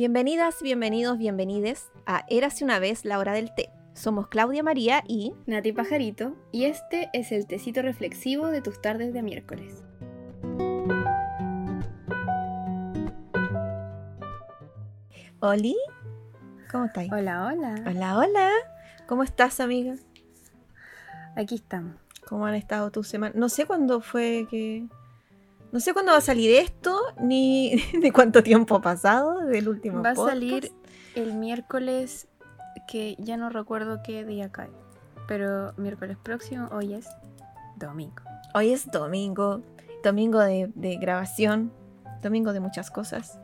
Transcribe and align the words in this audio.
Bienvenidas, 0.00 0.62
bienvenidos, 0.62 1.18
bienvenides 1.18 1.90
a 2.06 2.24
Érase 2.30 2.64
una 2.64 2.78
vez 2.78 3.04
la 3.04 3.18
hora 3.18 3.34
del 3.34 3.54
té. 3.54 3.68
Somos 3.92 4.28
Claudia 4.28 4.62
María 4.62 5.04
y 5.06 5.34
Nati 5.44 5.74
Pajarito, 5.74 6.34
y 6.52 6.64
este 6.64 7.10
es 7.12 7.32
el 7.32 7.46
tecito 7.46 7.82
reflexivo 7.82 8.46
de 8.46 8.62
tus 8.62 8.80
tardes 8.80 9.12
de 9.12 9.22
miércoles. 9.22 9.84
Oli. 15.40 15.76
¿Cómo 16.72 16.86
estás? 16.86 17.06
Hola, 17.12 17.44
hola. 17.52 17.74
Hola, 17.86 18.16
hola. 18.16 18.50
¿Cómo 19.06 19.22
estás, 19.22 19.60
amiga? 19.60 19.96
Aquí 21.36 21.56
estamos. 21.56 21.96
¿Cómo 22.26 22.46
han 22.46 22.54
estado 22.54 22.90
tus 22.90 23.06
semanas? 23.06 23.36
No 23.36 23.50
sé 23.50 23.66
cuándo 23.66 24.00
fue 24.00 24.46
que... 24.50 24.88
No 25.72 25.80
sé 25.80 25.92
cuándo 25.92 26.12
va 26.12 26.18
a 26.18 26.22
salir 26.22 26.50
esto, 26.52 26.98
ni 27.20 27.76
de 28.00 28.12
cuánto 28.12 28.42
tiempo 28.42 28.76
ha 28.76 28.80
pasado 28.80 29.40
del 29.40 29.68
último 29.68 30.02
Va 30.02 30.10
a 30.10 30.14
podcast. 30.14 30.34
salir 30.34 30.72
el 31.14 31.34
miércoles 31.34 32.28
que 32.88 33.16
ya 33.18 33.36
no 33.36 33.50
recuerdo 33.50 34.00
qué 34.04 34.24
día 34.24 34.50
cae. 34.50 34.70
Pero 35.28 35.72
miércoles 35.76 36.16
próximo, 36.22 36.68
hoy 36.72 36.94
es 36.94 37.06
domingo. 37.76 38.22
Hoy 38.54 38.72
es 38.72 38.90
domingo, 38.90 39.62
domingo 40.02 40.40
de, 40.40 40.72
de 40.74 40.96
grabación, 40.96 41.72
domingo 42.20 42.52
de 42.52 42.60
muchas 42.60 42.90
cosas. 42.90 43.38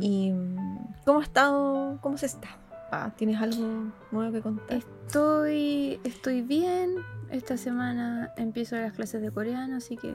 ¿Y 0.00 0.32
mm, 0.32 0.94
cómo 1.04 1.20
ha 1.20 1.22
estado? 1.22 1.98
¿Cómo 2.00 2.16
se 2.16 2.26
está? 2.26 2.48
Ah, 2.90 3.12
¿Tienes 3.16 3.40
algo 3.40 3.92
nuevo 4.10 4.32
que 4.32 4.40
contar? 4.40 4.78
Estoy, 4.78 6.00
estoy 6.04 6.42
bien. 6.42 6.96
Esta 7.30 7.56
semana 7.58 8.32
empiezo 8.36 8.76
las 8.76 8.94
clases 8.94 9.20
de 9.20 9.30
coreano, 9.30 9.76
así 9.76 9.96
que 9.96 10.14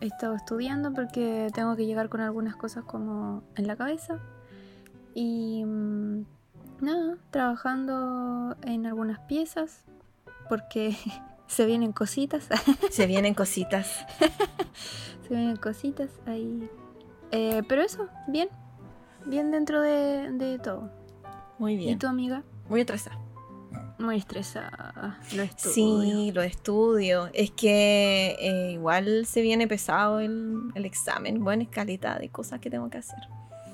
he 0.00 0.06
estado 0.06 0.34
estudiando 0.34 0.92
porque 0.92 1.50
tengo 1.54 1.76
que 1.76 1.86
llegar 1.86 2.08
con 2.08 2.20
algunas 2.20 2.56
cosas 2.56 2.84
como 2.84 3.42
en 3.56 3.66
la 3.66 3.76
cabeza. 3.76 4.18
Y 5.14 5.64
mm, 5.64 6.24
nada, 6.80 7.16
trabajando 7.30 8.56
en 8.62 8.86
algunas 8.86 9.20
piezas 9.20 9.84
porque 10.48 10.96
se 11.46 11.66
vienen 11.66 11.92
cositas. 11.92 12.48
Se 12.90 13.06
vienen 13.06 13.34
cositas. 13.34 14.04
se 15.28 15.34
vienen 15.34 15.56
cositas 15.56 16.10
ahí. 16.26 16.68
Eh, 17.30 17.62
pero 17.68 17.82
eso, 17.82 18.08
bien. 18.28 18.48
Bien 19.26 19.50
dentro 19.50 19.80
de, 19.80 20.30
de 20.32 20.58
todo. 20.58 20.90
Muy 21.58 21.74
¿Y 21.74 21.76
bien. 21.76 21.98
tu 21.98 22.06
amiga? 22.06 22.42
Muy 22.68 22.80
estresada. 22.80 23.18
Muy 23.98 24.16
estresada. 24.16 25.18
Lo 25.34 25.42
estudio. 25.42 25.72
Sí, 25.72 26.32
lo 26.34 26.42
estudio. 26.42 27.28
Es 27.32 27.50
que 27.52 28.36
eh, 28.40 28.72
igual 28.72 29.24
se 29.26 29.40
viene 29.42 29.66
pesado 29.68 30.20
el, 30.20 30.58
el 30.74 30.84
examen. 30.84 31.42
Buena 31.42 31.62
escalita 31.62 32.18
de 32.18 32.28
cosas 32.28 32.60
que 32.60 32.70
tengo 32.70 32.90
que 32.90 32.98
hacer. 32.98 33.18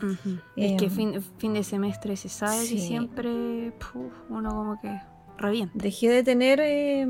Ujú. 0.03 0.39
Es 0.57 0.79
que 0.79 0.87
Em, 0.87 0.91
fin, 0.91 1.23
fin 1.39 1.53
de 1.55 1.63
semestre 1.63 2.17
se 2.17 2.29
sabe 2.29 2.63
sí. 2.65 2.75
que 2.77 2.81
siempre 2.81 3.73
puf, 3.79 4.13
uno 4.31 4.51
como 4.51 4.81
que 4.81 4.91
revienta. 5.39 5.75
Dejé 5.77 6.09
de 6.11 6.23
tener 6.23 6.61
eh, 6.63 7.07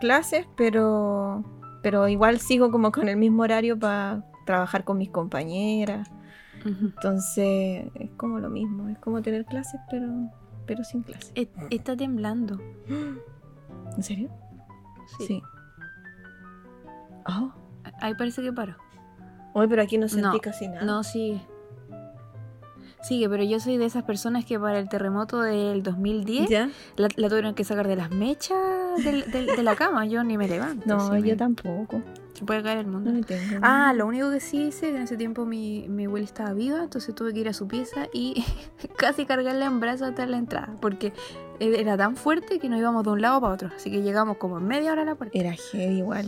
clases, 0.00 0.46
pero, 0.56 1.44
pero 1.82 2.08
igual 2.08 2.38
sigo 2.40 2.70
como 2.70 2.92
con 2.92 3.08
el 3.08 3.16
mismo 3.16 3.42
horario 3.42 3.78
para 3.78 4.24
trabajar 4.46 4.84
con 4.84 4.98
mis 4.98 5.10
compañeras. 5.10 6.08
Ujú. 6.64 6.86
Entonces 6.94 7.84
es 7.94 8.10
como 8.16 8.38
lo 8.38 8.50
mismo. 8.50 8.88
Es 8.88 8.98
como 8.98 9.22
tener 9.22 9.44
clases, 9.46 9.80
pero, 9.90 10.06
pero 10.70 10.84
sin 10.84 11.02
clases. 11.02 11.32
E- 11.34 11.48
Está 11.70 11.96
temblando. 11.96 12.60
¿En 13.96 14.02
serio? 14.04 14.30
Sí. 15.26 15.42
Oh. 17.26 17.52
Ahí 18.00 18.14
parece 18.14 18.40
que 18.40 18.52
paró. 18.52 18.76
Hoy, 19.52 19.66
pero 19.66 19.82
aquí 19.82 19.98
no 19.98 20.06
sentí 20.08 20.22
No, 20.22 20.38
casi 20.38 20.68
nada. 20.68 20.82
No, 20.84 21.02
sigue. 21.02 21.40
Sigue, 23.02 23.28
pero 23.28 23.42
yo 23.42 23.58
soy 23.58 23.78
de 23.78 23.86
esas 23.86 24.04
personas 24.04 24.44
que 24.44 24.60
para 24.60 24.78
el 24.78 24.88
terremoto 24.88 25.40
del 25.42 25.82
2010 25.82 26.48
¿Ya? 26.48 26.70
la, 26.96 27.08
la 27.16 27.28
tuvieron 27.28 27.54
que 27.54 27.64
sacar 27.64 27.88
de 27.88 27.96
las 27.96 28.10
mechas 28.10 28.56
del- 29.02 29.28
del- 29.32 29.46
de 29.46 29.62
la 29.64 29.74
cama. 29.74 30.06
Yo 30.06 30.22
ni 30.22 30.38
me 30.38 30.46
levanto. 30.46 30.84
No, 30.86 31.00
sí, 31.00 31.16
yo 31.16 31.20
me- 31.32 31.36
tampoco. 31.36 32.00
Se 32.34 32.44
puede 32.44 32.62
caer 32.62 32.78
el 32.78 32.86
mundo. 32.86 33.10
No. 33.12 33.20
Ah, 33.62 33.92
lo 33.94 34.06
único 34.06 34.30
que 34.30 34.40
sí 34.40 34.68
hice, 34.68 34.90
que 34.90 34.96
en 34.96 35.02
ese 35.02 35.16
tiempo 35.16 35.44
mi, 35.44 35.86
mi 35.88 36.06
abuela 36.06 36.24
estaba 36.24 36.52
viva, 36.52 36.82
entonces 36.84 37.14
tuve 37.14 37.32
que 37.32 37.40
ir 37.40 37.48
a 37.48 37.52
su 37.52 37.66
pieza 37.68 38.06
y 38.12 38.44
casi 38.96 39.26
cargarla 39.26 39.66
en 39.66 39.80
brazos 39.80 40.08
hasta 40.08 40.26
la 40.26 40.38
entrada, 40.38 40.74
porque 40.80 41.12
era 41.58 41.96
tan 41.96 42.16
fuerte 42.16 42.58
que 42.58 42.68
nos 42.68 42.78
íbamos 42.78 43.04
de 43.04 43.10
un 43.10 43.20
lado 43.20 43.40
para 43.40 43.54
otro, 43.54 43.70
así 43.74 43.90
que 43.90 44.02
llegamos 44.02 44.36
como 44.38 44.58
en 44.58 44.66
media 44.66 44.92
hora 44.92 45.02
a 45.02 45.04
la 45.04 45.14
puerta. 45.16 45.36
Era 45.38 45.52
heavy 45.52 45.98
igual. 45.98 46.26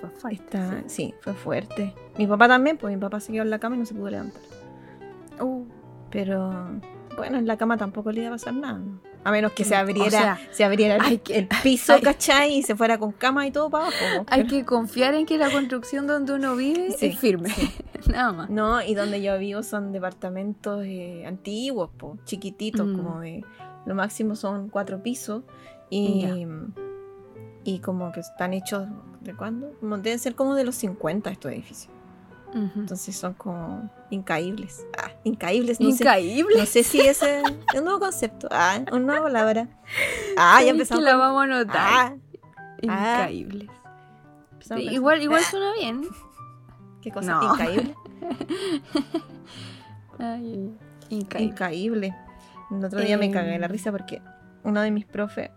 Fue 0.00 0.10
fuerte, 0.10 0.44
Está, 0.44 0.80
sí. 0.82 0.84
sí, 0.88 1.14
fue 1.20 1.34
fuerte. 1.34 1.94
Mi 2.18 2.26
papá 2.26 2.46
también, 2.48 2.76
pues 2.76 2.94
mi 2.94 3.00
papá 3.00 3.18
se 3.20 3.32
quedó 3.32 3.42
en 3.42 3.50
la 3.50 3.58
cama 3.58 3.76
y 3.76 3.78
no 3.80 3.86
se 3.86 3.94
pudo 3.94 4.10
levantar. 4.10 4.42
Uh, 5.40 5.64
Pero 6.10 6.52
bueno, 7.16 7.38
en 7.38 7.46
la 7.46 7.56
cama 7.56 7.76
tampoco 7.76 8.12
le 8.12 8.20
iba 8.20 8.28
a 8.28 8.32
pasar 8.32 8.54
nada. 8.54 8.78
¿no? 8.78 9.00
A 9.24 9.30
menos 9.30 9.52
que 9.52 9.64
se 9.64 9.74
o 9.74 9.78
abriera, 9.78 10.10
sea, 10.10 10.38
se 10.52 10.64
abriera 10.64 10.96
el, 10.96 11.02
hay 11.02 11.18
que- 11.18 11.38
el 11.38 11.48
piso, 11.62 11.92
hay- 11.94 12.00
¿cachai? 12.02 12.54
Y 12.58 12.62
se 12.62 12.74
fuera 12.76 12.98
con 12.98 13.12
cama 13.12 13.46
y 13.46 13.50
todo 13.50 13.68
para 13.68 13.84
abajo. 13.86 14.24
hay 14.28 14.46
que 14.46 14.64
confiar 14.64 15.14
en 15.14 15.26
que 15.26 15.36
la 15.38 15.50
construcción 15.50 16.06
donde 16.06 16.32
uno 16.34 16.54
vive 16.56 16.92
Sí, 16.92 17.06
es 17.06 17.18
firme, 17.18 17.50
sí. 17.50 17.70
nada 18.10 18.32
más. 18.32 18.48
No, 18.50 18.80
y 18.82 18.94
donde 18.94 19.20
yo 19.20 19.36
vivo 19.38 19.62
son 19.62 19.92
departamentos 19.92 20.82
eh, 20.86 21.24
antiguos, 21.26 21.90
po, 21.98 22.16
chiquititos, 22.24 22.86
Mm. 22.86 22.96
como 22.96 23.20
de. 23.20 23.44
Lo 23.86 23.94
máximo 23.94 24.34
son 24.36 24.68
cuatro 24.68 25.02
pisos. 25.02 25.42
Y, 25.90 26.26
y 27.64 27.78
como 27.80 28.12
que 28.12 28.20
están 28.20 28.52
hechos. 28.54 28.86
¿De 29.20 29.34
cuándo? 29.34 29.72
Deben 29.82 30.18
ser 30.18 30.34
como 30.34 30.54
de 30.54 30.64
los 30.64 30.74
50 30.76 31.30
estos 31.30 31.50
edificios. 31.52 31.92
Entonces 32.54 33.14
son 33.16 33.34
como 33.34 33.90
incaíbles. 34.10 34.84
Ah, 34.96 35.10
incaíbles, 35.24 35.80
no 35.80 35.90
sé. 35.90 36.04
Increíble. 36.04 36.56
No 36.58 36.66
sé 36.66 36.82
si 36.82 37.00
ese 37.00 37.40
es 37.40 37.78
un 37.78 37.84
nuevo 37.84 38.00
concepto. 38.00 38.48
Ah, 38.50 38.78
una 38.90 38.98
nueva 39.00 39.22
palabra. 39.24 39.68
Ah, 40.36 40.62
ya 40.62 40.70
empezamos. 40.70 41.04
que 41.04 41.10
la 41.10 41.16
vamos 41.16 41.44
a 41.44 41.46
notar. 41.46 42.16
Ah, 42.88 43.28
Sí, 44.60 44.68
con- 44.68 44.80
igual, 44.80 45.22
igual 45.22 45.42
Ah, 45.44 45.50
suena 45.50 45.72
bien. 45.74 46.02
¿Qué 47.02 47.10
cosa? 47.10 47.32
No. 47.32 47.52
Incaíble. 47.54 47.94
Ay, 50.18 50.70
increíble. 51.10 51.52
Incaíble. 51.52 52.14
El 52.70 52.84
otro 52.84 53.00
día 53.00 53.16
me 53.18 53.26
Em. 53.26 53.32
cagué 53.32 53.58
la 53.58 53.68
risa 53.68 53.90
porque 53.92 54.20
uno 54.64 54.80
de 54.80 54.90
mis 54.90 55.06
profes 55.06 55.50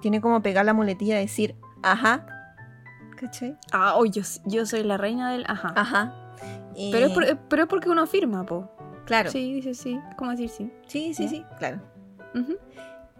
tiene 0.00 0.20
como 0.20 0.40
pegar 0.42 0.64
la 0.64 0.72
muletilla 0.74 1.14
de 1.16 1.22
decir 1.22 1.54
ajá. 1.82 2.26
¿Cachai? 3.16 3.56
Ah, 3.72 3.94
oh, 3.96 4.04
yo, 4.04 4.22
yo 4.46 4.66
soy 4.66 4.82
la 4.82 4.96
reina 4.96 5.32
del 5.32 5.44
ajá. 5.48 5.72
Ajá. 5.76 6.14
Pero, 6.90 7.06
es 7.06 7.12
por- 7.12 7.24
eh, 7.24 7.36
pero 7.48 7.62
es 7.62 7.68
porque 7.68 7.88
uno 7.88 8.02
afirma, 8.02 8.44
po. 8.44 8.70
Claro. 9.06 9.30
Sí, 9.30 9.52
dice 9.54 9.74
sí. 9.74 9.98
¿Cómo 10.16 10.30
decir 10.32 10.48
sí? 10.50 10.70
sí, 10.86 11.14
sí, 11.14 11.28
sí, 11.28 11.44
claro. 11.58 11.80
Ujú. 12.34 12.56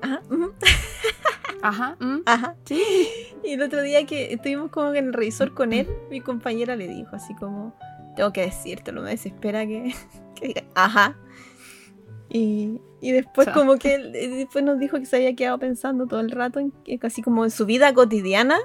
Ajá. 0.02 0.20
Ajá. 1.62 1.96
mm, 2.00 2.18
Ajá. 2.26 2.56
Sí. 2.64 2.82
Y 3.44 3.52
el 3.52 3.62
otro 3.62 3.82
día 3.82 4.06
que 4.06 4.32
estuvimos 4.32 4.70
como 4.70 4.92
que 4.92 4.98
en 4.98 5.08
el 5.08 5.12
revisor 5.12 5.52
con 5.52 5.74
él, 5.74 5.86
mi 6.10 6.22
compañera 6.22 6.76
le 6.76 6.88
dijo 6.88 7.14
así 7.14 7.34
como, 7.34 7.74
tengo 8.16 8.32
que 8.32 8.40
decírtelo, 8.40 9.02
me 9.02 9.10
desespera 9.10 9.66
que, 9.66 9.94
que 10.34 10.46
diga, 10.48 10.62
ajá. 10.74 11.14
Y, 12.30 12.80
y 13.02 13.12
después 13.12 13.48
como 13.50 13.76
que 13.76 13.94
él- 13.96 14.14
eh, 14.16 14.28
después 14.28 14.64
nos 14.64 14.78
dijo 14.78 14.98
que 14.98 15.04
se 15.06 15.16
había 15.16 15.36
quedado 15.36 15.58
pensando 15.58 16.06
todo 16.06 16.20
el 16.20 16.30
rato, 16.30 16.58
en 16.58 16.72
casi 16.98 17.20
como 17.22 17.44
en 17.44 17.50
su 17.50 17.66
vida 17.66 17.92
cotidiana, 17.92 18.56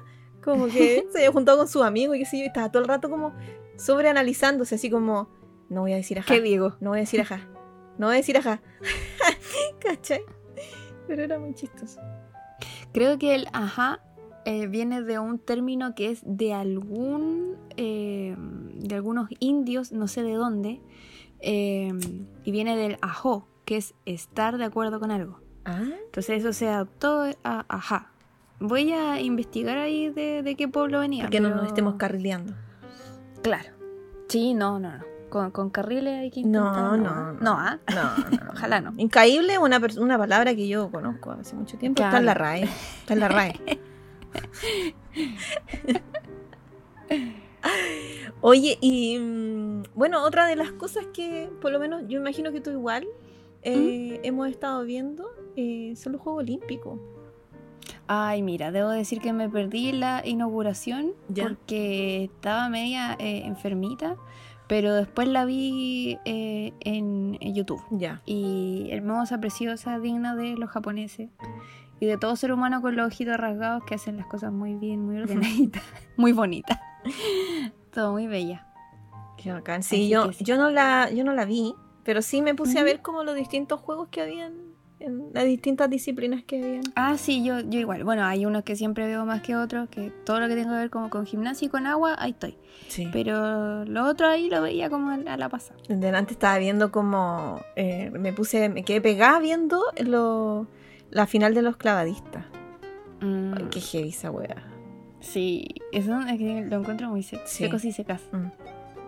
como 0.44 0.67
que 0.67 1.05
se 1.11 1.17
había 1.19 1.31
juntado 1.31 1.57
con 1.59 1.67
sus 1.67 1.81
amigos 1.83 2.16
y 2.16 2.19
que 2.19 2.25
sí, 2.25 2.41
estaba 2.44 2.72
todo 2.72 2.81
el 2.81 2.88
rato 2.88 3.09
como 3.09 3.33
sobreanalizándose, 3.77 4.75
así 4.75 4.89
como, 4.89 5.29
no 5.69 5.81
voy 5.81 5.94
a 5.94 5.97
decir 5.97 6.19
ajá, 6.19 6.33
¿Qué 6.33 6.41
digo? 6.41 6.75
no 6.79 6.89
voy 6.91 7.00
a 7.00 7.01
decir 7.01 7.22
ajá, 7.22 7.47
no 7.97 8.07
voy 8.07 8.16
a 8.16 8.17
decir 8.17 8.38
ajá. 8.38 8.61
¿Cachai? 9.79 10.22
Pero 11.07 11.23
era 11.23 11.39
muy 11.39 11.53
chistoso. 11.53 12.00
Creo 12.94 13.17
que 13.17 13.35
el 13.35 13.47
ajá 13.53 14.00
eh, 14.45 14.67
viene 14.67 15.01
de 15.01 15.19
un 15.19 15.39
término 15.39 15.95
que 15.95 16.11
es 16.11 16.22
de 16.25 16.53
algún. 16.53 17.57
eh, 17.77 18.35
de 18.38 18.95
algunos 18.95 19.29
indios, 19.39 19.91
no 19.91 20.07
sé 20.07 20.23
de 20.23 20.33
dónde. 20.33 20.81
eh, 21.41 21.91
y 22.44 22.51
viene 22.51 22.75
del 22.77 22.97
ajó, 23.01 23.47
que 23.66 23.77
es 23.77 23.94
estar 24.06 24.57
de 24.57 24.65
acuerdo 24.65 25.00
con 25.00 25.12
algo. 25.12 25.39
Ah, 25.65 25.83
Entonces 26.06 26.39
eso 26.39 26.53
se 26.53 26.68
adoptó 26.68 27.24
a 27.44 27.65
ajá. 27.69 28.12
Voy 28.59 28.91
a 28.91 29.21
investigar 29.21 29.77
ahí 29.77 30.09
de, 30.09 30.44
de 30.44 30.56
qué 30.56 30.67
pueblo 30.67 31.00
venía. 31.00 31.23
para 31.23 31.31
que 31.31 31.39
no 31.39 31.50
nos 31.50 31.67
estemos 31.67 31.95
carrileando. 31.95 32.53
Claro. 33.41 33.69
Sí, 34.27 34.53
no, 34.53 34.79
no, 34.79 34.97
no. 34.97 35.03
Con, 35.29 35.51
con 35.51 35.69
carriles 35.69 36.19
hay 36.19 36.31
que 36.31 36.41
intentar. 36.41 36.97
no, 36.97 36.97
no. 36.97 37.33
No, 37.33 37.51
¿ah? 37.53 37.79
No, 37.94 38.17
no. 38.38 38.38
Ojalá 38.53 38.81
no. 38.81 38.94
Incaíble 38.97 39.53
es 39.53 39.59
una, 39.59 39.79
una 40.00 40.17
palabra 40.17 40.56
que 40.56 40.67
yo 40.67 40.91
conozco 40.91 41.31
hace 41.31 41.56
mucho 41.56 41.77
tiempo. 41.77 42.01
Está 42.03 42.17
en 42.17 42.25
la 42.25 42.33
RAE. 42.33 42.63
Está 42.63 43.13
en 43.13 43.19
la 43.19 43.27
RAE. 43.27 43.53
Oye, 48.41 48.77
y 48.81 49.19
mm, 49.19 49.83
bueno, 49.95 50.23
otra 50.23 50.47
de 50.47 50.56
las 50.56 50.71
cosas 50.71 51.06
que, 51.13 51.50
por 51.61 51.71
lo 51.71 51.79
menos, 51.79 52.03
yo 52.07 52.19
imagino 52.19 52.51
que 52.51 52.61
tú 52.61 52.71
igual 52.71 53.07
eh, 53.63 54.19
hemos 54.23 54.47
estado 54.47 54.83
viendo 54.83 55.29
eh, 55.56 55.94
son 55.95 56.13
los 56.13 56.21
Juegos 56.21 56.44
Olímpicos. 56.44 57.00
Ay, 58.11 58.41
mira, 58.41 58.71
debo 58.71 58.89
decir 58.89 59.21
que 59.21 59.33
me 59.33 59.47
perdí 59.50 59.91
la 59.91 60.23
inauguración 60.25 61.11
Ya. 61.27 61.44
porque 61.44 62.23
estaba 62.23 62.67
media 62.67 63.15
eh, 63.19 63.44
enfermita, 63.45 64.15
Pero 64.67 64.94
después 64.95 65.27
la 65.27 65.45
vi 65.45 66.17
eh, 66.25 66.73
en, 66.79 67.38
en 67.39 67.53
YouTube. 67.56 67.81
Ya. 67.91 68.21
Y 68.25 68.88
hermosa, 68.91 69.39
preciosa, 69.39 70.00
digna 70.00 70.35
de 70.35 70.56
los 70.57 70.69
japoneses. 70.71 71.29
Y 72.00 72.06
de 72.07 72.17
todo 72.17 72.35
ser 72.35 72.51
humano 72.51 72.81
con 72.81 72.95
los 72.95 73.07
ojitos 73.07 73.35
rasgados 73.38 73.83
que 73.83 73.95
hacen 73.95 74.17
las 74.17 74.25
cosas 74.25 74.51
muy 74.53 74.73
bien, 74.75 75.06
muy 75.06 75.17
ordenaditas, 75.19 75.83
muy 76.17 76.31
bonitas. 76.33 76.79
todo 77.94 78.11
muy 78.13 78.27
bella. 78.27 78.65
Qué 79.38 79.51
bacán. 79.51 79.79
Así 79.81 79.95
Sí, 79.97 80.09
yo, 80.09 80.31
sí. 80.33 80.44
yo 80.44 80.57
no 80.57 80.69
la, 80.69 81.09
yo 81.11 81.23
no 81.23 81.33
la 81.33 81.45
vi, 81.45 81.73
pero 82.03 82.21
sí 82.21 82.41
me 82.41 82.56
puse 82.56 82.79
a 82.79 82.83
ver 82.83 83.01
como 83.01 83.23
los 83.23 83.35
distintos 83.35 83.79
juegos 83.81 84.07
que 84.09 84.21
habían, 84.21 84.53
en 85.00 85.30
las 85.34 85.46
distintas 85.46 85.90
disciplinas 85.90 86.44
que 86.44 86.63
habían. 86.63 86.84
Ah, 86.96 87.18
sí, 87.18 87.44
yo, 87.44 87.60
yo 87.62 87.80
igual. 87.80 88.04
Bueno, 88.04 88.24
hay 88.25 88.46
unos 88.46 88.63
que 88.63 88.75
siempre 88.75 89.07
veo 89.07 89.25
más 89.25 89.42
que 89.42 89.56
otros, 89.56 89.90
que 89.90 90.12
todo 90.25 90.40
lo 90.40 90.48
que 90.48 90.56
tenga 90.56 90.72
que 90.72 90.78
ver 90.78 90.90
como 90.90 91.10
con 91.10 91.25
gimnasia 91.25 91.66
y 91.68 91.69
con 91.69 91.88
agua, 91.88 92.16
ahí 92.19 92.31
estoy. 92.31 92.57
Sí. 92.88 93.07
Pero 93.12 93.86
lo 93.86 94.06
otro 94.06 94.28
ahí 94.28 94.50
lo 94.50 94.62
veía 94.62 94.90
como 94.90 95.12
a 95.12 95.38
la 95.38 95.50
pasada. 95.50 95.80
Delante 95.88 96.34
estaba 96.34 96.57
viendo 96.57 96.92
como 96.92 97.60
eh, 97.75 98.10
me 98.12 98.34
puse, 98.34 98.69
me 98.69 98.84
quedé 98.84 99.01
pegada 99.01 99.40
viendo 99.40 99.81
lo, 100.06 100.68
la 101.10 101.28
final 101.28 101.54
de 101.54 101.62
los 101.62 101.78
clavadistas. 101.78 102.45
Mm, 103.22 103.54
Ay, 103.57 103.68
qué 103.72 103.80
heavy 103.81 104.10
esa 104.10 104.31
wea. 104.31 104.66
Sí, 105.22 105.68
eso 105.92 106.18
es 106.22 106.38
que 106.38 106.66
lo 106.69 106.78
encuentro 106.78 107.10
muy 107.10 107.24
seco, 107.24 107.44
Sí. 107.45 107.66
secos 107.66 107.84
y 107.86 107.92
secas. 107.92 108.22
Mm. 108.31 108.48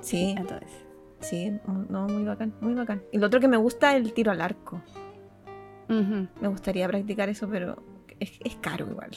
Sí, 0.02 0.36
Entonces, 0.38 0.70
sí, 1.20 1.52
no, 1.90 2.08
muy 2.08 2.24
bacán, 2.24 2.54
muy 2.60 2.74
bacán. 2.74 3.04
Y 3.12 3.20
lo 3.20 3.28
otro 3.28 3.40
que 3.40 3.48
me 3.48 3.58
gusta 3.58 3.96
es 3.96 4.04
el 4.04 4.14
tiro 4.14 4.32
al 4.32 4.42
arco. 4.42 4.82
Me 6.42 6.48
gustaría 6.48 6.88
practicar 6.88 7.30
eso, 7.30 7.48
pero 7.50 7.78
es, 8.20 8.32
es 8.44 8.56
caro 8.58 8.88
igual. 8.90 9.12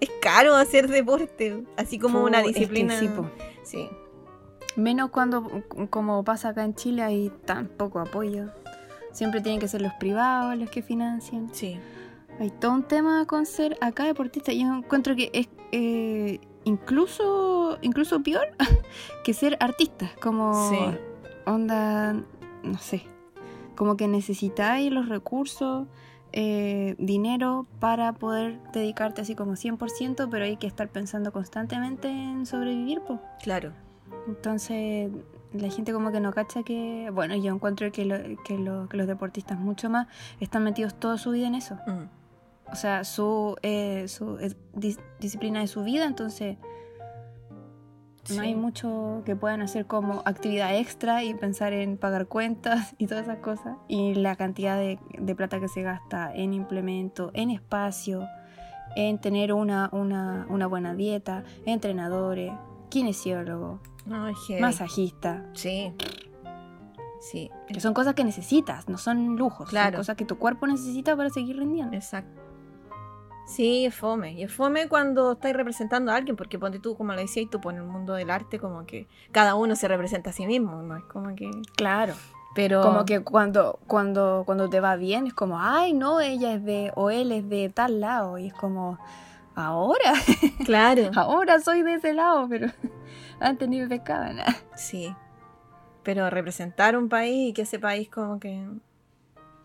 Es 0.00 0.10
caro 0.20 0.54
hacer 0.56 0.88
deporte, 0.88 1.64
así 1.76 1.98
como 1.98 2.22
una 2.24 2.40
Fu, 2.42 2.48
es 2.48 2.54
que 2.54 2.60
disciplina. 2.60 3.00
sí. 3.62 3.88
Menos 4.74 5.10
cuando, 5.10 5.62
como 5.90 6.24
pasa 6.24 6.48
acá 6.50 6.64
en 6.64 6.74
Chile, 6.74 7.02
hay 7.02 7.30
tan 7.44 7.66
poco 7.68 8.00
apoyo. 8.00 8.46
Siempre 9.12 9.42
tienen 9.42 9.60
que 9.60 9.68
ser 9.68 9.82
los 9.82 9.92
privados 9.94 10.56
los 10.56 10.70
que 10.70 10.82
financian. 10.82 11.48
sí. 11.52 11.78
Hay 12.40 12.48
todo 12.50 12.72
un 12.72 12.82
tema 12.84 13.26
con 13.26 13.44
ser 13.44 13.76
acá 13.82 14.04
deportista. 14.04 14.52
Yo 14.54 14.62
encuentro 14.62 15.14
que 15.14 15.30
es 15.34 15.48
eh, 15.70 16.40
incluso, 16.64 17.76
incluso 17.82 18.22
peor 18.22 18.48
que 19.24 19.34
ser 19.34 19.58
artista. 19.60 20.10
Como 20.20 20.70
Sí. 20.70 20.78
onda, 21.44 22.14
no 22.62 22.78
sé, 22.78 23.02
como 23.76 23.98
que 23.98 24.08
necesitáis 24.08 24.90
los 24.90 25.10
recursos, 25.10 25.86
eh, 26.32 26.94
dinero 26.98 27.66
para 27.80 28.12
poder 28.14 28.58
dedicarte 28.72 29.20
así 29.22 29.34
como 29.34 29.52
100%, 29.52 30.28
pero 30.30 30.44
hay 30.44 30.56
que 30.56 30.66
estar 30.66 30.88
pensando 30.88 31.32
constantemente 31.32 32.08
en 32.08 32.46
sobrevivir, 32.46 33.00
pues. 33.06 33.20
Claro. 33.42 33.72
Entonces, 34.26 35.10
la 35.52 35.68
gente 35.70 35.92
como 35.92 36.10
que 36.12 36.20
no 36.20 36.32
cacha 36.32 36.62
que, 36.62 37.10
bueno, 37.12 37.36
yo 37.36 37.52
encuentro 37.54 37.90
que, 37.92 38.04
lo- 38.04 38.42
que, 38.44 38.56
lo- 38.58 38.88
que 38.88 38.96
los 38.96 39.06
deportistas 39.06 39.58
mucho 39.58 39.90
más 39.90 40.06
están 40.40 40.64
metidos 40.64 40.94
toda 40.94 41.18
su 41.18 41.30
vida 41.32 41.46
en 41.46 41.54
eso. 41.54 41.74
Mm. 41.86 42.70
O 42.72 42.74
sea, 42.76 43.04
su, 43.04 43.56
eh, 43.62 44.06
su 44.08 44.38
es- 44.38 44.56
dis- 44.74 44.98
disciplina 45.20 45.60
de 45.60 45.66
su 45.66 45.82
vida, 45.84 46.04
entonces 46.06 46.56
Sí. 48.24 48.36
no 48.36 48.42
hay 48.42 48.54
mucho 48.54 49.22
que 49.24 49.34
puedan 49.34 49.62
hacer 49.62 49.86
como 49.86 50.22
actividad 50.24 50.76
extra 50.76 51.24
y 51.24 51.34
pensar 51.34 51.72
en 51.72 51.96
pagar 51.96 52.26
cuentas 52.26 52.94
y 52.98 53.06
todas 53.06 53.24
esas 53.24 53.38
cosas. 53.38 53.76
Y 53.88 54.14
la 54.14 54.36
cantidad 54.36 54.76
de, 54.76 54.98
de 55.18 55.34
plata 55.34 55.60
que 55.60 55.68
se 55.68 55.82
gasta 55.82 56.32
en 56.34 56.54
implemento, 56.54 57.30
en 57.34 57.50
espacio, 57.50 58.26
en 58.96 59.18
tener 59.18 59.52
una, 59.52 59.88
una, 59.92 60.46
una 60.48 60.66
buena 60.66 60.94
dieta, 60.94 61.44
entrenadores, 61.66 62.52
kinesiólogo, 62.90 63.80
masajista. 64.60 65.44
Sí. 65.54 65.92
Sí. 67.20 67.50
Que 67.68 67.80
son 67.80 67.94
cosas 67.94 68.14
que 68.14 68.24
necesitas, 68.24 68.88
no 68.88 68.98
son 68.98 69.36
lujos. 69.36 69.68
Claro. 69.68 69.92
Son 69.92 70.00
cosas 70.00 70.16
que 70.16 70.24
tu 70.24 70.38
cuerpo 70.38 70.66
necesita 70.66 71.16
para 71.16 71.30
seguir 71.30 71.56
rindiendo. 71.56 71.96
Exacto. 71.96 72.42
Sí, 73.46 73.84
es 73.86 73.94
fome. 73.94 74.32
Y 74.32 74.42
es 74.44 74.52
fome 74.52 74.88
cuando 74.88 75.32
estás 75.32 75.52
representando 75.52 76.12
a 76.12 76.16
alguien, 76.16 76.36
porque 76.36 76.58
ponte 76.58 76.78
tú, 76.78 76.96
como 76.96 77.12
lo 77.12 77.20
decías, 77.20 77.50
tú 77.50 77.60
pones 77.60 77.80
el 77.82 77.86
mundo 77.86 78.14
del 78.14 78.30
arte 78.30 78.58
como 78.58 78.86
que 78.86 79.06
cada 79.30 79.54
uno 79.54 79.76
se 79.76 79.88
representa 79.88 80.30
a 80.30 80.32
sí 80.32 80.46
mismo, 80.46 80.82
¿no? 80.82 80.96
Es 80.96 81.04
como 81.04 81.34
que. 81.34 81.50
Claro. 81.76 82.14
Pero. 82.54 82.82
Como 82.82 83.04
que 83.04 83.20
cuando, 83.20 83.78
cuando, 83.86 84.42
cuando 84.46 84.68
te 84.70 84.80
va 84.80 84.96
bien 84.96 85.26
es 85.26 85.34
como, 85.34 85.58
ay, 85.60 85.92
no, 85.92 86.20
ella 86.20 86.54
es 86.54 86.64
de, 86.64 86.92
o 86.94 87.10
él 87.10 87.32
es 87.32 87.48
de 87.48 87.68
tal 87.68 88.00
lado. 88.00 88.38
Y 88.38 88.46
es 88.48 88.54
como, 88.54 88.98
ahora, 89.54 90.12
Claro. 90.64 91.10
ahora 91.16 91.60
soy 91.60 91.82
de 91.82 91.94
ese 91.94 92.14
lado, 92.14 92.46
pero 92.48 92.68
antes 93.40 93.68
ni 93.68 93.80
me 93.80 93.88
pescaba 93.88 94.32
nada. 94.32 94.54
Sí. 94.76 95.14
Pero 96.02 96.28
representar 96.30 96.96
un 96.96 97.08
país 97.08 97.50
y 97.50 97.52
que 97.52 97.62
ese 97.62 97.78
país 97.78 98.08
como 98.08 98.40
que 98.40 98.66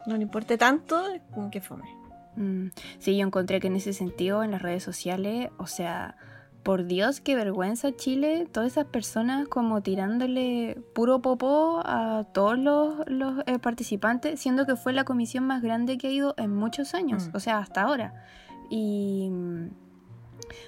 no 0.06 0.16
le 0.16 0.22
importe 0.22 0.58
tanto, 0.58 1.08
es 1.10 1.22
como 1.34 1.50
que 1.50 1.62
fome. 1.62 1.90
Mm, 2.38 2.68
Sí, 3.00 3.18
yo 3.18 3.26
encontré 3.26 3.60
que 3.60 3.68
en 3.68 3.76
ese 3.76 3.92
sentido, 3.94 4.44
en 4.44 4.52
las 4.52 4.62
redes 4.62 4.84
sociales, 4.84 5.50
o 5.58 5.68
sea, 5.68 6.16
por 6.64 6.86
Dios, 6.86 7.22
qué 7.22 7.36
vergüenza 7.36 7.96
Chile, 7.96 8.46
todas 8.52 8.72
esas 8.74 8.86
personas 8.86 9.48
como 9.48 9.82
tirándole 9.82 10.78
puro 10.94 11.22
popó 11.22 11.82
a 11.86 12.26
todos 12.34 12.58
los, 12.60 12.96
los, 13.08 13.36
eh, 13.48 13.58
participantes, 13.60 14.40
siendo 14.40 14.66
que 14.66 14.76
fue 14.76 14.92
la 14.94 15.04
comisión 15.06 15.46
más 15.46 15.62
grande 15.62 15.98
que 15.98 16.08
ha 16.08 16.12
ido 16.12 16.34
en 16.38 16.54
muchos 16.54 16.94
años, 16.94 17.28
Mm. 17.30 17.36
o 17.38 17.40
sea, 17.40 17.60
hasta 17.60 17.82
ahora. 17.84 18.26
Y 18.70 19.30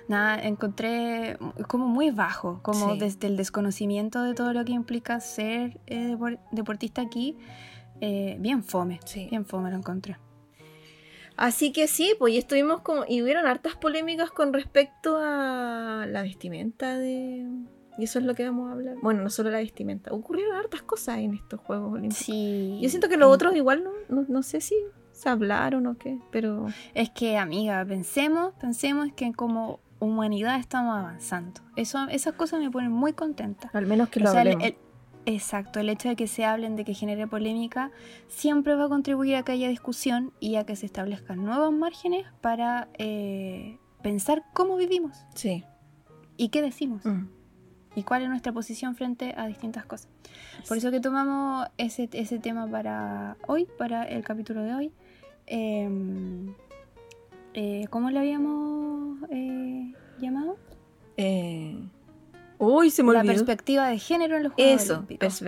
nada, 0.07 0.39
encontré 0.41 1.37
como 1.67 1.87
muy 1.87 2.11
bajo, 2.11 2.61
como 2.63 2.93
Sí. 2.93 2.99
desde 2.99 3.27
el 3.27 3.37
desconocimiento 3.37 4.23
de 4.23 4.33
todo 4.33 4.53
lo 4.53 4.63
que 4.65 4.71
implica 4.71 5.19
ser 5.19 5.79
eh, 5.87 6.15
depor- 6.15 6.39
deportista 6.51 7.01
aquí, 7.01 7.37
eh, 8.01 8.37
bien 8.39 8.63
fome, 8.63 8.99
Sí. 9.05 9.27
bien 9.29 9.45
fome 9.45 9.69
lo 9.69 9.77
encontré. 9.77 10.17
Así 11.39 11.71
que 11.71 11.87
sí, 11.87 12.13
pues 12.19 12.33
y 12.33 12.37
estuvimos 12.37 12.81
como. 12.81 13.03
Y 13.07 13.21
hubieron 13.21 13.45
hartas 13.47 13.75
polémicas 13.75 14.29
con 14.29 14.51
respecto 14.53 15.17
a 15.17 16.05
la 16.07 16.21
vestimenta 16.21 16.97
de. 16.97 17.47
Y 17.97 18.03
eso 18.03 18.19
es 18.19 18.25
lo 18.25 18.35
que 18.35 18.45
vamos 18.45 18.69
a 18.69 18.73
hablar. 18.73 18.95
Bueno, 19.01 19.23
no 19.23 19.29
solo 19.29 19.49
la 19.49 19.59
vestimenta. 19.59 20.11
Ocurrieron 20.13 20.55
hartas 20.55 20.81
cosas 20.81 21.19
en 21.19 21.33
estos 21.33 21.59
Juegos 21.61 21.93
Olímpicos. 21.93 22.25
Sí. 22.25 22.77
Yo 22.81 22.89
siento 22.89 23.09
que 23.09 23.17
los 23.17 23.33
otros 23.33 23.55
igual 23.55 23.83
no, 23.83 23.91
no, 24.09 24.25
no 24.27 24.43
sé 24.43 24.61
si 24.61 24.75
se 25.11 25.29
hablaron 25.29 25.87
o 25.87 25.97
qué, 25.97 26.17
pero. 26.31 26.67
Es 26.93 27.09
que, 27.09 27.37
amiga, 27.37 27.83
pensemos, 27.85 28.53
pensemos 28.59 29.07
que 29.15 29.31
como 29.33 29.79
humanidad 29.99 30.59
estamos 30.59 30.97
avanzando. 30.97 31.61
Eso, 31.75 31.99
esas 32.09 32.33
cosas 32.35 32.59
me 32.61 32.69
ponen 32.71 32.91
muy 32.91 33.13
contenta. 33.13 33.69
Al 33.73 33.85
menos 33.85 34.09
que 34.09 34.19
O 34.19 34.23
lo 34.23 34.31
el- 34.39 34.61
el- 34.61 34.75
exacto, 35.25 35.79
el 35.79 35.89
hecho 35.89 36.09
de 36.09 36.15
que 36.15 36.27
se 36.27 36.45
hablen, 36.45 36.75
de 36.75 36.83
que 36.85 36.93
genere 36.93 37.27
polémica, 37.27 37.91
siempre 38.27 38.75
va 38.75 38.85
a 38.85 38.89
contribuir 38.89 39.35
a 39.35 39.43
que 39.43 39.51
haya 39.51 39.67
discusión 39.69 40.31
y 40.39 40.55
a 40.55 40.65
que 40.65 40.75
se 40.75 40.85
establezcan 40.85 41.43
nuevos 41.43 41.71
márgenes 41.71 42.25
para 42.41 42.87
eh, 42.97 43.77
pensar 44.01 44.43
cómo 44.53 44.75
vivimos 44.77 45.17
Sí. 45.35 45.63
y 46.37 46.49
qué 46.49 46.61
decimos 46.61 47.05
Mm. 47.05 47.27
y 47.95 48.03
cuál 48.03 48.23
es 48.23 48.29
nuestra 48.29 48.51
posición 48.53 48.95
frente 48.95 49.33
a 49.37 49.45
distintas 49.47 49.85
cosas. 49.85 50.09
Por 50.67 50.77
eso 50.77 50.89
que 50.91 50.99
tomamos 50.99 51.67
ese, 51.77 52.09
ese 52.13 52.39
tema 52.39 52.67
para 52.67 53.37
hoy, 53.47 53.67
para 53.77 54.03
el 54.03 54.23
capítulo 54.23 54.63
de 54.63 54.73
hoy. 54.73 54.91
Eh, 55.47 55.89
eh, 57.53 57.85
¿Cómo 57.89 58.09
lo 58.11 58.19
habíamos 58.19 59.19
eh, 59.31 59.93
llamado? 60.19 60.57
Eh... 61.17 61.77
Uy, 62.59 62.89
se 62.91 63.01
me 63.03 63.13
La 63.13 63.19
olvidó. 63.21 63.33
perspectiva 63.33 63.87
de 63.87 63.97
género 63.97 64.37
en 64.37 64.43
los 64.43 64.53
Juegos 64.53 64.81
Eso. 64.83 64.93
Olímpicos. 64.95 65.41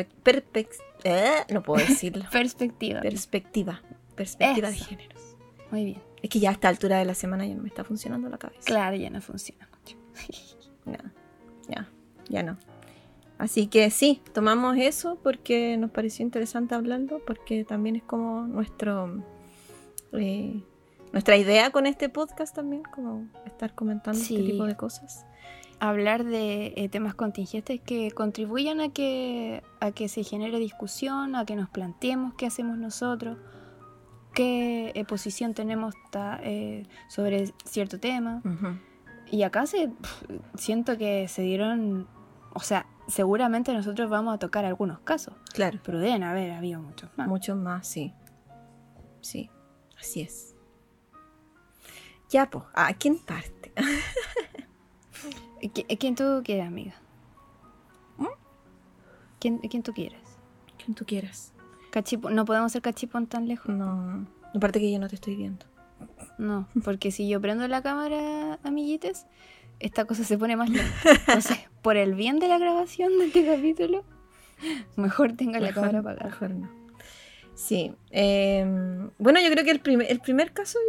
eh, 1.04 1.32
no 1.50 1.62
puedo 1.62 1.86
decirlo. 1.86 2.26
Perspectiva. 2.32 3.02
Perspectiva. 3.02 3.82
Perspectiva 4.16 4.70
de 4.70 4.76
géneros. 4.78 5.36
Muy 5.72 5.86
bien. 5.86 6.02
Es 6.22 6.30
que 6.30 6.40
ya 6.40 6.50
a 6.50 6.54
esta 6.54 6.70
altura 6.70 6.98
de 7.00 7.06
la 7.06 7.14
semana 7.16 7.46
ya 7.46 7.54
no 7.56 7.64
me 7.64 7.68
está 7.70 7.84
funcionando 7.84 8.30
la 8.30 8.38
cabeza. 8.38 8.62
Claro, 8.66 8.96
ya 8.96 9.10
no 9.10 9.22
funciona 9.22 9.68
mucho. 9.72 9.98
No, 10.86 10.98
ya, 11.70 11.88
ya 12.28 12.42
no. 12.44 12.58
Así 13.38 13.68
que 13.68 13.90
sí, 13.92 14.20
tomamos 14.34 14.78
eso 14.78 15.20
porque 15.22 15.78
nos 15.78 15.92
pareció 15.92 16.24
interesante 16.26 16.74
hablarlo, 16.76 17.20
porque 17.26 17.64
también 17.66 17.96
es 17.98 18.04
como 18.04 18.48
nuestro 18.48 19.24
eh, 20.14 20.64
nuestra 21.14 21.38
idea 21.38 21.70
con 21.72 21.86
este 21.88 22.10
podcast 22.10 22.56
también, 22.56 22.82
como 22.84 23.28
estar 23.46 23.76
comentando 23.76 24.20
Sí. 24.20 24.36
este 24.38 24.52
tipo 24.52 24.66
de 24.66 24.76
cosas. 24.76 25.26
Hablar 25.84 26.24
de 26.26 26.74
eh, 26.78 26.90
temas 26.90 27.16
contingentes 27.16 27.82
que 27.82 28.12
contribuyan 28.12 28.80
a 28.82 28.90
que, 28.90 29.64
a 29.80 29.92
que 29.92 30.08
se 30.10 30.24
genere 30.24 30.60
discusión, 30.60 31.36
a 31.36 31.44
que 31.44 31.56
nos 31.56 31.70
planteemos 31.70 32.36
qué 32.36 32.46
hacemos 32.46 32.78
nosotros, 32.78 33.40
qué 34.36 34.92
eh, 34.94 35.06
posición 35.06 35.56
tenemos 35.56 35.96
ta- 36.12 36.40
eh, 36.44 36.86
sobre 37.10 37.52
cierto 37.66 38.00
tema. 38.00 38.44
Y 39.32 39.42
acá 39.42 39.66
se 39.66 39.90
siento 40.56 41.00
que 41.00 41.28
se 41.28 41.42
dieron, 41.42 42.08
o 42.54 42.60
sea, 42.60 42.86
seguramente 43.08 43.74
nosotros 43.74 44.08
vamos 44.08 44.36
a 44.36 44.38
tocar 44.38 44.66
algunos 44.66 45.00
casos, 45.00 45.34
Claro, 45.52 45.80
pero 45.84 45.98
deben 46.00 46.22
haber 46.22 46.52
habido 46.52 46.80
muchos 46.80 47.10
más. 47.18 47.28
mucho 47.28 47.56
más, 47.56 47.88
sí. 47.88 48.14
Sí, 49.22 49.50
así 50.00 50.22
es. 50.22 50.56
Ya, 52.30 52.48
pues, 52.50 52.66
¿a 52.76 52.94
quién 52.94 53.18
parte? 53.18 53.74
¿Qui- 55.62 55.98
¿Quién 56.00 56.16
tú 56.16 56.42
quieres, 56.44 56.68
amiga? 56.68 56.94
¿Quién, 59.40 59.58
quién 59.60 59.82
tú 59.84 59.94
quieres? 59.94 60.20
Quien 60.84 60.94
tú 60.96 61.06
quieras. 61.06 61.54
Cachipón. 61.92 62.36
No 62.36 62.46
podemos 62.46 62.72
hacer 62.72 62.82
cachipón 62.82 63.28
tan 63.28 63.48
lejos. 63.48 63.74
No. 63.76 64.28
Aparte 64.56 64.80
que 64.80 64.92
yo 64.92 65.00
no 65.00 65.08
te 65.08 65.16
estoy 65.16 65.36
viendo. 65.36 65.66
No, 66.38 66.68
porque 66.84 67.12
si 67.12 67.28
yo 67.28 67.40
prendo 67.42 67.68
la 67.68 67.82
cámara, 67.82 68.60
amiguites, 68.64 69.26
esta 69.80 70.06
cosa 70.06 70.24
se 70.24 70.38
pone 70.38 70.56
más 70.56 70.70
lenta. 70.70 70.92
Entonces, 71.28 71.58
por 71.82 71.98
el 71.98 72.16
bien 72.16 72.40
de 72.40 72.48
la 72.48 72.58
grabación 72.60 73.18
de 73.20 73.26
este 73.28 73.46
capítulo, 73.46 74.04
mejor 74.96 75.34
tenga 75.34 75.60
la 75.60 75.68
Mejor- 75.68 75.84
cámara 75.84 76.00
apagada. 76.00 76.26
Mejor 76.26 76.50
no. 76.52 76.70
Sí. 77.56 77.94
eh, 78.12 78.66
bueno, 79.20 79.40
yo 79.42 79.52
creo 79.52 79.64
que 79.64 79.72
el 79.72 79.80
primer, 79.80 80.10
el 80.12 80.20
primer 80.20 80.52
caso, 80.54 80.80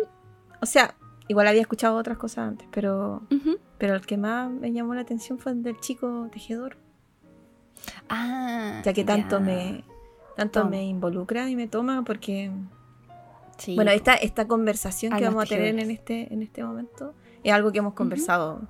o 0.61 0.67
sea, 0.67 0.95
igual 1.33 1.47
había 1.49 1.62
escuchado 1.62 1.97
otras 1.97 2.19
cosas 2.19 2.49
antes, 2.49 2.69
pero, 2.71 3.23
pero 3.79 3.95
el 3.95 4.05
que 4.07 4.17
más 4.17 4.51
me 4.51 4.73
llamó 4.73 4.95
la 4.95 5.01
atención 5.01 5.39
fue 5.39 5.53
el 5.53 5.62
del 5.62 5.79
chico 5.81 6.29
tejedor, 6.33 6.77
Ah, 8.09 8.83
ya 8.85 8.93
que 8.93 9.05
tanto 9.05 9.41
me 9.41 9.85
tanto 10.37 10.65
me 10.69 10.85
involucra 10.85 11.49
y 11.51 11.57
me 11.57 11.67
toma 11.69 12.05
porque 12.05 12.51
Sí, 13.59 13.75
bueno 13.75 13.91
esta 13.91 14.15
esta 14.15 14.47
conversación 14.47 15.12
A 15.12 15.19
que 15.19 15.25
vamos 15.25 15.45
a 15.45 15.47
tener 15.47 15.79
en 15.79 15.91
este 15.91 16.33
en 16.33 16.43
este 16.43 16.62
momento 16.65 17.15
es 17.45 17.53
algo 17.53 17.71
que 17.73 17.79
hemos 17.79 17.95
conversado 17.95 18.61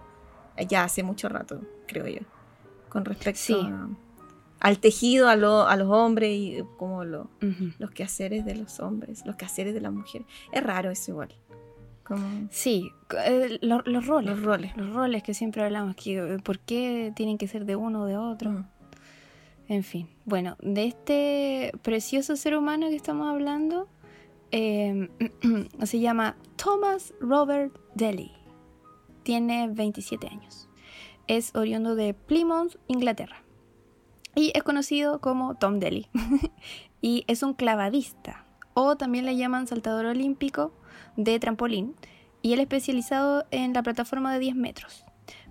ya 0.69 0.85
hace 0.85 1.03
mucho 1.03 1.29
rato 1.29 1.61
creo 1.87 2.07
yo 2.09 2.21
con 2.89 3.05
respecto 3.05 3.41
Sí. 3.41 3.55
a- 3.61 3.89
al 4.61 4.79
tejido 4.79 5.29
a, 5.29 5.35
lo- 5.37 5.67
a 5.67 5.77
los 5.77 5.89
hombres 5.89 6.31
y 6.31 6.63
como 6.79 7.05
lo, 7.05 7.29
los 7.79 7.91
quehaceres 7.91 8.45
de 8.45 8.55
los 8.55 8.79
hombres, 8.79 9.27
los 9.27 9.35
quehaceres 9.35 9.75
de 9.75 9.81
las 9.81 9.93
mujeres. 9.93 10.25
Es 10.53 10.63
raro 10.63 10.89
eso 10.93 11.11
igual. 11.11 11.35
Como 12.05 12.49
Sí, 12.51 12.91
eh, 13.27 13.59
lo- 13.63 13.83
los 13.85 14.07
roles. 14.07 14.31
los 14.37 14.43
roles. 14.43 14.77
Los 14.77 14.93
roles 14.93 15.23
que 15.23 15.35
siempre 15.35 15.63
hablamos, 15.63 15.95
que 15.97 16.19
eh, 16.19 16.39
por 16.43 16.59
qué 16.59 17.13
tienen 17.15 17.39
que 17.39 17.47
ser 17.47 17.65
de 17.65 17.77
uno 17.77 18.03
o 18.03 18.07
de 18.07 18.17
otro. 18.17 18.51
Mm. 18.51 18.65
En 19.69 19.85
fin, 19.85 20.09
bueno, 20.25 20.57
de 20.61 20.85
este 20.85 21.73
precioso 21.83 22.37
ser 22.37 22.57
humano 22.57 22.89
que 22.89 22.97
estamos 22.97 23.29
hablando, 23.29 23.89
eh, 24.51 25.09
se 25.85 26.01
llama 26.01 26.37
Thomas 26.57 27.15
Robert 27.21 27.73
Daly. 27.95 28.33
Tiene 29.23 29.69
27 29.69 30.27
años. 30.27 30.69
Es 31.29 31.55
oriundo 31.55 31.95
de 31.95 32.13
Plymouth, 32.13 32.77
Inglaterra. 32.89 33.37
Y 34.35 34.51
es 34.55 34.63
conocido 34.65 35.21
como 35.21 35.55
Tom 35.55 35.79
Daly. 35.79 36.09
y 37.01 37.25
es 37.29 37.43
un 37.45 37.55
clavadista, 37.55 38.45
o 38.75 38.97
también 38.97 39.25
le 39.25 39.37
llaman 39.37 39.67
saltador 39.69 40.07
olímpico 40.07 40.73
de 41.17 41.39
trampolín. 41.39 41.95
Y 42.43 42.53
él 42.53 42.61
es 42.61 42.65
especializado 42.65 43.45
en 43.51 43.73
la 43.73 43.83
plataforma 43.83 44.33
de 44.33 44.41
10 44.41 44.57
metros. 44.57 45.05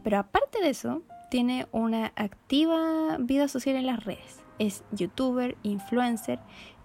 Pero 0.04 0.20
aparte 0.20 0.60
de 0.62 0.70
eso, 0.70 1.04
tiene 1.30 1.68
una 1.72 2.12
activa 2.16 3.18
vida 3.20 3.48
social 3.48 3.76
en 3.76 3.86
las 3.86 4.04
redes. 4.04 4.44
Es 4.60 4.84
youtuber, 4.92 5.58
influencer 5.64 6.40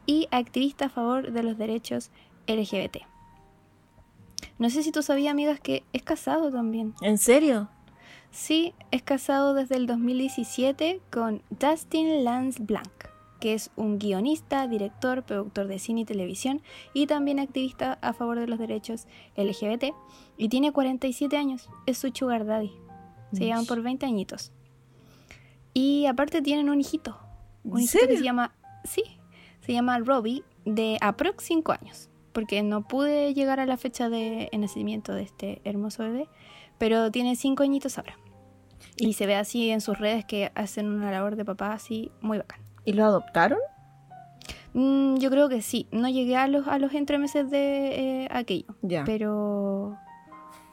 y 0.06 0.28
activista 0.30 0.87
a 0.87 0.88
favor 0.88 1.33
de 1.33 1.42
los 1.42 1.59
derechos 1.59 2.11
LGBT. 2.47 2.99
No 4.59 4.71
sé 4.71 4.83
si 4.83 4.92
tú 4.92 5.02
sabías, 5.02 5.33
amigas, 5.33 5.61
que 5.61 5.85
es 5.92 6.02
casado 6.02 6.50
también. 6.50 6.95
¿En 7.02 7.18
serio? 7.18 7.68
Sí, 8.30 8.75
es 8.90 9.02
casado 9.02 9.54
desde 9.54 9.76
el 9.76 9.87
2017 9.87 11.00
con 11.11 11.42
Dustin 11.50 12.25
Lance 12.25 12.62
Blanc, 12.62 13.09
que 13.40 13.55
es 13.55 13.71
un 13.76 13.99
guionista, 13.99 14.66
director, 14.66 15.23
productor 15.23 15.66
de 15.66 15.78
cine 15.78 16.02
y 16.02 16.05
televisión 16.05 16.62
y 16.95 17.07
también 17.07 17.38
activista 17.38 17.99
a 18.02 18.12
favor 18.12 18.38
de 18.40 18.47
los 18.47 18.59
derechos 18.59 19.07
LGBT. 19.37 19.95
Y 20.37 20.49
tiene 20.49 20.73
47 20.73 21.37
años, 21.37 21.69
es 21.87 21.99
su 21.99 22.11
sugar 22.14 22.47
daddy. 22.47 22.73
Se 23.33 23.40
Mish. 23.40 23.49
llevan 23.49 23.66
por 23.66 23.83
20 23.83 24.07
añitos. 24.07 24.52
Y 25.75 26.07
aparte 26.07 26.43
tienen 26.43 26.71
un 26.71 26.81
hijito. 26.81 27.19
Un 27.64 27.78
¿En 27.78 27.85
hijito 27.85 28.07
que 28.07 28.16
se 28.16 28.25
llama, 28.25 28.55
sí, 28.85 29.02
se 29.61 29.73
llama 29.73 29.99
Robbie, 29.99 30.45
de 30.64 30.99
aprox 31.00 31.45
5 31.45 31.73
años. 31.73 32.09
Porque 32.33 32.62
no 32.62 32.87
pude 32.87 33.35
llegar 33.35 33.61
a 33.61 33.66
la 33.66 33.76
fecha 33.76 34.09
de 34.09 34.49
nacimiento 34.52 35.14
de 35.14 35.23
este 35.23 35.61
hermoso 35.64 36.02
bebé, 36.02 36.28
pero 36.78 37.11
tiene 37.11 37.37
5 37.37 37.62
añitos 37.62 37.99
ahora. 37.99 38.19
Y 38.97 39.14
se 39.14 39.26
ve 39.26 39.35
así 39.35 39.71
en 39.71 39.81
sus 39.81 39.99
redes 39.99 40.25
que 40.25 40.52
hacen 40.55 40.87
una 40.87 41.11
labor 41.11 41.37
de 41.37 41.45
papá 41.45 41.73
así 41.73 42.11
muy 42.21 42.38
bacán. 42.38 42.65
¿Y 42.87 42.95
lo 42.95 43.05
adoptaron? 43.05 43.59
Mm, 44.73 45.16
yo 45.19 45.31
creo 45.31 45.49
que 45.49 45.61
sí. 45.62 45.87
No 45.93 46.09
llegué 46.09 46.37
a 46.37 46.49
los, 46.49 46.66
a 46.69 46.78
los 46.78 46.95
entremeses 46.95 47.50
de 47.50 48.23
eh, 48.25 48.28
aquello. 48.31 48.75
Ya. 48.83 49.05
Pero 49.05 49.97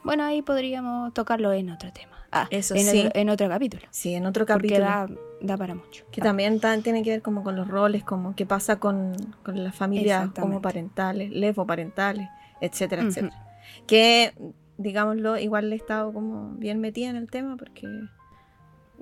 bueno, 0.02 0.24
ahí 0.24 0.40
podríamos 0.42 1.12
tocarlo 1.14 1.52
en 1.52 1.70
otro 1.70 1.92
tema. 1.92 2.12
Ah, 2.30 2.48
Eso 2.50 2.74
en, 2.74 2.80
sí. 2.86 2.98
otro, 3.06 3.20
en 3.20 3.28
otro 3.30 3.48
capítulo. 3.48 3.82
Sí, 3.90 4.14
en 4.14 4.26
otro 4.26 4.44
Porque 4.44 4.68
capítulo. 4.68 4.84
da, 4.84 5.08
da 5.40 5.56
para 5.56 5.74
mucho. 5.74 6.04
Que 6.10 6.20
también 6.20 6.60
tiene 6.82 7.02
que 7.02 7.10
ver 7.10 7.22
como 7.22 7.42
con 7.44 7.54
los 7.54 7.68
roles, 7.68 8.02
como 8.02 8.34
qué 8.34 8.44
pasa 8.44 8.80
con, 8.80 9.14
con 9.44 9.62
las 9.62 9.74
familias 9.74 10.30
homoparentales, 10.40 11.30
levoparentales, 11.30 12.28
etcétera, 12.60 13.02
Ujú. 13.02 13.10
etcétera. 13.10 13.46
Que, 13.86 14.34
digámoslo, 14.78 15.38
igual 15.38 15.72
he 15.72 15.76
estado 15.76 16.12
como 16.12 16.50
bien 16.56 16.80
metida 16.80 17.08
en 17.08 17.16
el 17.16 17.30
tema 17.30 17.56
porque 17.56 17.86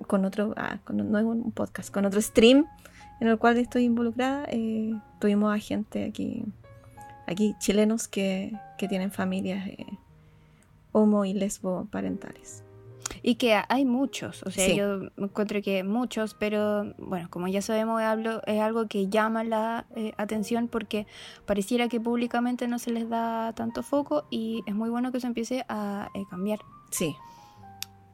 con 0.06 0.24
otro, 0.26 0.52
ah, 0.58 0.78
con- 0.84 1.10
no 1.10 1.18
es 1.18 1.24
un 1.24 1.52
podcast, 1.52 1.92
con 1.92 2.04
otro 2.04 2.20
stream 2.20 2.66
en 3.20 3.28
el 3.28 3.38
cual 3.38 3.56
estoy 3.58 3.84
involucrada, 3.84 4.44
eh, 4.48 4.92
tuvimos 5.20 5.54
a 5.54 5.58
gente 5.58 6.04
aquí, 6.04 6.44
aquí 7.26 7.54
chilenos 7.58 8.08
que, 8.08 8.52
que 8.78 8.88
tienen 8.88 9.10
familias 9.12 9.66
eh, 9.68 9.86
homo 10.92 11.24
y 11.24 11.32
lesbo 11.34 11.86
parentales. 11.90 12.64
Y 13.22 13.34
que 13.36 13.54
hay 13.68 13.84
muchos, 13.84 14.42
o 14.44 14.50
sea, 14.50 14.66
Sí. 14.66 14.76
yo 14.76 15.02
encuentro 15.16 15.60
que 15.62 15.84
muchos, 15.84 16.34
pero 16.34 16.94
bueno, 16.98 17.28
como 17.30 17.46
ya 17.46 17.60
sabemos, 17.62 18.00
hablo, 18.00 18.40
es 18.46 18.60
algo 18.60 18.88
que 18.88 19.08
llama 19.08 19.44
la 19.44 19.86
eh, 19.94 20.12
atención 20.16 20.66
porque 20.68 21.06
pareciera 21.46 21.88
que 21.88 22.00
públicamente 22.00 22.66
no 22.68 22.78
se 22.78 22.90
les 22.90 23.08
da 23.08 23.52
tanto 23.54 23.82
foco 23.82 24.24
y 24.30 24.62
es 24.66 24.74
muy 24.74 24.88
bueno 24.88 25.12
que 25.12 25.18
eso 25.18 25.26
empiece 25.26 25.64
a 25.68 26.08
eh, 26.14 26.24
cambiar. 26.30 26.60
Sí, 26.90 27.14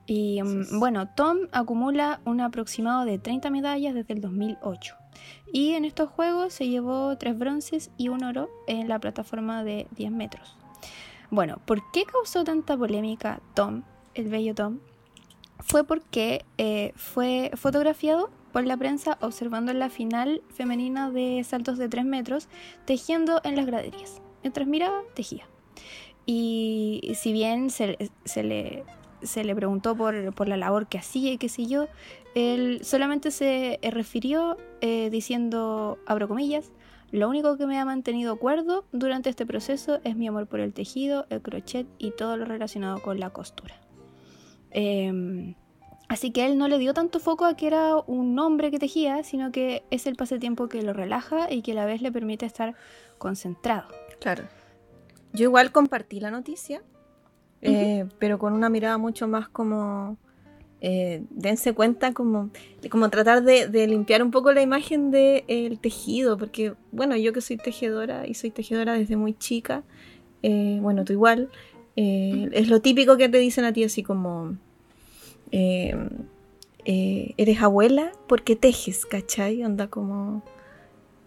Y 0.08 0.42
mm, 0.42 0.80
bueno, 0.80 1.06
Tom 1.06 1.36
acumula 1.52 2.20
un 2.24 2.40
aproximado 2.40 3.04
de 3.04 3.18
30 3.18 3.50
medallas 3.50 3.94
desde 3.94 4.14
el 4.14 4.20
2008. 4.20 4.96
Y 5.52 5.74
en 5.74 5.84
estos 5.84 6.10
juegos 6.10 6.54
se 6.54 6.68
llevó 6.68 7.16
tres 7.18 7.38
bronces 7.38 7.90
y 7.96 8.08
un 8.08 8.24
oro 8.24 8.48
en 8.66 8.88
la 8.88 8.98
plataforma 8.98 9.62
de 9.62 9.86
10 9.92 10.10
metros. 10.10 10.56
Bueno, 11.30 11.58
¿por 11.66 11.90
qué 11.92 12.04
causó 12.04 12.42
tanta 12.42 12.76
polémica 12.76 13.40
Tom, 13.54 13.82
el 14.14 14.28
bello 14.28 14.54
Tom? 14.54 14.78
Fue 15.60 15.84
porque 15.84 16.44
eh, 16.56 16.92
fue 16.96 17.50
fotografiado 17.54 18.30
por 18.52 18.64
la 18.66 18.78
prensa 18.78 19.18
observando 19.20 19.74
la 19.74 19.90
final 19.90 20.40
femenina 20.48 21.10
de 21.10 21.44
saltos 21.44 21.76
de 21.76 21.90
3 21.90 22.06
metros, 22.06 22.48
tejiendo 22.86 23.42
en 23.44 23.56
las 23.56 23.66
graderías. 23.66 24.22
Mientras 24.42 24.66
miraba, 24.66 25.02
tejía. 25.14 25.46
Y 26.24 27.12
si 27.14 27.32
bien 27.32 27.68
se, 27.70 28.10
se 28.24 28.42
le, 28.42 28.84
se 29.22 29.44
le 29.44 29.54
preguntó 29.54 29.96
por, 29.96 30.34
por 30.34 30.48
la 30.48 30.56
labor 30.56 30.86
que 30.86 30.98
hacía 30.98 31.32
y 31.32 31.38
qué 31.38 31.48
sé 31.48 31.66
yo, 31.66 31.88
él 32.34 32.80
solamente 32.82 33.30
se 33.30 33.78
eh, 33.82 33.90
refirió 33.90 34.56
eh, 34.80 35.10
diciendo, 35.10 35.98
abro 36.06 36.28
comillas, 36.28 36.70
lo 37.10 37.28
único 37.28 37.56
que 37.56 37.66
me 37.66 37.78
ha 37.78 37.84
mantenido 37.84 38.36
cuerdo 38.36 38.84
durante 38.92 39.30
este 39.30 39.46
proceso 39.46 40.00
es 40.04 40.14
mi 40.14 40.28
amor 40.28 40.46
por 40.46 40.60
el 40.60 40.74
tejido, 40.74 41.26
el 41.30 41.40
crochet 41.40 41.86
y 41.98 42.10
todo 42.10 42.36
lo 42.36 42.44
relacionado 42.44 43.00
con 43.00 43.18
la 43.18 43.30
costura. 43.30 43.74
Em, 44.70 45.54
así 46.08 46.30
que 46.30 46.44
él 46.44 46.58
no 46.58 46.68
le 46.68 46.78
dio 46.78 46.92
tanto 46.92 47.18
foco 47.18 47.46
a 47.46 47.56
que 47.56 47.66
era 47.66 47.96
un 47.96 48.38
hombre 48.38 48.70
que 48.70 48.78
tejía, 48.78 49.24
sino 49.24 49.50
que 49.52 49.84
es 49.90 50.06
el 50.06 50.16
pasatiempo 50.16 50.68
que 50.68 50.82
lo 50.82 50.92
relaja 50.92 51.50
y 51.50 51.62
que 51.62 51.72
a 51.72 51.76
la 51.76 51.86
vez 51.86 52.02
le 52.02 52.12
permite 52.12 52.44
estar 52.44 52.74
concentrado. 53.16 53.88
Claro. 54.20 54.44
Yo 55.32 55.44
igual 55.44 55.72
compartí 55.72 56.20
la 56.20 56.30
noticia, 56.30 56.82
eh, 57.62 58.06
pero 58.18 58.38
con 58.38 58.52
una 58.52 58.68
mirada 58.68 58.98
mucho 58.98 59.26
más 59.28 59.48
como... 59.48 60.16
eh, 60.80 61.24
dense 61.30 61.72
cuenta 61.74 62.12
como, 62.12 62.50
como 62.88 63.10
tratar 63.10 63.42
de, 63.42 63.66
de 63.66 63.86
limpiar 63.88 64.22
un 64.22 64.30
poco 64.30 64.52
la 64.52 64.62
imagen 64.62 65.10
del 65.10 65.78
tejido, 65.80 66.38
porque 66.38 66.74
bueno, 66.92 67.16
yo 67.16 67.32
que 67.32 67.40
soy 67.40 67.56
tejedora 67.56 68.26
y 68.28 68.34
soy 68.34 68.50
tejedora 68.50 68.92
desde 68.94 69.16
muy 69.16 69.34
chica, 69.34 69.82
eh, 70.42 70.78
bueno, 70.80 71.04
tú 71.04 71.12
igual, 71.12 71.48
eh, 71.96 72.48
es 72.52 72.68
lo 72.68 72.80
típico 72.80 73.16
que 73.16 73.28
te 73.28 73.38
dicen 73.38 73.64
a 73.64 73.72
ti 73.72 73.82
así 73.82 74.04
como, 74.04 74.56
eh, 75.50 75.96
eres 76.84 77.60
abuela 77.60 78.12
porque 78.28 78.54
tejes, 78.54 79.04
¿cachai? 79.04 79.64
Onda 79.64 79.88
como, 79.88 80.42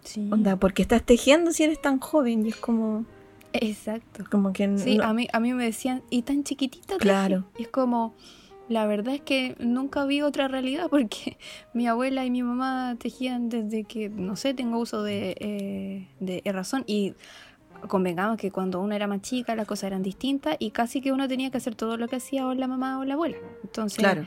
Sí. 0.02 0.28
onda, 0.32 0.56
porque 0.56 0.82
estás 0.82 1.04
tejiendo 1.04 1.52
si 1.52 1.62
eres 1.62 1.80
tan 1.80 2.00
joven? 2.00 2.44
Y 2.46 2.48
es 2.48 2.56
como... 2.56 3.04
Exacto. 3.52 4.24
Como 4.30 4.52
que 4.52 4.78
Sí, 4.78 4.96
no- 4.98 5.04
a, 5.04 5.12
mí, 5.12 5.28
a 5.32 5.40
mí 5.40 5.52
me 5.54 5.64
decían, 5.64 6.02
y 6.10 6.22
tan 6.22 6.44
chiquitita. 6.44 6.86
teje?". 6.96 6.98
Claro. 7.00 7.44
Y 7.58 7.62
es 7.62 7.68
como, 7.68 8.14
la 8.68 8.86
verdad 8.86 9.14
es 9.14 9.20
que 9.20 9.54
nunca 9.58 10.04
vi 10.04 10.22
otra 10.22 10.48
realidad 10.48 10.88
porque 10.90 11.36
mi 11.74 11.86
abuela 11.86 12.24
y 12.24 12.30
mi 12.30 12.42
mamá 12.42 12.96
tejían 12.98 13.48
desde 13.48 13.84
que, 13.84 14.08
no 14.08 14.36
sé, 14.36 14.54
tengo 14.54 14.78
uso 14.78 15.02
de, 15.02 15.36
eh, 15.40 16.08
de 16.20 16.52
razón. 16.52 16.84
Y 16.86 17.14
convengamos 17.88 18.36
que 18.36 18.50
cuando 18.52 18.80
uno 18.80 18.94
era 18.94 19.06
más 19.08 19.22
chica 19.22 19.56
las 19.56 19.66
cosas 19.66 19.84
eran 19.88 20.02
distintas 20.02 20.56
y 20.60 20.70
casi 20.70 21.00
que 21.00 21.10
uno 21.12 21.26
tenía 21.26 21.50
que 21.50 21.56
hacer 21.56 21.74
todo 21.74 21.96
lo 21.96 22.06
que 22.06 22.16
hacía 22.16 22.46
o 22.46 22.54
la 22.54 22.68
mamá 22.68 22.98
o 23.00 23.04
la 23.04 23.14
abuela. 23.14 23.36
Entonces 23.64 23.98
Claro. 23.98 24.24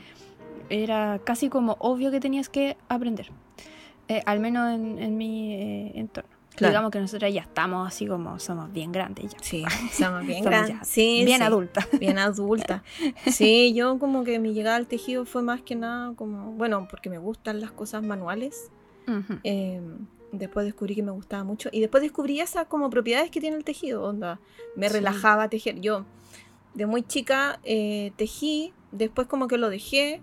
era 0.68 1.20
casi 1.24 1.48
como 1.48 1.76
obvio 1.80 2.10
que 2.10 2.20
tenías 2.20 2.48
que 2.50 2.76
aprender. 2.88 3.30
Eh, 4.08 4.20
al 4.26 4.40
menos 4.40 4.72
en, 4.74 4.98
en 4.98 5.16
mi 5.16 5.54
eh, 5.54 5.92
entorno. 5.94 6.35
Claro. 6.56 6.72
Digamos 6.72 6.90
que 6.90 7.00
nosotros 7.00 7.32
ya 7.32 7.42
estamos 7.42 7.86
así 7.86 8.06
como 8.06 8.38
somos 8.38 8.72
bien 8.72 8.90
grandes 8.90 9.32
ya. 9.32 9.38
Sí, 9.42 9.62
somos 9.92 10.26
bien 10.26 10.42
grandes. 10.44 10.76
Sí, 10.88 11.22
bien 11.24 11.38
sí. 11.38 11.44
adultas. 11.44 11.86
Bien 12.00 12.18
adulta. 12.18 12.82
Sí, 13.30 13.74
yo 13.74 13.98
como 13.98 14.24
que 14.24 14.38
mi 14.38 14.54
llegada 14.54 14.76
al 14.76 14.86
tejido 14.86 15.24
fue 15.26 15.42
más 15.42 15.60
que 15.62 15.74
nada 15.76 16.14
como, 16.16 16.52
bueno, 16.52 16.86
porque 16.90 17.10
me 17.10 17.18
gustan 17.18 17.60
las 17.60 17.70
cosas 17.72 18.02
manuales. 18.02 18.70
Eh, 19.44 19.80
después 20.32 20.64
descubrí 20.66 20.94
que 20.94 21.02
me 21.02 21.12
gustaba 21.12 21.44
mucho. 21.44 21.68
Y 21.72 21.80
después 21.80 22.02
descubrí 22.02 22.40
esas 22.40 22.66
como 22.66 22.90
propiedades 22.90 23.30
que 23.30 23.40
tiene 23.40 23.56
el 23.56 23.64
tejido. 23.64 24.02
Onda, 24.02 24.40
me 24.74 24.88
Sí. 24.88 24.94
relajaba 24.94 25.48
tejer. 25.48 25.80
Yo 25.80 26.04
de 26.74 26.86
muy 26.86 27.02
chica 27.02 27.60
eh, 27.64 28.12
tejí, 28.16 28.72
después 28.92 29.28
como 29.28 29.46
que 29.46 29.58
lo 29.58 29.68
dejé. 29.70 30.20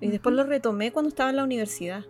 Y 0.00 0.08
después 0.08 0.34
lo 0.34 0.44
retomé 0.44 0.92
cuando 0.92 1.08
estaba 1.08 1.28
en 1.30 1.36
la 1.36 1.44
universidad. 1.44 2.04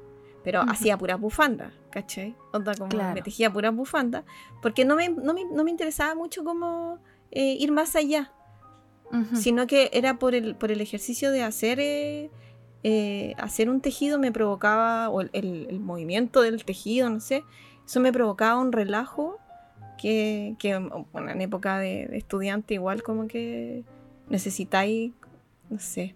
Pero 0.51 0.63
hacía 0.73 0.97
puras 0.97 1.21
bufandas, 1.21 1.75
¿cachai? 1.91 2.35
Onda 2.55 2.73
como 2.75 2.89
Claro. 2.89 3.15
me 3.15 3.21
tejía 3.21 3.53
puras 3.53 3.75
bufandas. 3.75 4.25
Porque 4.63 4.87
no 4.87 4.97
me, 4.97 5.11
no 5.11 5.35
me, 5.35 5.45
no 5.45 5.63
me 5.63 5.71
interesaba 5.71 6.15
mucho 6.15 6.43
como 6.43 6.99
eh, 7.33 7.55
ir 7.61 7.71
más 7.71 7.95
allá 7.97 8.33
sino 9.37 9.67
que 9.67 9.91
era 9.93 10.19
por 10.19 10.35
el, 10.35 10.55
por 10.55 10.71
el 10.71 10.81
ejercicio 10.81 11.31
de 11.31 11.43
hacer, 11.43 11.81
eh, 11.81 12.31
eh, 12.83 13.35
hacer 13.37 13.69
un 13.69 13.81
tejido 13.83 14.19
me 14.19 14.33
provocaba, 14.33 15.11
o 15.11 15.21
el, 15.21 15.29
el- 15.35 15.67
el 15.69 15.81
movimiento 15.81 16.41
del 16.41 16.65
tejido, 16.65 17.11
no 17.11 17.21
sé, 17.21 17.45
eso 17.87 18.01
me 18.01 18.11
provocaba 18.13 18.59
un 18.61 18.73
relajo 18.73 19.39
que, 20.01 20.55
que, 20.59 20.79
bueno, 21.13 21.31
en 21.31 21.41
época 21.43 21.79
de, 21.79 22.07
de 22.07 22.17
estudiante 22.17 22.73
igual 22.75 23.03
como 23.03 23.27
que 23.29 23.85
necesitáis, 24.29 25.13
no 25.71 25.79
sé, 25.79 26.15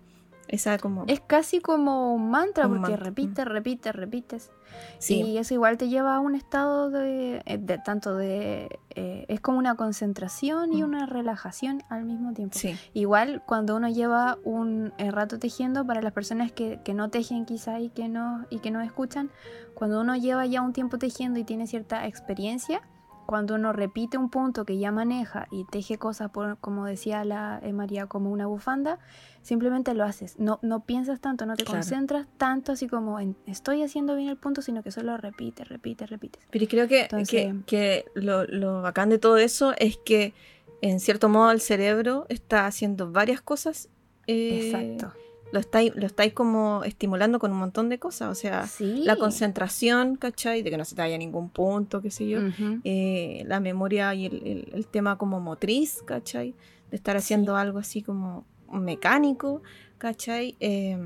esa 0.48 0.78
como... 0.78 1.04
Es 1.06 1.20
casi 1.20 1.60
como 1.60 2.14
un 2.14 2.30
mantra 2.30 2.66
Un 2.66 2.74
porque 2.76 2.90
mantra, 2.92 3.04
repites, 3.04 3.44
repites, 3.46 3.94
repites. 3.94 4.50
sí, 4.98 5.22
Y 5.22 5.38
eso 5.38 5.54
igual 5.54 5.76
te 5.78 5.88
lleva 5.88 6.16
a 6.16 6.20
un 6.20 6.34
estado 6.34 6.90
de, 6.90 7.42
eh, 7.46 7.58
de 7.58 7.78
tanto 7.78 8.16
de... 8.16 8.78
eh, 8.90 9.24
es 9.28 9.40
como 9.40 9.58
una 9.58 9.74
concentración 9.76 10.72
y 10.72 10.82
una 10.82 11.06
relajación 11.06 11.82
al 11.88 12.04
mismo 12.04 12.32
tiempo. 12.32 12.58
sí, 12.58 12.76
Igual 12.92 13.42
cuando 13.46 13.76
uno 13.76 13.88
lleva 13.88 14.38
un 14.44 14.92
eh, 14.98 15.10
rato 15.10 15.38
tejiendo, 15.38 15.86
para 15.86 16.02
las 16.02 16.12
personas 16.12 16.52
que, 16.52 16.80
que 16.84 16.94
no 16.94 17.08
tejen 17.08 17.46
quizá 17.46 17.80
y 17.80 17.88
que 17.88 18.08
no, 18.08 18.46
y 18.50 18.58
que 18.58 18.70
no 18.70 18.80
escuchan, 18.80 19.30
cuando 19.74 20.00
uno 20.00 20.16
lleva 20.16 20.44
ya 20.46 20.60
un 20.60 20.72
tiempo 20.72 20.98
tejiendo 20.98 21.38
y 21.38 21.44
tiene 21.44 21.66
cierta 21.66 22.06
experiencia, 22.06 22.82
cuando 23.26 23.54
uno 23.54 23.72
repite 23.72 24.18
un 24.18 24.28
punto 24.30 24.64
que 24.64 24.78
ya 24.78 24.90
maneja 24.92 25.46
y 25.50 25.64
teje 25.64 25.96
cosas, 25.98 26.30
por, 26.30 26.58
como 26.58 26.84
decía 26.84 27.24
la 27.24 27.60
eh, 27.62 27.72
María, 27.72 28.06
como 28.06 28.30
una 28.30 28.46
bufanda, 28.46 28.98
simplemente 29.42 29.94
lo 29.94 30.04
haces. 30.04 30.38
No, 30.38 30.58
no 30.62 30.84
piensas 30.84 31.20
tanto, 31.20 31.46
no 31.46 31.54
te 31.56 31.64
Claro. 31.64 31.78
concentras 31.80 32.26
tanto 32.36 32.72
así 32.72 32.88
como 32.88 33.18
en 33.20 33.36
estoy 33.46 33.82
haciendo 33.82 34.16
bien 34.16 34.28
el 34.28 34.36
punto, 34.36 34.60
sino 34.62 34.82
que 34.82 34.90
solo 34.90 35.16
repites, 35.16 35.68
repites, 35.68 36.10
repites. 36.10 36.42
Pero 36.50 36.66
creo 36.68 36.88
que, 36.88 37.02
Entonces- 37.02 37.28
que, 37.28 37.64
que 37.66 38.04
lo, 38.14 38.44
lo 38.44 38.82
bacán 38.82 39.08
de 39.08 39.18
todo 39.18 39.36
eso 39.38 39.72
es 39.78 39.96
que 40.04 40.34
en 40.80 40.98
cierto 41.00 41.28
modo 41.28 41.50
el 41.52 41.60
cerebro 41.60 42.26
está 42.28 42.66
haciendo 42.66 43.10
varias 43.12 43.40
cosas. 43.40 43.88
eh, 44.26 44.66
Exacto. 44.70 45.16
Lo 45.52 45.60
estáis, 45.60 45.94
lo 45.94 46.06
estáis 46.06 46.32
como 46.32 46.82
estimulando 46.82 47.38
con 47.38 47.52
un 47.52 47.58
montón 47.58 47.88
de 47.88 47.98
cosas. 47.98 48.30
O 48.30 48.34
sea, 48.34 48.66
Sí. 48.66 49.02
la 49.04 49.16
concentración, 49.16 50.16
¿cachai? 50.16 50.62
De 50.62 50.70
que 50.70 50.76
no 50.78 50.84
se 50.84 50.94
te 50.96 51.02
vaya 51.02 51.16
ningún 51.18 51.50
punto, 51.50 52.00
qué 52.02 52.10
sé 52.10 52.26
yo. 52.26 52.40
Eh, 52.84 53.44
la 53.46 53.60
memoria 53.60 54.14
y 54.14 54.26
el, 54.26 54.34
el- 54.46 54.70
el 54.74 54.86
tema 54.86 55.18
como 55.18 55.38
motriz, 55.40 56.02
¿cachai? 56.04 56.54
De 56.90 56.96
estar 56.96 57.16
haciendo 57.16 57.56
algo 57.56 57.78
así 57.78 58.02
como 58.02 58.44
mecánico, 58.72 59.62
¿cachai? 59.98 60.56
Eh, 60.60 60.96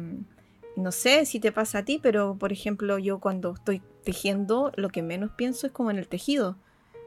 no 0.77 0.93
sé 0.93 1.27
si 1.27 1.41
te 1.41 1.53
pasa 1.53 1.79
a 1.79 1.85
ti, 1.85 1.99
pero 2.03 2.37
por 2.39 2.53
ejemplo 2.53 2.99
yo 2.99 3.19
cuando 3.19 3.55
estoy 3.55 3.83
tejiendo 4.05 4.71
lo 4.77 4.91
que 4.91 5.03
menos 5.03 5.31
pienso 5.33 5.67
es 5.67 5.73
como 5.73 5.91
en 5.91 5.99
el 5.99 6.07
tejido. 6.07 6.57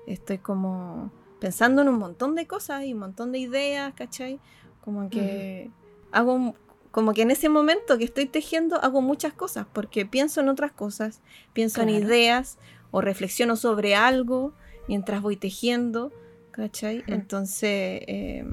Estoy 0.07 0.39
como 0.39 1.11
pensando 1.39 1.81
en 1.83 1.87
un 1.89 1.99
montón 1.99 2.35
de 2.35 2.47
cosas 2.47 2.83
y 2.83 2.93
un 2.93 2.99
montón 2.99 3.31
de 3.31 3.39
ideas, 3.39 3.93
¿cachai? 3.93 4.39
Como 4.83 5.09
que 5.09 5.69
hago 6.11 6.33
un- 6.33 6.55
como 6.99 7.13
que 7.13 7.21
en 7.21 7.31
ese 7.31 7.47
momento 7.47 7.97
que 7.97 8.03
estoy 8.03 8.25
tejiendo 8.25 8.75
hago 8.83 9.01
muchas 9.01 9.31
cosas 9.31 9.65
porque 9.71 10.05
pienso 10.05 10.41
en 10.41 10.49
otras 10.49 10.73
cosas, 10.73 11.21
pienso 11.53 11.81
en 11.81 11.87
ideas 11.89 12.57
o 12.91 12.99
reflexiono 12.99 13.55
sobre 13.55 13.95
algo 13.95 14.53
mientras 14.89 15.21
voy 15.21 15.37
tejiendo, 15.37 16.11
¿cachai? 16.51 16.97
Ujú. 16.99 17.13
Entonces, 17.13 18.01
eh, 18.05 18.43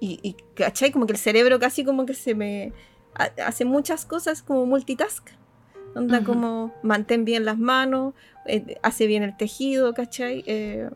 y, 0.00 0.20
y, 0.22 0.36
¿cachai? 0.54 0.92
Como 0.92 1.06
que 1.06 1.14
el 1.14 1.18
cerebro 1.18 1.58
casi 1.58 1.84
como 1.84 2.06
que 2.06 2.14
se 2.14 2.36
me 2.36 2.72
ha- 3.16 3.32
hace 3.46 3.64
muchas 3.64 4.04
cosas 4.06 4.40
como 4.40 4.64
multitask. 4.64 5.28
Onda 5.96 6.18
Ujú. 6.18 6.26
como 6.26 6.74
mantén 6.84 7.24
bien 7.24 7.44
las 7.44 7.58
manos, 7.58 8.14
eh, 8.46 8.78
hace 8.82 9.08
bien 9.08 9.24
el 9.24 9.36
tejido, 9.36 9.92
¿cachai? 9.92 10.44
Eh, 10.46 10.88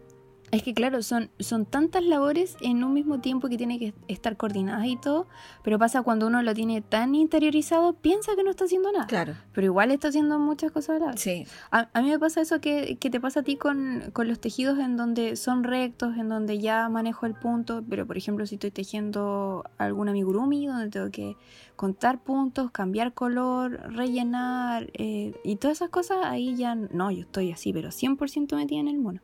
Es 0.50 0.62
que 0.62 0.72
claro, 0.72 1.02
son, 1.02 1.30
son 1.38 1.66
tantas 1.66 2.04
labores 2.04 2.56
en 2.60 2.82
un 2.82 2.94
mismo 2.94 3.20
tiempo 3.20 3.48
que 3.48 3.58
tiene 3.58 3.78
que 3.78 3.94
estar 4.08 4.36
coordinadas 4.36 4.86
y 4.86 4.96
todo, 4.96 5.26
pero 5.62 5.78
pasa 5.78 6.02
cuando 6.02 6.26
uno 6.26 6.42
lo 6.42 6.54
tiene 6.54 6.80
tan 6.80 7.14
interiorizado, 7.14 7.92
piensa 7.92 8.34
que 8.34 8.42
no 8.42 8.50
está 8.50 8.64
haciendo 8.64 8.90
nada, 8.90 9.06
claro, 9.06 9.34
pero 9.52 9.66
igual 9.66 9.90
está 9.90 10.08
haciendo 10.08 10.38
muchas 10.38 10.72
cosas 10.72 10.96
a 10.96 11.04
la 11.04 11.10
vez. 11.12 11.20
sí, 11.20 11.46
A, 11.70 11.88
a 11.92 12.02
mí 12.02 12.08
me 12.08 12.18
pasa 12.18 12.40
eso 12.40 12.60
que, 12.60 12.96
que 12.96 13.10
te 13.10 13.20
pasa 13.20 13.40
a 13.40 13.42
ti 13.42 13.56
con, 13.56 14.10
con 14.12 14.26
los 14.26 14.40
tejidos 14.40 14.78
en 14.78 14.96
donde 14.96 15.36
son 15.36 15.64
rectos, 15.64 16.16
en 16.16 16.28
donde 16.28 16.58
ya 16.58 16.88
manejo 16.88 17.26
el 17.26 17.34
punto, 17.34 17.84
pero 17.88 18.06
por 18.06 18.16
ejemplo 18.16 18.46
si 18.46 18.54
estoy 18.54 18.70
tejiendo 18.70 19.64
algún 19.76 20.08
amigurumi, 20.08 20.66
donde 20.66 20.88
tengo 20.88 21.10
que 21.10 21.36
contar 21.76 22.18
puntos, 22.20 22.70
cambiar 22.70 23.12
color, 23.12 23.72
rellenar 23.94 24.90
eh, 24.94 25.34
y 25.44 25.56
todas 25.56 25.78
esas 25.78 25.90
cosas, 25.90 26.18
ahí 26.24 26.56
ya 26.56 26.74
no, 26.74 27.10
yo 27.10 27.20
estoy 27.20 27.52
así, 27.52 27.72
pero 27.72 27.90
100% 27.90 28.56
metida 28.56 28.80
en 28.80 28.88
el 28.88 28.98
mono. 28.98 29.20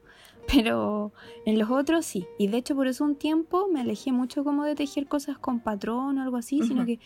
Pero 0.52 1.12
en 1.46 1.59
los 1.59 1.70
otros 1.70 2.04
sí. 2.07 2.26
Y 2.38 2.48
de 2.48 2.59
hecho 2.59 2.74
por 2.74 2.87
eso 2.87 3.04
un 3.04 3.16
tiempo 3.16 3.66
me 3.72 3.80
alejé 3.80 4.12
mucho 4.12 4.44
como 4.44 4.64
de 4.64 4.74
tejer 4.74 5.07
cosas 5.07 5.38
con 5.38 5.61
patrón 5.61 6.18
o 6.18 6.22
algo 6.22 6.37
así, 6.37 6.62
sino 6.62 6.85
que 6.87 6.98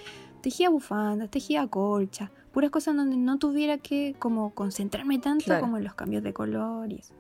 tejía 0.42 0.70
bufandas, 0.70 1.31
tejía 1.31 1.66
colcha, 1.68 2.31
puras 2.53 2.70
cosas 2.70 2.96
donde 2.96 3.16
no 3.16 3.38
tuviera 3.38 3.79
que 3.79 4.14
como 4.18 4.55
concentrarme 4.55 5.18
tanto 5.18 5.44
Claro. 5.46 5.61
como 5.62 5.77
en 5.77 5.85
los 5.85 5.94
cambios 5.94 6.22
de 6.22 6.33
color 6.33 6.92
y 6.92 6.96
eso. 6.96 7.14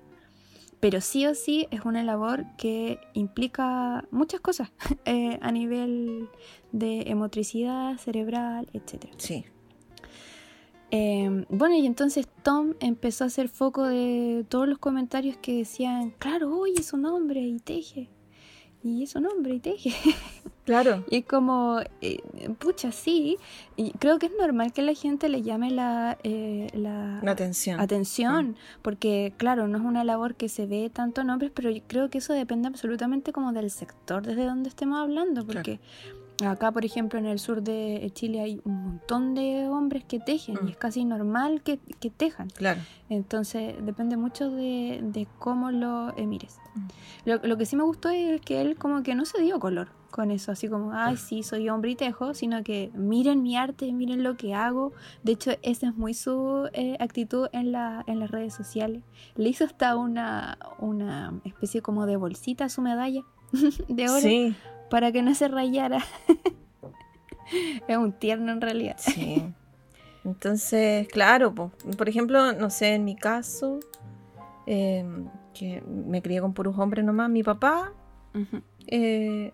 Pero 0.80 1.00
sí 1.00 1.26
o 1.26 1.34
sí 1.34 1.66
es 1.72 1.84
una 1.84 2.04
labor 2.04 2.44
que 2.56 3.00
implica 3.12 4.04
muchas 4.12 4.40
cosas 4.40 4.70
eh, 5.04 5.38
a 5.42 5.50
nivel 5.50 6.28
de 6.72 7.12
motricidad 7.16 7.96
cerebral, 7.98 8.68
etcétera. 8.72 9.12
sí. 9.16 9.44
Eh, 10.90 11.44
bueno, 11.50 11.74
y 11.76 11.86
entonces 11.86 12.26
Tom 12.42 12.74
empezó 12.80 13.24
a 13.24 13.26
hacer 13.26 13.48
foco 13.48 13.84
de 13.84 14.44
todos 14.48 14.66
los 14.68 14.78
comentarios 14.78 15.36
que 15.36 15.56
decían, 15.58 16.10
claro, 16.18 16.56
oye, 16.56 16.74
es 16.78 16.92
un 16.92 17.04
hombre 17.06 17.40
y 17.42 17.58
teje. 17.58 18.08
Y 18.82 19.02
es 19.02 19.16
un 19.16 19.26
hombre 19.26 19.54
y 19.54 19.60
teje. 19.60 19.90
Claro, 20.68 21.02
Y 21.08 21.16
es 21.20 21.24
como, 21.24 21.80
eh, 22.02 22.18
pucha, 22.58 22.92
sí. 22.92 23.38
Y 23.76 23.92
creo 23.92 24.18
que 24.18 24.26
es 24.26 24.32
normal 24.38 24.70
que 24.74 24.82
la 24.82 24.92
gente 24.92 25.30
le 25.30 25.40
llame 25.40 25.70
la, 25.70 26.18
eh, 26.24 26.66
la 26.74 27.20
atención. 27.24 27.80
atención, 27.80 28.48
Mm. 28.50 28.54
porque 28.82 29.32
claro, 29.38 29.66
no 29.66 29.78
es 29.78 29.84
una 29.84 30.04
labor 30.04 30.34
que 30.34 30.50
se 30.50 30.66
ve 30.66 30.90
tanto 30.92 31.22
en 31.22 31.30
hombres, 31.30 31.52
pero 31.54 31.70
yo 31.70 31.80
creo 31.86 32.10
que 32.10 32.18
eso 32.18 32.34
depende 32.34 32.68
absolutamente 32.68 33.32
como 33.32 33.52
del 33.54 33.70
sector 33.70 34.26
desde 34.26 34.44
donde 34.44 34.68
estemos 34.68 34.98
hablando, 34.98 35.46
porque 35.46 35.80
acá, 36.46 36.70
por 36.72 36.84
ejemplo, 36.84 37.18
en 37.18 37.26
el 37.26 37.38
sur 37.38 37.62
de 37.62 38.10
Chile 38.14 38.40
hay 38.40 38.60
un 38.64 38.82
montón 38.84 39.34
de 39.34 39.68
hombres 39.68 40.04
que 40.04 40.20
tejen 40.20 40.56
Mm. 40.62 40.68
y 40.68 40.70
es 40.70 40.76
casi 40.76 41.04
normal 41.04 41.62
que, 41.62 41.78
que 42.00 42.10
tejan. 42.10 42.48
Claro. 42.50 42.80
Entonces 43.08 43.74
depende 43.84 44.16
mucho 44.16 44.50
de, 44.50 45.00
de 45.02 45.26
cómo 45.38 45.70
lo 45.70 46.16
eh, 46.16 46.26
mires. 46.26 46.58
Mm. 46.74 46.80
Lo, 47.24 47.36
lo 47.42 47.56
que 47.56 47.66
sí 47.66 47.76
me 47.76 47.82
gustó 47.84 48.08
es 48.10 48.40
que 48.40 48.60
él 48.60 48.76
como 48.76 49.02
que 49.02 49.14
no 49.14 49.24
se 49.24 49.40
dio 49.42 49.58
color 49.58 49.88
con 50.10 50.30
eso, 50.30 50.52
así 50.52 50.68
como, 50.68 50.92
ay, 50.94 51.18
sí, 51.18 51.42
soy 51.42 51.68
hombre 51.68 51.90
y 51.90 51.94
tejo, 51.94 52.32
sino 52.32 52.62
que 52.62 52.90
miren 52.94 53.42
mi 53.42 53.56
arte, 53.58 53.92
miren 53.92 54.22
lo 54.22 54.36
que 54.38 54.54
hago. 54.54 54.92
De 55.22 55.32
hecho, 55.32 55.50
esa 55.62 55.88
es 55.88 55.94
muy 55.96 56.14
su 56.14 56.68
eh, 56.72 56.96
actitud 56.98 57.48
en, 57.52 57.72
la, 57.72 58.04
en 58.06 58.18
las 58.18 58.30
redes 58.30 58.54
sociales. 58.54 59.02
Le 59.36 59.50
hizo 59.50 59.64
hasta 59.64 59.96
una, 59.96 60.58
una 60.78 61.34
especie 61.44 61.82
como 61.82 62.06
de 62.06 62.16
bolsita 62.16 62.64
a 62.64 62.68
su 62.70 62.80
medalla 62.80 63.22
de 63.88 64.08
oro 64.08 64.20
Sí, 64.20 64.56
para 64.90 65.12
que 65.12 65.22
no 65.22 65.34
se 65.34 65.48
rayara. 65.48 66.04
es 67.88 67.96
un 67.96 68.12
tierno 68.12 68.52
en 68.52 68.60
realidad. 68.60 68.96
sí. 68.98 69.42
Entonces, 70.24 71.08
claro, 71.08 71.54
po, 71.54 71.70
por 71.96 72.06
ejemplo, 72.08 72.52
no 72.52 72.68
sé, 72.68 72.94
en 72.94 73.04
mi 73.04 73.16
caso, 73.16 73.80
eh, 74.66 75.02
que 75.54 75.82
me 75.82 76.20
crié 76.20 76.42
con 76.42 76.52
puros 76.52 76.78
hombres 76.78 77.02
nomás, 77.04 77.30
mi 77.30 77.42
papá, 77.42 77.94
eh, 78.88 79.52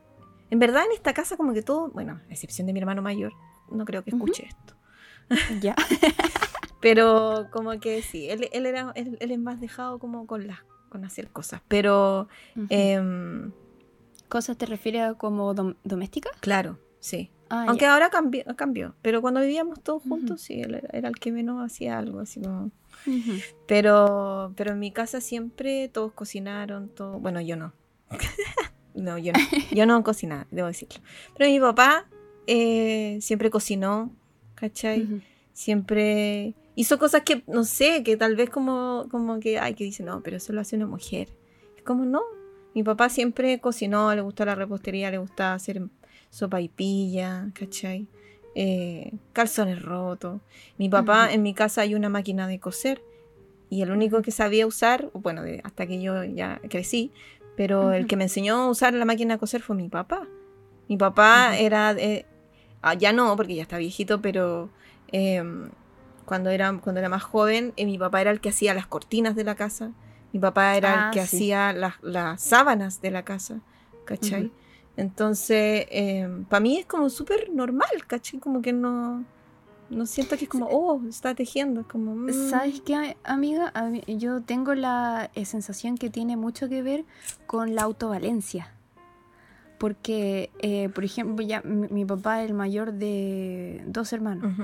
en 0.51 0.59
verdad 0.59 0.83
en 0.87 0.92
esta 0.92 1.14
casa 1.14 1.37
como 1.37 1.53
que 1.53 1.62
todo, 1.62 1.90
bueno, 1.90 2.20
a 2.29 2.33
excepción 2.33 2.66
de 2.66 2.73
mi 2.73 2.81
hermano 2.81 3.03
mayor, 3.03 3.33
no 3.70 3.85
creo 3.85 4.03
que 4.03 4.11
escuche 4.11 4.49
esto, 4.49 4.75
Ya. 5.61 5.77
pero 6.81 7.47
como 7.53 7.79
que 7.79 8.03
sí, 8.03 8.29
él, 8.29 8.49
él 8.53 8.66
era, 8.66 8.90
él, 8.97 9.16
él 9.20 9.31
es 9.31 9.38
más 9.38 9.61
dejado 9.61 10.01
como 10.01 10.27
con 10.27 10.47
las, 10.49 10.59
con 10.88 11.05
hacer 11.05 11.29
cosas, 11.31 11.61
pero, 11.68 12.27
em, 12.68 13.53
¿Cosas 14.29 14.57
te 14.59 14.67
refieres 14.67 15.03
a 15.03 15.15
como 15.15 15.55
dom- 15.55 15.77
doméstica? 15.85 16.31
claro, 16.41 16.79
sí. 17.01 17.31
Ah, 17.51 17.67
Aunque 17.69 17.87
ahora 17.87 18.11
cambió, 18.11 18.43
cambió, 18.57 18.95
pero 19.03 19.21
cuando 19.21 19.41
vivíamos 19.41 19.81
todos 19.83 20.03
juntos, 20.03 20.41
sí, 20.41 20.61
él 20.61 20.75
era, 20.77 20.89
era 20.93 21.09
el 21.09 21.17
que 21.19 21.31
menos 21.31 21.65
hacía 21.65 21.99
algo, 21.99 22.21
así 22.21 22.41
como... 22.41 22.71
Pero, 23.67 24.53
pero 24.57 24.73
en 24.73 24.79
mi 24.79 24.91
casa 24.93 25.21
siempre 25.21 25.89
todos 25.89 26.13
cocinaron, 26.13 26.89
todo. 26.89 27.19
Bueno, 27.21 27.41
yo 27.41 27.57
no. 27.57 27.73
no, 28.95 29.19
yo 29.19 29.33
no. 29.33 29.39
Yo 29.71 29.87
no 29.87 30.03
cocinaba, 30.03 30.47
debo 30.51 30.69
decirlo. 30.69 31.01
Pero 31.37 31.51
mi 31.51 31.61
papá 31.61 32.07
eh, 32.47 33.19
siempre 33.21 33.51
cocinó, 33.51 34.11
¿cachai? 34.55 35.23
Siempre 35.53 36.55
hizo 36.75 36.99
cosas 36.99 37.23
que, 37.23 37.43
no 37.47 37.65
sé, 37.65 38.03
que 38.03 38.17
tal 38.17 38.37
vez 38.37 38.51
como, 38.51 39.07
como 39.11 39.39
que, 39.41 39.59
ay, 39.59 39.75
que 39.75 39.85
dice, 39.85 40.03
no, 40.03 40.23
pero 40.23 40.37
eso 40.39 40.53
lo 40.53 40.61
hace 40.61 40.77
una 40.77 40.87
mujer. 40.87 41.29
Es 41.77 41.83
como, 41.83 42.05
no. 42.05 42.21
Mi 42.75 42.83
papá 42.83 43.09
siempre 43.09 43.61
cocinó, 43.61 44.15
le 44.15 44.21
gusta 44.21 44.45
la 44.45 44.55
repostería, 44.55 45.11
le 45.11 45.19
gusta 45.19 45.55
hacer 45.55 45.83
sopa 46.31 46.61
y 46.61 46.69
pilla, 46.69 47.49
¿cachai? 47.55 48.09
Eh, 48.57 49.13
calzones 49.33 49.83
rotos. 49.83 50.41
Mi 50.79 50.89
papá, 50.89 51.33
en 51.33 51.43
mi 51.43 51.55
casa 51.55 51.83
hay 51.83 51.95
una 51.95 52.09
máquina 52.09 52.47
de 52.49 52.59
coser 52.59 53.03
y 53.71 53.83
el 53.83 53.91
único 53.91 54.23
que 54.23 54.31
sabía 54.31 54.67
usar, 54.67 55.11
bueno, 55.15 55.43
hasta 55.63 55.87
que 55.87 56.01
yo 56.01 56.25
ya 56.25 56.61
crecí, 56.69 57.13
pero 57.57 57.93
el 57.93 58.07
que 58.07 58.17
me 58.17 58.25
enseñó 58.25 58.57
a 58.57 58.71
usar 58.71 58.95
la 58.95 59.05
máquina 59.05 59.35
de 59.35 59.41
coser 59.41 59.63
fue 59.63 59.77
mi 59.77 59.89
papá. 59.89 60.27
Mi 60.89 60.97
papá 60.97 61.57
era, 61.57 61.97
ah, 62.83 62.95
ya 62.95 63.13
no, 63.13 63.37
porque 63.37 63.55
ya 63.55 63.63
está 63.63 63.79
viejito, 63.79 64.21
pero 64.21 64.71
em, 65.09 65.71
cuando, 66.25 66.51
era, 66.51 66.73
cuando 66.83 67.01
era 67.01 67.09
más 67.09 67.23
joven, 67.23 67.73
eh, 67.77 67.87
mi 67.87 67.99
papá 67.99 68.21
era 68.21 68.31
el 68.31 68.41
que 68.41 68.51
hacía 68.51 68.75
las 68.75 68.87
cortinas 68.87 69.35
de 69.35 69.45
la 69.45 69.55
casa. 69.55 69.93
Mi 70.35 70.40
papá 70.40 70.77
era 70.77 70.92
el 70.92 70.99
ah, 70.99 71.11
que 71.12 71.20
hacía 71.20 71.73
las, 71.73 72.42
sábanas 72.42 73.01
de 73.01 73.12
la 73.12 73.25
casa, 73.25 73.61
¿cachai? 74.05 74.51
Entonces, 74.97 75.87
em, 75.90 76.44
para 76.44 76.59
mí 76.59 76.77
es 76.77 76.87
como 76.87 77.09
súper 77.09 77.51
normal, 77.51 78.05
¿cachai? 78.09 78.40
Como 78.40 78.61
que 78.61 78.73
no, 78.73 79.25
no 79.90 80.07
siento 80.07 80.37
que 80.37 80.47
es 80.47 80.51
como, 80.51 80.66
oh, 80.66 81.01
está 81.09 81.37
tejiendo. 81.37 81.87
Como, 81.87 82.16
mm. 82.16 82.51
¿Sabes 82.51 82.81
qué, 82.81 83.16
amiga? 83.23 83.73
yo 84.09 84.40
tengo 84.40 84.75
la 84.75 85.31
eh, 85.37 85.44
sensación 85.44 85.97
que 85.97 86.11
tiene 86.11 86.37
mucho 86.37 86.68
que 86.68 86.83
ver 86.83 87.05
con 87.47 87.77
la 87.77 87.83
autovalencia. 87.83 88.74
Porque, 89.85 90.49
eh, 90.61 90.88
por 90.88 91.05
ejemplo, 91.05 91.44
ya 91.44 91.61
mi, 91.61 92.07
papá 92.07 92.42
es 92.42 92.49
el 92.49 92.57
mayor 92.57 92.94
de 92.94 93.85
dos 93.87 94.14
hermanos. 94.14 94.55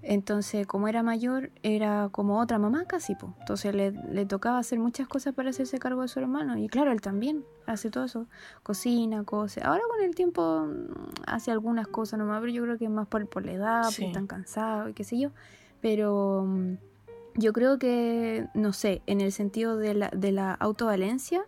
Entonces, 0.00 0.66
como 0.66 0.88
era 0.88 1.02
mayor, 1.02 1.50
era 1.62 2.08
como 2.10 2.40
otra 2.40 2.58
mamá 2.58 2.86
casi. 2.86 3.14
pues 3.14 3.30
Entonces 3.40 3.74
le, 3.74 3.90
le, 3.90 4.24
tocaba 4.24 4.58
hacer 4.58 4.78
muchas 4.78 5.06
cosas 5.06 5.34
para 5.34 5.50
hacerse 5.50 5.78
cargo 5.78 6.00
de 6.00 6.08
su 6.08 6.18
hermano. 6.18 6.56
Y 6.56 6.66
claro, 6.68 6.92
él 6.92 7.02
también 7.02 7.44
hace 7.66 7.90
todo 7.90 8.04
eso. 8.04 8.26
Cocina, 8.62 9.22
cose. 9.24 9.60
Ahora 9.62 9.82
con 9.90 10.02
el 10.02 10.14
tiempo 10.14 10.66
mm, 10.66 11.24
hace 11.26 11.50
algunas 11.50 11.86
cosas 11.86 12.18
nomás, 12.18 12.40
pero 12.40 12.50
yo 12.50 12.62
creo 12.62 12.78
que 12.78 12.86
es 12.86 12.90
más 12.90 13.06
por, 13.06 13.28
por 13.28 13.44
la 13.44 13.52
edad, 13.52 13.84
porque 13.84 14.06
están 14.06 14.26
cansados 14.26 14.88
y 14.88 14.94
qué 14.94 15.04
sé 15.04 15.18
yo. 15.18 15.28
Pero 15.82 16.46
mm, 16.48 16.72
yo 17.34 17.52
creo 17.52 17.78
que, 17.78 18.46
no 18.54 18.72
sé, 18.72 19.02
en 19.06 19.20
el 19.20 19.32
sentido 19.32 19.76
de 19.76 19.92
la, 19.92 20.08
de 20.08 20.32
la 20.32 20.54
autovalencia, 20.54 21.42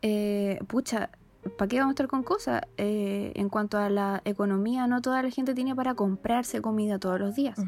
eh, 0.00 0.60
pucha, 0.68 1.10
¿para 1.56 1.68
qué 1.68 1.78
vamos 1.78 1.90
a 1.90 1.94
estar 1.94 2.08
con 2.08 2.22
cosas? 2.22 2.62
Eh, 2.76 3.32
en 3.34 3.48
cuanto 3.48 3.78
a 3.78 3.90
la 3.90 4.22
economía, 4.24 4.86
no 4.86 5.02
toda 5.02 5.22
la 5.22 5.30
gente 5.30 5.54
tiene 5.54 5.74
para 5.74 5.94
comprarse 5.94 6.60
comida 6.60 6.98
todos 6.98 7.18
los 7.18 7.34
días. 7.34 7.58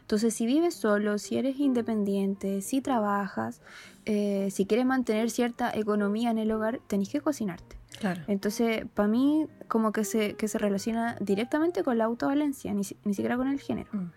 Entonces, 0.00 0.34
si 0.34 0.46
vives 0.46 0.74
solo, 0.74 1.18
si 1.18 1.38
eres 1.38 1.58
independiente, 1.58 2.60
si 2.60 2.80
trabajas, 2.80 3.60
eh, 4.04 4.48
si 4.50 4.66
quieres 4.66 4.86
mantener 4.86 5.30
cierta 5.30 5.70
economía 5.74 6.30
en 6.30 6.38
el 6.38 6.50
hogar, 6.52 6.80
tenés 6.86 7.08
que 7.08 7.20
cocinarte. 7.20 7.76
Claro. 7.98 8.22
Entonces, 8.26 8.86
para 8.92 9.08
mí, 9.08 9.46
como 9.68 9.92
que 9.92 10.04
se, 10.04 10.34
que 10.34 10.48
se 10.48 10.58
relaciona 10.58 11.16
directamente 11.20 11.82
con 11.82 11.98
la 11.98 12.04
autovalencia, 12.04 12.72
ni, 12.74 12.82
ni 13.04 13.14
siquiera 13.14 13.36
con 13.36 13.48
el 13.48 13.60
género. 13.60 13.90
Mm. 13.92 14.10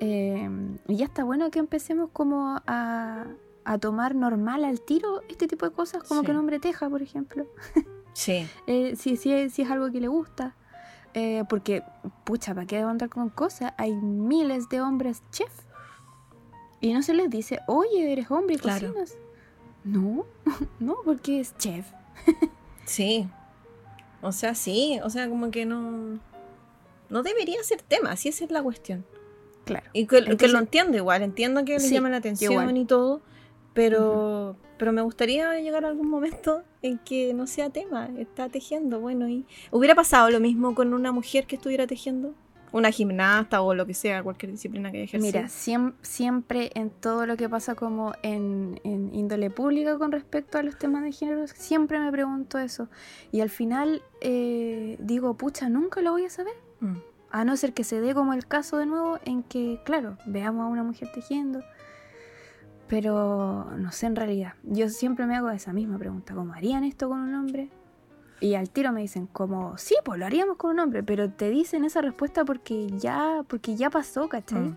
Em, 0.00 0.78
y 0.86 0.96
ya 0.96 1.06
está 1.06 1.24
bueno 1.24 1.50
que 1.50 1.58
empecemos 1.58 2.10
como 2.12 2.60
a, 2.66 3.26
a, 3.64 3.78
tomar 3.78 4.14
normal 4.14 4.64
al 4.64 4.80
tiro 4.80 5.22
este 5.28 5.48
tipo 5.48 5.68
de 5.68 5.72
cosas, 5.72 6.04
como 6.04 6.22
que 6.22 6.30
un 6.30 6.36
hombre 6.36 6.60
teja, 6.60 6.88
por 6.88 7.02
ejemplo. 7.02 7.46
Sí. 8.18 8.48
Eh, 8.66 8.96
si, 8.96 9.16
si, 9.16 9.32
es, 9.32 9.56
algo 9.70 9.92
que 9.92 10.00
le 10.00 10.08
gusta. 10.08 10.56
Eh, 11.14 11.44
porque, 11.48 11.84
pucha, 12.24 12.52
¿para 12.52 12.66
qué 12.66 12.78
andar 12.78 13.08
con 13.08 13.28
cosas? 13.28 13.74
Hay 13.76 13.92
miles 13.92 14.68
de 14.68 14.80
hombres 14.80 15.22
chef. 15.30 15.52
Y 16.80 16.92
no 16.92 17.04
se 17.04 17.14
les 17.14 17.30
dice, 17.30 17.60
oye, 17.68 18.12
eres 18.12 18.28
hombre 18.32 18.56
y 18.56 18.58
cocinas. 18.58 19.16
No, 19.84 20.26
no, 20.80 20.96
porque 21.04 21.38
es 21.38 21.56
chef. 21.58 21.86
sí. 22.84 23.28
O 24.20 24.32
sea, 24.32 24.56
sí. 24.56 24.98
O 25.04 25.10
sea, 25.10 25.28
como 25.28 25.52
que 25.52 25.64
no. 25.64 26.18
No 27.10 27.22
debería 27.22 27.62
ser 27.62 27.82
tema, 27.82 28.16
si 28.16 28.30
esa 28.30 28.44
es 28.44 28.50
la 28.50 28.64
cuestión. 28.64 29.06
Claro. 29.64 29.88
Y 29.92 30.08
que, 30.08 30.22
lo 30.22 30.58
entiendo 30.58 30.96
igual, 30.96 31.22
entiendo 31.22 31.64
que 31.64 31.78
le 31.78 31.88
llama 31.88 32.10
la 32.10 32.16
atención 32.16 32.76
y 32.76 32.84
todo, 32.84 33.22
pero, 33.78 34.56
pero 34.76 34.92
me 34.92 35.02
gustaría 35.02 35.54
llegar 35.60 35.84
a 35.84 35.88
algún 35.88 36.10
momento 36.10 36.64
en 36.82 36.98
que 36.98 37.32
no 37.32 37.46
sea 37.46 37.70
tema, 37.70 38.10
está 38.18 38.48
tejiendo, 38.48 38.98
bueno, 38.98 39.28
y 39.28 39.46
hubiera 39.70 39.94
pasado 39.94 40.30
lo 40.30 40.40
mismo 40.40 40.74
con 40.74 40.92
una 40.94 41.12
mujer 41.12 41.46
que 41.46 41.54
estuviera 41.54 41.86
tejiendo, 41.86 42.34
una 42.72 42.90
gimnasta 42.90 43.62
o 43.62 43.74
lo 43.74 43.86
que 43.86 43.94
sea, 43.94 44.20
cualquier 44.24 44.50
disciplina 44.50 44.90
que 44.90 45.04
ejerza. 45.04 45.24
Mira, 45.24 45.48
siempre 46.02 46.72
en 46.74 46.90
todo 46.90 47.24
lo 47.24 47.36
que 47.36 47.48
pasa 47.48 47.76
como 47.76 48.14
en, 48.24 48.80
índole 48.82 49.48
pública 49.48 49.96
con 49.96 50.10
respecto 50.10 50.58
a 50.58 50.64
los 50.64 50.76
temas 50.76 51.04
de 51.04 51.12
género, 51.12 51.46
siempre 51.46 52.00
me 52.00 52.10
pregunto 52.10 52.58
eso. 52.58 52.88
Y 53.30 53.42
al 53.42 53.50
final 53.50 54.02
eh, 54.20 54.96
digo, 54.98 55.34
pucha, 55.34 55.68
nunca 55.68 56.02
lo 56.02 56.10
voy 56.10 56.24
a 56.24 56.30
saber. 56.30 56.54
Mm. 56.80 56.96
A 57.30 57.44
no 57.44 57.56
ser 57.56 57.74
que 57.74 57.84
se 57.84 58.00
dé 58.00 58.12
como 58.12 58.32
el 58.32 58.48
caso 58.48 58.78
de 58.78 58.86
nuevo 58.86 59.20
en 59.24 59.44
que, 59.44 59.80
claro, 59.84 60.18
veamos 60.26 60.64
a 60.64 60.66
una 60.66 60.82
mujer 60.82 61.12
tejiendo 61.12 61.62
pero 62.88 63.66
no 63.76 63.92
sé 63.92 64.06
en 64.06 64.16
realidad. 64.16 64.54
Yo 64.64 64.88
siempre 64.88 65.26
me 65.26 65.36
hago 65.36 65.50
esa 65.50 65.72
misma 65.72 65.98
pregunta, 65.98 66.34
¿cómo 66.34 66.52
harían 66.54 66.84
esto 66.84 67.08
con 67.08 67.20
un 67.20 67.34
hombre? 67.34 67.70
Y 68.40 68.54
al 68.54 68.70
tiro 68.70 68.92
me 68.92 69.00
dicen, 69.00 69.26
como, 69.26 69.76
sí, 69.78 69.96
pues 70.04 70.18
lo 70.18 70.26
haríamos 70.26 70.56
con 70.56 70.70
un 70.70 70.80
hombre, 70.80 71.02
pero 71.02 71.30
te 71.30 71.50
dicen 71.50 71.84
esa 71.84 72.00
respuesta 72.00 72.44
porque 72.44 72.88
ya, 72.96 73.44
porque 73.48 73.74
ya 73.76 73.90
pasó, 73.90 74.28
¿cachai? 74.28 74.60
Mm. 74.60 74.76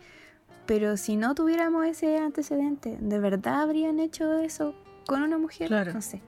Pero 0.66 0.98
si 0.98 1.16
no 1.16 1.36
tuviéramos 1.36 1.86
ese 1.86 2.18
antecedente, 2.18 2.98
¿de 3.00 3.20
verdad 3.20 3.62
habrían 3.62 4.00
hecho 4.00 4.34
eso 4.40 4.74
con 5.06 5.22
una 5.22 5.38
mujer? 5.38 5.68
Claro. 5.68 5.94
No 5.94 6.02
sé. 6.02 6.22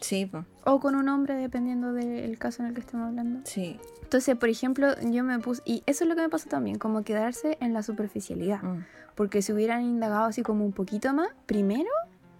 Sí, 0.00 0.26
pues. 0.26 0.44
O 0.64 0.80
con 0.80 0.94
un 0.94 1.08
hombre, 1.08 1.34
dependiendo 1.34 1.92
del 1.92 2.38
caso 2.38 2.62
en 2.62 2.68
el 2.68 2.74
que 2.74 2.80
estemos 2.80 3.08
hablando. 3.08 3.40
Sí. 3.44 3.78
Entonces, 4.02 4.36
por 4.36 4.48
ejemplo, 4.48 4.88
yo 5.02 5.22
me 5.24 5.38
puse, 5.38 5.62
y 5.64 5.82
eso 5.86 6.04
es 6.04 6.10
lo 6.10 6.16
que 6.16 6.22
me 6.22 6.28
pasa 6.28 6.48
también, 6.48 6.78
como 6.78 7.04
quedarse 7.04 7.58
en 7.60 7.72
la 7.72 7.82
superficialidad. 7.82 8.62
Mm. 8.62 8.84
Porque 9.14 9.42
si 9.42 9.52
hubieran 9.52 9.82
indagado 9.82 10.24
así 10.24 10.42
como 10.42 10.64
un 10.64 10.72
poquito 10.72 11.12
más, 11.12 11.28
primero 11.46 11.90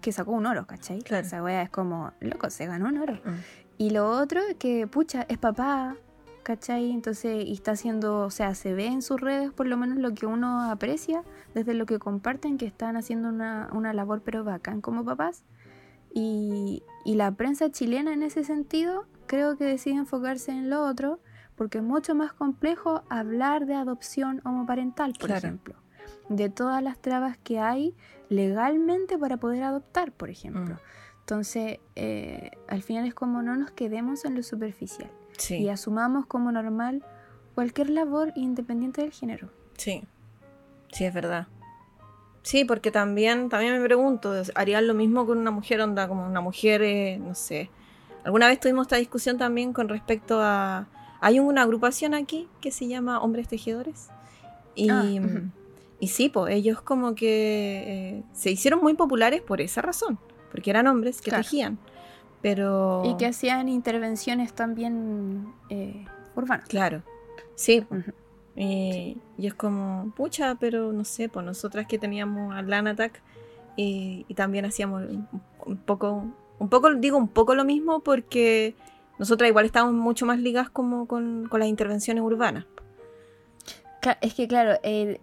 que 0.01 0.11
sacó 0.11 0.31
un 0.31 0.45
oro, 0.45 0.65
¿cachai? 0.65 1.01
Claro. 1.01 1.25
Esa 1.25 1.43
wea 1.43 1.61
es 1.61 1.69
como, 1.69 2.11
loco, 2.19 2.49
se 2.49 2.65
ganó 2.65 2.89
un 2.89 2.97
oro. 2.97 3.13
Mm. 3.23 3.29
Y 3.77 3.89
lo 3.91 4.09
otro, 4.09 4.41
que 4.59 4.87
pucha, 4.87 5.25
es 5.29 5.37
papá, 5.37 5.95
¿cachai? 6.43 6.91
Entonces, 6.91 7.45
y 7.45 7.53
está 7.53 7.71
haciendo, 7.71 8.19
o 8.19 8.31
sea, 8.31 8.55
se 8.55 8.73
ve 8.73 8.87
en 8.87 9.01
sus 9.01 9.21
redes 9.21 9.51
por 9.51 9.67
lo 9.67 9.77
menos 9.77 9.97
lo 9.97 10.13
que 10.13 10.25
uno 10.25 10.69
aprecia, 10.69 11.23
desde 11.53 11.73
lo 11.73 11.85
que 11.85 11.99
comparten, 11.99 12.57
que 12.57 12.65
están 12.65 12.97
haciendo 12.97 13.29
una, 13.29 13.69
una 13.73 13.93
labor 13.93 14.21
pero 14.23 14.43
bacán 14.43 14.81
como 14.81 15.05
papás. 15.05 15.43
Y, 16.13 16.83
y 17.05 17.15
la 17.15 17.31
prensa 17.31 17.71
chilena 17.71 18.13
en 18.13 18.23
ese 18.23 18.43
sentido 18.43 19.05
creo 19.27 19.57
que 19.57 19.65
decide 19.65 19.95
enfocarse 19.95 20.51
en 20.51 20.69
lo 20.69 20.85
otro, 20.85 21.19
porque 21.55 21.77
es 21.77 21.83
mucho 21.83 22.15
más 22.15 22.33
complejo 22.33 23.03
hablar 23.09 23.65
de 23.65 23.75
adopción 23.75 24.41
homoparental, 24.43 25.13
por 25.19 25.31
ejemplo 25.31 25.75
de 26.29 26.49
todas 26.49 26.81
las 26.81 26.99
trabas 26.99 27.37
que 27.37 27.59
hay 27.59 27.95
legalmente 28.29 29.17
para 29.17 29.37
poder 29.37 29.63
adoptar, 29.63 30.11
por 30.11 30.29
ejemplo. 30.29 30.75
Mm. 30.75 31.19
Entonces, 31.19 31.79
eh, 31.95 32.51
al 32.67 32.81
final 32.81 33.05
es 33.05 33.13
como 33.13 33.41
no 33.41 33.55
nos 33.55 33.71
quedemos 33.71 34.25
en 34.25 34.35
lo 34.35 34.43
superficial 34.43 35.11
y 35.49 35.69
asumamos 35.69 36.25
como 36.25 36.51
normal 36.51 37.03
cualquier 37.55 37.89
labor 37.89 38.31
independiente 38.35 39.01
del 39.01 39.11
género. 39.11 39.49
Sí, 39.77 40.03
sí, 40.91 41.05
es 41.05 41.13
verdad. 41.13 41.47
Sí, 42.43 42.65
porque 42.65 42.91
también, 42.91 43.49
también 43.49 43.79
me 43.79 43.85
pregunto, 43.85 44.33
¿harían 44.55 44.87
lo 44.87 44.93
mismo 44.93 45.25
con 45.25 45.37
una 45.37 45.51
mujer 45.51 45.79
onda, 45.81 46.07
como 46.07 46.25
una 46.25 46.41
mujer, 46.41 46.81
eh, 46.81 47.19
no 47.19 47.35
sé? 47.35 47.69
Alguna 48.23 48.47
vez 48.47 48.59
tuvimos 48.59 48.85
esta 48.85 48.97
discusión 48.97 49.37
también 49.37 49.73
con 49.73 49.89
respecto 49.89 50.39
a... 50.41 50.87
Hay 51.19 51.39
una 51.39 51.61
agrupación 51.61 52.13
aquí 52.15 52.47
que 52.59 52.71
se 52.71 52.87
llama 52.87 53.19
Hombres 53.19 53.47
Tejedores. 53.47 54.09
Y, 54.73 54.89
ah, 54.89 55.05
y 55.99 56.07
sí, 56.07 56.29
pues 56.29 56.55
ellos 56.55 56.81
como 56.81 57.13
que 57.13 57.83
eh, 57.85 58.23
se 58.33 58.49
hicieron 58.49 58.81
muy 58.81 58.95
populares 58.95 59.41
por 59.41 59.61
esa 59.61 59.83
razón, 59.83 60.17
porque 60.51 60.71
eran 60.71 60.87
hombres 60.87 61.21
que 61.21 61.29
tejían. 61.29 61.77
Pero... 62.41 63.03
Y 63.05 63.17
que 63.17 63.27
hacían 63.27 63.69
intervenciones 63.69 64.53
también 64.53 65.53
eh, 65.69 66.05
urbanas. 66.35 66.67
Claro, 66.67 67.03
sí. 67.53 67.85
Y, 68.55 69.17
es 69.37 69.53
como, 69.53 70.11
pucha, 70.15 70.55
pero 70.55 70.91
no 70.93 71.05
sé, 71.05 71.29
pues 71.29 71.45
nosotras 71.45 71.87
que 71.87 71.97
teníamos 71.97 72.53
a 72.53 72.61
Lanatak 72.61 73.21
y, 73.75 74.25
y 74.27 74.33
también 74.33 74.65
hacíamos 74.65 75.03
un 75.65 75.77
poco, 75.77 76.25
un 76.59 76.69
poco, 76.69 76.93
digo 76.95 77.17
un 77.17 77.27
poco 77.27 77.55
lo 77.55 77.63
mismo 77.63 78.01
porque 78.01 78.75
nosotras 79.19 79.49
igual 79.49 79.65
estábamos 79.65 79.95
mucho 79.95 80.25
más 80.25 80.39
ligadas 80.39 80.69
como 80.69 81.07
con, 81.07 81.47
con 81.49 81.59
las 81.59 81.69
intervenciones 81.69 82.23
urbanas 82.23 82.65
es 84.21 84.33
que 84.33 84.47
claro, 84.47 84.79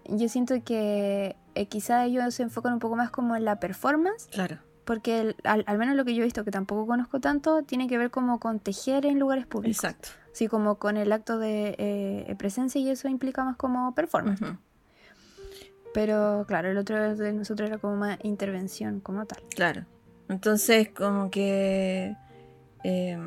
yo 0.07 0.29
siento 0.29 0.62
que 0.64 1.37
eh, 1.55 1.67
quizá 1.67 2.05
ellos 2.05 2.35
se 2.35 2.43
enfocan 2.45 2.75
un 2.75 2.79
poco 2.79 2.97
más 2.97 3.11
como 3.11 3.37
en 3.37 3.45
la 3.45 3.59
performance, 3.61 4.27
Claro. 4.29 4.59
Porque 4.88 5.20
el- 5.20 5.37
al, 5.44 5.64
al 5.66 5.77
menos 5.77 5.94
lo 5.96 6.05
que 6.07 6.14
yo 6.14 6.22
he 6.22 6.24
visto, 6.24 6.44
que 6.44 6.51
tampoco 6.51 6.87
conozco 6.87 7.20
tanto, 7.20 7.62
tiene 7.62 7.87
que 7.88 7.98
ver 7.98 8.11
como 8.11 8.40
con 8.40 8.59
tejer 8.59 9.05
en 9.05 9.18
lugares 9.18 9.46
públicos. 9.46 9.85
Exacto. 9.85 10.09
Sí, 10.33 10.48
como 10.48 10.77
con 10.77 10.96
el 10.96 11.12
acto 11.12 11.38
de 11.38 11.74
eh, 11.79 12.35
presencia 12.38 12.81
y 12.81 12.88
eso 12.88 13.07
implica 13.07 13.44
más 13.44 13.57
como 13.57 13.94
performance. 13.94 14.40
Pero 15.92 16.44
claro, 16.48 16.70
el 16.70 16.79
otro 16.79 17.14
de 17.16 17.33
nosotros 17.35 17.68
era 17.68 17.79
como 17.79 17.96
más 17.96 18.18
intervención 18.22 19.01
como 19.01 19.27
tal. 19.27 19.42
Claro. 19.55 19.85
Entonces, 20.29 20.88
como 20.90 21.31
que. 21.31 22.16
eh, 22.85 23.18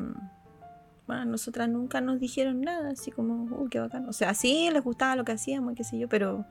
bueno, 1.06 1.24
nosotras 1.26 1.68
nunca 1.68 2.00
nos 2.00 2.18
dijeron 2.20 2.60
nada, 2.62 2.90
así 2.90 3.10
como, 3.10 3.44
uy, 3.56 3.68
qué 3.68 3.80
bacán. 3.80 4.08
O 4.08 4.12
sea, 4.12 4.34
sí 4.34 4.68
les 4.72 4.82
gustaba 4.82 5.14
lo 5.16 5.24
que 5.24 5.32
hacíamos, 5.32 5.72
y 5.72 5.76
qué 5.76 5.84
sé 5.84 5.98
yo, 5.98 6.08
pero. 6.08 6.44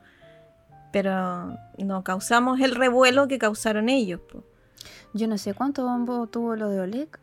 Pero 0.92 1.56
no 1.78 2.04
causamos 2.04 2.60
el 2.60 2.74
revuelo 2.74 3.26
que 3.26 3.38
causaron 3.38 3.88
ellos. 3.88 4.20
po. 4.30 4.44
Yo 5.14 5.28
no 5.28 5.38
sé 5.38 5.54
cuánto 5.54 5.84
bombo 5.84 6.26
tuvo 6.26 6.56
lo 6.56 6.68
de 6.68 6.80
Oleg. 6.80 7.18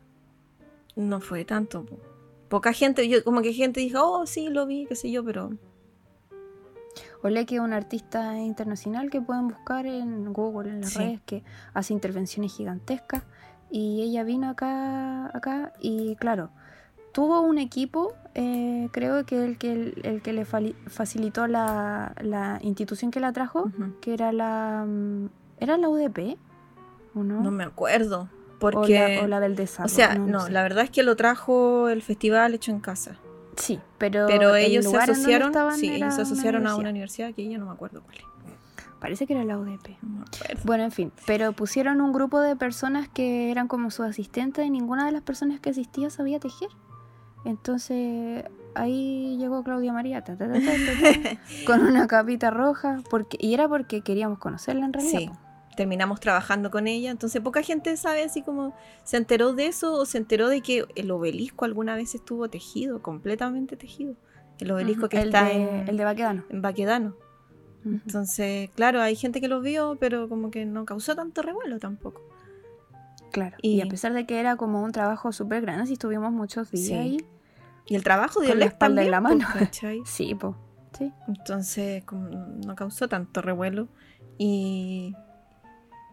No 0.96 1.20
fue 1.20 1.44
tanto. 1.44 1.84
po. 1.84 1.96
Poca 2.48 2.72
gente, 2.72 3.08
yo 3.08 3.22
como 3.24 3.42
que 3.42 3.52
gente 3.52 3.80
dijo, 3.80 4.00
oh, 4.02 4.26
sí, 4.26 4.48
lo 4.48 4.66
vi, 4.66 4.86
qué 4.86 4.96
sé 4.96 5.10
yo, 5.10 5.24
pero. 5.24 5.50
Oleg 7.22 7.52
es 7.52 7.60
un 7.60 7.72
artista 7.72 8.38
internacional 8.38 9.10
que 9.10 9.20
pueden 9.20 9.48
buscar 9.48 9.86
en 9.86 10.32
Google, 10.32 10.70
en 10.70 10.80
las 10.80 10.90
Sí. 10.90 10.98
redes, 10.98 11.20
que 11.26 11.44
hace 11.74 11.92
intervenciones 11.92 12.52
gigantescas. 12.54 13.22
Y 13.70 14.02
ella 14.02 14.24
vino 14.24 14.48
acá, 14.48 15.26
acá 15.36 15.72
y 15.80 16.16
claro, 16.16 16.50
tuvo 17.12 17.40
un 17.42 17.58
equipo, 17.58 18.14
eh, 18.34 18.88
creo 18.90 19.24
que 19.26 19.44
el 19.44 19.58
que, 19.58 19.72
el, 19.72 20.00
el 20.02 20.22
que 20.22 20.32
le 20.32 20.44
facilitó 20.44 21.46
la, 21.46 22.14
la 22.20 22.58
institución 22.62 23.10
que 23.12 23.20
la 23.20 23.32
trajo, 23.32 23.70
que 24.00 24.12
era 24.14 24.32
la... 24.32 24.84
mm, 24.88 25.26
¿Era 25.58 25.76
la 25.76 25.88
UDP? 25.88 26.36
¿O 27.14 27.22
no? 27.22 27.40
No 27.40 27.50
me 27.50 27.64
acuerdo. 27.64 28.22
o, 28.22 28.58
Porque. 28.58 29.16
la, 29.16 29.24
o 29.24 29.26
la 29.26 29.40
del 29.40 29.52
O 29.52 29.56
desarrollo. 29.56 29.94
sea, 29.94 30.14
no, 30.16 30.46
sé. 30.46 30.52
la 30.52 30.62
verdad 30.62 30.84
es 30.84 30.90
que 30.90 31.02
lo 31.02 31.16
trajo 31.16 31.88
el 31.88 32.02
festival 32.02 32.54
hecho 32.54 32.70
en 32.70 32.80
casa. 32.80 33.16
Sí, 33.56 33.80
pero, 33.98 34.26
Pero 34.26 34.54
el 34.54 34.64
ellos 34.66 34.84
se 34.84 34.90
lugar 34.90 35.08
donde 35.08 35.20
asociaron, 35.20 35.74
sí, 35.76 35.98
se 35.98 36.22
asociaron 36.22 36.66
a 36.66 36.76
una 36.76 36.90
universidad. 36.90 37.34
que 37.34 37.48
yo 37.48 37.58
no 37.58 37.66
me 37.66 37.72
acuerdo 37.72 38.02
cuál. 38.02 38.16
Parece 39.00 39.26
que 39.26 39.32
era 39.32 39.44
la 39.44 39.58
UDP. 39.58 39.96
No. 40.02 40.24
Bueno, 40.64 40.84
en 40.84 40.92
fin, 40.92 41.10
pero 41.26 41.52
pusieron 41.52 42.02
un 42.02 42.12
grupo 42.12 42.38
de 42.40 42.54
personas 42.54 43.08
que 43.08 43.50
eran 43.50 43.66
como 43.66 43.90
sus 43.90 44.06
asistentes 44.06 44.64
y 44.66 44.70
ninguna 44.70 45.06
de 45.06 45.12
las 45.12 45.22
personas 45.22 45.58
que 45.58 45.70
asistía 45.70 46.10
sabía 46.10 46.38
tejer. 46.38 46.68
Entonces 47.46 48.44
ahí 48.74 49.36
llegó 49.38 49.64
Claudia 49.64 49.92
María 49.92 50.22
ta, 50.22 50.36
con 51.66 51.80
una 51.80 52.06
capita 52.06 52.50
roja 52.50 52.98
porque 53.10 53.38
y 53.40 53.54
era 53.54 53.68
porque 53.68 54.02
queríamos 54.02 54.38
conocerla 54.38 54.84
en 54.84 54.92
realidad. 54.92 55.18
Sí. 55.18 55.30
Terminamos 55.76 56.20
trabajando 56.20 56.70
con 56.70 56.86
ella, 56.86 57.10
entonces 57.10 57.40
poca 57.40 57.62
gente 57.62 57.96
sabe 57.96 58.24
así 58.24 58.42
como 58.42 58.74
se 59.04 59.16
enteró 59.16 59.52
de 59.54 59.66
eso 59.66 59.94
o 59.94 60.04
se 60.04 60.18
enteró 60.18 60.48
de 60.48 60.60
que 60.60 60.84
el 60.96 61.10
obelisco 61.10 61.64
alguna 61.64 61.94
vez 61.94 62.14
estuvo 62.14 62.48
tejido, 62.50 63.02
completamente 63.02 63.76
tejido. 63.76 64.14
El 64.58 64.70
obelisco 64.72 65.08
que 65.08 65.18
el 65.20 65.28
está 65.28 65.44
de, 65.44 65.52
en, 65.80 65.88
el 65.88 65.96
de 65.96 66.04
Baquedano. 66.04 66.44
en 66.50 66.60
Baquedano. 66.62 67.16
Entonces, 67.84 68.68
claro, 68.74 69.00
hay 69.00 69.16
gente 69.16 69.40
que 69.40 69.48
lo 69.48 69.60
vio, 69.62 69.96
pero 69.98 70.28
como 70.28 70.50
que 70.50 70.66
no 70.66 70.84
causó 70.84 71.16
tanto 71.16 71.40
revuelo 71.40 71.78
tampoco. 71.78 72.20
Claro. 73.32 73.56
Y, 73.62 73.76
Y- 73.76 73.80
a 73.80 73.86
pesar 73.86 74.12
de 74.12 74.26
que 74.26 74.38
era 74.38 74.56
como 74.56 74.82
un 74.82 74.92
trabajo 74.92 75.32
súper 75.32 75.62
grande, 75.62 75.86
si 75.86 75.94
estuvimos 75.94 76.30
muchos 76.32 76.70
días 76.70 76.86
Sí. 76.88 76.94
ahí. 76.94 77.16
Y 77.86 77.94
el 77.96 78.04
trabajo 78.04 78.40
de 78.40 78.48
Con 78.48 78.58
la 78.58 78.66
espalda 78.66 79.02
y 79.02 79.08
también, 79.08 79.10
la 79.10 79.20
pues, 79.22 79.38
mano. 79.38 79.48
¿cachai? 79.58 80.02
Sí, 80.04 80.34
po. 80.34 80.56
Sí. 80.98 81.10
Entonces 81.28 82.04
como 82.04 82.28
no 82.28 82.74
causó 82.74 83.08
tanto 83.08 83.40
revuelo. 83.40 83.88
Y, 84.36 85.14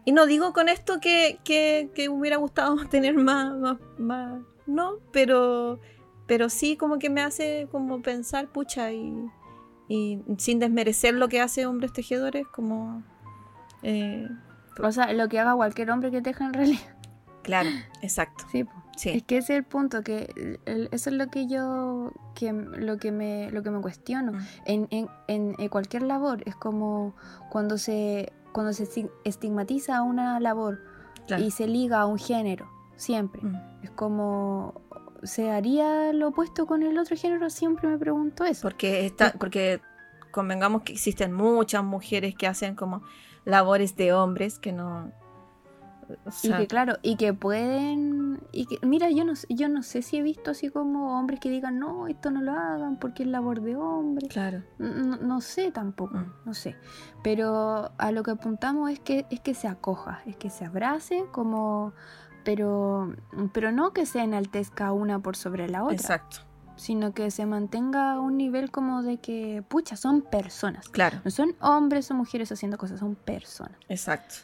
y 0.08 0.12
no 0.12 0.24
digo 0.24 0.54
con 0.54 0.70
esto 0.70 1.00
que, 1.00 1.38
que, 1.44 1.90
que 1.94 2.08
hubiera 2.08 2.38
gustado 2.38 2.76
tener 2.90 3.14
más, 3.14 3.54
más, 3.58 3.76
más- 3.98 4.40
no, 4.66 4.92
pero, 5.12 5.80
pero 6.26 6.48
sí 6.48 6.78
como 6.78 6.98
que 6.98 7.10
me 7.10 7.20
hace 7.20 7.68
como 7.70 8.00
pensar, 8.00 8.48
pucha, 8.48 8.90
y, 8.92 9.12
y 9.88 10.22
sin 10.38 10.58
desmerecer 10.60 11.12
lo 11.12 11.28
que 11.28 11.42
hace 11.42 11.66
hombres 11.66 11.92
tejedores, 11.92 12.46
como... 12.48 13.02
eh, 13.82 14.26
O 14.82 14.92
sea, 14.92 15.12
lo 15.12 15.28
que 15.28 15.38
haga 15.40 15.54
cualquier 15.54 15.90
hombre 15.90 16.10
que 16.10 16.22
teja 16.22 16.46
en 16.46 16.54
realidad. 16.54 16.96
claro, 17.42 17.68
exacto. 18.02 18.44
Sí. 18.50 18.64
Sí, 18.96 19.10
Es 19.10 19.22
que 19.22 19.36
ese 19.38 19.52
es 19.52 19.58
el 19.60 19.64
punto, 19.64 20.02
que 20.02 20.58
el- 20.66 20.88
eso 20.90 21.10
es 21.10 21.16
lo 21.16 21.28
que 21.28 21.46
yo, 21.46 22.12
que, 22.34 22.52
lo 22.52 22.96
que 22.98 23.12
me, 23.12 23.48
lo 23.52 23.62
que 23.62 23.70
me 23.70 23.80
cuestiono. 23.80 24.32
Mm. 24.32 24.38
En, 24.66 24.88
en, 24.90 25.54
en, 25.56 25.68
cualquier 25.68 26.02
labor 26.02 26.42
es 26.46 26.56
como 26.56 27.14
cuando 27.48 27.78
se, 27.78 28.32
cuando 28.58 28.72
se 28.72 28.88
esti- 28.90 29.08
estigmatiza 29.22 30.02
una 30.02 30.40
labor 30.40 30.80
claro. 31.28 31.44
y 31.44 31.52
se 31.52 31.68
liga 31.68 32.00
a 32.00 32.06
un 32.06 32.18
género, 32.18 32.68
siempre. 32.96 33.40
Mm. 33.40 33.56
Es 33.84 33.90
como, 33.92 34.82
¿se 35.22 35.52
haría 35.52 36.12
lo 36.12 36.30
opuesto 36.30 36.66
con 36.66 36.82
el 36.82 36.98
otro 36.98 37.16
género? 37.16 37.50
Siempre 37.50 37.86
me 37.86 37.96
pregunto 37.98 38.44
eso. 38.44 38.62
Porque, 38.62 39.06
está, 39.06 39.32
porque 39.38 39.80
convengamos 40.32 40.82
que 40.82 40.92
existen 40.94 41.32
muchas 41.32 41.84
mujeres 41.84 42.34
que 42.34 42.48
hacen 42.48 42.74
como 42.74 43.04
labores 43.44 43.94
de 43.94 44.12
hombres 44.12 44.58
que 44.58 44.72
no... 44.72 45.12
o 46.24 46.30
Y 46.42 46.52
que 46.52 46.66
claro, 46.66 46.96
y 47.02 47.16
que 47.16 47.34
pueden, 47.34 48.40
y 48.52 48.66
que, 48.66 48.78
mira, 48.86 49.10
yo 49.10 49.24
no, 49.24 49.36
sé- 49.36 49.46
yo 49.50 49.68
no 49.68 49.82
sé 49.82 50.02
si 50.02 50.16
he 50.16 50.22
visto 50.22 50.50
así 50.50 50.68
como 50.70 51.18
hombres 51.18 51.40
que 51.40 51.50
digan, 51.50 51.78
no, 51.78 52.06
esto 52.08 52.30
no 52.30 52.40
lo 52.42 52.52
hagan 52.52 52.98
porque 52.98 53.22
es 53.24 53.28
labor 53.28 53.60
de 53.60 53.76
hombres. 53.76 54.28
claro. 54.32 54.62
No, 54.78 55.16
no 55.16 55.40
sé 55.40 55.70
tampoco, 55.72 56.16
Mm. 56.18 56.32
no 56.46 56.54
sé. 56.54 56.76
Pero 57.22 57.90
a 57.98 58.12
lo 58.12 58.22
que 58.22 58.30
apuntamos 58.32 58.90
es 58.90 59.00
que, 59.00 59.26
es 59.30 59.40
que 59.40 59.54
se 59.54 59.68
acoja, 59.68 60.22
es 60.26 60.36
que 60.36 60.50
se 60.50 60.64
abrace 60.64 61.24
como... 61.32 61.92
Pero, 62.44 63.14
pero 63.52 63.72
no 63.72 63.92
que 63.92 64.06
se 64.06 64.20
enaltezca 64.20 64.92
una 64.92 65.18
por 65.18 65.36
sobre 65.36 65.68
la 65.68 65.82
otra, 65.84 65.96
Exacto, 65.96 66.38
sino 66.76 67.12
que 67.12 67.30
se 67.30 67.44
mantenga 67.44 68.12
a 68.12 68.20
un 68.20 68.36
nivel 68.38 68.70
como 68.70 69.02
de 69.02 69.18
que, 69.18 69.62
pucha, 69.68 69.96
son 69.96 70.22
personas. 70.22 70.88
claro, 70.88 71.18
No 71.24 71.30
son 71.30 71.54
hombres 71.60 72.10
o 72.10 72.14
mujeres 72.14 72.50
haciendo 72.50 72.78
cosas, 72.78 73.00
son 73.00 73.16
personas. 73.16 73.76
exacto. 73.88 74.36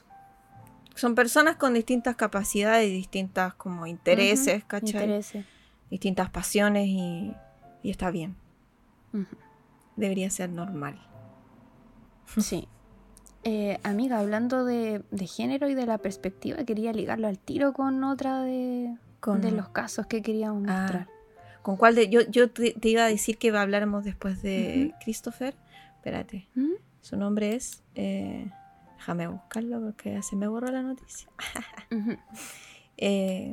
Son 0.95 1.15
personas 1.15 1.57
con 1.57 1.75
distintas 1.75 2.17
capacidades 2.17 2.89
y 2.89 2.93
distintas 2.93 3.55
como 3.55 3.87
intereses, 3.87 4.59
Ujú, 4.63 4.69
¿cachai? 4.69 4.93
interese. 4.93 5.45
Distintas 5.91 6.31
pasiones 6.31 6.87
y, 6.89 7.35
y 7.83 7.91
está 7.91 8.11
bien. 8.11 8.37
Debería 9.97 10.31
ser 10.31 10.51
normal. 10.51 10.99
Sí. 12.39 12.69
Eh, 13.47 13.79
amiga, 13.83 14.21
hablando 14.21 14.65
de, 14.65 15.03
de 15.11 15.27
género 15.27 15.69
y 15.69 15.75
de 15.75 15.85
la 15.85 15.99
perspectiva, 15.99 16.65
quería 16.65 16.95
ligarlo 16.95 17.29
al 17.29 17.39
tiro 17.39 17.75
con 17.75 18.03
otra 18.03 18.41
de, 18.43 18.97
Con, 19.21 19.43
de 19.43 19.51
los 19.53 19.69
casos 19.69 20.07
que 20.07 20.23
queríamos 20.23 20.63
Ah, 20.67 20.81
mostrar. 20.81 21.09
¿Con 21.61 21.77
cuál 21.77 21.95
de.? 21.95 22.09
Yo, 22.09 22.23
yo 22.23 22.49
te, 22.51 22.73
te 22.73 22.89
iba 22.89 23.05
a 23.05 23.09
decir 23.09 23.37
que 23.37 23.51
habláramos 23.55 24.03
después 24.03 24.41
de. 24.41 24.95
Christopher. 25.05 25.55
Espérate. 25.97 26.49
¿Mm? 26.55 26.71
Su 27.03 27.19
nombre 27.19 27.55
es. 27.55 27.83
eh, 27.97 28.51
déjame 29.05 29.27
buscarlo 29.29 29.81
porque 29.83 30.23
se 30.23 30.35
me 30.35 30.49
borró 30.49 30.69
la 30.69 30.83
noticia. 30.83 31.29
Eh, 32.97 33.53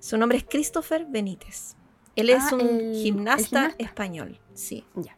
su 0.00 0.18
nombre 0.18 0.36
es 0.38 0.44
Christopher 0.44 1.06
Benítez. 1.08 1.76
Él 2.16 2.30
es 2.30 2.42
Ah, 2.50 2.56
un 2.56 2.60
el- 2.62 2.80
el 2.90 2.94
gimnasta, 2.96 3.74
español. 3.78 4.40
Sí. 4.54 4.84
Ya. 4.96 5.16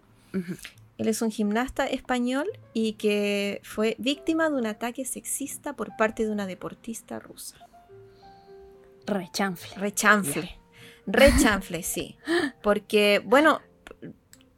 Él 0.99 1.09
es 1.09 1.23
un 1.23 1.31
gimnasta 1.31 1.87
español 1.87 2.47
y 2.75 2.93
que 2.93 3.61
fue 3.65 3.97
víctima 3.99 4.51
de 4.51 4.57
un 4.57 4.67
ataque 4.67 5.07
sexista 5.07 5.73
por 5.73 5.97
parte 5.97 6.27
de 6.27 6.31
una 6.31 6.47
deportista 6.47 7.19
rusa. 7.19 7.57
Rechanfle. 9.07 9.77
Rechanfle. 9.77 10.59
Rechanfle, 11.07 11.83
sí. 11.83 12.17
Porque, 12.63 13.23
bueno, 13.25 13.61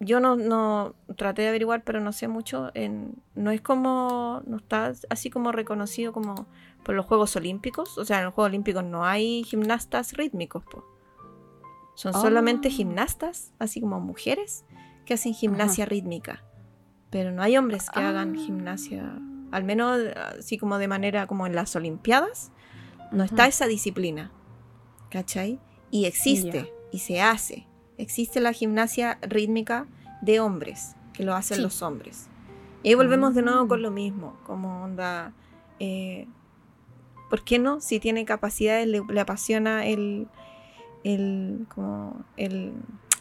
yo 0.01 0.21
no, 0.21 0.37
no 0.37 0.95
traté 1.17 1.43
de 1.43 1.49
averiguar, 1.49 1.83
pero 1.85 2.01
no 2.01 2.13
sé 2.13 2.29
mucho. 2.29 2.71
En, 2.75 3.15
no 3.35 3.51
es 3.51 3.61
como, 3.61 4.43
no 4.47 4.59
está 4.59 4.93
así 5.11 5.31
como 5.31 5.53
reconocido 5.53 6.13
como 6.13 6.47
por 6.85 6.95
los 6.95 7.07
Juegos 7.07 7.35
Olímpicos. 7.37 7.97
O 7.99 8.05
sea, 8.05 8.19
en 8.19 8.27
los 8.27 8.35
Juegos 8.35 8.51
Olímpicos 8.51 8.85
no 8.85 9.05
hay 9.05 9.43
gimnastas 9.45 10.13
rítmicos, 10.13 10.65
po. 10.65 10.85
Son 11.95 12.13
Ah. 12.15 12.21
solamente 12.21 12.69
gimnastas, 12.71 13.53
así 13.59 13.81
como 13.81 13.99
mujeres, 14.01 14.65
que 15.07 15.15
hacen 15.15 15.33
gimnasia 15.35 15.87
rítmica. 15.87 16.43
Pero 17.11 17.33
no 17.33 17.43
hay 17.43 17.57
hombres 17.57 17.89
que 17.89 18.01
hagan 18.01 18.35
Ah. 18.37 18.39
gimnasia, 18.39 19.19
al 19.51 19.65
menos 19.65 19.99
así 20.39 20.59
como 20.59 20.77
de 20.77 20.89
manera 20.89 21.27
como 21.27 21.47
en 21.47 21.55
las 21.55 21.75
Olimpiadas, 21.75 22.53
no 23.13 23.25
está 23.25 23.47
esa 23.47 23.67
disciplina. 23.67 24.31
¿Cachai? 25.11 25.59
Y 25.91 26.05
existe, 26.05 26.71
y 26.93 26.99
se 26.99 27.23
hace. 27.23 27.67
Existe 27.99 28.41
la 28.41 28.53
gimnasia 28.53 29.19
rítmica 29.23 29.87
de 30.23 30.41
hombres, 30.41 30.95
que 31.13 31.23
lo 31.25 31.35
hacen 31.35 31.57
Sí. 31.59 31.63
los 31.63 31.83
hombres. 31.83 32.27
Y 32.83 32.89
ahí 32.91 32.95
volvemos 32.95 33.35
de 33.35 33.43
nuevo 33.43 33.65
Mm. 33.65 33.69
con 33.69 33.83
lo 33.83 33.91
mismo, 33.91 34.37
como 34.47 34.83
onda... 34.85 35.33
eh, 35.81 36.27
¿Por 37.29 37.43
qué 37.43 37.59
no? 37.59 37.81
Si 37.81 37.99
tiene 37.99 38.25
capacidades, 38.25 38.87
le, 38.87 39.03
le 39.09 39.21
apasiona 39.21 39.85
el, 39.87 40.29
el, 41.03 41.67
como 41.75 42.25
el, 42.37 42.73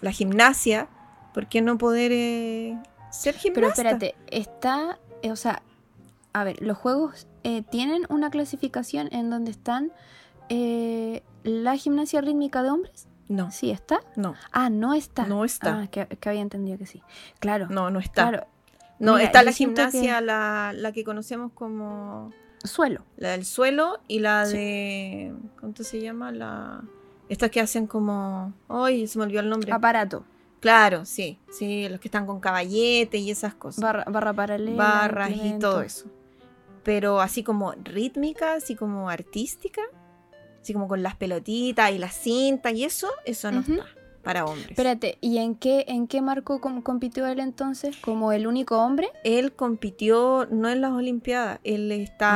la 0.01 0.11
gimnasia, 0.11 0.87
¿por 1.33 1.47
qué 1.47 1.61
no 1.63 1.77
poder 1.79 2.11
eh, 2.13 2.77
ser 3.11 3.33
Pero 3.41 3.53
gimnasta? 3.55 3.81
espérate, 3.81 4.15
está, 4.29 4.99
eh, 5.23 5.31
o 5.31 5.35
sea, 5.35 5.63
a 6.33 6.43
ver, 6.43 6.61
los 6.61 6.77
juegos 6.77 7.25
eh, 7.43 7.63
tienen 7.63 8.05
una 8.09 8.29
clasificación 8.29 9.09
en 9.11 9.31
donde 9.31 9.49
están 9.51 9.91
eh, 10.49 11.23
la 11.43 11.75
gimnasia 11.75 12.21
rítmica 12.21 12.61
de 12.61 12.69
hombres. 12.69 13.07
No, 13.27 13.51
Sí, 13.51 13.71
está. 13.71 14.01
no, 14.15 14.35
Ah, 14.51 14.69
no 14.69 14.93
está. 14.93 15.25
no 15.25 15.43
está. 15.45 15.79
Ah, 15.83 15.87
que, 15.87 16.05
que 16.07 16.29
había 16.29 16.41
entendido 16.41 16.77
que 16.77 16.85
sí. 16.85 17.01
Claro. 17.39 17.67
no, 17.69 17.89
no 17.89 17.99
está. 17.99 18.29
Claro. 18.29 18.47
No, 18.99 19.13
Mira, 19.13 19.25
está 19.25 19.43
la 19.43 19.51
gimnasia, 19.51 20.21
la, 20.21 20.71
la 20.73 20.91
que 20.93 21.03
conocemos 21.03 21.51
como 21.53 22.31
Suelo. 22.63 23.03
la 23.17 23.31
del 23.31 23.43
suelo 23.45 23.99
y 24.07 24.19
la 24.19 24.45
Sí. 24.45 24.55
de. 24.57 25.33
¿Cuánto 25.59 25.83
se 25.83 25.99
llama? 26.01 26.31
La. 26.31 26.81
Estas 27.27 27.49
que 27.51 27.59
hacen 27.59 27.87
como. 27.87 28.53
Ay, 28.69 29.07
se 29.07 29.17
me 29.17 29.25
olvidó 29.25 29.41
el 29.41 29.49
nombre. 29.49 29.71
Aparato. 29.73 30.23
Claro, 30.61 31.05
sí, 31.05 31.37
sí, 31.51 31.87
los 31.89 31.99
que 31.99 32.07
están 32.07 32.25
con 32.25 32.39
caballete 32.39 33.17
y 33.17 33.29
esas 33.31 33.53
cosas. 33.53 33.81
Barra, 33.83 34.03
barra 34.07 34.33
paralela. 34.33 34.77
barras 34.83 35.31
y 35.31 35.59
todo 35.59 35.81
eso. 35.81 36.05
Pero 36.83 37.19
así 37.19 37.43
como 37.43 37.73
rítmica, 37.83 38.53
así 38.53 38.75
como 38.75 39.09
artística, 39.09 39.81
así 40.65 40.73
como 40.73 40.87
con 40.87 41.03
las 41.03 41.15
pelotitas 41.15 41.91
y 41.91 41.99
las 41.99 42.15
cintas 42.15 42.73
y 42.73 42.83
eso, 42.85 43.07
eso 43.23 43.51
no 43.51 43.59
está 43.59 43.85
para 44.23 44.45
hombres. 44.45 44.71
Espérate, 44.71 45.19
¿y 45.21 45.37
en 45.37 45.53
qué, 45.53 45.85
en 45.87 46.07
qué 46.07 46.19
marco 46.21 46.59
com- 46.59 46.81
compitió 46.81 47.27
él 47.27 47.39
entonces? 47.39 47.95
¿Como 47.97 48.31
el 48.31 48.47
único 48.47 48.79
hombre? 48.79 49.09
Él 49.23 49.53
compitió 49.53 50.47
no 50.49 50.67
en 50.67 50.81
las 50.81 50.91
Olimpiadas, 50.93 51.59
él 51.63 51.91
está, 51.91 52.31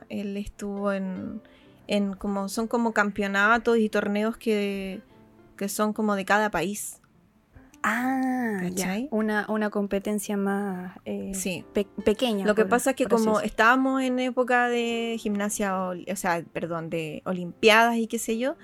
Ah. 0.00 0.02
él 0.10 0.36
estuvo 0.36 0.92
en, 0.92 1.40
en 1.86 2.12
como 2.12 2.50
son 2.50 2.68
como 2.68 2.92
campeonatos 2.92 3.78
y 3.78 3.88
torneos 3.88 4.36
que, 4.36 5.00
que 5.56 5.70
son 5.70 5.94
como 5.94 6.14
de 6.14 6.26
cada 6.26 6.50
país. 6.50 7.00
Ah, 7.84 8.58
¿Cachai? 8.60 9.02
ya. 9.04 9.08
Una, 9.10 9.46
una 9.48 9.70
competencia 9.70 10.36
más 10.36 10.96
eh, 11.04 11.32
Sí. 11.34 11.64
pe- 11.72 11.88
pequeña. 12.04 12.46
Lo 12.46 12.54
que 12.54 12.62
por- 12.62 12.70
pasa 12.70 12.90
es 12.90 12.96
que 12.96 13.06
como 13.06 13.40
estábamos 13.40 14.02
en 14.02 14.18
época 14.20 14.68
de 14.68 15.16
gimnasia, 15.18 15.76
o 15.76 15.94
sea, 16.16 16.44
perdón, 16.52 16.90
de 16.90 17.22
olimpiadas 17.24 17.96
y 17.96 18.06
qué 18.06 18.18
sé 18.18 18.38
yo, 18.38 18.54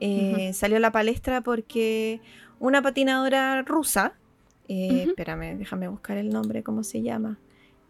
eh, 0.00 0.52
salió 0.54 0.76
a 0.76 0.80
la 0.80 0.92
palestra 0.92 1.40
porque 1.40 2.20
una 2.60 2.80
patinadora 2.82 3.62
rusa, 3.62 4.12
eh, 4.68 5.06
espérame, 5.08 5.58
déjame 5.58 5.88
buscar 5.88 6.16
el 6.18 6.28
nombre, 6.30 6.62
¿cómo 6.62 6.84
se 6.84 7.02
llama? 7.02 7.38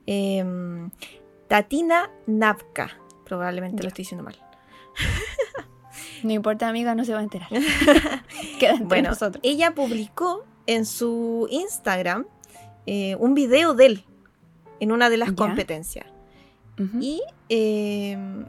Em, 0.07 0.91
Tatina 1.49 2.11
Navka, 2.27 2.91
probablemente 3.27 3.83
lo 3.83 3.89
estoy 3.89 4.05
diciendo 4.05 4.25
mal. 4.25 4.37
No 6.23 6.33
importa, 6.33 6.69
amiga, 6.69 6.95
no 6.95 7.05
se 7.05 7.13
va 7.13 7.21
a 7.21 7.23
enterar. 7.23 7.49
Queda 8.59 8.71
entre 8.73 8.87
Bueno, 8.87 9.11
nosotros. 9.11 9.41
ella 9.45 9.73
publicó 9.75 10.45
en 10.69 10.87
su 10.87 11.49
Instagram 11.51 12.27
eh, 12.87 13.17
un 13.17 13.35
video 13.35 13.75
de 13.75 13.87
él 13.87 14.05
en 14.81 14.93
una 14.93 15.11
de 15.11 15.17
las 15.17 15.31
Ya. 15.31 15.35
competencias. 15.35 16.07
Y 17.01 17.21
em, 17.49 18.45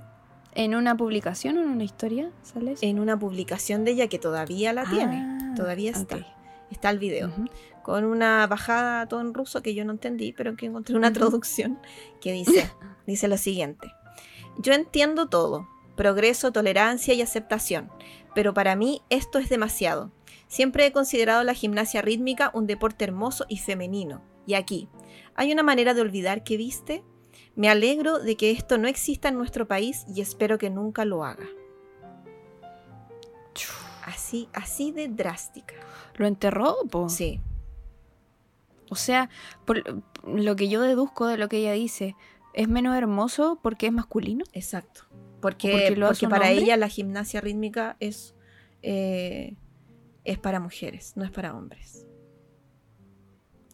¿En 0.56 0.76
una 0.76 0.96
publicación 0.98 1.58
o 1.58 1.62
en 1.62 1.70
una 1.70 1.84
historia? 1.84 2.32
¿Sale 2.44 2.74
eso? 2.74 2.86
en 2.86 3.00
una 3.00 3.18
publicación 3.18 3.86
de 3.86 3.92
ella 3.92 4.08
que 4.08 4.20
todavía 4.20 4.74
la 4.74 4.84
tiene, 4.86 5.18
Ah, 5.18 5.54
todavía 5.56 5.92
está. 5.92 6.26
Está 6.70 6.90
el 6.92 7.00
video. 7.00 7.32
Con 7.84 8.04
una 8.04 8.46
bajada 8.48 9.08
todo 9.08 9.22
en 9.22 9.34
ruso 9.34 9.62
que 9.64 9.74
yo 9.74 9.86
no 9.86 9.94
entendí, 9.94 10.34
pero 10.34 10.56
que 10.56 10.66
encontré 10.68 10.96
una 10.96 11.12
traducción 11.14 11.80
que 12.22 12.34
dice, 12.34 12.70
dice 13.08 13.28
lo 13.28 13.38
siguiente. 13.38 13.92
Yo 14.60 14.74
entiendo 14.74 15.28
todo, 15.30 15.68
progreso, 15.96 16.52
tolerancia 16.52 17.14
y 17.14 17.22
aceptación, 17.22 17.90
pero 18.36 18.54
para 18.54 18.76
mí 18.76 19.02
esto 19.10 19.40
es 19.40 19.50
demasiado. 19.50 20.12
Siempre 20.50 20.86
he 20.88 20.92
considerado 20.92 21.44
la 21.44 21.54
gimnasia 21.54 22.02
rítmica 22.02 22.50
un 22.54 22.66
deporte 22.68 23.06
hermoso 23.06 23.46
y 23.48 23.58
femenino. 23.58 24.22
Y 24.48 24.56
aquí, 24.56 24.90
¿hay 25.36 25.54
una 25.54 25.62
manera 25.62 25.94
de 25.94 26.02
olvidar 26.02 26.44
que 26.44 26.58
viste? 26.58 27.04
Me 27.56 27.70
alegro 27.70 28.18
de 28.20 28.36
que 28.36 28.50
esto 28.50 28.80
no 28.80 28.88
exista 28.88 29.30
en 29.30 29.36
nuestro 29.36 29.68
país 29.68 30.06
y 30.14 30.22
espero 30.22 30.58
que 30.58 30.72
nunca 30.72 31.06
lo 31.06 31.24
haga. 31.24 31.46
Así, 34.04 34.50
así 34.54 34.92
de 34.92 35.08
drástica. 35.08 35.76
¿Lo 36.16 36.26
enterró? 36.26 36.78
po? 36.90 37.10
Sí, 37.10 37.40
O 38.90 38.96
sea, 38.96 39.30
por 39.66 39.84
lo 40.26 40.56
que 40.56 40.68
yo 40.68 40.82
deduzco 40.82 41.28
de 41.28 41.38
lo 41.38 41.48
que 41.48 41.58
ella 41.58 41.74
dice, 41.74 42.16
¿es 42.56 42.68
menos 42.68 42.98
hermoso 42.98 43.60
porque 43.62 43.86
es 43.86 43.94
masculino? 43.94 44.46
exacto. 44.54 45.04
Porque, 45.42 45.96
porque 45.96 46.28
para 46.28 46.48
hombre? 46.48 46.64
ella 46.64 46.76
la 46.76 46.90
gimnasia 46.90 47.40
rítmica 47.40 47.96
es, 48.02 48.36
eh, 48.82 49.56
es 50.24 50.38
para 50.38 50.60
mujeres, 50.60 51.14
no 51.16 51.24
es 51.24 51.32
para 51.32 51.56
hombres. 51.56 52.06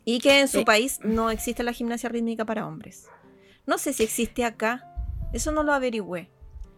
Y 0.04 0.20
que 0.20 0.40
en 0.42 0.48
su 0.48 0.60
Eh. 0.60 0.66
país 0.66 1.00
no 1.04 1.32
existe 1.32 1.64
la 1.64 1.74
gimnasia 1.74 2.10
rítmica 2.10 2.46
para 2.46 2.68
hombres. 2.68 3.08
No 3.66 3.78
sé 3.78 3.94
si 3.94 4.04
existe 4.04 4.44
acá, 4.46 4.84
eso 5.34 5.52
no 5.52 5.64
lo 5.64 5.74
averigüé. 5.74 6.30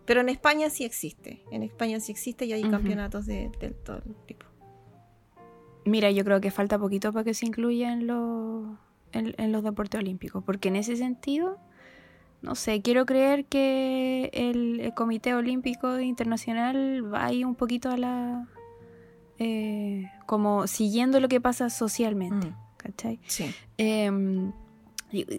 Pero 0.06 0.22
en 0.22 0.30
España 0.30 0.70
sí 0.70 0.86
existe. 0.86 1.44
En 1.52 1.64
España 1.64 2.00
sí 2.00 2.14
existe 2.14 2.46
y 2.46 2.54
hay 2.54 2.64
campeonatos 2.70 3.26
de, 3.26 3.52
de 3.60 3.72
todo 3.72 4.02
tipo. 4.26 4.46
Mira, 5.84 6.12
yo 6.12 6.24
creo 6.24 6.40
que 6.40 6.50
falta 6.52 6.80
poquito 6.80 7.12
para 7.12 7.26
que 7.26 7.34
se 7.34 7.46
incluya 7.46 7.92
en, 7.92 8.08
los 8.08 8.78
en, 9.12 9.36
en 9.38 9.52
los 9.52 9.64
deportes 9.64 10.00
olímpicos, 10.00 10.44
porque 10.46 10.70
en 10.70 10.78
ese 10.78 10.96
sentido, 10.96 11.58
no 12.42 12.56
sé, 12.56 12.82
quiero 12.82 13.06
creer 13.06 13.46
que 13.46 14.30
el, 14.34 14.80
el 14.80 14.94
Comité 14.94 15.34
Olímpico 15.34 16.00
Internacional 16.00 17.14
va 17.14 17.26
ahí 17.26 17.44
un 17.44 17.56
poquito 17.56 17.90
a 17.90 17.98
la... 17.98 18.48
eh, 19.40 20.10
como 20.26 20.68
siguiendo 20.68 21.20
lo 21.20 21.28
que 21.28 21.40
pasa 21.42 21.70
socialmente, 21.70 22.48
Mm, 22.48 22.56
¿cachai? 22.78 23.20
sí. 23.28 23.54
Em, 23.78 24.52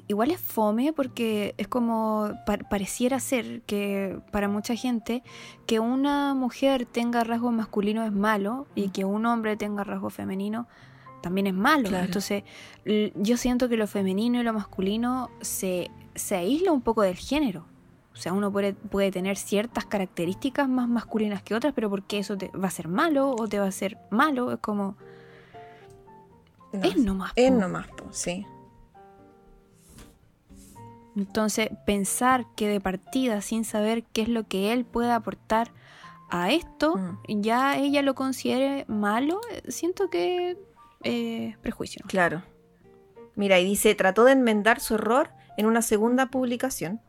igual 0.08 0.30
es 0.30 0.40
fome 0.40 0.92
porque 0.94 1.54
es 1.58 1.68
como 1.68 2.30
pa- 2.46 2.56
pareciera 2.70 3.20
ser 3.20 3.61
que 3.62 4.18
para 4.32 4.48
mucha 4.48 4.74
gente 4.74 5.22
que 5.66 5.78
una 5.80 6.32
mujer 6.34 6.87
tenga 6.87 7.22
rasgos 7.24 7.52
masculinos 7.52 8.06
es 8.06 8.12
malo 8.12 8.66
y 8.74 8.87
Mm. 8.87 8.90
que 8.92 9.04
un 9.04 9.26
hombre 9.26 9.56
tenga 9.56 9.84
rasgos 9.84 10.14
femeninos 10.14 10.66
también 11.20 11.48
es 11.48 11.54
malo. 11.54 11.88
Claro. 11.88 12.04
Entonces 12.06 12.44
yo 13.16 13.37
siento 13.37 13.68
que 13.68 13.76
lo 13.76 13.87
femenino 13.87 14.40
y 14.40 14.44
lo 14.44 14.52
masculino 14.54 15.28
se, 15.42 15.90
se 16.14 16.37
aísla 16.37 16.72
un 16.72 16.80
poco 16.80 17.02
del 17.02 17.16
género. 17.16 17.66
O 18.18 18.20
sea, 18.20 18.33
uno 18.33 18.50
puede, 18.50 18.72
puede 18.74 19.12
tener 19.12 19.37
ciertas 19.37 19.87
características 19.87 20.68
más 20.68 20.88
masculinas 20.88 21.40
que 21.40 21.54
otras, 21.54 21.72
pero 21.72 21.88
porque 21.88 22.18
eso 22.18 22.37
te 22.37 22.48
va 22.48 22.66
a 22.66 22.70
ser 22.72 22.88
malo 22.88 23.31
o 23.31 23.46
te 23.46 23.61
va 23.61 23.66
a 23.66 23.70
ser 23.70 23.96
malo, 24.11 24.50
es 24.50 24.59
como... 24.59 24.96
No, 26.72 26.83
es 26.83 26.96
nomás. 26.96 27.33
es 27.37 27.52
po. 27.52 27.57
nomás, 27.59 27.87
po, 27.87 28.07
sí. 28.11 28.44
Entonces, 31.16 31.68
pensar 31.87 32.44
que 32.57 32.66
de 32.68 32.81
partida, 32.81 33.40
sin 33.40 33.64
saber 33.64 34.02
qué 34.12 34.22
es 34.22 34.28
lo 34.28 34.48
que 34.48 34.72
él 34.72 34.85
puede 34.85 35.12
aportar 35.12 35.70
a 36.28 36.50
esto, 36.50 36.96
Mm. 36.96 37.40
ya 37.40 37.76
ella 37.78 38.02
lo 38.02 38.16
considere 38.16 38.85
malo, 38.88 39.40
siento 39.68 40.11
que 40.11 40.59
eh, 41.04 41.57
prejuicio. 41.62 42.04
Claro. 42.09 42.42
Mira, 43.37 43.61
y 43.61 43.64
dice, 43.64 43.94
trató 43.94 44.24
de 44.24 44.33
enmendar 44.33 44.81
su 44.81 44.96
error 44.96 45.31
en 45.57 45.66
una 45.66 45.83
segunda 45.83 46.26
publicación, 46.26 47.00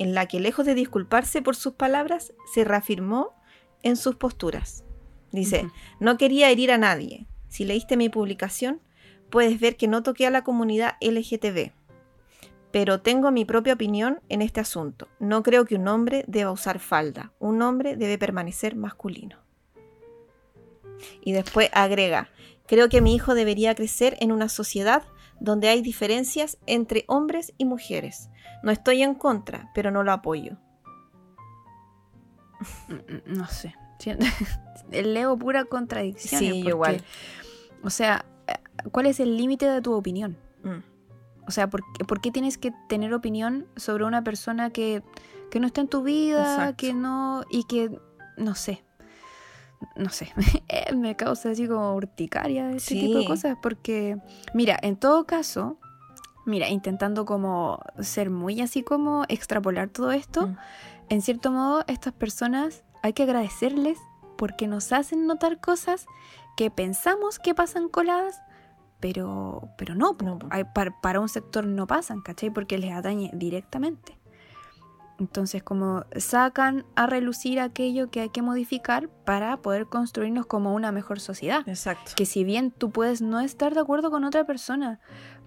en 0.00 0.14
la 0.14 0.26
que 0.26 0.40
lejos 0.40 0.64
de 0.64 0.74
disculparse 0.74 1.42
por 1.42 1.54
sus 1.54 1.74
palabras, 1.74 2.32
se 2.54 2.64
reafirmó 2.64 3.34
en 3.82 3.96
sus 3.96 4.16
posturas. 4.16 4.82
Dice, 5.30 5.68
no 6.00 6.16
quería 6.16 6.48
herir 6.48 6.72
a 6.72 6.78
nadie. 6.78 7.26
Si 7.48 7.66
leíste 7.66 7.98
mi 7.98 8.08
publicación, 8.08 8.80
puedes 9.28 9.60
ver 9.60 9.76
que 9.76 9.88
no 9.88 10.02
toqué 10.02 10.26
a 10.26 10.30
la 10.30 10.42
comunidad 10.42 10.94
LGTB. 11.02 11.72
Pero 12.72 13.02
tengo 13.02 13.30
mi 13.30 13.44
propia 13.44 13.74
opinión 13.74 14.20
en 14.30 14.40
este 14.40 14.60
asunto. 14.60 15.06
No 15.18 15.42
creo 15.42 15.66
que 15.66 15.74
un 15.74 15.86
hombre 15.86 16.24
deba 16.26 16.50
usar 16.50 16.78
falda. 16.78 17.34
Un 17.38 17.60
hombre 17.60 17.94
debe 17.94 18.16
permanecer 18.16 18.76
masculino. 18.76 19.36
Y 21.20 21.32
después 21.32 21.68
agrega, 21.74 22.30
creo 22.66 22.88
que 22.88 23.02
mi 23.02 23.14
hijo 23.14 23.34
debería 23.34 23.74
crecer 23.74 24.16
en 24.20 24.32
una 24.32 24.48
sociedad 24.48 25.02
donde 25.40 25.68
hay 25.68 25.82
diferencias 25.82 26.58
entre 26.66 27.04
hombres 27.08 27.52
y 27.58 27.64
mujeres. 27.64 28.28
No 28.62 28.70
estoy 28.70 29.02
en 29.02 29.14
contra, 29.14 29.70
pero 29.74 29.90
no 29.90 30.02
lo 30.02 30.12
apoyo. 30.12 30.56
Mm, 32.88 32.94
mm, 32.94 33.38
No 33.38 33.46
sé. 33.46 33.74
Leo 34.90 35.36
pura 35.36 35.64
contradicción. 35.66 36.38
Sí, 36.38 36.46
igual. 36.66 37.02
O 37.82 37.90
sea, 37.90 38.24
eh, 38.46 38.54
¿cuál 38.90 39.06
es 39.06 39.20
el 39.20 39.36
límite 39.36 39.66
de 39.68 39.80
tu 39.82 39.92
opinión? 39.94 40.36
Mm, 40.62 40.80
O 41.46 41.50
sea, 41.50 41.68
¿por, 41.68 41.82
qué- 41.92 42.04
por 42.04 42.20
qué 42.20 42.30
tienes 42.30 42.58
que 42.58 42.72
tener 42.88 43.12
opinión 43.14 43.66
sobre 43.76 44.04
una 44.04 44.22
persona 44.24 44.70
que, 44.70 45.02
que 45.50 45.60
no 45.60 45.66
está 45.66 45.80
en 45.82 45.88
tu 45.88 46.02
vida, 46.02 46.40
Exacto. 46.54 46.76
que 46.78 46.94
no. 46.94 47.44
y 47.50 47.64
que. 47.64 47.98
no 48.36 48.54
sé. 48.54 48.84
No 49.96 50.10
sé. 50.10 50.32
Eh, 50.68 50.94
Me 50.94 51.16
causa 51.16 51.50
así 51.50 51.66
como 51.66 51.94
urticaria 51.94 52.70
ese 52.70 52.94
tipo 52.94 53.18
de 53.18 53.24
cosas. 53.26 53.56
Porque, 53.62 54.16
mira, 54.54 54.78
en 54.82 54.96
todo 54.96 55.24
caso, 55.26 55.78
mira, 56.46 56.68
intentando 56.68 57.24
como 57.24 57.80
ser 58.00 58.30
muy 58.30 58.60
así 58.60 58.82
como 58.82 59.24
extrapolar 59.28 59.88
todo 59.88 60.12
esto, 60.12 60.46
Mm. 60.48 60.56
en 61.08 61.22
cierto 61.22 61.50
modo, 61.50 61.84
estas 61.86 62.12
personas 62.12 62.84
hay 63.02 63.12
que 63.14 63.22
agradecerles 63.24 63.98
porque 64.36 64.66
nos 64.68 64.92
hacen 64.92 65.26
notar 65.26 65.60
cosas 65.60 66.06
que 66.56 66.70
pensamos 66.70 67.38
que 67.38 67.54
pasan 67.54 67.88
coladas, 67.88 68.40
pero, 69.00 69.70
pero 69.78 69.94
no. 69.94 70.16
Hay- 70.50 70.64
para, 70.74 70.98
para 71.00 71.20
un 71.20 71.28
sector 71.28 71.66
no 71.66 71.86
pasan, 71.86 72.20
¿cachai? 72.20 72.50
Porque 72.50 72.76
les 72.78 72.92
atañe 72.92 73.30
directamente. 73.32 74.18
Entonces, 75.20 75.62
como 75.62 76.04
sacan 76.16 76.84
a 76.96 77.06
relucir 77.06 77.60
aquello 77.60 78.10
que 78.10 78.20
hay 78.22 78.30
que 78.30 78.40
modificar 78.42 79.08
para 79.26 79.58
poder 79.58 79.86
construirnos 79.86 80.46
como 80.46 80.74
una 80.74 80.90
mejor 80.92 81.20
sociedad. 81.20 81.62
Exacto. 81.68 82.12
Que 82.16 82.24
si 82.26 82.42
bien 82.42 82.70
tú 82.70 82.90
puedes 82.90 83.20
no 83.20 83.38
estar 83.40 83.74
de 83.74 83.80
acuerdo 83.80 84.10
con 84.10 84.24
otra 84.24 84.44
persona, 84.44 84.98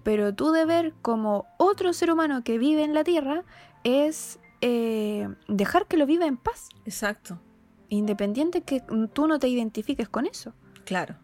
pero 0.04 0.32
tú 0.34 0.52
de 0.52 0.64
ver 0.64 0.94
como 1.02 1.46
otro 1.58 1.92
ser 1.92 2.12
humano 2.12 2.44
que 2.44 2.56
vive 2.56 2.84
en 2.84 2.94
la 2.94 3.02
Tierra 3.04 3.42
es 3.82 4.38
eh, 4.60 5.28
dejar 5.48 5.86
que 5.86 5.96
lo 5.96 6.06
viva 6.06 6.24
en 6.26 6.36
paz, 6.36 6.68
Exacto. 6.86 7.40
independiente 7.88 8.62
que 8.62 8.80
tú 9.12 9.26
no 9.26 9.38
te 9.40 9.48
identifiques 9.48 10.08
con 10.08 10.24
eso. 10.26 10.54
Claro. 10.84 11.16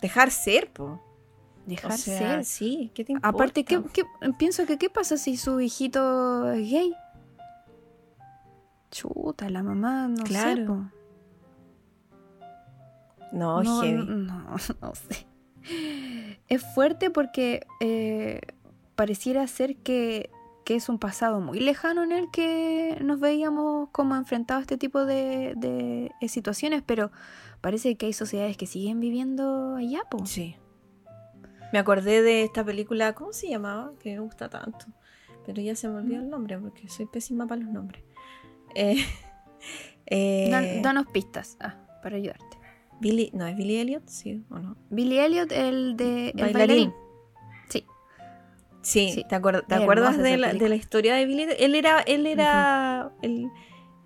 Dejar 0.00 0.30
ser, 0.30 0.72
po. 0.72 1.00
Dejar 1.66 1.92
O 1.92 1.96
sea, 1.98 2.18
ser. 2.18 2.44
Sí, 2.46 2.90
¿qué 2.94 3.04
te 3.04 3.12
importa? 3.12 3.28
Aparte, 3.28 3.64
¿qué, 3.64 3.82
qué- 3.92 4.04
pienso 4.38 4.64
que 4.64 4.78
qué 4.78 4.88
pasa 4.88 5.16
si 5.18 5.36
su 5.36 5.60
hijito 5.60 6.50
es 6.52 6.70
gay? 6.70 6.94
Chuta, 8.90 9.48
la 9.50 9.62
mamá, 9.62 10.08
no 10.08 10.16
sé. 10.18 10.24
Claro. 10.24 10.66
po. 10.66 10.98
No, 13.32 13.62
no, 13.62 13.82
heavy. 13.82 14.04
no, 14.04 14.56
no 14.80 14.94
sé. 14.94 15.26
Es 16.48 16.62
fuerte 16.74 17.10
porque 17.10 17.66
eh, 17.80 18.40
pareciera 18.94 19.46
ser 19.46 19.76
que, 19.76 20.30
que 20.64 20.76
es 20.76 20.88
un 20.88 20.98
pasado 20.98 21.40
muy 21.40 21.60
lejano 21.60 22.02
en 22.02 22.12
el 22.12 22.30
que 22.30 22.98
nos 23.02 23.20
veíamos 23.20 23.90
como 23.90 24.16
enfrentados 24.16 24.60
a 24.60 24.62
este 24.62 24.78
tipo 24.78 25.04
de, 25.04 25.54
de, 25.56 26.10
eh, 26.20 26.28
situaciones, 26.28 26.82
pero 26.84 27.10
parece 27.60 27.96
que 27.96 28.06
hay 28.06 28.12
sociedades 28.12 28.56
que 28.56 28.66
siguen 28.66 29.00
viviendo 29.00 29.76
allá, 29.76 30.00
po. 30.10 30.24
Sí. 30.24 30.56
Me 31.72 31.78
acordé 31.78 32.22
de 32.22 32.44
esta 32.44 32.64
película, 32.64 33.14
¿cómo 33.14 33.34
se 33.34 33.48
llamaba? 33.48 33.92
Que 34.00 34.14
me 34.14 34.20
gusta 34.20 34.48
tanto. 34.48 34.86
Pero 35.44 35.60
ya 35.60 35.76
se 35.76 35.88
me 35.88 35.96
olvidó 35.96 36.20
el 36.20 36.30
nombre 36.30 36.58
porque 36.58 36.88
soy 36.88 37.06
pésima 37.06 37.46
para 37.46 37.62
los 37.62 37.70
nombres. 37.70 38.02
Eh, 38.74 39.04
eh, 40.06 40.48
Dan- 40.50 40.82
danos 40.82 41.06
pistas 41.06 41.56
ah, 41.60 41.76
para 42.02 42.16
ayudarte. 42.16 42.44
Billy, 43.00 43.30
no, 43.32 43.46
¿es 43.46 43.56
Billy 43.56 43.76
Elliot? 43.76 44.02
Sí, 44.08 44.44
¿o 44.50 44.58
no? 44.58 44.76
Billy 44.90 45.18
Elliot, 45.18 45.52
el 45.52 45.96
de 45.96 46.30
el 46.30 46.52
Bailarín. 46.52 46.92
Sí. 47.68 47.84
Sí, 48.82 49.10
Sí. 49.12 49.24
¿te, 49.28 49.36
acuer- 49.36 49.64
te 49.66 49.76
Es 49.76 49.80
acuerdas 49.82 50.18
de 50.18 50.36
la, 50.36 50.52
de 50.52 50.68
la 50.68 50.74
historia 50.74 51.14
de 51.14 51.24
Billy? 51.26 51.46
Él 51.58 51.74
era, 51.74 52.00
él 52.00 52.26
era, 52.26 53.12
el- 53.22 53.50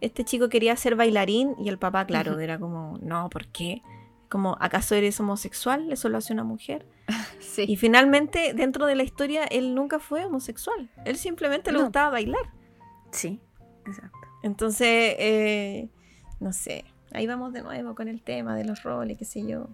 este 0.03 0.25
chico 0.25 0.49
quería 0.49 0.77
ser 0.77 0.97
bailarín 0.97 1.55
y 1.59 1.69
el 1.69 1.79
papá, 1.79 2.05
claro, 2.07 2.39
era 2.41 2.59
como, 2.59 2.99
no, 3.01 3.31
¿por 3.31 3.47
qué? 3.47 3.83
Como, 4.29 4.57
¿acaso 4.61 4.95
eres 4.95 5.19
homosexual? 5.21 5.91
Eso 5.93 6.09
lo 6.09 6.19
hace 6.19 6.33
una 6.33 6.45
mujer. 6.45 6.87
Sí. 7.41 7.65
Y 7.69 7.77
finalmente, 7.77 8.55
dentro 8.55 8.87
de 8.87 8.95
la 8.95 9.03
historia, 9.03 9.45
él 9.45 9.75
nunca 9.75 9.99
fue 9.99 10.25
homosexual. 10.25 10.91
Él 11.05 11.17
simplemente 11.17 11.71
le 11.73 11.79
No. 11.79 11.85
gustaba 11.85 12.11
bailar. 12.11 12.41
sí. 13.11 13.41
Exacto. 13.87 14.19
Entonces, 14.43 15.15
eh, 15.19 15.89
no 16.41 16.53
sé, 16.53 16.85
ahí 17.13 17.27
vamos 17.27 17.53
de 17.53 17.63
nuevo 17.63 17.95
con 17.95 18.09
el 18.09 18.23
tema 18.23 18.57
de 18.57 18.65
los 18.65 18.83
roles, 18.83 19.19
qué 19.19 19.25
sé 19.25 19.47
yo. 19.47 19.69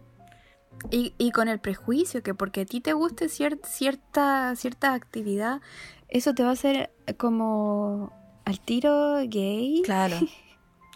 Y, 0.91 1.15
y 1.19 1.33
con 1.33 1.49
el 1.49 1.59
prejuicio, 1.59 2.23
que 2.23 2.35
porque 2.35 2.61
a 2.61 2.65
ti 2.67 2.81
te 2.81 2.93
guste 2.93 3.27
cier- 3.27 3.65
cierta, 3.67 4.55
cierta 4.57 4.95
actividad, 4.95 5.61
eso 6.09 6.35
te 6.35 6.43
va 6.43 6.51
a 6.51 6.53
hacer 6.53 6.91
como 7.17 8.13
al 8.45 8.61
tiro 8.61 9.17
gay. 9.27 9.83
Claro. 9.85 10.21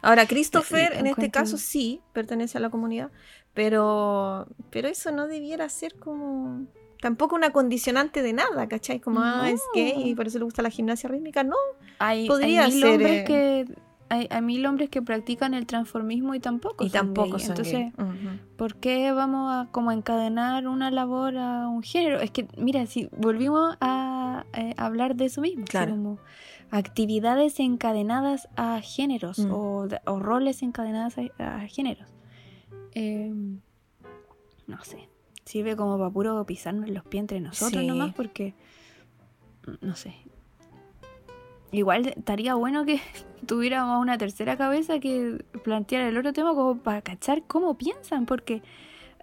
Ahora, 0.03 0.27
Christopher, 0.27 0.93
en 0.99 1.07
este 1.07 1.31
caso, 1.31 1.57
sí, 1.59 2.01
pertenece 2.13 2.59
a 2.59 2.61
la 2.61 2.71
comunidad, 2.71 3.11
pero, 3.55 4.47
pero 4.71 4.89
eso 4.89 5.11
no 5.13 5.27
debiera 5.27 5.69
ser 5.69 5.95
como... 5.99 6.67
Tampoco 7.03 7.35
una 7.35 7.51
condicionante 7.51 8.23
de 8.23 8.33
nada, 8.33 8.69
¿cachai? 8.69 9.01
Como, 9.01 9.19
ah, 9.21 9.51
es 9.51 9.61
gay 9.75 9.95
y 10.11 10.15
por 10.15 10.29
eso 10.29 10.39
le 10.39 10.45
gusta 10.45 10.63
la 10.63 10.71
gimnasia 10.71 11.09
rítmica. 11.09 11.43
No, 11.43 11.57
Hay, 11.99 12.29
Podría 12.29 12.67
hay 12.67 12.71
mil 12.71 12.81
ser, 12.81 12.91
hombres 12.93 13.21
eh, 13.21 13.25
que 13.25 13.75
hay, 14.09 14.29
hay 14.31 14.41
mil 14.43 14.65
hombres 14.67 14.89
que 14.89 15.03
practican 15.03 15.53
el 15.55 15.67
transformismo 15.67 16.35
y 16.37 16.39
tampoco 16.39 16.85
y 16.85 16.91
son 16.91 17.01
tampoco 17.13 17.33
gay. 17.39 17.41
son 17.41 17.51
Entonces, 17.51 17.75
gay. 17.75 17.93
Ujú. 17.99 18.39
¿por 18.57 18.77
qué 18.77 19.11
vamos 19.11 19.51
a 19.53 19.69
como 19.73 19.91
encadenar 19.91 20.69
una 20.69 20.93
labor 20.93 21.37
a 21.39 21.67
un 21.67 21.83
género? 21.83 22.21
Es 22.21 22.31
que, 22.31 22.47
mira, 22.57 22.87
si 22.87 23.09
volvimos 23.17 23.77
a 23.81 24.45
eh, 24.55 24.73
hablar 24.77 25.17
de 25.17 25.25
eso 25.25 25.41
mismo, 25.41 25.65
Claro. 25.65 25.91
como 25.93 26.19
actividades 26.71 27.59
encadenadas 27.59 28.49
a 28.57 28.81
géneros 28.81 29.41
Mm. 29.41 29.51
o, 29.53 29.89
roles 30.21 30.63
encadenados 30.63 31.15
a, 31.39 31.57
a 31.57 31.67
géneros. 31.67 32.09
Eh, 32.95 33.33
no 34.67 34.85
sé, 34.85 35.09
sirve 35.45 35.77
como 35.77 35.99
para 35.99 36.11
puro 36.11 36.45
pisarnos 36.47 36.89
los 36.91 37.05
pies 37.05 37.21
entre 37.23 37.41
nosotros 37.41 37.81
Sí. 37.83 37.87
nomás 37.87 38.15
porque, 38.15 38.55
no 39.81 39.95
sé. 39.97 40.15
Igual 41.71 42.07
estaría 42.09 42.55
bueno 42.55 42.85
que 42.85 43.01
tuviéramos 43.47 44.01
una 44.01 44.19
tercera 44.19 44.57
cabeza 44.57 44.99
que 45.01 45.45
planteara 45.65 46.09
el 46.09 46.17
otro 46.19 46.33
tema 46.33 46.55
como 46.55 46.77
para 46.79 47.01
cachar 47.03 47.43
cómo 47.47 47.77
piensan, 47.79 48.27
porque 48.27 48.63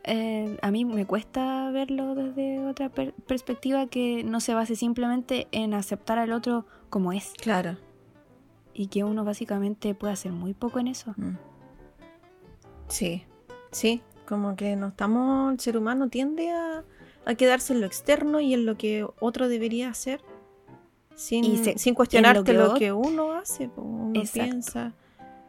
eh, 0.03 0.57
a 0.61 0.71
mí 0.71 0.85
me 0.85 1.05
cuesta 1.05 1.69
verlo 1.71 2.15
desde 2.15 2.65
otra 2.65 2.89
per- 2.89 3.13
perspectiva 3.13 3.87
que 3.87 4.23
no 4.23 4.39
se 4.39 4.53
base 4.53 4.75
simplemente 4.75 5.47
en 5.51 5.73
aceptar 5.73 6.17
al 6.17 6.31
otro 6.31 6.65
como 6.89 7.11
es 7.13 7.33
Claro. 7.39 7.77
y 8.73 8.87
que 8.87 9.03
uno 9.03 9.23
básicamente 9.25 9.93
puede 9.93 10.13
hacer 10.13 10.31
muy 10.31 10.53
poco 10.53 10.79
en 10.79 10.87
eso. 10.87 11.13
Mm. 11.17 11.35
Sí, 12.87 13.23
sí, 13.71 14.01
como 14.29 14.55
que 14.55 14.75
no 14.75 14.87
estamos, 14.89 15.51
el 15.53 15.59
ser 15.59 15.75
humano 15.77 16.07
tiende 16.07 16.51
a, 16.51 16.83
a 17.25 17.35
quedarse 17.35 17.73
en 17.73 17.81
lo 17.81 17.87
externo 17.87 18.39
y 18.39 18.53
en 18.53 18.65
lo 18.65 18.77
que 18.77 19.05
otro 19.19 19.49
debería 19.49 19.89
hacer, 19.89 20.21
sin, 21.15 21.43
Y 21.43 21.57
se- 21.57 21.77
sin 21.77 21.95
cuestionarte 21.95 22.53
lo 22.53 22.67
lo 22.67 22.73
que, 22.75 22.79
que 22.79 22.91
uno 22.93 23.33
hace, 23.33 23.69
uno 23.75 24.11
Exacto. 24.19 24.49
piensa. 24.49 24.93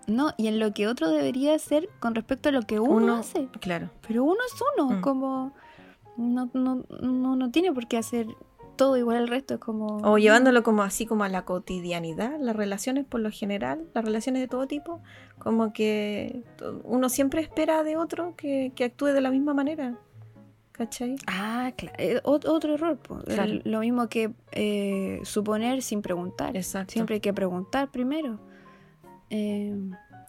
No, 0.06 0.32
y 0.36 0.48
en 0.48 0.58
lo 0.58 0.72
que 0.72 0.88
otro 0.88 1.08
debería 1.10 1.54
hacer 1.54 1.88
con 2.00 2.14
respecto 2.16 2.48
a 2.48 2.52
lo 2.52 2.62
que 2.62 2.80
uno, 2.80 2.94
Uno- 2.96 3.16
hace. 3.18 3.46
Claro, 3.60 3.90
Pero 4.08 4.24
uno 4.24 4.38
es 4.46 4.60
uno, 4.76 4.98
Mm. 4.98 5.00
como 5.02 5.52
no, 6.16 6.50
no, 6.54 6.84
no, 7.00 7.36
no 7.36 7.50
tiene 7.52 7.72
por 7.72 7.86
qué 7.86 7.98
hacer 7.98 8.26
todo 8.76 8.96
igual 8.96 9.16
al 9.18 9.28
resto, 9.28 9.54
es 9.54 9.60
como... 9.60 9.98
o 9.98 10.18
llevándolo 10.18 10.62
como 10.62 10.82
así 10.82 11.06
como 11.06 11.24
a 11.24 11.28
la 11.28 11.44
cotidianidad, 11.44 12.38
las 12.40 12.56
relaciones 12.56 13.04
por 13.04 13.20
lo 13.20 13.30
general, 13.30 13.84
las 13.94 14.04
relaciones 14.04 14.40
de 14.42 14.48
todo 14.48 14.66
tipo, 14.66 15.02
como 15.38 15.72
que 15.72 16.42
uno 16.84 17.08
siempre 17.08 17.40
espera 17.42 17.82
de 17.82 17.96
otro 17.96 18.34
que, 18.36 18.72
que 18.74 18.84
actúe 18.84 19.06
de 19.08 19.20
la 19.20 19.30
misma 19.30 19.52
manera, 19.54 19.98
¿cachai? 20.72 21.16
Ah, 21.26 21.72
claro, 21.76 21.94
eh, 21.98 22.20
ot- 22.24 22.48
otro 22.48 22.74
error. 22.74 22.98
Claro. 23.26 23.60
Lo 23.64 23.80
mismo 23.80 24.08
que 24.08 24.32
eh, 24.52 25.20
suponer 25.24 25.82
sin 25.82 26.00
preguntar. 26.02 26.56
Exacto. 26.56 26.92
Siempre 26.92 27.14
hay 27.16 27.20
que 27.20 27.34
preguntar 27.34 27.90
primero. 27.90 28.40
Eh, 29.30 29.74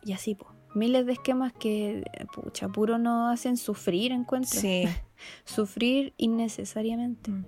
y 0.03 0.13
así, 0.13 0.35
pues. 0.35 0.51
Miles 0.73 1.05
de 1.05 1.11
esquemas 1.13 1.51
que, 1.51 2.03
pucha, 2.33 2.69
puro 2.69 2.97
nos 2.97 3.33
hacen 3.33 3.57
sufrir, 3.57 4.11
encuentro. 4.13 4.57
Sí. 4.59 4.85
Sufrir 5.43 6.13
innecesariamente. 6.17 7.29
Mm. 7.29 7.45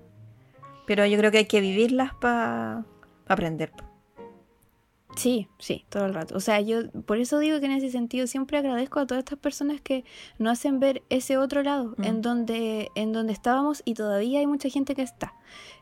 Pero 0.85 1.05
yo 1.05 1.17
creo 1.17 1.31
que 1.31 1.39
hay 1.39 1.45
que 1.45 1.61
vivirlas 1.61 2.13
para 2.15 2.85
aprender. 3.27 3.71
po. 3.71 3.83
Sí, 5.15 5.47
sí, 5.59 5.85
todo 5.89 6.05
el 6.07 6.13
rato. 6.15 6.35
O 6.35 6.39
sea, 6.39 6.59
yo 6.59 6.89
por 7.05 7.19
eso 7.19 7.37
digo 7.37 7.59
que 7.59 7.67
en 7.67 7.73
ese 7.73 7.91
sentido 7.91 8.25
siempre 8.25 8.57
agradezco 8.57 8.99
a 8.99 9.05
todas 9.05 9.19
estas 9.23 9.37
personas 9.37 9.79
que 9.79 10.05
nos 10.39 10.53
hacen 10.53 10.79
ver 10.79 11.03
ese 11.09 11.37
otro 11.37 11.61
lado, 11.61 11.93
Mm. 11.97 12.03
en 12.03 12.21
donde, 12.23 12.89
en 12.95 13.13
donde 13.13 13.31
estábamos 13.31 13.83
y 13.85 13.93
todavía 13.93 14.39
hay 14.39 14.47
mucha 14.47 14.69
gente 14.69 14.95
que 14.95 15.03
está. 15.03 15.33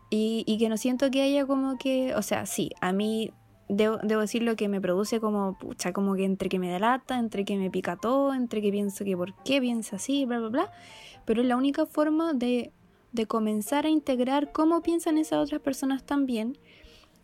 Y, 0.09 0.43
y 0.45 0.57
que 0.57 0.67
no 0.67 0.75
siento 0.75 1.09
que 1.11 1.21
haya 1.21 1.45
como 1.45 1.77
que, 1.77 2.13
o 2.15 2.21
sea, 2.21 2.45
sí, 2.45 2.71
a 2.81 2.91
mí 2.91 3.31
debo, 3.69 3.99
debo 4.03 4.19
decir 4.19 4.43
lo 4.43 4.57
que 4.57 4.67
me 4.67 4.81
produce 4.81 5.21
como, 5.21 5.57
pucha, 5.57 5.93
como 5.93 6.15
que 6.15 6.25
entre 6.25 6.49
que 6.49 6.59
me 6.59 6.69
delata, 6.69 7.17
entre 7.17 7.45
que 7.45 7.55
me 7.55 7.71
pica 7.71 7.95
todo, 7.95 8.33
entre 8.33 8.61
que 8.61 8.69
pienso 8.69 9.05
que 9.05 9.15
por 9.15 9.33
qué 9.45 9.61
piensa 9.61 9.95
así, 9.95 10.25
bla, 10.25 10.39
bla, 10.39 10.49
bla. 10.49 10.71
Pero 11.23 11.41
es 11.41 11.47
la 11.47 11.55
única 11.55 11.85
forma 11.85 12.33
de, 12.33 12.73
de 13.11 13.25
comenzar 13.25 13.85
a 13.85 13.89
integrar 13.89 14.51
cómo 14.51 14.81
piensan 14.81 15.17
esas 15.17 15.39
otras 15.39 15.61
personas 15.61 16.03
también 16.05 16.57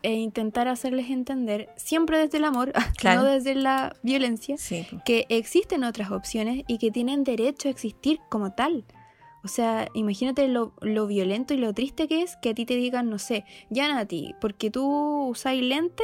e 0.03 0.13
intentar 0.13 0.67
hacerles 0.67 1.09
entender, 1.09 1.69
siempre 1.75 2.19
desde 2.19 2.37
el 2.37 2.45
amor, 2.45 2.71
Claro. 2.97 3.21
no 3.21 3.27
desde 3.27 3.55
la 3.55 3.95
violencia, 4.03 4.57
Sí, 4.57 4.85
que 5.05 5.25
existen 5.29 5.83
otras 5.83 6.11
opciones 6.11 6.63
y 6.67 6.77
que 6.77 6.91
tienen 6.91 7.23
derecho 7.23 7.67
a 7.67 7.71
existir 7.71 8.19
como 8.29 8.51
tal. 8.53 8.85
O 9.43 9.47
sea, 9.47 9.87
imagínate 9.93 10.47
lo, 10.49 10.73
lo 10.81 11.07
violento 11.07 11.53
y 11.53 11.57
lo 11.57 11.73
triste 11.73 12.07
que 12.07 12.21
es 12.21 12.35
que 12.37 12.49
a 12.49 12.53
ti 12.53 12.65
te 12.65 12.75
digan, 12.75 13.09
no 13.09 13.17
sé, 13.17 13.45
ya 13.69 13.97
a 13.97 14.05
ti, 14.05 14.35
porque 14.41 14.69
tú 14.69 15.27
usáis 15.29 15.63
lente, 15.63 16.03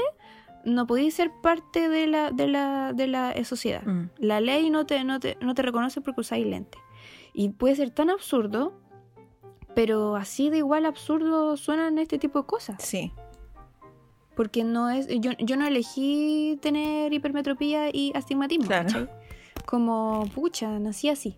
no 0.64 0.88
podéis 0.88 1.16
ser 1.16 1.30
parte 1.42 1.90
de 1.90 2.08
la, 2.08 2.32
de 2.32 2.48
la, 2.48 2.94
de 2.94 3.08
la 3.08 3.32
eh, 3.32 3.44
sociedad. 3.44 3.84
Mm. 3.84 4.10
La 4.18 4.40
ley 4.40 4.70
no 4.70 4.86
te, 4.86 5.04
no 5.04 5.20
te, 5.20 5.38
no 5.42 5.54
te 5.56 5.62
reconoce 5.62 6.00
porque 6.00 6.22
usáis 6.22 6.46
lente. 6.48 6.78
Y 7.34 7.50
puede 7.50 7.76
ser 7.76 7.90
tan 7.90 8.10
absurdo, 8.10 8.80
pero 9.76 10.16
así 10.16 10.50
de 10.50 10.58
igual 10.60 10.86
absurdo 10.86 11.58
suenan 11.58 11.98
este 11.98 12.18
tipo 12.18 12.42
de 12.42 12.46
cosas. 12.46 12.76
Sí, 12.80 13.12
Porque 14.36 14.64
no 14.64 14.90
es. 14.90 15.08
Yo, 15.08 15.32
yo 15.40 15.58
no 15.58 15.68
elegí 15.68 16.58
tener 16.62 17.14
hipermetropía 17.14 17.90
y 17.94 18.12
astigmatismo. 18.16 18.66
Claro. 18.66 19.08
Como, 19.66 20.28
pucha, 20.34 20.80
nací 20.80 21.10
así. 21.10 21.38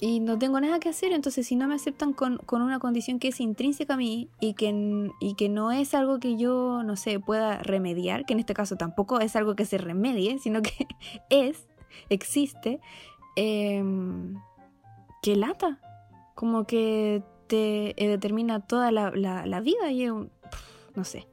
y 0.00 0.20
no 0.20 0.38
tengo 0.38 0.60
nada 0.60 0.78
que 0.80 0.88
hacer, 0.88 1.12
entonces 1.12 1.46
si 1.46 1.56
no 1.56 1.66
me 1.66 1.74
aceptan 1.74 2.12
con, 2.14 2.38
con, 2.38 2.62
una 2.62 2.78
condición 2.78 3.18
que 3.18 3.28
es 3.28 3.40
intrínseca 3.40 3.94
a 3.94 3.96
mí 3.96 4.30
y 4.40 4.54
que, 4.54 5.10
y 5.20 5.34
que 5.34 5.48
no 5.48 5.72
es 5.72 5.92
algo 5.92 6.18
que 6.18 6.36
yo, 6.36 6.82
no 6.84 6.96
sé, 6.96 7.20
pueda 7.20 7.58
remediar, 7.58 8.24
que 8.24 8.32
en 8.32 8.40
este 8.40 8.54
caso 8.54 8.76
tampoco 8.76 9.20
es 9.20 9.36
algo 9.36 9.56
que 9.56 9.66
se 9.66 9.76
remedie, 9.76 10.38
sino 10.38 10.62
que 10.62 10.86
es, 11.30 11.66
existe, 12.08 12.80
eh, 13.36 13.82
que 15.22 15.36
lata, 15.36 15.78
como 16.40 16.64
que 16.64 17.22
te 17.48 18.02
eh, 18.02 18.08
determina 18.08 18.60
toda 18.60 18.90
la, 18.90 19.10
la, 19.10 19.44
la 19.44 19.60
vida 19.60 19.92
y 19.92 20.06
no 20.06 21.04
sé. 21.04 21.28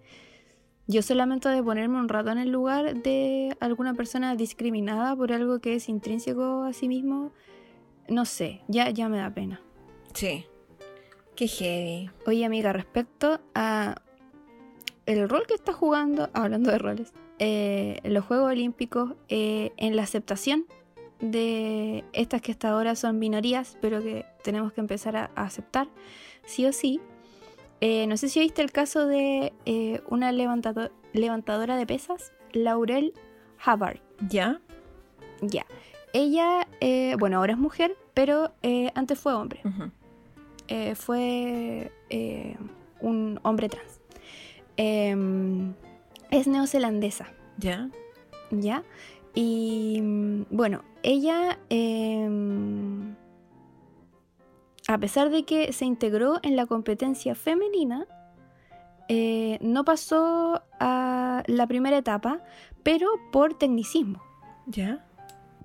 Yo 0.86 1.02
solamente 1.02 1.48
de 1.48 1.64
ponerme 1.64 1.98
un 1.98 2.10
rato 2.10 2.32
en 2.32 2.40
el 2.40 2.52
lugar 2.52 2.94
de 3.04 3.56
alguna 3.62 3.94
persona 3.94 4.36
discriminada 4.36 5.16
por 5.16 5.32
algo 5.32 5.60
que 5.60 5.76
es 5.76 5.88
intrínseco 5.88 6.64
a 6.64 6.74
sí 6.74 6.90
mismo, 6.90 7.32
no 8.10 8.26
sé, 8.26 8.60
ya, 8.68 8.90
ya 8.90 9.08
me 9.08 9.16
da 9.20 9.34
pena. 9.34 9.62
Sí. 10.14 10.46
Qué 11.38 11.48
heavy. 11.48 12.10
Oye, 12.26 12.44
amiga, 12.44 12.74
respecto 12.74 13.40
a 13.56 13.96
el 15.06 15.30
rol 15.30 15.46
que 15.48 15.54
está 15.54 15.72
jugando, 15.72 16.30
hablando 16.34 16.70
de 16.70 16.80
roles, 16.80 17.14
eh, 17.40 18.02
los 18.04 18.26
Juegos 18.26 18.52
Olímpicos, 18.52 19.14
eh, 19.30 19.72
en 19.78 19.96
la 19.96 20.04
aceptación 20.04 20.66
de 21.20 22.04
estas 22.14 22.42
que 22.42 22.52
hasta 22.52 22.70
ahora 22.70 22.96
son 22.96 23.20
minorías, 23.20 23.78
pero 23.82 24.02
que 24.02 24.26
tenemos 24.44 24.74
que 24.74 24.82
empezar 24.82 25.16
a, 25.16 25.26
aceptar, 25.36 25.88
sí 26.46 26.66
o 26.66 26.74
sí. 26.74 27.00
Eh, 27.82 28.08
no 28.08 28.18
sé 28.18 28.30
si 28.30 28.40
viste 28.40 28.62
el 28.62 28.72
caso 28.72 29.06
de 29.06 29.54
una 30.08 30.32
levantadora 30.32 31.78
de 31.78 31.86
pesas, 31.86 32.32
Laurel 32.54 33.14
Hubbard. 33.66 34.00
¿Ya? 34.30 34.60
Ya. 35.42 35.66
Ella, 36.14 36.68
eh, 36.82 37.16
bueno, 37.20 37.38
ahora 37.38 37.54
es 37.54 37.60
mujer, 37.60 37.96
pero 38.14 38.52
eh, 38.64 38.92
antes 38.96 39.20
fue 39.20 39.34
hombre. 39.34 39.62
Eh, 40.68 40.96
fue 40.96 41.92
un 43.02 43.40
hombre 43.44 43.70
trans. 43.70 44.00
Em, 44.78 45.74
es 46.32 46.48
neozelandesa. 46.48 47.28
¿Ya? 47.58 47.90
¿Ya? 48.52 48.84
Y 49.40 50.02
bueno, 50.50 50.84
ella, 51.04 51.60
em, 51.70 53.16
a 54.88 54.98
pesar 54.98 55.30
de 55.30 55.44
que 55.44 55.74
se 55.74 55.86
integró 55.86 56.40
en 56.42 56.56
la 56.56 56.66
competencia 56.66 57.36
femenina, 57.36 58.08
no 59.62 59.86
pasó 59.86 60.64
a 60.80 61.44
la 61.46 61.68
primera 61.68 62.00
etapa, 62.00 62.42
pero 62.82 63.08
por 63.32 63.54
tecnicismo. 63.54 64.24
¿Ya? 64.66 65.04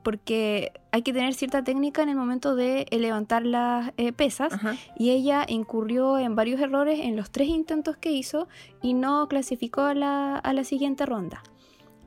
porque 0.02 0.72
hay 0.90 1.02
que 1.02 1.12
tener 1.12 1.32
cierta 1.34 1.62
técnica 1.62 2.02
en 2.02 2.08
el 2.08 2.16
momento 2.16 2.56
de 2.56 2.86
eh, 2.90 2.98
levantar 2.98 3.46
las 3.46 3.92
eh, 3.96 4.12
pesas 4.12 4.52
y 4.98 5.10
ella 5.10 5.46
incurrió 5.48 6.18
en 6.18 6.34
varios 6.34 6.60
errores 6.60 6.98
en 7.00 7.14
los 7.14 7.30
tres 7.30 7.46
intentos 7.46 7.96
que 7.96 8.10
hizo 8.10 8.48
y 8.82 8.94
no 8.94 9.28
clasificó 9.28 9.82
a 9.82 9.94
la, 9.94 10.36
a 10.36 10.52
la 10.52 10.64
siguiente 10.64 11.06
ronda. 11.06 11.44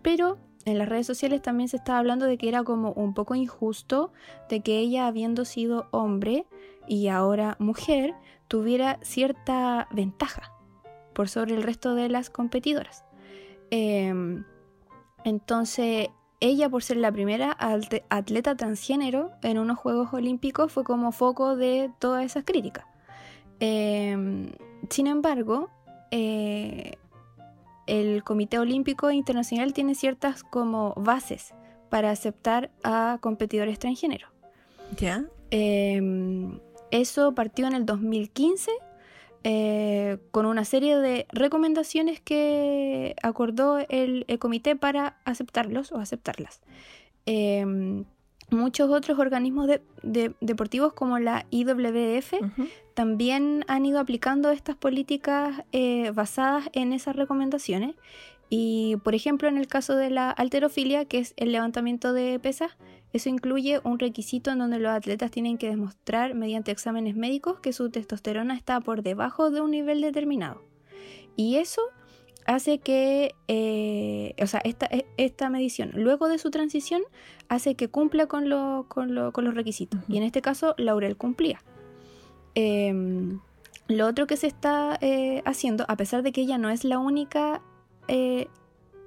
Pero 0.02 0.38
en 0.66 0.78
las 0.80 0.90
redes 0.90 1.08
sociales 1.08 1.42
también 1.42 1.70
se 1.70 1.78
estaba 1.78 2.00
hablando 2.00 2.26
de 2.26 2.38
que 2.38 2.50
era 2.50 2.64
como 2.64 2.92
un 2.92 3.14
poco 3.14 3.36
injusto 3.36 4.12
de 4.50 4.62
que 4.62 4.80
ella 4.80 5.08
habiendo 5.08 5.46
sido 5.46 5.88
hombre 5.92 6.46
y 6.88 7.08
ahora 7.08 7.56
mujer 7.60 8.16
tuviera 8.48 9.00
cierta 9.02 9.88
ventaja 9.92 10.52
por 11.14 11.30
sobre 11.30 11.56
el 11.56 11.64
resto 11.64 11.96
de 11.96 12.10
las 12.10 12.30
competidoras. 12.30 13.06
Em, 13.72 14.44
entonces 15.24 16.10
ella, 16.40 16.70
por 16.70 16.84
ser 16.84 16.98
la 16.98 17.12
primera 17.12 17.56
atleta 18.10 18.56
transgénero 18.56 19.32
en 19.42 19.58
unos 19.58 19.80
Juegos 19.80 20.14
Olímpicos, 20.14 20.72
fue 20.72 20.84
como 20.84 21.12
foco 21.12 21.56
de 21.56 21.92
todas 22.00 22.26
esas 22.26 22.44
críticas. 22.44 22.86
Em, 23.60 24.52
sin 24.90 25.08
embargo, 25.08 25.70
eh, 26.12 26.98
el 27.88 28.24
Comité 28.24 28.60
Olímpico 28.60 29.12
Internacional 29.12 29.74
tiene 29.74 29.96
ciertas 29.96 30.44
como 30.44 30.94
bases 30.96 31.54
para 31.90 32.12
aceptar 32.12 32.72
a 32.84 33.20
competidores 33.22 33.80
transgénero. 33.80 34.28
¿Ya? 34.98 35.26
Em, 35.52 36.60
eso 36.92 37.34
partió 37.34 37.68
en 37.68 37.74
el 37.74 37.86
2015 37.86 38.72
eh, 39.44 40.18
con 40.32 40.48
una 40.48 40.66
serie 40.66 40.98
de 40.98 41.28
recomendaciones 41.32 42.20
que 42.20 43.16
acordó 43.22 43.78
el, 43.90 44.26
comité 44.40 44.76
para 44.76 45.18
aceptarlos 45.24 45.92
o 45.92 45.98
aceptarlas. 45.98 46.62
Em, 47.28 48.06
muchos 48.50 48.90
otros 48.90 49.20
organismos 49.20 49.70
deportivos 50.04 50.94
como 50.94 51.20
la 51.20 51.46
IWF 51.50 52.34
también 52.94 53.66
han 53.68 53.86
ido 53.86 54.00
aplicando 54.00 54.52
estas 54.52 54.76
políticas 54.76 55.64
eh, 55.72 56.12
basadas 56.12 56.70
en 56.74 56.94
esas 56.94 57.16
recomendaciones. 57.16 57.96
Y 58.50 58.98
por 59.04 59.16
ejemplo, 59.16 59.48
en 59.48 59.58
el 59.58 59.68
caso 59.68 59.96
de 59.96 60.10
la 60.10 60.30
alterofilia, 60.30 61.06
que 61.06 61.20
es 61.20 61.34
el 61.38 61.52
levantamiento 61.52 62.14
de 62.14 62.40
pesas, 62.40 62.78
eso 63.12 63.30
incluye 63.30 63.80
un 63.84 63.98
requisito 63.98 64.52
en 64.52 64.60
donde 64.60 64.78
los 64.78 64.92
atletas 64.92 65.32
tienen 65.32 65.58
que 65.58 65.70
demostrar 65.70 66.36
mediante 66.36 66.72
exámenes 66.72 67.16
médicos 67.16 67.60
que 67.60 67.74
su 67.74 67.90
testosterona 67.90 68.56
está 68.56 68.80
por 68.82 69.02
debajo 69.04 69.52
de 69.52 69.62
un 69.62 69.72
nivel 69.72 70.02
determinado. 70.02 70.62
Y 71.36 71.56
eso 71.56 71.82
hace 72.46 72.80
que, 72.80 73.36
eh, 73.48 74.36
o 74.42 74.48
sea, 74.48 74.62
esta, 74.64 74.86
e, 74.88 75.06
esta, 75.18 75.50
medición, 75.50 75.92
luego 75.94 76.28
de 76.28 76.38
su 76.38 76.52
transición, 76.52 77.02
hace 77.50 77.76
que 77.76 77.88
cumpla 77.88 78.28
con, 78.28 78.50
con, 78.88 79.14
los 79.14 79.54
requisitos. 79.54 80.00
Y 80.08 80.18
en 80.18 80.24
este 80.24 80.42
caso, 80.42 80.76
Laurel 80.78 81.18
cumplía. 81.18 81.62
Em, 82.56 83.40
lo 83.88 84.08
otro 84.08 84.28
que 84.28 84.38
se 84.38 84.48
está 84.48 84.98
eh, 85.02 85.42
haciendo, 85.46 85.86
a 85.88 85.96
pesar 85.98 86.24
de 86.24 86.32
que 86.32 86.42
ella 86.42 86.58
no 86.58 86.70
es 86.70 86.84
la 86.84 87.00
única 87.00 87.62
eh, 88.08 88.48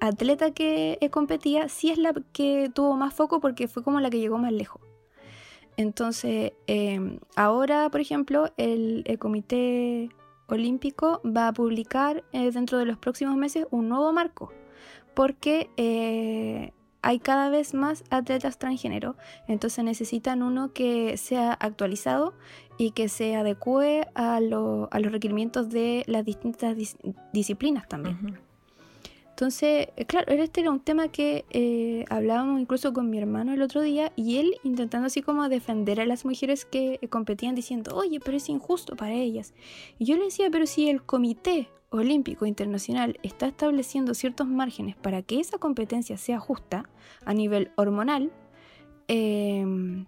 atleta 0.01 0.53
que 0.53 0.99
competía 1.11 1.69
sí 1.69 1.91
es 1.91 1.99
la 1.99 2.13
que 2.33 2.71
tuvo 2.73 2.97
más 2.97 3.15
foco 3.15 3.41
porque 3.41 3.69
fue 3.69 3.83
como 3.83 4.01
la 4.01 4.11
que 4.11 4.21
llegó 4.21 4.39
más 4.39 4.53
lejos. 4.53 4.81
Entonces, 5.79 6.55
em, 6.67 7.21
ahora, 7.37 7.89
por 7.89 8.01
ejemplo, 8.01 8.53
el, 8.57 9.05
Comité 9.21 10.09
Olímpico 10.49 11.21
va 11.25 11.49
a 11.49 11.53
publicar 11.53 12.25
eh, 12.33 12.51
dentro 12.51 12.79
de 12.79 12.87
los 12.87 12.99
próximos 12.99 13.37
meses 13.37 13.67
un 13.71 13.89
nuevo 13.89 14.13
marco, 14.13 14.53
porque 15.15 15.71
eh, 15.77 16.73
hay 17.03 17.19
cada 17.21 17.51
vez 17.51 17.75
más 17.75 18.05
atletas 18.11 18.59
transgénero, 18.59 19.17
entonces 19.47 19.85
necesitan 19.85 20.43
uno 20.43 20.73
que 20.73 21.17
sea 21.17 21.53
actualizado 21.53 22.35
y 22.79 22.93
que 22.93 23.09
se 23.09 23.37
adecue 23.37 24.09
a, 24.15 24.41
los 24.41 24.89
requerimientos 24.91 25.69
de 25.69 26.05
las 26.07 26.25
distintas 26.25 26.77
disciplinas 27.33 27.87
también. 27.89 28.48
Entonces, 29.39 29.87
eh, 29.95 30.05
claro, 30.05 30.33
este 30.33 30.63
era 30.63 30.73
un 30.73 30.81
tema 30.81 31.07
que 31.13 31.45
eh, 31.51 32.05
hablábamos 32.11 32.61
incluso 32.61 32.93
con 32.93 33.09
mi 33.09 33.19
hermano 33.19 33.55
el 33.55 33.63
otro 33.63 33.83
día 33.83 34.11
y 34.17 34.39
él 34.39 34.57
intentando 34.65 35.07
así 35.07 35.23
como 35.23 35.49
defender 35.49 36.01
a 36.01 36.07
las 36.07 36.25
mujeres 36.25 36.65
que 36.65 36.99
competían 37.09 37.55
diciendo, 37.55 37.95
oye, 37.95 38.19
pero 38.19 38.37
es 38.37 38.49
injusto 38.49 38.97
para 38.97 39.13
ellas. 39.13 39.55
Y 39.97 40.07
yo 40.07 40.17
le 40.17 40.25
decía, 40.25 40.49
pero 40.51 40.67
si 40.67 40.91
el 40.91 41.05
Comité 41.05 41.71
Olímpico 41.91 42.47
Internacional 42.47 43.21
está 43.23 43.47
estableciendo 43.47 44.13
ciertos 44.13 44.49
márgenes 44.49 44.97
para 44.97 45.23
que 45.23 45.39
esa 45.39 45.59
competencia 45.59 46.17
sea 46.17 46.41
justa 46.41 46.91
a 47.25 47.33
nivel 47.33 47.71
hormonal, 47.77 48.33
eh, 49.07 50.05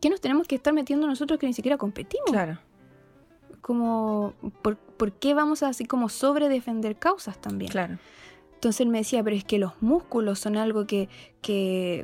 ¿qué 0.00 0.10
nos 0.10 0.20
tenemos 0.20 0.48
que 0.48 0.56
estar 0.56 0.74
metiendo 0.74 1.06
nosotros 1.06 1.38
que 1.38 1.46
ni 1.46 1.52
siquiera 1.52 1.78
competimos? 1.78 2.32
Claro. 2.32 2.58
Como, 3.60 4.34
¿por, 4.60 4.76
¿por 4.76 5.12
qué 5.12 5.34
vamos 5.34 5.62
a 5.62 5.68
así 5.68 5.84
como 5.84 6.08
sobre 6.08 6.48
defender 6.48 6.96
causas 6.96 7.40
también? 7.40 7.70
Claro. 7.70 7.98
Entonces 8.56 8.80
él 8.80 8.88
me 8.88 8.98
decía, 8.98 9.22
pero 9.22 9.36
es 9.36 9.44
que 9.44 9.58
los 9.58 9.72
músculos 9.82 10.38
son 10.38 10.56
algo 10.56 10.86
que, 10.86 11.08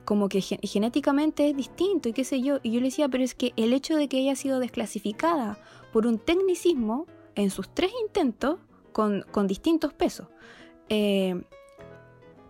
como 0.04 0.28
que 0.28 0.42
genéticamente 0.42 1.48
es 1.48 1.56
distinto 1.56 2.10
y 2.10 2.12
qué 2.12 2.24
sé 2.24 2.42
yo. 2.42 2.58
Y 2.62 2.72
yo 2.72 2.80
le 2.80 2.86
decía, 2.86 3.08
pero 3.08 3.24
es 3.24 3.34
que 3.34 3.54
el 3.56 3.72
hecho 3.72 3.96
de 3.96 4.06
que 4.06 4.18
haya 4.18 4.36
sido 4.36 4.60
desclasificada 4.60 5.58
por 5.94 6.06
un 6.06 6.18
tecnicismo 6.18 7.06
en 7.36 7.48
sus 7.48 7.70
tres 7.70 7.90
intentos 8.02 8.58
con, 8.92 9.24
distintos 9.46 9.94
pesos, 9.94 10.28
eh, 10.90 11.42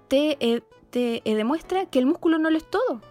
te, 0.08 0.36
eh, 0.40 0.62
te 0.90 1.22
eh, 1.24 1.36
demuestra 1.36 1.86
que 1.86 2.00
el 2.00 2.06
músculo 2.06 2.38
no 2.38 2.50
lo 2.50 2.58
es 2.58 2.68
todo. 2.68 3.02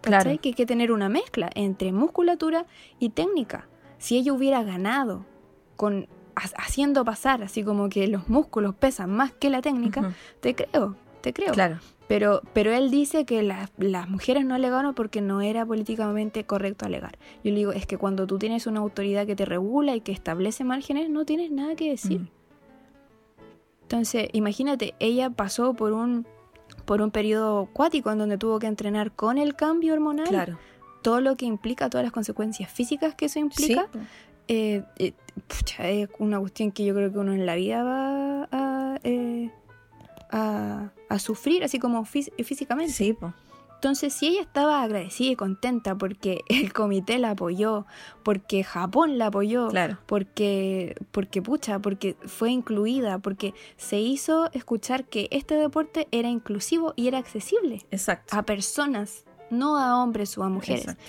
Claro. 0.00 0.24
Que 0.24 0.48
hay 0.48 0.54
que 0.54 0.64
tener 0.64 0.90
una 0.90 1.10
mezcla 1.10 1.50
entre 1.54 1.92
musculatura 1.92 2.64
y 2.98 3.10
técnica. 3.10 3.68
Si 3.98 4.16
ella 4.16 4.32
hubiera 4.32 4.62
ganado 4.62 5.26
con 5.76 6.08
haciendo 6.56 7.04
pasar 7.04 7.42
así 7.42 7.62
como 7.62 7.88
que 7.88 8.06
los 8.08 8.28
músculos 8.28 8.74
pesan 8.74 9.10
más 9.10 9.32
que 9.32 9.50
la 9.50 9.62
técnica, 9.62 10.14
te 10.40 10.54
creo, 10.54 10.96
te 11.20 11.32
creo. 11.32 11.52
Claro. 11.52 11.78
Pero, 12.08 12.42
pero 12.52 12.72
él 12.72 12.90
dice 12.90 13.24
que 13.24 13.40
las 13.42 14.08
mujeres 14.08 14.44
no 14.44 14.56
alegaron 14.56 14.94
porque 14.94 15.20
no 15.20 15.42
era 15.42 15.64
políticamente 15.64 16.42
correcto 16.42 16.84
alegar. 16.84 17.18
Yo 17.44 17.52
le 17.52 17.58
digo, 17.58 17.72
es 17.72 17.86
que 17.86 17.98
cuando 17.98 18.26
tú 18.26 18.36
tienes 18.36 18.66
una 18.66 18.80
autoridad 18.80 19.26
que 19.28 19.36
te 19.36 19.44
regula 19.44 19.94
y 19.94 20.00
que 20.00 20.10
establece 20.10 20.64
márgenes, 20.64 21.08
no 21.08 21.24
tienes 21.24 21.52
nada 21.52 21.76
que 21.76 21.90
decir. 21.90 22.28
Entonces, 23.82 24.28
imagínate, 24.32 24.94
ella 24.98 25.30
pasó 25.30 25.74
por 25.74 25.92
un, 25.92 26.26
por 26.84 27.00
un 27.00 27.12
periodo 27.12 27.68
acuático 27.70 28.10
en 28.10 28.18
donde 28.18 28.38
tuvo 28.38 28.58
que 28.58 28.66
entrenar 28.66 29.12
con 29.12 29.38
el 29.38 29.54
cambio 29.54 29.92
hormonal. 29.94 30.26
Claro. 30.26 30.58
todo 31.02 31.20
lo 31.20 31.36
que 31.36 31.46
implica, 31.46 31.90
todas 31.90 32.04
las 32.04 32.12
consecuencias 32.12 32.72
físicas 32.72 33.14
que 33.14 33.26
eso 33.26 33.38
implica, 33.38 33.88
Sí, 33.92 33.98
eh, 34.48 34.82
eh, 34.98 35.12
pucha, 35.40 35.88
es 35.88 36.08
una 36.18 36.38
cuestión 36.40 36.72
que 36.72 36.84
yo 36.84 36.94
creo 36.94 37.12
que 37.12 37.18
uno 37.18 37.32
en 37.32 37.46
la 37.46 37.54
vida 37.54 37.82
va 37.82 38.48
a, 38.52 38.98
eh, 39.04 39.50
a, 40.30 40.90
a 41.08 41.18
sufrir, 41.18 41.64
así 41.64 41.78
como 41.78 42.04
fís- 42.04 42.32
físicamente. 42.44 42.92
Sí, 42.92 43.12
po. 43.12 43.32
Entonces, 43.74 44.12
si 44.12 44.26
ella 44.28 44.42
estaba 44.42 44.82
agradecida 44.82 45.30
y 45.30 45.36
contenta 45.36 45.94
porque 45.96 46.42
el 46.48 46.72
comité 46.74 47.18
la 47.18 47.30
apoyó, 47.30 47.86
porque 48.22 48.62
Japón 48.62 49.16
la 49.16 49.26
apoyó, 49.28 49.68
Claro. 49.68 49.96
porque, 50.06 50.94
porque 51.12 51.40
pucha, 51.40 51.78
porque 51.78 52.14
fue 52.26 52.50
incluida, 52.50 53.18
porque 53.20 53.54
se 53.78 53.98
hizo 53.98 54.50
escuchar 54.52 55.06
que 55.06 55.28
este 55.30 55.54
deporte 55.54 56.08
era 56.10 56.28
inclusivo 56.28 56.92
y 56.94 57.08
era 57.08 57.16
accesible 57.18 57.86
Exacto. 57.90 58.36
a 58.36 58.42
personas, 58.42 59.24
no 59.50 59.76
a 59.78 60.02
hombres 60.02 60.36
o 60.36 60.42
a 60.44 60.50
mujeres. 60.50 60.82
Exacto. 60.82 61.02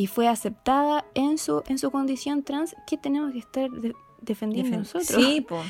Y 0.00 0.06
fue 0.06 0.28
aceptada 0.28 1.04
en 1.14 1.36
su, 1.36 1.62
en 1.66 1.76
su 1.78 1.90
condición 1.90 2.42
trans, 2.42 2.74
que 2.86 2.96
tenemos 2.96 3.32
que 3.32 3.38
estar 3.40 3.70
de- 3.70 3.94
defendiendo 4.22 4.76
Defen- 4.76 4.78
nosotros. 4.78 5.08
Sí, 5.08 5.40
po. 5.48 5.60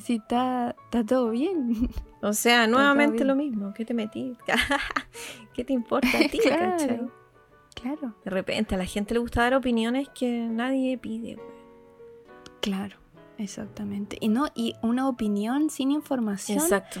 si 0.00 0.16
está, 0.16 0.76
está 0.84 1.04
todo 1.06 1.30
bien. 1.30 1.88
O 2.22 2.32
sea, 2.34 2.66
nuevamente 2.66 3.24
lo 3.24 3.34
mismo. 3.36 3.72
¿Qué 3.72 3.84
te 3.86 3.94
metí? 3.94 4.36
¿Qué 5.54 5.64
te 5.64 5.72
importa 5.72 6.08
a 6.08 6.28
ti, 6.28 6.38
Claro. 6.42 6.70
cachai? 6.72 7.00
Claro, 7.74 8.14
De 8.24 8.30
repente 8.30 8.74
a 8.74 8.78
la 8.78 8.84
gente 8.84 9.14
le 9.14 9.20
gusta 9.20 9.40
dar 9.42 9.54
opiniones 9.54 10.08
que 10.10 10.28
nadie 10.50 10.98
pide, 10.98 11.38
claro, 12.60 12.96
exactamente. 13.38 14.18
Y 14.20 14.28
no, 14.28 14.48
y 14.54 14.74
una 14.82 15.08
opinión 15.08 15.70
sin 15.70 15.90
información 15.92 16.58
Exacto. 16.58 17.00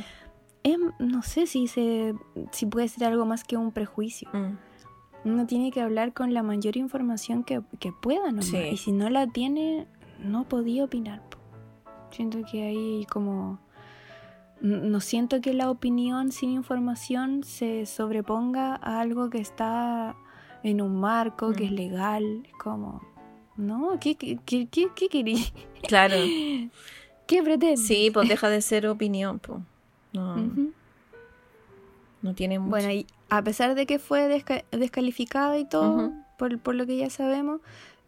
es, 0.62 0.78
no 0.98 1.22
sé 1.22 1.46
si 1.46 1.66
se, 1.66 2.14
si 2.52 2.64
puede 2.64 2.88
ser 2.88 3.08
algo 3.08 3.26
más 3.26 3.44
que 3.44 3.58
un 3.58 3.72
prejuicio. 3.72 4.30
Mm. 4.32 4.56
Uno 5.24 5.46
tiene 5.46 5.70
que 5.70 5.80
hablar 5.82 6.12
con 6.12 6.32
la 6.32 6.42
mayor 6.42 6.76
información 6.76 7.44
que, 7.44 7.60
que 7.78 7.92
pueda 7.92 8.28
nomás. 8.28 8.46
Sí. 8.46 8.56
Y 8.72 8.76
si 8.76 8.92
no 8.92 9.10
la 9.10 9.26
tiene, 9.26 9.86
no 10.22 10.44
podía 10.48 10.84
opinar. 10.84 11.22
Siento 12.10 12.38
que 12.50 12.62
ahí 12.64 13.06
como... 13.10 13.58
No 14.62 15.00
siento 15.00 15.40
que 15.40 15.54
la 15.54 15.70
opinión 15.70 16.32
sin 16.32 16.50
información 16.50 17.44
se 17.44 17.86
sobreponga 17.86 18.74
a 18.76 19.00
algo 19.00 19.30
que 19.30 19.38
está 19.38 20.16
en 20.62 20.82
un 20.82 21.00
marco, 21.00 21.52
que 21.52 21.64
es 21.64 21.70
Mm. 21.72 21.74
legal. 21.74 22.42
Como... 22.62 23.00
No, 23.56 23.98
¿qué, 24.00 24.14
qué, 24.16 24.38
qué, 24.44 24.66
qué, 24.68 24.90
qué? 24.94 25.36
Claro. 25.86 26.14
¿Qué 27.26 27.42
pretende? 27.42 27.76
Sí, 27.76 28.10
pues 28.12 28.28
deja 28.28 28.48
de 28.48 28.60
ser 28.60 28.86
opinión, 28.86 29.38
pues. 29.38 29.60
No, 30.12 30.36
no 32.22 32.34
tiene 32.34 32.58
mucho. 32.58 32.70
Bueno, 32.70 32.90
y 32.90 33.06
a 33.30 33.42
pesar 33.42 33.74
de 33.74 33.86
que 33.86 33.98
fue 33.98 34.28
desca- 34.28 34.64
descalificada 34.70 35.58
y 35.58 35.64
todo, 35.64 36.12
por, 36.38 36.58
por 36.58 36.74
lo 36.74 36.86
que 36.86 36.96
ya 36.96 37.10
sabemos, 37.10 37.60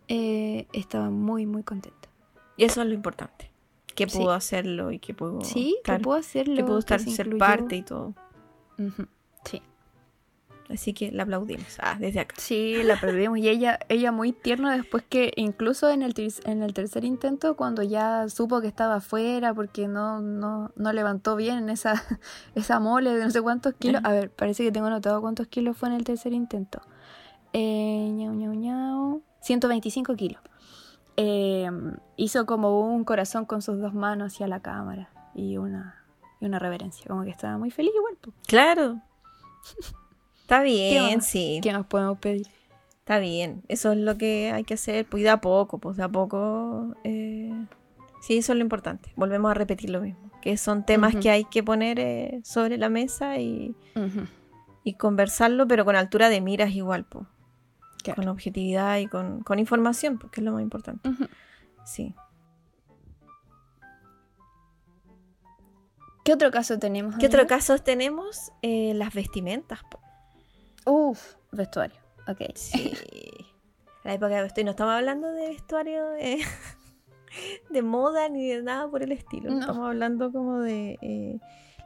eh, 0.08 0.66
estaba 0.72 1.10
muy, 1.10 1.46
muy 1.46 1.62
contenta. 1.62 2.08
Y 2.56 2.64
eso 2.64 2.82
es 2.82 2.88
lo 2.88 2.94
importante. 2.94 3.50
Que 3.94 4.08
Sí. 4.08 4.18
pudo 4.18 4.32
hacerlo 4.32 4.90
y 4.90 4.98
que 4.98 5.14
pudo. 5.14 5.42
Sí, 5.42 5.76
estar- 5.82 5.98
que 5.98 6.04
pudo 6.04 6.14
hacerlo. 6.16 6.56
que 6.56 6.64
pudo 6.64 6.78
estar, 6.78 7.00
se 7.00 7.10
ser 7.10 7.26
incluyó. 7.26 7.38
parte 7.38 7.76
y 7.76 7.82
todo. 7.82 8.14
Así 10.68 10.94
que 10.94 11.10
la 11.12 11.24
aplaudimos. 11.24 11.76
Ah, 11.80 11.96
desde 11.98 12.20
acá. 12.20 12.34
Sí, 12.38 12.82
la 12.82 12.98
perdimos. 12.98 13.38
Y 13.38 13.48
ella, 13.48 13.78
ella 13.88 14.12
muy 14.12 14.32
tierna 14.32 14.74
después 14.74 15.04
que 15.06 15.32
incluso 15.36 15.90
en 15.90 16.02
el, 16.02 16.14
en 16.44 16.62
el 16.62 16.72
tercer 16.72 17.04
intento, 17.04 17.56
cuando 17.56 17.82
ya 17.82 18.28
supo 18.28 18.60
que 18.60 18.68
estaba 18.68 18.96
afuera 18.96 19.52
porque 19.52 19.88
no, 19.88 20.20
no, 20.20 20.70
no 20.76 20.92
levantó 20.92 21.36
bien 21.36 21.68
esa, 21.68 22.02
esa 22.54 22.80
mole 22.80 23.14
de 23.14 23.24
no 23.24 23.30
sé 23.30 23.42
cuántos 23.42 23.74
kilos. 23.74 24.00
A 24.04 24.12
ver, 24.12 24.30
parece 24.30 24.64
que 24.64 24.72
tengo 24.72 24.86
anotado 24.86 25.20
cuántos 25.20 25.46
kilos 25.48 25.76
fue 25.76 25.88
en 25.88 25.96
el 25.96 26.04
tercer 26.04 26.32
intento. 26.32 26.80
Eh, 27.52 28.10
ñau, 28.12 28.32
ñau, 28.34 28.54
ñau. 28.54 29.22
125 29.40 30.14
kilos. 30.16 30.40
Eh, 31.16 31.68
hizo 32.16 32.46
como 32.46 32.80
un 32.80 33.04
corazón 33.04 33.44
con 33.44 33.60
sus 33.60 33.78
dos 33.78 33.92
manos 33.92 34.32
hacia 34.32 34.46
la 34.46 34.60
cámara 34.60 35.10
y 35.34 35.58
una, 35.58 36.02
y 36.40 36.46
una 36.46 36.58
reverencia. 36.58 37.06
Como 37.08 37.24
que 37.24 37.30
estaba 37.30 37.58
muy 37.58 37.70
feliz 37.70 37.92
igual. 37.94 38.16
Claro. 38.46 39.02
Está 40.52 40.64
bien, 40.64 41.16
más? 41.16 41.26
sí. 41.26 41.60
¿Qué 41.62 41.72
nos 41.72 41.86
podemos 41.86 42.18
pedir? 42.18 42.46
Está 42.98 43.18
bien. 43.18 43.62
Eso 43.68 43.92
es 43.92 43.98
lo 43.98 44.18
que 44.18 44.52
hay 44.52 44.64
que 44.64 44.74
hacer. 44.74 45.06
Pues 45.06 45.22
de 45.22 45.30
a 45.30 45.40
poco, 45.40 45.78
pues 45.78 45.96
de 45.96 46.02
a 46.02 46.10
poco. 46.10 46.94
eh, 47.04 47.50
Sí, 48.20 48.36
eso 48.36 48.52
es 48.52 48.58
lo 48.58 48.62
importante. 48.62 49.14
Volvemos 49.16 49.50
a 49.50 49.54
repetir 49.54 49.88
lo 49.88 50.02
mismo. 50.02 50.30
Que 50.42 50.58
son 50.58 50.84
temas 50.84 51.16
que 51.16 51.30
hay 51.30 51.44
que 51.44 51.62
poner 51.62 51.98
eh, 51.98 52.42
sobre 52.44 52.76
la 52.76 52.90
mesa 52.90 53.38
y, 53.38 53.74
conversarlo, 54.98 55.66
pero 55.66 55.86
con 55.86 55.96
altura 55.96 56.28
de 56.28 56.42
miras 56.42 56.72
igual, 56.74 57.06
pues. 57.06 57.24
claro. 58.02 58.20
Con 58.20 58.28
objetividad 58.28 58.98
y 58.98 59.06
con, 59.06 59.40
con 59.40 59.58
información, 59.58 60.18
porque 60.18 60.42
es 60.42 60.44
lo 60.44 60.52
más 60.52 60.62
importante. 60.62 61.08
Sí. 61.86 62.14
¿Qué 66.24 66.34
otro 66.34 66.50
caso 66.50 66.78
tenemos? 66.78 67.16
¿Qué 67.16 67.26
otro 67.26 67.46
caso 67.46 67.78
tenemos? 67.78 68.52
Eh, 68.60 68.92
las 68.94 69.14
vestimentas, 69.14 69.80
po. 69.84 70.01
Uf, 70.86 71.34
vestuario. 71.52 71.96
Ok. 72.28 72.40
Sí. 72.54 72.92
La 74.04 74.14
época 74.14 74.36
de 74.36 74.42
vestuario. 74.42 74.64
No 74.66 74.70
estamos 74.72 74.94
hablando 74.94 75.30
de 75.32 75.48
vestuario 75.48 76.10
de, 76.10 76.38
de 77.70 77.82
moda 77.82 78.28
ni 78.28 78.48
de 78.48 78.62
nada 78.62 78.88
por 78.88 79.02
el 79.02 79.12
estilo. 79.12 79.50
No. 79.50 79.60
Estamos 79.60 79.86
hablando 79.86 80.32
como 80.32 80.60
de 80.60 80.98
eh, 81.02 81.38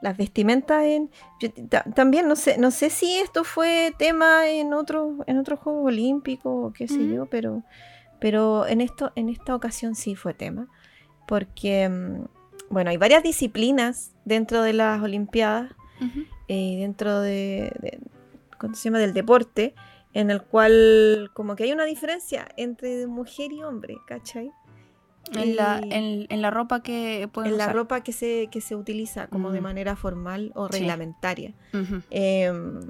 las 0.03 0.17
vestimentas 0.17 0.85
en. 0.85 1.11
yo 1.41 1.51
también 1.95 2.29
no 2.29 2.37
sé, 2.37 2.59
no 2.59 2.71
sé 2.71 2.91
si 2.91 3.19
esto 3.19 3.45
fue 3.45 3.93
tema 3.99 4.49
en 4.49 4.73
otros 4.73 5.15
en 5.27 5.39
otros 5.39 5.61
Juegos 5.61 5.87
Olímpicos 5.87 6.53
o 6.55 6.73
qué 6.73 6.89
sé 6.89 6.99
Ujú. 7.05 7.15
yo, 7.15 7.27
pero, 7.27 7.63
pero 8.21 8.67
en 8.67 8.81
esto, 8.81 9.13
en 9.15 9.29
esta 9.29 9.55
ocasión 9.55 9.95
sí 9.95 10.15
fue 10.15 10.33
tema. 10.35 10.69
Porque 11.27 11.89
mm, 11.89 12.25
bueno, 12.71 12.91
hay 12.91 12.97
varias 12.97 13.23
disciplinas 13.23 14.13
dentro 14.25 14.63
de 14.63 14.73
las 14.73 15.03
Olimpiadas 15.03 15.73
eh, 16.49 16.77
dentro 16.79 17.21
de, 17.21 17.73
de- 17.81 17.99
¿cómo 18.59 18.75
se 18.75 18.85
llama? 18.85 18.99
del 18.99 19.13
deporte, 19.15 19.75
en 20.13 20.31
el 20.31 20.43
cual 20.43 21.31
como 21.35 21.57
que 21.57 21.65
hay 21.65 21.73
una 21.73 21.85
diferencia 21.85 22.49
entre 22.57 23.07
mujer 23.07 23.53
y 23.53 23.63
hombre, 23.63 23.97
¿cachai? 24.07 24.51
En, 25.35 25.57
la, 25.57 25.81
en, 25.83 26.27
en 26.29 26.41
la 26.41 26.51
ropa 26.53 26.83
que 26.83 27.29
pueden 27.33 27.51
en 27.53 27.59
la 27.59 27.73
ropa 27.73 28.03
que 28.03 28.13
se, 28.13 28.49
que 28.51 28.61
se 28.61 28.77
utiliza 28.77 29.27
como 29.27 29.51
de 29.51 29.61
Mm. 29.61 29.65
manera 29.65 29.97
formal 29.97 30.53
o 30.55 30.69
Sí. 30.69 30.75
reglamentaria. 30.79 31.53
Em, 32.11 32.81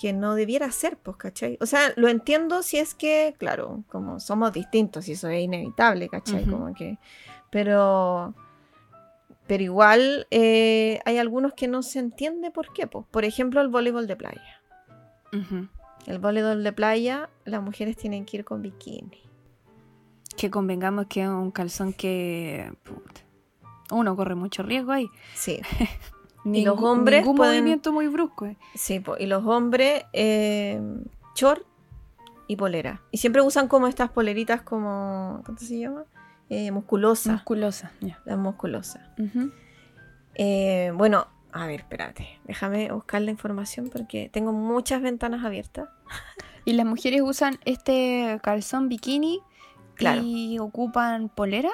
que 0.00 0.12
no 0.12 0.34
debiera 0.34 0.70
ser, 0.72 0.96
pues, 0.96 1.16
¿cachai? 1.16 1.58
O 1.60 1.66
sea, 1.66 1.92
lo 1.96 2.08
entiendo 2.08 2.62
si 2.62 2.78
es 2.78 2.94
que, 2.94 3.34
claro, 3.38 3.84
como 3.88 4.18
somos 4.20 4.52
distintos 4.52 5.08
y 5.08 5.12
eso 5.12 5.28
es 5.28 5.42
inevitable, 5.42 6.08
¿cachai? 6.08 6.44
Como 6.44 6.72
que, 6.74 6.98
pero, 7.50 8.34
pero 9.46 9.62
igual 9.62 10.26
eh, 10.30 11.00
hay 11.04 11.18
algunos 11.18 11.52
que 11.54 11.68
no 11.68 11.82
se 11.82 11.98
entiende 11.98 12.50
por 12.50 12.72
qué, 12.72 12.86
pues. 12.86 13.04
Por 13.10 13.24
ejemplo, 13.24 13.60
el 13.60 13.68
voleibol 13.68 14.06
de 14.06 14.16
playa. 14.16 14.61
El 16.06 16.18
voleibol 16.18 16.62
de 16.64 16.72
playa, 16.72 17.30
las 17.44 17.62
mujeres 17.62 17.96
tienen 17.96 18.24
que 18.24 18.38
ir 18.38 18.44
con 18.44 18.60
bikini. 18.62 19.22
Que 20.36 20.50
convengamos 20.50 21.06
que 21.06 21.22
es 21.22 21.28
un 21.28 21.50
calzón 21.50 21.92
que. 21.92 22.72
puta, 22.82 23.20
uno 23.90 24.16
corre 24.16 24.34
mucho 24.34 24.62
riesgo 24.62 24.92
ahí. 24.92 25.08
Sí, 25.34 25.60
Y 26.44 26.64
los 26.64 26.80
hombres 26.82 27.20
Ningún 27.20 27.36
pueden- 27.36 27.54
movimiento 27.60 27.92
muy 27.92 28.08
brusco. 28.08 28.46
eh. 28.46 28.56
sí, 28.74 29.00
y 29.20 29.26
los 29.26 29.46
hombres, 29.46 30.04
eh, 30.12 30.80
short 31.36 31.62
y 32.48 32.56
polera. 32.56 33.00
Y 33.12 33.18
siempre 33.18 33.42
usan 33.42 33.68
como 33.68 33.86
estas 33.86 34.10
poleritas 34.10 34.60
como, 34.62 35.42
¿cómo 35.46 35.56
se 35.58 35.78
llama? 35.78 36.04
Eh, 36.48 36.72
musculosas. 36.72 37.34
Musculosa. 37.34 37.92
ya. 38.00 38.20
las 38.24 38.38
musculosas. 38.38 39.00
Ujú. 39.18 39.52
Eh, 40.34 40.90
bueno, 40.96 41.28
a 41.52 41.66
ver, 41.66 41.80
espérate. 41.80 42.40
Déjame 42.44 42.90
buscar 42.92 43.20
la 43.22 43.30
información 43.30 43.88
porque 43.92 44.28
tengo 44.32 44.52
muchas 44.52 45.02
ventanas 45.02 45.44
abiertas. 45.44 45.88
Y 46.64 46.74
las 46.74 46.86
mujeres 46.86 47.22
usan 47.24 47.58
este 47.64 48.38
calzón 48.42 48.88
bikini 48.88 49.40
Claro. 49.96 50.22
y 50.24 50.60
ocupan 50.60 51.28
polera. 51.28 51.70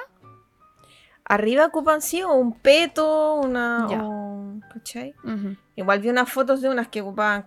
Arriba 1.25 1.65
ocupan 1.67 2.01
sí 2.01 2.23
o 2.23 2.33
un 2.33 2.53
peto, 2.53 3.35
una. 3.35 3.85
Ya. 3.89 4.03
o- 4.03 4.59
¿Cachai? 4.73 5.13
Igual 5.75 5.99
vi 5.99 6.09
unas 6.09 6.27
fotos 6.31 6.61
de 6.61 6.69
unas 6.69 6.87
que 6.87 7.01
ocupaban 7.01 7.43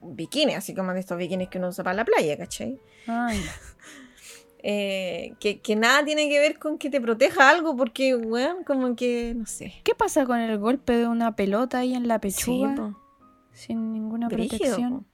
bikini, 0.00 0.54
así 0.54 0.74
como 0.74 0.92
de 0.94 1.00
estos 1.00 1.18
bikinis 1.18 1.48
que 1.50 1.58
uno 1.58 1.68
usa 1.68 1.84
para 1.84 1.96
la 1.96 2.04
playa, 2.06 2.36
¿cachai? 2.38 2.80
Ay, 3.06 3.42
Eh, 4.62 5.34
que, 5.38 5.60
que 5.60 5.76
nada 5.76 6.04
tiene 6.04 6.28
que 6.28 6.38
ver 6.40 6.58
con 6.58 6.78
que 6.78 6.90
te 6.90 7.00
proteja 7.00 7.50
algo, 7.50 7.76
porque, 7.76 8.16
weón, 8.16 8.64
como 8.64 8.96
que, 8.96 9.34
no 9.36 9.46
sé. 9.46 9.74
¿Qué 9.84 9.94
pasa 9.94 10.26
con 10.26 10.38
el 10.40 10.58
golpe 10.58 10.94
de 10.96 11.06
una 11.06 11.36
pelota 11.36 11.78
ahí 11.78 11.94
en 11.94 12.08
la 12.08 12.20
pechuga? 12.20 12.70
Sí, 12.74 12.76
po. 12.76 12.98
sin 13.52 13.92
ninguna 13.92 14.28
Brígido, 14.28 14.58
protección. 14.58 15.00
po. 15.00 15.04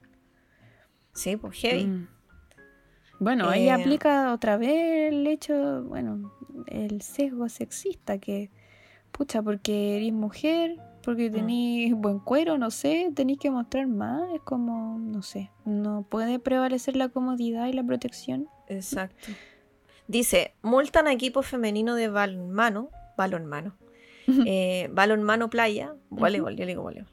Sí, 1.13 1.37
pues 1.37 1.57
heavy. 1.59 1.85
Mm. 1.85 2.07
Bueno, 3.19 3.47
ahí 3.47 3.67
Eh, 3.67 3.71
aplica 3.71 4.33
otra 4.33 4.57
vez 4.57 5.13
el 5.13 5.27
hecho, 5.27 5.83
bueno, 5.83 6.33
el 6.67 7.01
sesgo 7.01 7.47
sexista 7.47 8.17
que, 8.17 8.49
pucha, 9.11 9.41
porque 9.43 9.97
eres 9.97 10.11
mujer, 10.13 10.77
porque 11.03 11.29
tenéis 11.29 11.93
buen 11.93 12.19
cuero, 12.19 12.57
no 12.57 12.71
sé, 12.71 13.11
tenéis 13.15 13.37
que 13.39 13.51
mostrar 13.51 13.87
más, 13.87 14.23
es 14.33 14.41
como, 14.41 14.97
no 14.97 15.21
sé, 15.21 15.51
no 15.63 16.03
puede 16.09 16.39
prevalecer 16.39 16.95
la 16.95 17.09
comodidad 17.09 17.67
y 17.67 17.73
la 17.73 17.83
protección. 17.83 18.47
Exacto. 18.67 19.31
Dice, 20.07 20.53
multan 20.61 21.07
a 21.07 21.13
equipo 21.13 21.43
femenino 21.43 21.95
de 21.95 22.09
balonmano, 22.09 22.89
balonmano, 23.17 23.75
eh, 24.45 24.89
balonmano 24.91 25.49
playa, 25.49 25.95
voleibol, 26.09 26.55
yo 26.55 26.65
le 26.65 26.71
digo 26.71 26.83
voleibol, 26.83 27.11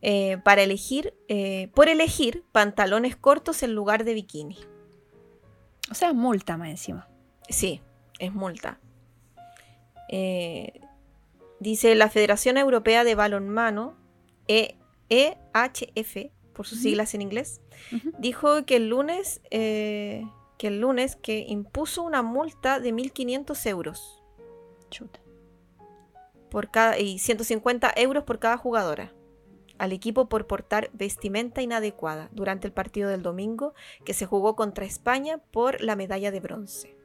eh, 0.00 0.38
para 0.44 0.62
elegir, 0.62 1.14
eh, 1.28 1.68
por 1.74 1.88
elegir 1.88 2.44
pantalones 2.52 3.16
cortos 3.16 3.62
en 3.62 3.74
lugar 3.74 4.04
de 4.04 4.14
bikini. 4.14 4.58
O 5.90 5.94
sea, 5.94 6.12
multa 6.12 6.56
más 6.56 6.70
encima. 6.70 7.08
Sí, 7.48 7.80
es 8.18 8.32
multa. 8.32 8.78
Dice 11.62 11.94
la 11.94 12.10
Federación 12.10 12.56
Europea 12.56 13.04
de 13.04 13.14
Balonmano, 13.14 13.94
e, 14.48 14.76
EHF, 15.08 16.32
por 16.52 16.66
sus 16.66 16.80
siglas 16.80 17.14
en 17.14 17.22
inglés, 17.22 17.60
dijo 18.18 18.64
que 18.64 18.76
el 18.76 18.88
lunes, 18.88 19.40
eh, 19.50 20.24
que 20.62 20.68
el 20.68 20.80
lunes 20.80 21.16
que 21.16 21.44
impuso 21.48 22.04
una 22.04 22.22
multa 22.22 22.78
de 22.78 22.94
1.500 22.94 23.66
euros 23.66 24.22
Chuta. 24.90 25.18
por 26.52 26.70
cada, 26.70 27.00
y 27.00 27.18
150 27.18 27.92
euros 27.96 28.22
por 28.22 28.38
cada 28.38 28.56
jugadora 28.58 29.12
al 29.78 29.90
equipo 29.90 30.28
por 30.28 30.46
portar 30.46 30.88
vestimenta 30.92 31.62
inadecuada 31.62 32.28
durante 32.30 32.68
el 32.68 32.72
partido 32.72 33.10
del 33.10 33.22
domingo 33.22 33.74
que 34.04 34.14
se 34.14 34.24
jugó 34.24 34.54
contra 34.54 34.84
España 34.84 35.38
por 35.38 35.82
la 35.82 35.96
medalla 35.96 36.30
de 36.30 36.38
bronce. 36.38 36.96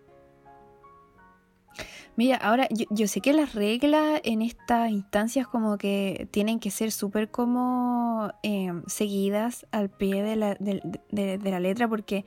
Mira, 2.16 2.36
ahora 2.38 2.68
yo, 2.70 2.86
yo 2.92 3.08
sé 3.08 3.22
que 3.22 3.34
las 3.34 3.56
reglas 3.56 4.22
en 4.24 4.44
estas 4.44 4.92
instancias 4.92 5.48
como 5.48 5.80
que 5.80 6.28
tienen 6.30 6.60
que 6.60 6.70
ser 6.70 6.92
súper 6.92 7.32
como 7.32 8.32
eh, 8.44 8.72
seguidas 8.86 9.66
al 9.72 9.90
pie 9.90 10.22
de 10.22 10.36
la, 10.36 10.54
de 10.54 11.40
la 11.44 11.60
letra 11.60 11.88
porque, 11.88 12.26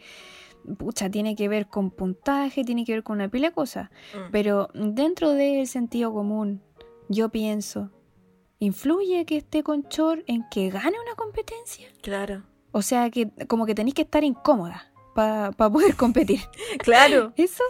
pucha, 0.79 1.11
tiene 1.11 1.37
que 1.37 1.49
ver 1.49 1.67
con 1.69 1.91
puntaje, 1.91 2.65
tiene 2.65 2.85
que 2.85 2.93
ver 2.93 3.03
con 3.03 3.17
una 3.17 3.29
pila 3.29 3.49
de 3.49 3.55
cosas. 3.55 3.91
Mm. 4.15 4.31
Pero 4.33 4.69
dentro 4.75 5.31
del 5.31 5.67
sentido 5.67 6.13
común, 6.13 6.63
yo 7.09 7.29
pienso, 7.29 7.91
¿influye 8.59 9.25
que 9.27 9.37
esté 9.39 9.63
con 9.63 9.89
Chor 9.89 10.25
en 10.27 10.45
que 10.51 10.71
gane 10.71 10.97
una 11.05 11.15
competencia? 11.17 11.89
Claro. 12.03 12.45
O 12.73 12.83
sea, 12.83 13.11
que 13.11 13.31
como 13.49 13.67
que 13.67 13.75
tenéis 13.75 13.95
que 13.95 14.03
estar 14.03 14.23
incómoda 14.25 14.93
para 15.15 15.51
poder 15.53 15.97
competir. 15.97 16.41
Claro. 16.79 17.33
¿Eso? 17.37 17.65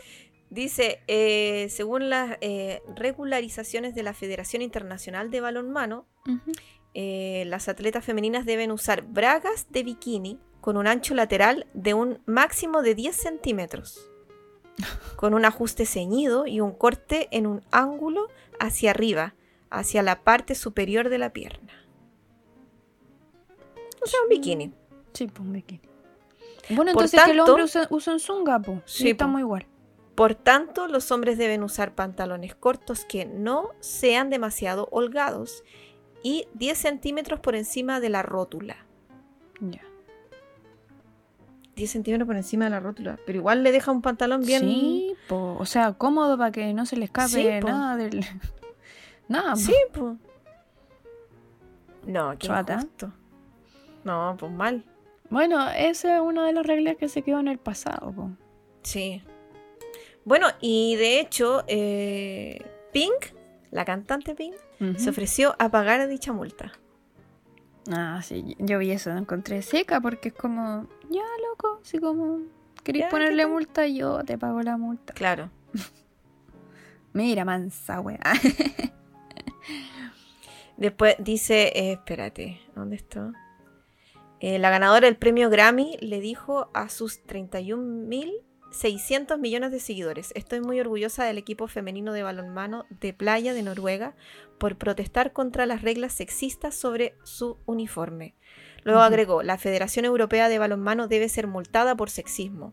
Dice, 0.51 1.01
eh, 1.07 1.69
según 1.71 2.11
las 2.11 2.37
eh, 2.41 2.83
regularizaciones 2.97 3.95
de 3.95 4.03
la 4.03 4.15
Federación 4.15 4.63
Internacional 4.63 5.31
de 5.31 5.41
Balonmano, 5.41 6.07
eh, 6.93 7.45
las 7.47 7.69
atletas 7.69 8.05
femeninas 8.05 8.45
deben 8.47 8.73
usar 8.73 9.03
bragas 9.03 9.69
de 9.71 9.85
bikini 9.85 10.41
con 10.61 10.77
un 10.77 10.87
ancho 10.87 11.15
lateral 11.15 11.67
de 11.75 11.95
un 11.95 12.21
máximo 12.27 12.83
de 12.83 12.95
10 12.95 13.17
centímetros, 13.17 14.11
con 15.17 15.35
un 15.35 15.45
ajuste 15.45 15.87
ceñido 15.87 16.47
y 16.47 16.61
un 16.61 16.73
corte 16.73 17.29
en 17.31 17.47
un 17.47 17.63
ángulo 17.71 18.29
hacia 18.59 18.91
arriba, 18.91 19.35
hacia 19.71 20.03
la 20.03 20.23
parte 20.23 20.55
superior 20.55 21.09
de 21.09 21.19
la 21.19 21.33
pierna. 21.33 21.73
O 24.03 24.07
sea, 24.07 24.21
un 24.23 24.29
bikini. 24.29 24.73
Sí, 25.13 25.27
pues 25.27 25.41
un 25.41 25.53
bikini. 25.53 25.81
Bueno, 26.71 26.93
entonces 26.93 27.21
que 27.25 27.31
el 27.33 27.37
tanto- 27.39 27.53
hombre 27.53 27.65
usa, 27.65 27.87
usa 27.91 28.13
un 28.15 28.21
zunga, 28.21 28.59
pues. 28.61 28.79
Sí, 28.87 29.03
Sí, 29.05 29.11
estamos 29.11 29.35
po. 29.35 29.41
igual. 29.41 29.67
Por 30.15 30.35
tanto, 30.35 30.87
los 30.87 31.11
hombres 31.13 31.39
deben 31.39 31.63
usar 31.63 31.95
pantalones 31.95 32.55
cortos 32.55 33.05
que 33.05 33.25
no 33.25 33.71
sean 33.81 34.29
demasiado 34.31 34.89
holgados 34.91 35.65
y 36.23 36.47
10 36.55 36.77
centímetros 36.79 37.41
por 37.41 37.55
encima 37.57 38.01
de 38.01 38.11
la 38.11 38.23
rótula. 38.23 38.87
Ya. 39.61 39.83
10 41.77 41.91
centímetros 41.91 42.27
por 42.27 42.37
encima 42.37 42.65
de 42.65 42.71
la 42.71 42.81
rótula. 42.81 43.19
Pero 43.27 43.39
igual 43.39 43.63
le 43.63 43.73
deja 43.73 43.91
un 43.91 44.03
pantalón 44.03 44.43
bien. 44.43 44.63
Sí, 44.63 45.15
po. 45.29 45.57
o 45.59 45.67
sea, 45.67 45.93
cómodo 45.93 46.37
para 46.37 46.51
que 46.51 46.73
no 46.75 46.87
se 46.87 46.97
le 46.97 47.05
escape 47.05 47.29
Sí, 47.29 47.49
po. 47.61 47.69
nada 47.69 47.97
del... 47.97 48.25
nada, 49.29 49.57
Sí, 49.57 49.75
pues. 49.93 50.17
No, 52.07 52.37
qué 52.39 52.47
injusto. 52.47 53.13
No, 54.05 54.37
pues 54.39 54.51
mal. 54.53 54.85
Bueno, 55.29 55.71
esa 55.71 56.17
es 56.17 56.21
una 56.21 56.45
de 56.47 56.53
las 56.53 56.67
reglas 56.67 56.97
que 56.97 57.09
se 57.09 57.23
quedó 57.23 57.41
en 57.41 57.49
el 57.49 57.59
pasado, 57.59 58.13
po. 58.13 58.31
Sí. 58.83 59.23
Bueno, 60.25 60.49
y 60.61 60.97
de 60.97 61.21
hecho, 61.21 61.65
eh, 61.69 62.65
Pink, 62.93 63.35
la 63.71 63.85
cantante 63.85 64.35
Pink, 64.35 64.55
se 64.97 65.11
ofreció 65.11 65.55
a 65.59 65.69
pagar 65.69 66.09
dicha 66.09 66.33
multa. 66.33 66.73
Ah, 67.91 68.21
sí, 68.23 68.57
yo 68.59 68.79
vi 68.79 68.91
eso, 68.91 69.11
la 69.11 69.19
encontré 69.19 69.63
seca 69.63 70.01
porque 70.01 70.29
es 70.29 70.35
como, 70.35 70.87
ya, 71.11 71.25
loco, 71.49 71.81
si 71.83 71.99
como 71.99 72.41
querés 72.85 73.03
Ya, 73.03 73.09
¿qué 73.09 73.11
ponerle 73.11 73.47
multa, 73.47 73.87
yo 73.87 74.25
te 74.25 74.39
pago 74.39 74.63
la 74.63 74.77
multa. 74.77 75.13
Claro. 75.13 75.51
Mira, 77.13 77.45
mansa, 77.45 78.01
weá. 78.01 78.21
Después 80.77 81.17
dice, 81.19 81.73
eh, 81.75 81.93
espérate, 81.93 82.61
¿dónde 82.75 82.97
está? 82.97 83.33
Eh, 84.39 84.59
la 84.59 84.71
ganadora 84.71 85.07
del 85.07 85.17
premio 85.17 85.51
Grammy 85.51 85.99
le 86.01 86.21
dijo 86.21 86.71
a 86.73 86.89
sus 86.89 87.23
31.600 87.27 89.39
millones 89.39 89.73
de 89.73 89.81
seguidores, 89.81 90.33
estoy 90.35 90.63
muy 90.63 90.81
orgullosa 90.81 91.25
del 91.25 91.37
equipo 91.37 91.69
femenino 91.69 92.15
de 92.15 92.23
balonmano 92.23 92.87
de 92.89 93.13
playa 93.13 93.53
de 93.53 93.63
Noruega 93.63 94.15
por 94.59 94.79
protestar 94.79 95.35
contra 95.35 95.67
las 95.67 95.83
reglas 95.83 96.15
sexistas 96.15 96.75
sobre 96.75 97.15
su 97.25 97.59
uniforme. 97.67 98.35
Luego 98.85 99.01
agregó, 99.01 99.43
la 99.43 99.59
Federación 99.59 100.05
Europea 100.05 100.49
de 100.49 100.59
Balonmano 100.59 101.07
debe 101.09 101.29
ser 101.29 101.47
multada 101.47 101.95
por 101.97 102.11
sexismo. 102.11 102.73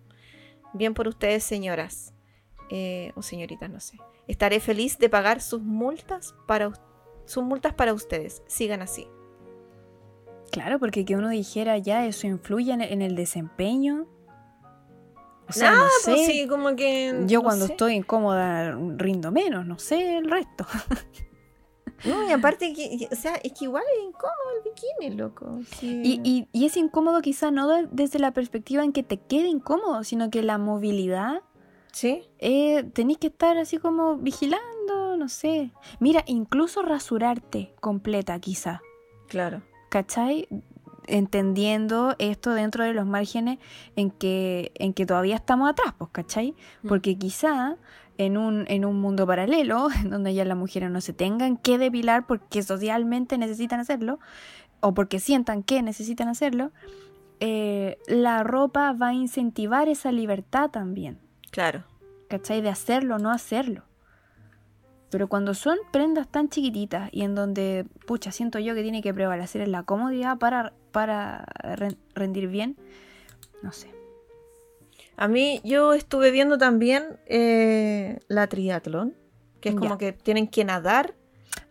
Bien 0.74 0.94
por 0.94 1.08
ustedes, 1.08 1.44
señoras. 1.44 2.14
Eh, 2.70 3.12
o 3.16 3.22
señoritas, 3.22 3.70
no 3.70 3.80
sé. 3.80 3.98
Estaré 4.28 4.60
feliz 4.60 4.98
de 5.00 5.10
pagar 5.10 5.42
sus 5.42 5.62
multas 5.62 6.36
para 6.48 6.68
us- 6.70 6.82
sus 7.26 7.44
multas 7.44 7.74
para 7.74 7.94
ustedes. 7.94 8.42
Sigan 8.48 8.82
así. 8.82 9.08
Claro, 10.52 10.80
porque 10.80 11.04
que 11.06 11.16
uno 11.16 11.30
dijera 11.30 11.78
ya 11.78 12.06
eso 12.06 12.28
influye 12.28 12.72
en, 12.74 12.82
en 12.82 13.02
el 13.02 13.16
desempeño. 13.16 14.08
O 15.50 15.54
sea, 15.54 15.72
no 15.72 15.86
sé. 16.02 16.12
pues 16.12 16.26
sí, 16.28 16.48
como 16.48 16.76
que. 16.76 17.24
Yo 17.26 17.40
no 17.40 17.44
cuando 17.46 17.66
sé. 17.68 17.72
estoy 17.74 17.94
incómoda 17.96 18.78
rindo 18.98 19.32
menos, 19.32 19.66
no 19.66 19.80
sé 19.80 20.18
el 20.18 20.30
resto. 20.30 20.66
No, 22.06 22.28
y 22.28 22.32
aparte 22.32 22.74
que. 22.74 23.08
O 23.12 23.16
sea, 23.16 23.36
es 23.36 23.54
que 23.54 23.66
igual 23.66 23.84
es 23.98 24.04
incómodo 24.04 24.50
el 24.58 24.72
bikini, 24.72 25.16
loco. 25.18 25.60
Sí. 25.80 26.02
Y, 26.04 26.22
y- 26.24 26.48
y 26.52 26.66
es 26.66 26.78
incómodo 26.78 27.22
quizá 27.22 27.50
no 27.52 27.68
de- 27.68 27.88
desde 27.92 28.20
la 28.20 28.32
perspectiva 28.32 28.84
en 28.84 28.94
que 28.94 29.04
te 29.04 29.18
quede 29.18 29.48
incómodo, 29.48 30.04
sino 30.04 30.30
que 30.30 30.44
la 30.44 30.58
movilidad, 30.58 31.42
Sí. 31.92 32.24
eh, 32.40 32.84
tenés 32.94 33.18
que 33.18 33.28
estar 33.28 33.58
así 33.58 33.78
como 33.78 34.18
vigilando, 34.18 35.18
no 35.18 35.28
sé. 35.30 35.72
Mira, 36.00 36.24
incluso 36.28 36.84
rasurarte 36.84 37.74
completa 37.80 38.40
quizá, 38.40 38.82
Claro. 39.28 39.64
¿cachai? 39.90 40.48
Entendiendo 41.08 42.16
esto 42.20 42.52
dentro 42.54 42.84
de 42.84 42.94
los 42.94 43.06
márgenes 43.06 43.60
en 43.96 44.12
que, 44.12 44.72
en 44.76 44.94
que 44.94 45.06
todavía 45.06 45.36
estamos 45.38 45.70
atrás, 45.70 45.94
pues, 45.98 46.12
¿cachai? 46.12 46.54
Mm. 46.84 46.88
Porque 46.90 47.18
quizá 47.18 47.78
en 48.18 48.38
un, 48.38 48.66
en 48.68 48.86
un 48.86 49.00
mundo 49.00 49.26
paralelo, 49.28 49.88
en 50.04 50.10
donde 50.10 50.34
ya 50.34 50.46
las 50.46 50.58
mujeres 50.58 50.90
no 50.92 51.02
se 51.02 51.14
tengan 51.14 51.58
que 51.58 51.78
depilar 51.78 52.26
porque 52.28 52.64
socialmente 52.64 53.38
necesitan 53.38 53.80
hacerlo, 53.80 54.20
o 54.80 54.94
porque 54.94 55.20
sientan 55.20 55.64
que 55.64 55.82
necesitan 55.82 56.28
hacerlo, 56.28 56.72
eh, 57.40 57.98
la 58.08 58.44
ropa 58.44 58.94
va 58.94 59.10
a 59.10 59.14
incentivar 59.14 59.90
esa 59.90 60.12
libertad 60.12 60.70
también, 60.70 61.20
Claro. 61.52 61.84
¿cachai? 62.30 62.62
De 62.62 62.70
hacerlo 62.70 63.16
o 63.16 63.20
no 63.20 63.32
hacerlo. 63.32 63.84
Pero 65.10 65.30
cuando 65.30 65.54
son 65.54 65.78
prendas 65.92 66.28
tan 66.28 66.50
chiquititas 66.50 67.10
y 67.14 67.22
en 67.22 67.34
donde, 67.34 67.86
pucha, 68.06 68.32
siento 68.34 68.60
yo 68.60 68.76
que 68.76 68.84
tiene 68.84 69.02
que 69.02 69.14
prevalecer 69.14 69.62
en 69.62 69.72
la 69.72 69.84
comodidad 69.84 70.38
para, 70.38 70.74
para 70.92 71.46
ren- 71.64 71.98
rendir 72.14 72.48
bien, 72.50 72.76
no 73.64 73.72
sé. 73.72 73.90
A 75.18 75.28
mí, 75.28 75.60
yo 75.64 75.94
estuve 75.94 76.32
viendo 76.32 76.58
también 76.58 77.20
eh, 77.26 78.20
la 78.28 78.48
triatlón, 78.48 79.16
que 79.60 79.70
es 79.70 79.76
como 79.76 79.90
Ya. 79.92 79.98
que 79.98 80.14
tienen 80.14 80.48
que 80.48 80.64
nadar, 80.64 81.16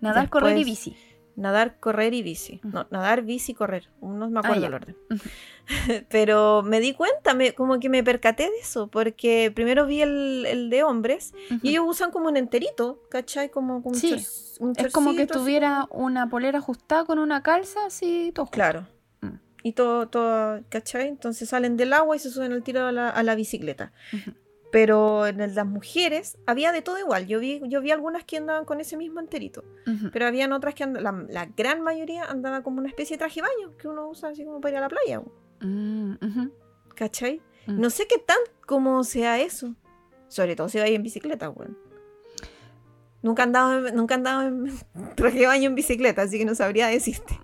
Nadar, 0.01 0.29
correr 0.29 0.59
y 0.59 0.65
bici. 0.65 0.97
nadar, 1.37 1.79
correr 1.81 2.13
y 2.13 2.23
bici. 2.23 2.61
No, 2.65 2.87
nadar, 2.91 3.23
bici, 3.23 3.55
correr. 3.55 3.89
No 4.03 4.29
me 4.29 4.41
acuerdo 4.41 4.61
ya. 4.63 4.67
el 4.67 4.75
orden. 4.75 4.97
Pero 6.11 6.63
me 6.63 6.81
di 6.81 6.93
cuenta, 6.95 7.35
me, 7.35 7.55
como 7.55 7.79
que 7.79 7.89
me 7.89 8.03
percaté 8.05 8.45
de 8.45 8.59
eso, 8.61 8.89
porque 8.89 9.53
primero 9.55 9.87
vi 9.87 10.03
el, 10.03 10.45
el 10.49 10.71
de 10.71 10.83
hombres 10.83 11.33
y 11.63 11.71
ellos 11.71 11.85
usan 11.87 12.11
como 12.11 12.29
un 12.29 12.37
enterito, 12.37 13.01
¿cachai? 13.11 13.51
Como, 13.51 13.83
como 13.83 13.95
un 13.95 14.01
Sí, 14.01 14.11
chor- 14.15 14.23
un 14.61 14.73
Es 14.77 14.93
como 14.93 15.15
que 15.15 15.23
así 15.23 15.33
tuviera 15.33 15.87
una 15.91 16.29
polera 16.29 16.59
ajustada 16.59 17.05
con 17.05 17.19
una 17.19 17.43
calza 17.43 17.87
así, 17.87 18.33
todo. 18.35 18.47
Claro. 18.47 18.87
Y 19.67 19.73
todo, 19.73 20.07
todo, 20.09 20.61
¿cachai? 20.69 21.09
Entonces 21.09 21.49
salen 21.49 21.77
del 21.77 21.93
agua 21.93 22.15
y 22.15 22.21
se 22.21 22.31
suben 22.31 22.53
al 22.53 22.63
tiro 22.63 22.87
a 22.87 22.93
la, 22.93 23.09
a 23.11 23.23
la 23.25 23.35
bicicleta. 23.35 23.91
Ujú. 24.13 24.31
Pero 24.71 25.27
en 25.27 25.41
el 25.41 25.51
de 25.51 25.57
las 25.57 25.67
mujeres 25.67 26.39
había 26.47 26.71
de 26.71 26.83
todo 26.83 26.99
igual. 27.01 27.27
Yo 27.27 27.41
vi, 27.41 27.61
yo 27.65 27.81
vi 27.81 27.91
algunas 27.91 28.23
que 28.25 28.37
andaban 28.37 28.65
con 28.65 28.81
ese 28.81 28.97
mismo 28.97 29.19
enterito. 29.19 29.65
Ujú. 29.89 30.11
Pero 30.13 30.27
habían 30.27 30.53
otras 30.53 30.75
que 30.77 30.85
andaban, 30.85 31.27
la, 31.29 31.47
la 31.47 31.47
gran 31.57 31.81
mayoría 31.83 32.27
andaba 32.27 32.63
como 32.63 32.79
una 32.79 32.89
especie 32.89 33.17
de 33.17 33.19
traje 33.19 33.41
de 33.41 33.49
baño 33.49 33.77
que 33.77 33.89
uno 33.89 34.09
usa 34.09 34.29
así 34.29 34.45
como 34.45 34.61
para 34.61 34.71
ir 34.73 34.79
a 34.79 34.81
la 34.83 34.89
playa. 34.89 35.21
Mm, 35.63 36.13
ujú. 36.25 36.53
¿Cachai? 36.95 37.43
Mm. 37.67 37.81
No 37.81 37.91
sé 37.91 38.07
qué 38.07 38.19
tan 38.19 38.39
como 38.67 39.03
sea 39.03 39.41
eso. 39.41 39.75
Sobre 40.29 40.55
todo 40.55 40.69
si 40.69 40.79
vais 40.79 40.95
en 40.95 41.03
bicicleta, 41.03 41.51
weón. 41.51 41.77
Nunca 43.23 43.43
en- 43.43 43.97
nunca 43.97 44.15
he 44.15 44.19
andado 44.19 44.43
en 44.43 44.71
traje 45.17 45.41
de 45.41 45.47
baño 45.47 45.71
en 45.71 45.75
bicicleta, 45.75 46.23
así 46.23 46.39
que 46.39 46.45
no 46.45 46.55
sabría 46.55 46.87
decirte. 46.87 47.37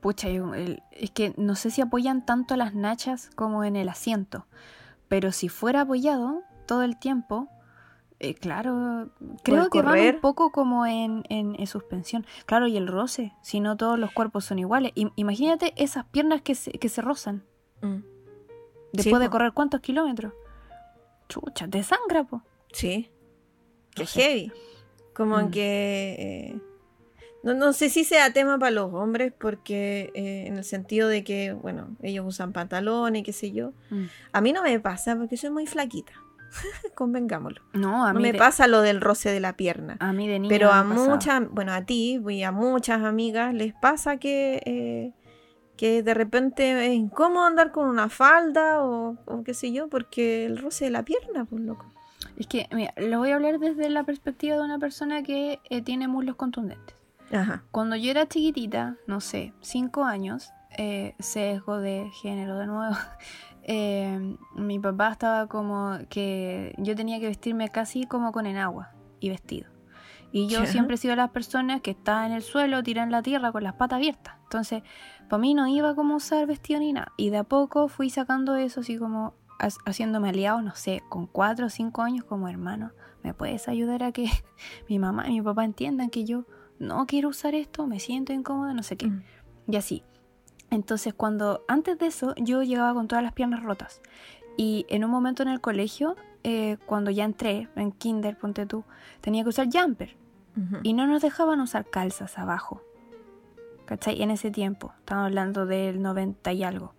Pucha, 0.00 0.28
es 0.92 1.10
que 1.10 1.34
no 1.36 1.56
sé 1.56 1.70
si 1.70 1.80
apoyan 1.80 2.24
tanto 2.24 2.56
las 2.56 2.74
nachas 2.74 3.30
como 3.34 3.64
en 3.64 3.74
el 3.76 3.88
asiento. 3.88 4.46
Pero 5.08 5.32
si 5.32 5.48
fuera 5.48 5.80
apoyado 5.82 6.42
todo 6.66 6.82
el 6.82 6.98
tiempo, 6.98 7.48
eh, 8.20 8.34
claro, 8.34 9.10
creo 9.42 9.70
que 9.70 9.82
van 9.82 9.98
un 10.16 10.20
poco 10.20 10.50
como 10.52 10.86
en, 10.86 11.24
en- 11.28 11.56
en 11.58 11.66
suspensión. 11.66 12.26
Claro, 12.46 12.66
y 12.68 12.76
el 12.76 12.86
roce, 12.86 13.32
si 13.42 13.60
no 13.60 13.76
todos 13.76 13.98
los 13.98 14.12
cuerpos 14.12 14.44
son 14.44 14.58
iguales. 14.58 14.92
Im- 14.94 15.12
imagínate 15.16 15.72
esas 15.76 16.04
piernas 16.06 16.42
que 16.42 16.54
se, 16.54 16.72
que 16.72 16.88
se 16.88 17.00
rozan 17.02 17.44
Mm. 17.80 17.98
después 18.92 19.20
de 19.20 19.30
correr 19.30 19.52
cuántos 19.52 19.80
kilómetros. 19.80 20.32
Chucha, 21.28 21.68
te 21.68 21.82
sangra, 21.82 22.24
po. 22.24 22.42
Sí. 22.72 23.10
Qué 23.94 24.06
sé. 24.06 24.20
heavy. 24.20 24.52
Como 25.14 25.38
Mm. 25.38 25.50
que. 25.50 26.16
eh, 26.54 26.60
no, 27.42 27.54
no 27.54 27.72
sé 27.72 27.88
si 27.88 28.04
sea 28.04 28.32
tema 28.32 28.58
para 28.58 28.70
los 28.72 28.92
hombres, 28.92 29.32
porque 29.38 30.10
eh, 30.14 30.44
en 30.46 30.56
el 30.58 30.64
sentido 30.64 31.08
de 31.08 31.22
que, 31.24 31.52
bueno, 31.52 31.96
ellos 32.02 32.24
usan 32.26 32.52
pantalones, 32.52 33.22
qué 33.22 33.32
sé 33.32 33.52
yo. 33.52 33.72
Mm. 33.90 34.04
A 34.32 34.40
mí 34.40 34.52
no 34.52 34.62
me 34.62 34.78
pasa 34.80 35.16
porque 35.16 35.36
soy 35.36 35.50
muy 35.50 35.66
flaquita. 35.66 36.12
Convengámoslo. 36.94 37.60
No, 37.74 38.04
a 38.06 38.12
No 38.12 38.18
mí, 38.20 38.22
me 38.26 38.32
de, 38.32 38.38
pasa 38.38 38.66
lo 38.66 38.80
del 38.80 39.00
roce 39.00 39.30
de 39.30 39.40
la 39.40 39.54
pierna. 39.56 39.96
a 40.00 40.12
mí 40.12 40.26
de 40.28 40.38
niña 40.38 40.48
Pero 40.48 40.72
a 40.72 40.82
me 40.82 40.94
muchas, 40.94 41.48
bueno, 41.50 41.72
a 41.72 41.82
ti 41.84 42.20
y 42.28 42.42
a 42.42 42.52
muchas 42.52 43.02
amigas 43.02 43.54
les 43.54 43.74
pasa 43.74 44.16
que, 44.16 44.62
eh, 44.64 45.12
que 45.76 46.02
de 46.02 46.14
repente 46.14 46.86
es 46.86 46.92
incómodo 46.94 47.44
andar 47.46 47.70
con 47.70 47.86
una 47.88 48.08
falda 48.08 48.82
o, 48.82 49.16
o 49.26 49.42
qué 49.44 49.54
sé 49.54 49.72
yo, 49.72 49.88
porque 49.88 50.46
el 50.46 50.58
roce 50.58 50.86
de 50.86 50.90
la 50.90 51.04
pierna, 51.04 51.44
pues 51.44 51.62
loco. 51.62 51.86
Es 52.36 52.46
que, 52.46 52.66
mira, 52.72 52.94
lo 52.96 53.18
voy 53.18 53.30
a 53.30 53.34
hablar 53.36 53.58
desde 53.58 53.88
la 53.90 54.04
perspectiva 54.04 54.56
de 54.56 54.62
una 54.62 54.78
persona 54.78 55.22
que 55.22 55.60
eh, 55.70 55.82
tiene 55.82 56.08
muslos 56.08 56.36
contundentes. 56.36 56.96
Ajá. 57.32 57.64
Cuando 57.70 57.96
yo 57.96 58.10
era 58.10 58.26
chiquitita, 58.26 58.96
no 59.06 59.20
sé, 59.20 59.52
cinco 59.60 60.04
años, 60.04 60.52
eh, 60.76 61.14
sesgo 61.18 61.78
de 61.78 62.10
género 62.22 62.56
de 62.58 62.66
nuevo, 62.66 62.94
eh, 63.62 64.36
mi 64.54 64.78
papá 64.78 65.12
estaba 65.12 65.46
como 65.46 65.98
que 66.08 66.74
yo 66.78 66.94
tenía 66.94 67.20
que 67.20 67.26
vestirme 67.26 67.68
casi 67.68 68.04
como 68.06 68.32
con 68.32 68.46
enagua 68.46 68.90
y 69.20 69.28
vestido. 69.28 69.70
Y 70.30 70.46
yo 70.48 70.60
siempre 70.66 70.94
he 70.96 70.98
sido 70.98 71.12
de 71.12 71.16
las 71.16 71.30
personas 71.30 71.80
que 71.80 71.90
está 71.90 72.26
en 72.26 72.32
el 72.32 72.42
suelo, 72.42 72.82
tira 72.82 73.02
en 73.02 73.10
la 73.10 73.22
tierra 73.22 73.50
con 73.50 73.62
las 73.64 73.74
patas 73.74 73.96
abiertas. 73.96 74.34
Entonces, 74.42 74.82
para 75.28 75.40
mí 75.40 75.54
no 75.54 75.66
iba 75.66 75.94
como 75.94 76.16
usar 76.16 76.46
vestido 76.46 76.80
ni 76.80 76.92
nada. 76.92 77.12
Y 77.16 77.30
de 77.30 77.38
a 77.38 77.44
poco 77.44 77.88
fui 77.88 78.10
sacando 78.10 78.54
eso 78.56 78.80
así 78.80 78.98
como 78.98 79.32
ha- 79.58 79.68
haciéndome 79.86 80.28
aliados, 80.28 80.62
no 80.62 80.74
sé, 80.74 81.02
con 81.08 81.26
cuatro 81.26 81.66
o 81.66 81.68
cinco 81.70 82.02
años 82.02 82.24
como 82.26 82.46
hermano. 82.48 82.92
¿Me 83.22 83.32
puedes 83.32 83.68
ayudar 83.68 84.02
a 84.02 84.12
que 84.12 84.26
mi 84.88 84.98
mamá 84.98 85.28
y 85.28 85.32
mi 85.32 85.42
papá 85.42 85.64
entiendan 85.64 86.10
que 86.10 86.24
yo 86.26 86.44
no 86.78 87.06
quiero 87.06 87.28
usar 87.28 87.54
esto, 87.54 87.86
me 87.86 88.00
siento 88.00 88.32
incómoda, 88.32 88.74
no 88.74 88.82
sé 88.82 88.96
qué? 88.96 89.06
Mm. 89.06 89.22
Y 89.68 89.76
así. 89.76 90.02
Entonces, 90.70 91.14
cuando 91.14 91.64
antes 91.68 91.98
de 91.98 92.06
eso, 92.06 92.34
yo 92.36 92.62
llegaba 92.62 92.94
con 92.94 93.08
todas 93.08 93.24
las 93.24 93.32
piernas 93.32 93.62
rotas. 93.62 94.00
Y 94.56 94.86
en 94.88 95.04
un 95.04 95.10
momento 95.10 95.42
en 95.42 95.48
el 95.48 95.60
colegio, 95.60 96.16
eh, 96.44 96.76
cuando 96.86 97.10
ya 97.10 97.24
entré 97.24 97.68
en 97.76 97.92
kinder, 97.92 98.36
ponte 98.36 98.66
tú, 98.66 98.84
tenía 99.20 99.42
que 99.44 99.50
usar 99.50 99.68
jumper. 99.72 100.16
Ujú. 100.56 100.78
Y 100.82 100.92
no 100.92 101.06
nos 101.06 101.22
dejaban 101.22 101.60
usar 101.60 101.88
calzas 101.88 102.38
abajo. 102.38 102.82
¿Cachai? 103.86 104.20
En 104.20 104.30
ese 104.30 104.50
tiempo. 104.50 104.92
Estamos 104.98 105.26
hablando 105.26 105.64
del 105.64 106.02
90 106.02 106.52
y 106.52 106.64
algo. 106.64 106.92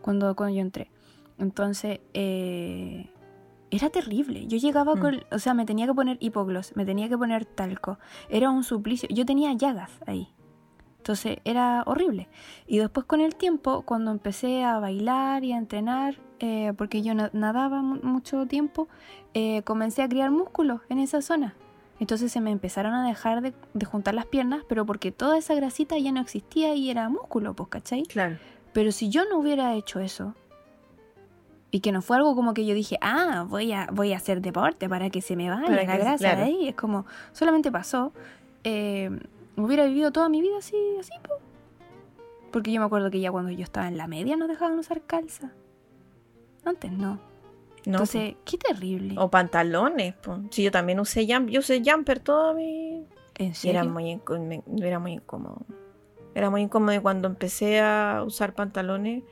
Cuando, 0.00 0.34
cuando 0.34 0.56
yo 0.56 0.62
entré. 0.62 0.90
Entonces, 1.38 2.00
eh, 2.14 3.10
era 3.72 3.90
terrible. 3.90 4.46
Yo 4.46 4.58
llegaba 4.58 4.94
Mm. 4.94 5.00
con. 5.00 5.20
O 5.32 5.38
sea, 5.38 5.54
me 5.54 5.64
tenía 5.66 5.86
que 5.86 5.94
poner 5.94 6.16
hipogloss, 6.20 6.76
me 6.76 6.84
tenía 6.84 7.08
que 7.08 7.18
poner 7.18 7.44
talco. 7.44 7.98
Era 8.28 8.50
un 8.50 8.62
suplicio. 8.62 9.08
Yo 9.10 9.24
tenía 9.26 9.52
llagas 9.54 9.90
ahí. 10.06 10.28
Entonces 10.98 11.38
era 11.44 11.82
horrible. 11.86 12.28
Y 12.68 12.78
después 12.78 13.06
con 13.06 13.20
el 13.20 13.34
tiempo, 13.34 13.82
cuando 13.82 14.12
empecé 14.12 14.62
a 14.62 14.78
bailar 14.78 15.42
y 15.42 15.52
a 15.52 15.58
entrenar, 15.58 16.16
eh, 16.38 16.72
porque 16.78 17.02
yo 17.02 17.14
na- 17.14 17.30
nadaba 17.32 17.82
mu- 17.82 18.00
mucho 18.02 18.46
tiempo, 18.46 18.86
eh, 19.34 19.62
comencé 19.64 20.02
a 20.02 20.08
criar 20.08 20.30
músculos 20.30 20.80
en 20.88 20.98
esa 21.00 21.20
zona. 21.20 21.54
Entonces 21.98 22.30
se 22.32 22.40
me 22.40 22.50
empezaron 22.52 22.94
a 22.94 23.06
dejar 23.06 23.42
de, 23.42 23.52
de 23.74 23.86
juntar 23.86 24.14
las 24.14 24.26
piernas, 24.26 24.62
pero 24.68 24.86
porque 24.86 25.10
toda 25.12 25.38
esa 25.38 25.54
grasita 25.54 25.98
ya 25.98 26.12
no 26.12 26.20
existía 26.20 26.74
y 26.74 26.90
era 26.90 27.08
músculo, 27.08 27.54
pues, 27.54 27.68
¿cachai? 27.68 28.02
Claro. 28.04 28.38
Pero 28.72 28.90
si 28.92 29.08
yo 29.08 29.22
no 29.28 29.38
hubiera 29.38 29.74
hecho 29.74 29.98
eso, 30.00 30.34
y 31.74 31.80
que 31.80 31.90
no 31.90 32.02
fue 32.02 32.18
algo 32.18 32.36
como 32.36 32.52
que 32.52 32.66
yo 32.66 32.74
dije, 32.74 32.98
ah, 33.00 33.46
voy 33.48 33.72
a, 33.72 33.88
voy 33.90 34.12
a 34.12 34.18
hacer 34.18 34.42
deporte 34.42 34.90
para 34.90 35.08
que 35.08 35.22
se 35.22 35.34
me 35.36 35.48
vaya 35.48 35.70
la 35.70 35.84
grasa 35.84 36.18
claro. 36.18 36.40
de 36.40 36.44
ahí, 36.44 36.68
es 36.68 36.74
como, 36.74 37.06
solamente 37.32 37.72
pasó, 37.72 38.12
eh, 38.62 39.10
hubiera 39.56 39.86
vivido 39.86 40.12
toda 40.12 40.28
mi 40.28 40.42
vida 40.42 40.58
así, 40.58 40.76
así, 41.00 41.12
po. 41.26 41.34
Porque 42.52 42.70
yo 42.70 42.78
me 42.78 42.86
acuerdo 42.86 43.10
que 43.10 43.20
ya 43.20 43.32
cuando 43.32 43.50
yo 43.50 43.64
estaba 43.64 43.88
en 43.88 43.96
la 43.96 44.06
media 44.06 44.36
nos 44.36 44.48
dejaban 44.48 44.78
usar 44.78 45.00
calza. 45.00 45.52
Antes 46.62 46.92
no. 46.92 47.18
No, 47.86 47.98
Entonces, 47.98 48.36
qué 48.44 48.58
terrible. 48.58 49.14
O 49.16 49.30
pantalones, 49.30 50.14
pues. 50.22 50.40
Sí, 50.50 50.62
yo 50.62 50.70
también 50.70 51.00
usé 51.00 51.26
jumper. 51.26 51.52
Yo 51.52 51.60
usé 51.60 51.82
jumper 51.84 52.20
toda 52.20 52.52
mi. 52.52 53.06
¿En 53.36 53.54
serio? 53.54 53.80
era 53.80 53.88
muy, 53.88 54.20
era 54.82 54.98
muy 54.98 55.12
incómodo. 55.14 55.64
Era 56.34 56.50
muy 56.50 56.60
incómodo 56.60 57.00
cuando 57.02 57.28
empecé 57.28 57.80
a 57.80 58.22
usar 58.24 58.54
pantalones, 58.54 59.24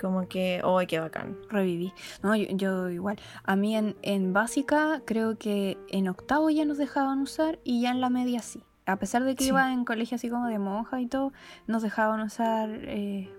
como 0.00 0.28
que, 0.28 0.60
¡ay, 0.64 0.86
qué 0.86 1.00
bacán! 1.00 1.36
Reviví. 1.48 1.92
No, 2.22 2.34
yo, 2.36 2.46
yo 2.50 2.90
igual. 2.90 3.18
A 3.44 3.56
mí 3.56 3.76
en, 3.76 3.96
en 4.02 4.32
básica 4.32 5.02
creo 5.04 5.38
que 5.38 5.78
en 5.88 6.08
octavo 6.08 6.50
ya 6.50 6.64
nos 6.64 6.78
dejaban 6.78 7.20
usar 7.20 7.58
y 7.64 7.80
ya 7.82 7.90
en 7.90 8.00
la 8.00 8.10
media 8.10 8.40
sí. 8.42 8.62
A 8.86 8.96
pesar 8.96 9.24
de 9.24 9.34
que 9.34 9.44
Sí. 9.44 9.48
iba 9.50 9.72
en 9.72 9.84
colegio 9.84 10.16
así 10.16 10.28
como 10.28 10.46
de 10.46 10.58
monja 10.58 11.00
y 11.00 11.06
todo, 11.06 11.32
nos 11.66 11.82
dejaban 11.82 12.20
usar 12.20 12.68
eh, 12.70 13.32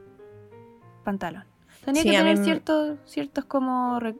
pantalón. 1.03 1.43
Tenía 1.84 2.01
Sí, 2.01 2.10
que 2.10 2.18
mí 2.18 2.24
tener 2.24 2.38
ciertos, 2.43 2.97
ciertos 3.06 3.45
como 3.45 3.99
re- 3.99 4.16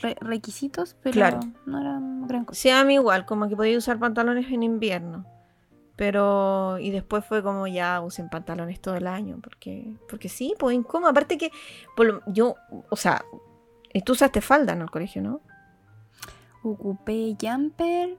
re- 0.00 0.16
requisitos, 0.20 0.96
pero 1.02 1.14
Claro. 1.14 1.40
no 1.66 1.80
eran 1.80 2.28
gran 2.28 2.44
cosa. 2.44 2.60
Sí, 2.60 2.70
a 2.70 2.84
mí 2.84 2.94
igual, 2.94 3.26
como 3.26 3.48
que 3.48 3.56
podía 3.56 3.76
usar 3.76 3.98
pantalones 3.98 4.50
en 4.52 4.62
invierno. 4.62 5.24
Pero, 5.98 6.78
y 6.78 6.90
después 6.90 7.24
fue 7.24 7.42
como 7.42 7.66
ya 7.66 8.00
usen 8.00 8.30
pantalones 8.30 8.80
todo 8.80 8.94
el 8.94 9.06
año, 9.08 9.40
porque, 9.42 9.96
porque 10.08 10.28
sí, 10.30 10.54
pues 10.58 10.74
incómodo. 10.76 11.10
Aparte 11.10 11.36
que, 11.36 11.50
por 11.96 12.22
yo, 12.32 12.54
o 12.88 12.96
sea, 12.96 13.24
eh, 13.92 14.00
tú 14.00 14.12
usaste 14.12 14.40
falda 14.40 14.72
en 14.74 14.80
el 14.82 14.90
colegio, 14.92 15.20
¿no? 15.22 15.40
Ocupé 16.62 17.36
jumper. 17.40 18.16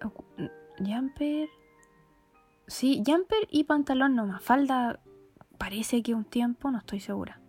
ocu- 0.00 0.50
Jumper. 0.78 1.48
Sí, 2.66 3.02
jumper 3.06 3.46
y 3.50 3.64
pantalón 3.64 4.14
nomás. 4.16 4.42
Falda 4.42 5.00
parece 5.58 6.02
que 6.02 6.14
un 6.14 6.24
tiempo, 6.24 6.70
no 6.70 6.78
estoy 6.78 7.00
segura. 7.00 7.40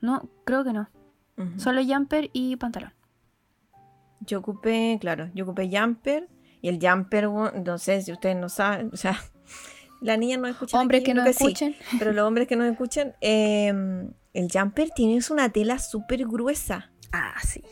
No, 0.00 0.28
creo 0.44 0.62
que 0.64 0.72
no. 0.72 0.88
Solo 1.56 1.80
jumper 1.84 2.30
y 2.32 2.56
pantalón. 2.56 2.92
Yo 4.20 4.40
ocupé, 4.40 4.98
claro, 5.00 5.28
yo 5.34 5.44
ocupé 5.44 5.68
jumper. 5.72 6.28
Y 6.60 6.68
el 6.68 6.78
jumper, 6.80 7.28
no 7.28 7.78
sé 7.78 8.02
si 8.02 8.12
ustedes 8.12 8.36
no 8.36 8.48
saben, 8.48 8.90
o 8.92 8.96
sea, 8.96 9.18
la 10.00 10.16
niña 10.16 10.36
no 10.38 10.46
escucha. 10.48 10.78
Hombres 10.78 11.02
que 11.04 11.14
no 11.14 11.24
escuchen. 11.24 11.76
pero 11.98 12.12
los 12.12 12.26
hombres 12.26 12.48
que 12.48 12.56
no 12.56 12.64
escuchan, 12.64 13.14
eh, 13.20 13.72
el 14.34 14.48
jumper 14.52 14.90
tiene 14.90 15.18
una 15.30 15.48
tela 15.50 15.78
súper 15.78 16.24
gruesa. 16.26 16.90
Ah, 17.12 17.34
sí. 17.44 17.62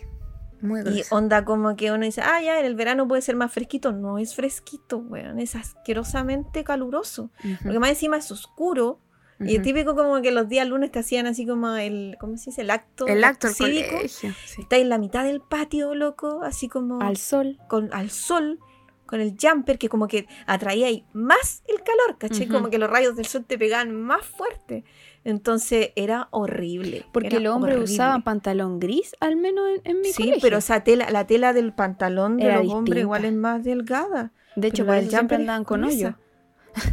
Muy 0.62 0.80
Y 0.80 0.84
grueso. 0.84 1.14
onda 1.14 1.45
como 1.45 1.76
que 1.76 1.93
uno 1.93 2.05
dice, 2.05 2.22
ah, 2.22 2.41
ya, 2.41 2.59
en 2.59 2.64
el 2.66 2.74
verano 2.74 3.07
puede 3.07 3.20
ser 3.22 3.37
más 3.37 3.53
fresquito. 3.53 3.93
No 3.93 4.18
es 4.18 4.34
fresquito, 4.34 4.99
weón, 4.99 5.39
es 5.39 5.55
asquerosamente 5.55 6.64
caluroso. 6.64 7.30
Porque 7.62 7.78
más 7.78 7.91
encima 7.91 8.16
es 8.16 8.30
oscuro. 8.30 9.01
Y 9.39 9.57
es 9.57 9.62
típico 9.62 9.95
como 9.95 10.22
que 10.22 10.30
los 10.30 10.49
días 10.49 10.66
lunes 10.66 10.91
te 10.91 10.99
hacían 11.01 11.26
así 11.26 11.47
como 11.47 11.68
el, 11.76 12.16
¿cómo 12.18 12.39
se 12.39 12.49
dice? 12.51 12.62
El 12.62 12.70
acto, 12.70 13.07
El 13.07 13.22
acto, 13.22 13.49
cívico. 13.49 13.97
colegio. 13.97 14.32
sí. 14.47 14.62
Está 14.62 14.78
en 14.78 14.89
la 14.89 14.97
mitad 14.97 15.24
del 15.24 15.43
patio, 15.43 15.95
loco, 15.95 16.41
así 16.43 16.68
como 16.68 17.03
Al 17.03 17.18
sol. 17.18 17.59
con, 17.68 17.93
al 17.93 18.09
sol, 18.09 18.59
con 19.07 19.20
el 19.20 19.34
jumper, 19.40 19.78
que 19.78 19.88
como 19.88 20.09
que 20.09 20.26
atraía 20.46 20.88
ahí 20.88 21.04
más 21.12 21.62
el 21.68 21.76
calor, 21.82 22.18
¿cachai? 22.18 22.46
Como 22.48 22.68
que 22.70 22.78
los 22.78 22.90
rayos 22.90 23.16
del 23.16 23.26
sol 23.26 23.44
te 23.46 23.57
pegaban 23.59 23.94
más 23.94 24.24
fuerte. 24.24 24.84
Entonces 25.24 25.90
era 25.96 26.28
horrible. 26.30 27.04
Porque 27.12 27.40
los 27.40 27.54
hombres 27.54 27.78
usaban 27.78 28.22
pantalón 28.22 28.78
gris, 28.78 29.12
al 29.20 29.36
menos 29.36 29.64
en, 29.68 29.80
en 29.96 30.00
mi 30.02 30.09
Sí, 30.12 30.22
colegio. 30.22 30.38
pero 30.42 30.59
esa 30.59 30.84
tela, 30.84 31.11
la 31.11 31.26
tela 31.26 31.52
del 31.52 31.72
pantalón 31.72 32.36
de 32.36 32.44
Era 32.44 32.62
los 32.62 32.72
hombres 32.72 33.02
igual 33.02 33.24
es 33.24 33.32
más 33.32 33.64
delgada. 33.64 34.32
de 34.54 34.68
hecho, 34.68 34.84
del 34.84 35.00
siempre 35.09 35.18
jumper 35.20 35.40
andaban 35.40 35.64
con 35.64 35.84
hoyo. 35.84 36.14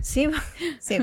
Sí, 0.02 0.28
sí. 0.80 0.98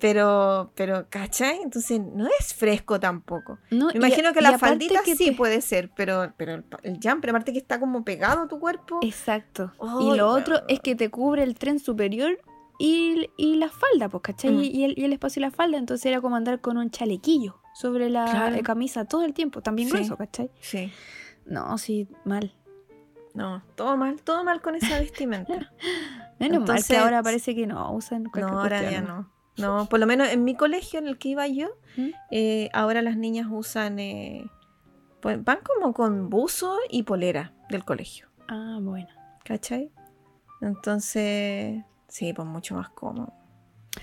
Pero, 0.00 0.72
pero, 0.74 1.06
¿cachai? 1.08 1.60
Entonces 1.62 2.00
no 2.00 2.26
es 2.38 2.54
fresco 2.54 3.00
tampoco. 3.00 3.58
No, 3.70 3.86
Me 3.86 3.92
y- 3.94 3.96
imagino 3.96 4.32
que 4.32 4.40
la 4.40 4.58
faldita 4.58 5.02
que 5.02 5.16
sí 5.16 5.26
te- 5.26 5.32
puede 5.32 5.60
ser, 5.60 5.90
pero, 5.96 6.32
pero 6.36 6.54
el, 6.54 6.64
el 6.82 6.98
jumper, 7.02 7.30
aparte 7.30 7.52
que 7.52 7.58
está 7.58 7.80
como 7.80 8.04
pegado 8.04 8.42
a 8.42 8.48
tu 8.48 8.58
cuerpo. 8.60 9.00
Exacto. 9.02 9.72
Y 10.00 10.16
lo 10.16 10.28
otro 10.28 10.62
es 10.68 10.80
que 10.80 10.94
te 10.94 11.10
cubre 11.10 11.42
el 11.42 11.54
tren 11.56 11.78
superior 11.78 12.38
y, 12.78 13.30
y 13.36 13.56
la 13.56 13.68
falda, 13.70 14.08
pues, 14.08 14.22
¿cachai? 14.22 14.52
Mm. 14.52 14.60
Y, 14.62 14.84
el, 14.84 14.94
y 14.98 15.04
el 15.04 15.12
espacio 15.12 15.40
y 15.40 15.42
la 15.42 15.50
falda. 15.50 15.78
Entonces 15.78 16.06
era 16.06 16.20
como 16.20 16.36
andar 16.36 16.60
con 16.60 16.76
un 16.76 16.90
chalequillo 16.90 17.60
sobre 17.74 18.10
la 18.10 18.24
Claro. 18.26 18.56
eh, 18.56 18.62
camisa 18.62 19.04
todo 19.04 19.24
el 19.24 19.32
tiempo. 19.34 19.62
También 19.62 19.88
Sí. 19.88 19.94
grueso, 19.94 20.16
¿cachai? 20.16 20.50
Sí. 20.60 20.92
No, 21.46 21.78
sí, 21.78 22.08
mal. 22.24 22.54
No, 23.38 23.62
todo 23.76 23.96
mal, 23.96 24.20
todo 24.22 24.42
mal 24.42 24.60
con 24.60 24.74
esa 24.74 24.98
vestimenta. 24.98 25.72
Menos 26.40 26.66
mal 26.66 26.84
que 26.84 26.96
ahora 26.96 27.22
parece 27.22 27.54
que 27.54 27.66
no 27.68 27.92
usan 27.92 28.24
no, 28.34 28.48
ahora 28.48 28.80
cuestión, 28.80 28.90
ya 28.92 29.00
¿no? 29.00 29.16
no. 29.56 29.78
No, 29.78 29.88
por 29.88 29.98
lo 29.98 30.06
menos 30.06 30.28
en 30.28 30.44
mi 30.44 30.54
colegio 30.54 31.00
en 31.00 31.08
el 31.08 31.18
que 31.18 31.30
iba 31.30 31.46
yo, 31.48 31.68
¿Mm? 31.96 32.08
eh, 32.30 32.68
ahora 32.72 33.02
las 33.02 33.16
niñas 33.16 33.48
usan, 33.50 33.98
eh, 33.98 34.48
pues, 35.20 35.42
van 35.42 35.58
como 35.64 35.92
con 35.92 36.30
buzo 36.30 36.76
y 36.90 37.02
polera 37.02 37.52
del 37.68 37.84
colegio, 37.84 38.28
Ah, 38.48 38.78
bueno. 38.80 39.08
¿cachai? 39.44 39.90
Entonces, 40.60 41.82
sí, 42.06 42.32
pues 42.32 42.46
mucho 42.46 42.74
más 42.76 42.88
cómodo. 42.90 43.32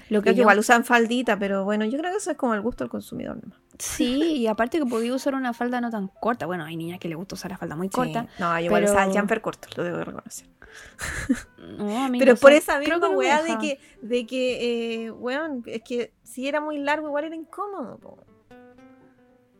Lo 0.09 0.21
que 0.21 0.33
yo- 0.35 0.41
igual 0.41 0.59
usan 0.59 0.83
faldita, 0.83 1.37
pero 1.37 1.63
bueno, 1.63 1.85
yo 1.85 1.97
creo 1.97 2.11
que 2.11 2.17
eso 2.17 2.31
es 2.31 2.37
como 2.37 2.53
el 2.53 2.61
gusto 2.61 2.83
del 2.83 2.91
consumidor 2.91 3.37
nomás. 3.41 3.59
Sí, 3.77 4.35
y 4.37 4.47
aparte 4.47 4.79
que 4.79 4.85
podía 4.85 5.13
usar 5.13 5.35
una 5.35 5.51
falda 5.53 5.81
no 5.81 5.89
tan 5.91 6.07
corta. 6.07 6.45
Bueno, 6.45 6.63
hay 6.63 6.77
niñas 6.77 6.97
que 6.99 7.09
les 7.09 7.17
gusta 7.17 7.35
usar 7.35 7.51
la 7.51 7.57
falda 7.57 7.75
muy 7.75 7.89
corta. 7.89 8.23
Sí. 8.23 8.29
No, 8.39 8.57
yo 8.59 8.65
igual 8.65 8.83
pero- 8.83 8.93
usaba 8.93 9.11
el 9.11 9.17
jumper 9.17 9.41
corto, 9.41 9.67
lo 9.75 9.83
debo 9.83 10.03
reconocer. 10.03 10.47
No, 11.77 12.07
Pero 12.19 12.33
no 12.33 12.37
por 12.39 12.51
sé, 12.51 12.57
esa 12.57 12.79
misma 12.79 12.97
no 12.99 13.09
weá 13.11 13.41
de 13.41 13.57
que, 13.57 13.79
de 14.01 14.25
que, 14.27 15.05
eh, 15.05 15.11
weón, 15.11 15.63
es 15.65 15.81
que 15.81 16.13
si 16.23 16.47
era 16.47 16.61
muy 16.61 16.77
largo 16.77 17.07
igual 17.07 17.23
era 17.25 17.35
incómodo, 17.35 17.97
po. 17.97 18.17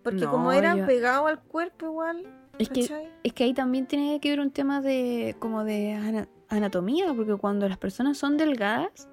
Porque 0.03 0.25
como 0.25 0.51
era 0.51 0.75
yo- 0.75 0.85
pegado 0.85 1.25
al 1.27 1.39
cuerpo 1.41 1.85
igual, 1.87 2.23
Es 2.59 2.69
que, 2.69 2.87
es 3.23 3.33
que 3.33 3.43
ahí 3.43 3.53
también 3.53 3.85
tiene 3.87 4.19
que 4.21 4.29
ver 4.29 4.39
un 4.39 4.51
tema 4.51 4.81
de 4.81 5.35
como 5.39 5.63
de 5.63 5.93
ana- 5.93 6.27
anatomía, 6.47 7.11
porque 7.13 7.35
cuando 7.35 7.67
las 7.67 7.77
personas 7.79 8.17
son 8.17 8.37
delgadas, 8.37 9.09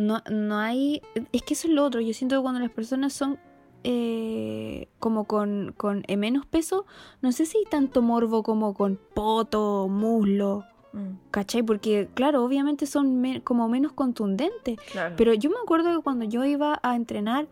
no, 0.00 0.22
no 0.30 0.58
hay... 0.58 1.00
Es 1.32 1.42
que 1.42 1.54
eso 1.54 1.68
es 1.68 1.74
lo 1.74 1.84
otro, 1.84 2.00
yo 2.00 2.12
siento 2.14 2.36
que 2.36 2.42
cuando 2.42 2.60
las 2.60 2.70
personas 2.70 3.12
son 3.12 3.38
eh, 3.84 4.88
como 4.98 5.24
con, 5.24 5.72
con 5.76 6.02
eh, 6.06 6.16
menos 6.16 6.46
peso, 6.46 6.84
no 7.22 7.32
sé 7.32 7.46
si 7.46 7.58
hay 7.58 7.64
tanto 7.64 8.02
morbo 8.02 8.42
como 8.42 8.74
con 8.74 8.98
poto, 9.14 9.88
muslo, 9.88 10.64
Mm, 10.92 11.30
¿cachai? 11.30 11.62
Porque 11.62 12.08
claro, 12.14 12.42
obviamente 12.44 12.84
son 12.84 13.20
me- 13.20 13.42
como 13.44 13.68
menos 13.68 13.92
contundentes. 13.92 14.76
claro. 14.90 15.14
Pero 15.16 15.34
yo 15.34 15.48
me 15.48 15.54
acuerdo 15.62 15.94
que 15.96 16.02
cuando 16.02 16.24
yo 16.24 16.44
iba 16.44 16.80
a 16.82 16.96
entrenar, 16.96 17.46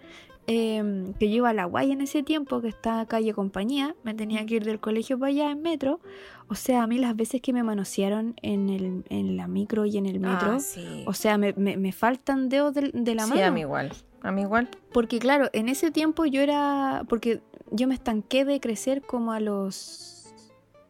em, 0.49 1.13
que 1.15 1.29
yo 1.31 1.37
iba 1.37 1.51
a 1.51 1.53
la 1.53 1.67
Guaya 1.67 1.93
en 1.93 2.01
ese 2.01 2.23
tiempo, 2.25 2.61
que 2.61 2.69
está 2.69 3.07
calle 3.07 3.33
Compañía, 3.35 3.95
me 4.03 4.15
tenía 4.15 4.45
que 4.47 4.57
ir 4.57 4.65
del 4.65 4.81
colegio 4.81 5.19
para 5.19 5.31
allá 5.31 5.51
en 5.53 5.63
metro. 5.63 6.01
O 6.49 6.55
sea, 6.57 6.83
a 6.83 6.87
mí 6.89 6.99
las 6.99 7.15
veces 7.15 7.41
que 7.43 7.53
me 7.53 7.63
manosearon 7.63 8.35
en, 8.43 8.71
el, 8.71 9.05
en 9.11 9.37
la 9.37 9.47
micro 9.47 9.85
y 9.87 9.97
en 9.99 10.07
el 10.07 10.19
metro, 10.19 10.53
Ah, 10.55 10.61
sí. 10.61 11.05
o 11.07 11.13
sea, 11.13 11.39
me, 11.39 11.53
me- 11.53 11.77
me 11.77 11.93
faltan 11.93 12.49
dedos 12.49 12.75
de, 12.75 12.91
de 12.93 13.15
la 13.15 13.25
sí, 13.25 13.31
mano. 13.31 13.45
a 13.45 13.51
mí 13.51 13.61
igual. 13.61 13.93
A 14.23 14.33
mí 14.33 14.41
igual. 14.43 14.69
Porque 14.93 15.19
claro, 15.21 15.49
en 15.53 15.69
ese 15.69 15.91
tiempo 15.93 16.25
yo 16.25 16.41
era, 16.41 17.05
porque 17.09 17.41
yo 17.71 17.87
me 17.87 17.95
estanqué 17.95 18.45
de 18.47 18.59
crecer 18.59 19.03
como 19.03 19.31
a 19.33 19.41
los 19.41 20.35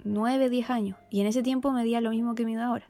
9, 0.04 0.48
10 0.48 0.70
años. 0.70 0.96
Y 1.10 1.20
en 1.20 1.26
ese 1.26 1.42
tiempo 1.42 1.72
medía 1.72 2.00
lo 2.00 2.10
mismo 2.10 2.34
que 2.36 2.44
mido 2.46 2.62
ahora. 2.62 2.88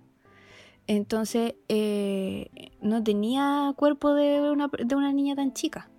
Entonces, 0.87 1.55
eh, 1.69 2.51
no 2.81 3.03
tenía 3.03 3.73
cuerpo 3.77 4.15
de 4.15 4.51
una, 4.51 4.71
de 4.85 4.95
una 4.95 5.13
niña 5.13 5.35
tan 5.35 5.53
chica. 5.55 5.91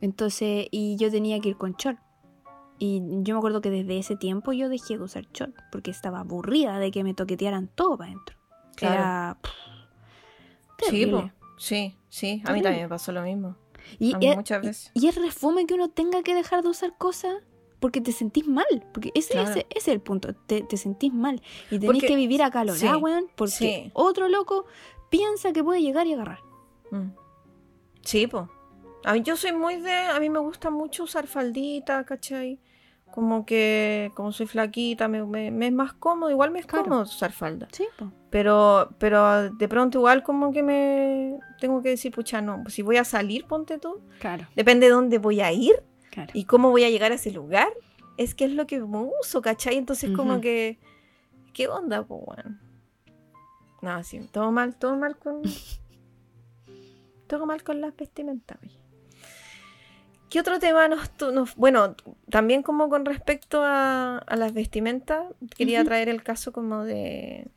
Entonces, 0.00 0.66
y 0.70 0.96
yo 0.96 1.10
tenía 1.10 1.40
que 1.40 1.50
ir 1.50 1.56
con 1.56 1.72
short. 1.74 1.98
Y 2.78 3.00
yo 3.22 3.34
me 3.34 3.38
acuerdo 3.38 3.60
que 3.62 3.70
desde 3.70 3.98
ese 3.98 4.16
tiempo 4.16 4.52
yo 4.52 4.68
dejé 4.68 4.98
de 4.98 5.04
usar 5.04 5.26
short, 5.32 5.54
porque 5.72 5.90
estaba 5.90 6.20
aburrida 6.20 6.78
de 6.78 6.90
que 6.90 7.02
me 7.04 7.14
toquetearan 7.14 7.68
todo 7.68 7.96
para 7.96 8.10
adentro. 8.10 8.36
Claro. 8.76 8.94
Era... 8.94 9.38
pff, 9.40 9.50
Sí, 10.88 11.10
sí, 11.56 11.96
sí. 12.10 12.42
A 12.44 12.52
mí 12.52 12.60
también 12.60 12.84
me 12.84 12.88
pasó 12.90 13.12
lo 13.12 13.22
mismo. 13.22 13.56
Y, 13.98 14.14
A 14.14 14.18
mí 14.18 14.26
es- 14.28 14.36
muchas 14.36 14.60
veces. 14.62 14.90
y 14.94 15.06
es 15.08 15.14
refume 15.14 15.64
que 15.66 15.74
uno 15.74 15.88
tenga 15.88 16.22
que 16.22 16.34
dejar 16.34 16.62
de 16.62 16.68
usar 16.68 16.94
cosas 16.98 17.34
porque 17.80 18.00
te 18.02 18.12
sentís 18.12 18.46
mal. 18.46 18.66
Porque 18.92 19.10
ese, 19.14 19.32
Claro. 19.32 19.50
ese, 19.50 19.60
ese 19.70 19.78
es 19.78 19.88
el 19.88 20.00
punto. 20.00 20.34
Te, 20.34 20.60
te 20.62 20.76
sentís 20.76 21.14
mal. 21.14 21.40
Y 21.70 21.78
tenés 21.78 21.86
Porque- 21.86 22.06
que 22.08 22.16
vivir 22.16 22.42
acalorada, 22.42 22.78
sí, 22.94 23.00
weón. 23.02 23.26
Porque 23.36 23.52
sí. 23.52 23.90
otro 23.94 24.28
loco 24.28 24.66
piensa 25.08 25.52
que 25.54 25.64
puede 25.64 25.80
llegar 25.80 26.06
y 26.06 26.12
agarrar. 26.12 26.40
Mm. 26.90 27.12
Sí, 28.02 28.26
po. 28.26 28.50
A 29.06 29.12
mí 29.12 29.22
yo 29.22 29.36
soy 29.36 29.52
muy 29.52 29.76
de. 29.80 29.92
A 29.94 30.18
mí 30.20 30.28
me 30.28 30.38
gusta 30.40 30.68
mucho 30.68 31.04
usar 31.04 31.26
faldita, 31.26 32.04
¿cachai? 32.04 32.60
Como 33.12 33.46
que, 33.46 34.10
como 34.14 34.32
soy 34.32 34.46
flaquita, 34.46 35.06
me, 35.08 35.24
me- 35.24 35.50
me 35.50 35.68
es 35.68 35.72
más 35.72 35.94
cómodo. 35.94 36.30
Igual 36.30 36.50
me 36.50 36.58
es 36.58 36.66
Claro. 36.66 36.84
cómodo 36.84 37.02
usar 37.02 37.32
falda. 37.32 37.68
Sí, 37.72 37.86
po. 37.96 38.12
Pero, 38.30 38.90
pero 38.98 39.50
de 39.52 39.68
pronto 39.68 39.98
igual 39.98 40.22
como 40.22 40.52
que 40.52 40.62
me 40.62 41.38
tengo 41.60 41.80
que 41.82 41.90
decir, 41.90 42.12
pucha, 42.12 42.42
no, 42.42 42.64
si 42.68 42.82
voy 42.82 42.96
a 42.98 43.04
salir, 43.04 43.46
ponte 43.46 43.78
tú. 43.78 44.00
Claro, 44.18 44.46
Depende 44.56 44.86
de 44.86 44.92
dónde 44.92 45.18
voy 45.18 45.40
a 45.40 45.52
ir 45.52 45.82
claro. 46.10 46.32
y 46.34 46.44
cómo 46.44 46.70
voy 46.70 46.84
a 46.84 46.90
llegar 46.90 47.12
a 47.12 47.14
ese 47.14 47.30
lugar. 47.30 47.68
Es 48.18 48.34
que 48.34 48.44
es 48.44 48.50
lo 48.52 48.66
que 48.66 48.80
me 48.80 48.98
uso, 49.20 49.40
¿cachai? 49.40 49.76
Entonces 49.76 50.10
como 50.10 50.40
que, 50.40 50.78
¿qué 51.54 51.68
onda, 51.68 52.02
pues, 52.04 52.20
bueno? 52.26 52.58
No, 53.82 54.02
sí, 54.02 54.18
todo 54.32 54.50
mal, 54.50 54.74
todo 54.76 54.96
mal 54.96 55.16
con... 55.16 55.42
todo 57.28 57.46
mal 57.46 57.62
con 57.62 57.80
las 57.80 57.94
vestimentas, 57.96 58.58
oye. 58.62 58.76
¿Qué 60.30 60.40
otro 60.40 60.58
tema 60.58 60.88
nos, 60.88 61.10
tu- 61.10 61.30
nos- 61.32 61.54
Bueno, 61.56 61.94
también 62.30 62.62
como 62.62 62.88
con 62.88 63.04
respecto 63.04 63.62
a, 63.62 64.18
a 64.18 64.36
las 64.36 64.52
vestimentas, 64.52 65.24
quería 65.56 65.84
traer 65.84 66.08
el 66.08 66.22
caso 66.22 66.52
como 66.52 66.84
de... 66.84 67.48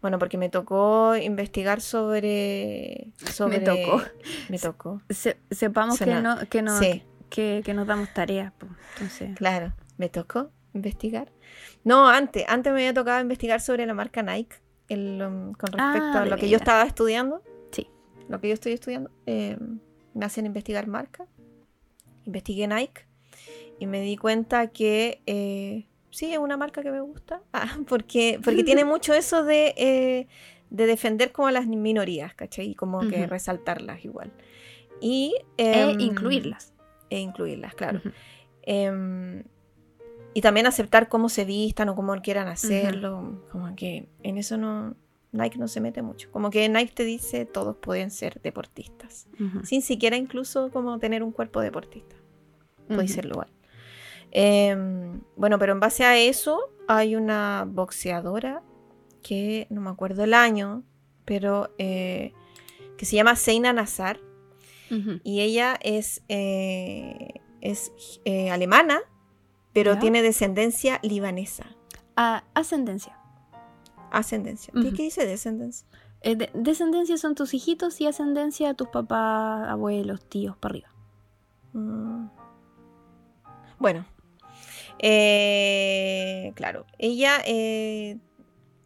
Bueno, 0.00 0.18
porque 0.18 0.36
me 0.36 0.48
tocó 0.50 1.16
investigar 1.16 1.80
sobre... 1.80 3.12
sobre 3.16 3.60
tocó. 3.60 4.02
Me 4.50 4.58
tocó. 4.58 5.00
Se- 5.08 5.38
sepamos 5.50 5.98
que, 5.98 6.06
no, 6.14 6.38
que, 6.50 6.60
no, 6.62 6.78
Sí. 6.78 7.02
que, 7.30 7.62
que 7.64 7.72
nos 7.74 7.86
damos 7.86 8.12
tareas. 8.12 8.52
Entonces, 8.94 9.34
Claro, 9.36 9.72
me 9.96 10.08
tocó 10.08 10.50
investigar. 10.74 11.30
No, 11.84 12.08
antes, 12.08 12.44
antes 12.48 12.72
me 12.72 12.80
había 12.80 12.94
tocado 12.94 13.20
investigar 13.20 13.60
sobre 13.60 13.86
la 13.86 13.94
marca 13.94 14.22
Nike, 14.22 14.56
el, 14.88 15.22
um, 15.22 15.52
con 15.54 15.72
respecto 15.72 15.78
Ah, 15.80 16.20
a 16.20 16.24
de 16.24 16.30
lo 16.30 16.36
que 16.36 16.48
yo 16.50 16.56
estaba 16.58 16.82
estudiando. 16.84 17.42
Sí. 17.72 17.88
Lo 18.28 18.40
que 18.40 18.48
yo 18.48 18.54
estoy 18.54 18.72
estudiando. 18.72 19.10
eh, 19.26 19.58
me 20.14 20.24
hacen 20.26 20.46
investigar 20.46 20.86
marca. 20.86 21.26
Investigué 22.26 22.66
Nike 22.66 23.06
y 23.78 23.86
me 23.86 24.00
di 24.00 24.16
cuenta 24.16 24.68
que 24.68 25.20
eh, 25.26 25.86
sí, 26.10 26.32
es 26.32 26.38
una 26.38 26.56
marca 26.56 26.82
que 26.82 26.90
me 26.90 27.00
gusta. 27.00 27.40
Ah, 27.52 27.78
porque, 27.86 28.40
porque 28.42 28.64
tiene 28.64 28.84
mucho 28.84 29.14
eso 29.14 29.44
de, 29.44 29.74
eh, 29.76 30.26
de 30.70 30.86
defender 30.86 31.32
como 31.32 31.50
las 31.50 31.66
minorías, 31.66 32.34
¿cachai? 32.34 32.70
Y 32.70 32.74
como 32.74 33.00
que 33.08 33.26
resaltarlas 33.26 34.04
igual. 34.04 34.32
Y, 35.00 35.34
e 35.56 35.82
em, 35.82 36.00
incluirlas. 36.00 36.72
E 37.10 37.18
incluirlas, 37.20 37.74
claro. 37.74 38.00
Em, 38.62 39.44
y 40.32 40.40
también 40.40 40.66
aceptar 40.66 41.08
cómo 41.08 41.28
se 41.28 41.44
vistan 41.44 41.88
o 41.88 41.94
cómo 41.94 42.14
quieran 42.22 42.48
hacerlo. 42.48 43.42
Como 43.50 43.74
que 43.76 44.08
en 44.22 44.38
eso 44.38 44.56
no. 44.56 44.96
Nike 45.34 45.58
no 45.58 45.66
se 45.68 45.80
mete 45.80 46.00
mucho. 46.00 46.30
Como 46.30 46.48
que 46.50 46.68
Nike 46.68 46.92
te 46.94 47.04
dice 47.04 47.44
todos 47.44 47.76
pueden 47.76 48.10
ser 48.10 48.40
deportistas. 48.40 49.26
Sin 49.64 49.82
siquiera 49.82 50.16
incluso 50.16 50.70
como 50.70 50.98
tener 50.98 51.22
un 51.22 51.32
cuerpo 51.32 51.60
deportista. 51.60 52.16
Puede 52.86 53.08
ser 53.08 53.26
igual. 53.26 53.48
Em, 54.30 55.20
bueno, 55.36 55.58
pero 55.58 55.72
en 55.72 55.80
base 55.80 56.04
a 56.04 56.16
eso 56.18 56.70
hay 56.88 57.16
una 57.16 57.66
boxeadora 57.68 58.62
que 59.22 59.66
no 59.70 59.80
me 59.80 59.90
acuerdo 59.90 60.24
el 60.24 60.34
año, 60.34 60.82
pero 61.24 61.70
eh, 61.78 62.32
que 62.98 63.06
se 63.06 63.16
llama 63.16 63.36
Seina 63.36 63.72
Nazar 63.72 64.20
y 65.24 65.40
ella 65.40 65.76
es, 65.82 66.22
eh, 66.28 67.40
es 67.60 67.90
eh, 68.24 68.50
alemana, 68.50 69.00
pero 69.72 69.92
tiene 70.00 70.22
descendencia 70.22 71.00
libanesa. 71.02 71.64
A- 72.16 72.44
ascendencia. 72.54 73.18
Ascendencia. 74.18 74.72
¿Qué- 74.72 74.80
Ujú. 74.88 74.96
¿Qué 74.96 75.02
dice 75.04 75.26
descendencia? 75.26 75.86
Eh, 76.22 76.36
de- 76.36 76.50
descendencia 76.54 77.16
son 77.18 77.34
tus 77.34 77.52
hijitos 77.54 78.00
y 78.00 78.06
ascendencia 78.06 78.74
tus 78.74 78.88
papás, 78.88 79.68
abuelos, 79.68 80.24
tíos, 80.28 80.56
para 80.56 80.72
arriba. 80.72 80.88
Mm. 81.72 82.28
Bueno, 83.78 84.06
eh, 85.00 86.52
claro, 86.54 86.86
ella, 86.98 87.42
eh, 87.44 88.18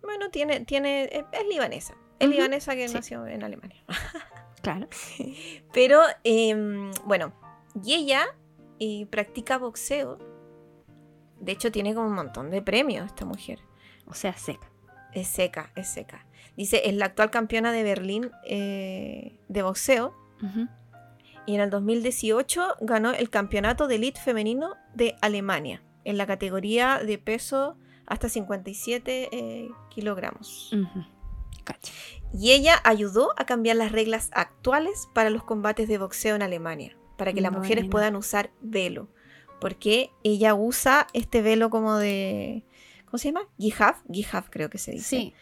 bueno, 0.02 0.30
tiene, 0.30 0.64
tiene, 0.64 1.04
es, 1.04 1.24
es 1.32 1.46
libanesa. 1.48 1.94
Es 2.18 2.28
libanesa 2.28 2.74
que 2.74 2.88
sí. 2.88 2.94
nació 2.94 3.26
en 3.26 3.42
Alemania. 3.44 3.82
Claro. 4.60 4.88
Pero, 5.72 6.00
em, 6.24 6.90
bueno, 7.06 7.32
y 7.84 7.94
ella 7.94 8.26
practica 9.08 9.56
boxeo. 9.56 10.18
De 11.40 11.52
hecho, 11.52 11.70
tiene 11.70 11.94
como 11.94 12.08
un 12.08 12.14
montón 12.14 12.50
de 12.50 12.60
premios 12.60 13.06
esta 13.06 13.24
mujer. 13.24 13.60
O 14.06 14.14
sea, 14.14 14.36
seca. 14.36 14.68
Es 15.12 15.28
seca, 15.28 15.70
es 15.74 15.88
seca. 15.88 16.26
Dice, 16.56 16.82
es 16.88 16.94
la 16.94 17.06
actual 17.06 17.30
campeona 17.30 17.72
de 17.72 17.82
Berlín 17.82 18.30
eh, 18.44 19.38
de 19.48 19.62
boxeo. 19.62 20.14
Y 21.46 21.54
en 21.54 21.60
el 21.60 21.70
2018 21.70 22.76
ganó 22.80 23.12
el 23.12 23.30
campeonato 23.30 23.88
de 23.88 23.96
elite 23.96 24.20
femenino 24.20 24.74
de 24.94 25.16
Alemania 25.20 25.82
en 26.04 26.16
la 26.16 26.26
categoría 26.26 27.00
de 27.04 27.18
peso 27.18 27.76
hasta 28.06 28.28
57 28.28 29.28
eh, 29.30 29.68
kilogramos. 29.90 30.74
Cacha. 31.64 31.92
Y 32.32 32.52
ella 32.52 32.80
ayudó 32.84 33.32
a 33.36 33.44
cambiar 33.44 33.76
las 33.76 33.92
reglas 33.92 34.30
actuales 34.32 35.08
para 35.14 35.30
los 35.30 35.44
combates 35.44 35.88
de 35.88 35.98
boxeo 35.98 36.34
en 36.34 36.42
Alemania, 36.42 36.96
para 37.16 37.32
que 37.32 37.40
las 37.40 37.52
mujeres 37.52 37.86
puedan 37.88 38.16
usar 38.16 38.50
velo. 38.60 39.08
Porque 39.60 40.10
ella 40.22 40.54
usa 40.54 41.06
este 41.12 41.42
velo 41.42 41.68
como 41.68 41.96
de... 41.96 42.64
¿Cómo 43.10 43.18
se 43.18 43.28
llama? 43.28 43.42
Gihaf, 43.58 43.98
Gihaf 44.12 44.48
creo 44.50 44.68
que 44.70 44.78
se 44.78 44.92
dice. 44.92 45.04
Sí, 45.04 45.34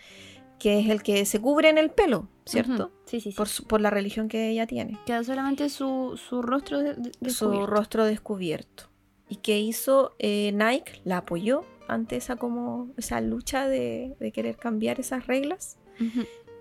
Que 0.58 0.78
es 0.80 0.88
el 0.88 1.02
que 1.02 1.24
se 1.26 1.40
cubre 1.40 1.68
en 1.68 1.76
el 1.78 1.90
pelo, 1.90 2.28
¿cierto? 2.46 2.90
Sí, 3.04 3.20
sí, 3.20 3.30
sí. 3.32 3.36
por, 3.36 3.48
su- 3.48 3.64
por 3.66 3.80
la 3.80 3.90
religión 3.90 4.28
que 4.28 4.48
ella 4.48 4.66
tiene. 4.66 4.98
Queda 5.04 5.22
solamente 5.24 5.68
su, 5.68 6.18
su 6.28 6.40
rostro 6.42 6.78
de, 6.80 6.94
de- 6.94 7.12
Su 7.12 7.20
descubierto. 7.50 7.66
rostro 7.66 8.04
descubierto. 8.04 8.84
Y 9.28 9.36
que 9.36 9.58
hizo 9.58 10.14
eh, 10.18 10.52
Nike, 10.52 11.00
la 11.04 11.18
apoyó 11.18 11.64
ante 11.88 12.16
esa 12.16 12.36
como 12.36 12.88
esa 12.96 13.20
lucha 13.20 13.68
de, 13.68 14.16
de 14.20 14.32
querer 14.32 14.56
cambiar 14.56 14.98
esas 15.00 15.26
reglas. 15.26 15.76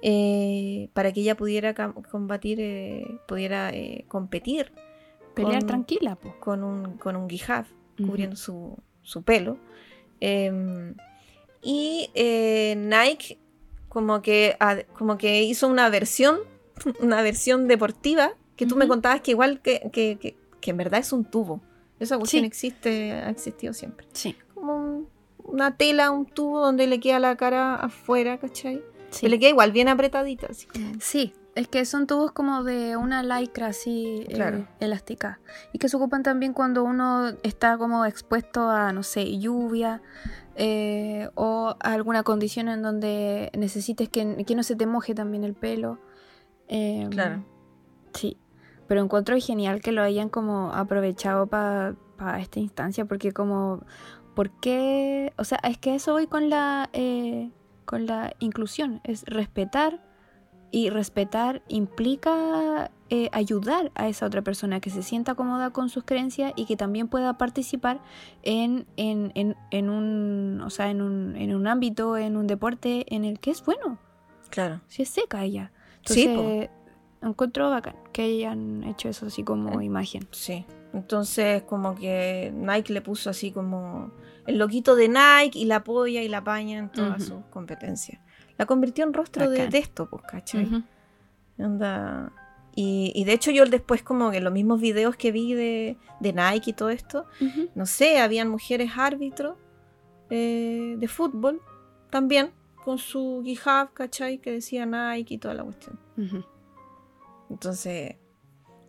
Eh, 0.01 0.89
para 0.93 1.11
que 1.13 1.21
ella 1.21 1.35
pudiera 1.35 1.73
combatir, 2.11 2.59
eh, 2.61 3.05
pudiera 3.27 3.71
competir 4.07 4.71
Pelear 5.33 5.59
con, 5.61 5.67
tranquila, 5.67 6.15
po. 6.15 6.35
con 6.39 6.63
un, 6.63 6.97
con 6.97 7.15
un 7.15 7.27
cubriendo 7.97 8.35
su, 8.35 8.77
su 9.01 9.23
pelo. 9.23 9.57
Em, 10.19 10.95
y 11.61 12.09
eh, 12.15 12.75
Nike 12.77 13.39
como 13.89 14.21
que, 14.21 14.57
como 14.97 15.17
que 15.17 15.43
hizo 15.43 15.67
una 15.67 15.89
versión, 15.89 16.39
una 16.99 17.21
versión 17.21 17.67
deportiva, 17.67 18.33
que 18.55 18.65
tú 18.65 18.75
me 18.75 18.85
Ujú. 18.85 18.93
contabas 18.93 19.21
que 19.21 19.31
igual 19.31 19.61
que, 19.61 19.89
que- 19.91 20.17
que- 20.19 20.35
que 20.61 20.71
en 20.71 20.77
verdad 20.77 20.99
es 20.99 21.11
un 21.13 21.25
tubo. 21.25 21.61
Esa 21.99 22.17
cuestión 22.17 22.41
Sí. 22.43 22.47
existe, 22.47 23.11
ha 23.13 23.29
existido 23.29 23.73
siempre. 23.73 24.07
Sí. 24.13 24.35
Como 24.53 24.75
un- 24.75 25.09
una 25.43 25.77
tela, 25.77 26.11
un 26.11 26.25
tubo 26.25 26.59
donde 26.59 26.87
le 26.87 26.99
queda 26.99 27.19
la 27.19 27.35
cara 27.37 27.75
afuera, 27.75 28.37
¿cachai? 28.39 28.81
Sí. 29.11 29.27
Le 29.29 29.39
queda 29.39 29.49
igual 29.51 29.71
bien 29.71 29.87
apretadita, 29.87 30.47
así 30.49 30.65
como... 30.67 30.93
Sí, 30.99 31.33
es 31.55 31.69
que 31.69 31.85
son 31.85 32.05
tubos 32.05 32.33
como 32.33 32.63
de 32.63 32.97
una 32.97 33.23
lycra 33.23 33.67
así 33.67 34.25
eh, 34.27 34.65
elástica. 34.81 35.39
Y 35.71 35.79
que 35.79 35.87
se 35.87 35.95
ocupan 35.95 36.21
también 36.21 36.53
cuando 36.53 36.83
uno 36.83 37.29
está 37.43 37.77
como 37.77 38.05
expuesto 38.05 38.69
a, 38.69 38.91
no 38.91 39.03
sé, 39.03 39.39
lluvia 39.39 40.01
eh, 40.55 41.29
o 41.35 41.75
a 41.79 41.93
alguna 41.93 42.23
condición 42.23 42.67
en 42.67 42.81
donde 42.81 43.51
necesites 43.57 44.09
que, 44.09 44.43
que 44.45 44.55
no 44.55 44.63
se 44.63 44.75
te 44.75 44.85
moje 44.85 45.15
también 45.15 45.45
el 45.45 45.53
pelo. 45.53 45.99
Eh, 46.67 47.07
Claro. 47.09 47.45
Sí, 48.13 48.37
pero 48.87 49.01
encuentro 49.01 49.37
genial 49.39 49.81
que 49.81 49.93
lo 49.93 50.01
hayan 50.01 50.29
como 50.29 50.73
aprovechado 50.73 51.47
para 51.47 51.95
esta 52.39 52.59
instancia 52.59 53.05
porque 53.05 53.31
como, 53.31 53.85
¿por 54.35 54.51
qué? 54.59 55.33
O 55.37 55.45
sea, 55.45 55.59
es 55.63 55.77
que 55.77 55.95
eso 55.95 56.11
voy 56.11 56.27
con 56.27 56.49
la, 56.49 56.89
eh, 56.91 57.49
con 57.85 58.05
la 58.05 58.33
inclusión, 58.39 58.99
es 59.05 59.23
respetar 59.23 60.04
y 60.75 60.89
respetar 60.89 61.61
implica 61.69 62.91
eh, 63.09 63.29
ayudar 63.31 63.93
a 63.95 64.09
esa 64.09 64.25
otra 64.25 64.41
persona 64.41 64.81
que 64.81 64.89
se 64.89 65.03
sienta 65.03 65.33
cómoda 65.33 65.69
con 65.69 65.87
sus 65.87 66.03
creencias 66.03 66.51
y 66.57 66.65
que 66.65 66.75
también 66.75 67.07
pueda 67.07 67.37
participar 67.37 68.01
en, 68.43 68.85
en, 68.97 69.31
en, 69.35 69.55
en 69.71 69.89
un, 69.89 70.59
o 70.61 70.69
sea, 70.69 70.89
en 70.89 71.01
un, 71.01 71.37
en 71.37 71.55
un 71.55 71.67
ámbito, 71.67 72.17
en 72.17 72.35
un 72.35 72.45
deporte 72.45 73.05
en 73.15 73.23
el 73.23 73.39
que 73.39 73.51
es 73.51 73.63
bueno, 73.63 73.97
Claro. 74.49 74.81
si 74.87 75.03
es 75.03 75.09
seca 75.09 75.45
ella. 75.45 75.71
Sí, 76.05 76.23
Entonces, 76.25 76.69
encuentro 77.21 77.69
bacán 77.69 77.95
que 78.11 78.23
hayan 78.23 78.83
hecho 78.83 79.07
eso 79.07 79.27
así 79.27 79.43
como 79.43 79.79
Eh. 79.79 79.85
imagen. 79.85 80.27
Sí. 80.31 80.65
Entonces, 80.93 81.63
como 81.63 81.95
que 81.95 82.51
Nike 82.53 82.91
le 82.91 82.99
puso 83.01 83.29
así 83.29 83.51
como 83.51 84.11
el 84.45 84.57
loquito 84.57 84.95
de 84.97 85.07
Nike 85.07 85.57
y 85.59 85.65
la 85.65 85.77
apoya 85.77 86.21
y 86.21 86.27
la 86.27 86.39
apaña 86.39 86.79
en 86.79 86.89
todas 86.89 87.21
Ujú. 87.29 87.37
sus 87.37 87.45
competencias. 87.45 88.19
La 88.57 88.65
convirtió 88.65 89.03
en 89.05 89.13
rostro 89.13 89.49
de, 89.49 89.67
esto, 89.77 90.09
pues, 90.09 90.23
¿cachai? 90.23 90.83
Onda- 91.57 92.31
Y, 92.77 93.11
y 93.15 93.23
de 93.25 93.33
hecho 93.33 93.51
yo 93.51 93.65
después 93.65 94.03
como 94.03 94.31
que 94.31 94.41
los 94.41 94.51
mismos 94.51 94.81
videos 94.81 95.15
que 95.15 95.31
vi 95.31 95.53
de, 95.53 95.97
de 96.19 96.33
Nike 96.33 96.71
y 96.71 96.73
todo 96.73 96.89
esto, 96.89 97.25
no 97.75 97.85
sé, 97.85 98.19
habían 98.19 98.49
mujeres 98.49 98.91
árbitros 98.97 99.57
eh, 100.29 100.95
de 100.97 101.07
fútbol 101.07 101.61
también, 102.09 102.51
con 102.83 102.97
su 102.97 103.41
hijab, 103.45 103.93
¿cachai? 103.93 104.39
Que 104.39 104.51
decía 104.51 104.85
Nike 104.85 105.35
y 105.35 105.37
toda 105.37 105.53
la 105.53 105.63
cuestión. 105.63 105.97
Entonces, 107.49 108.15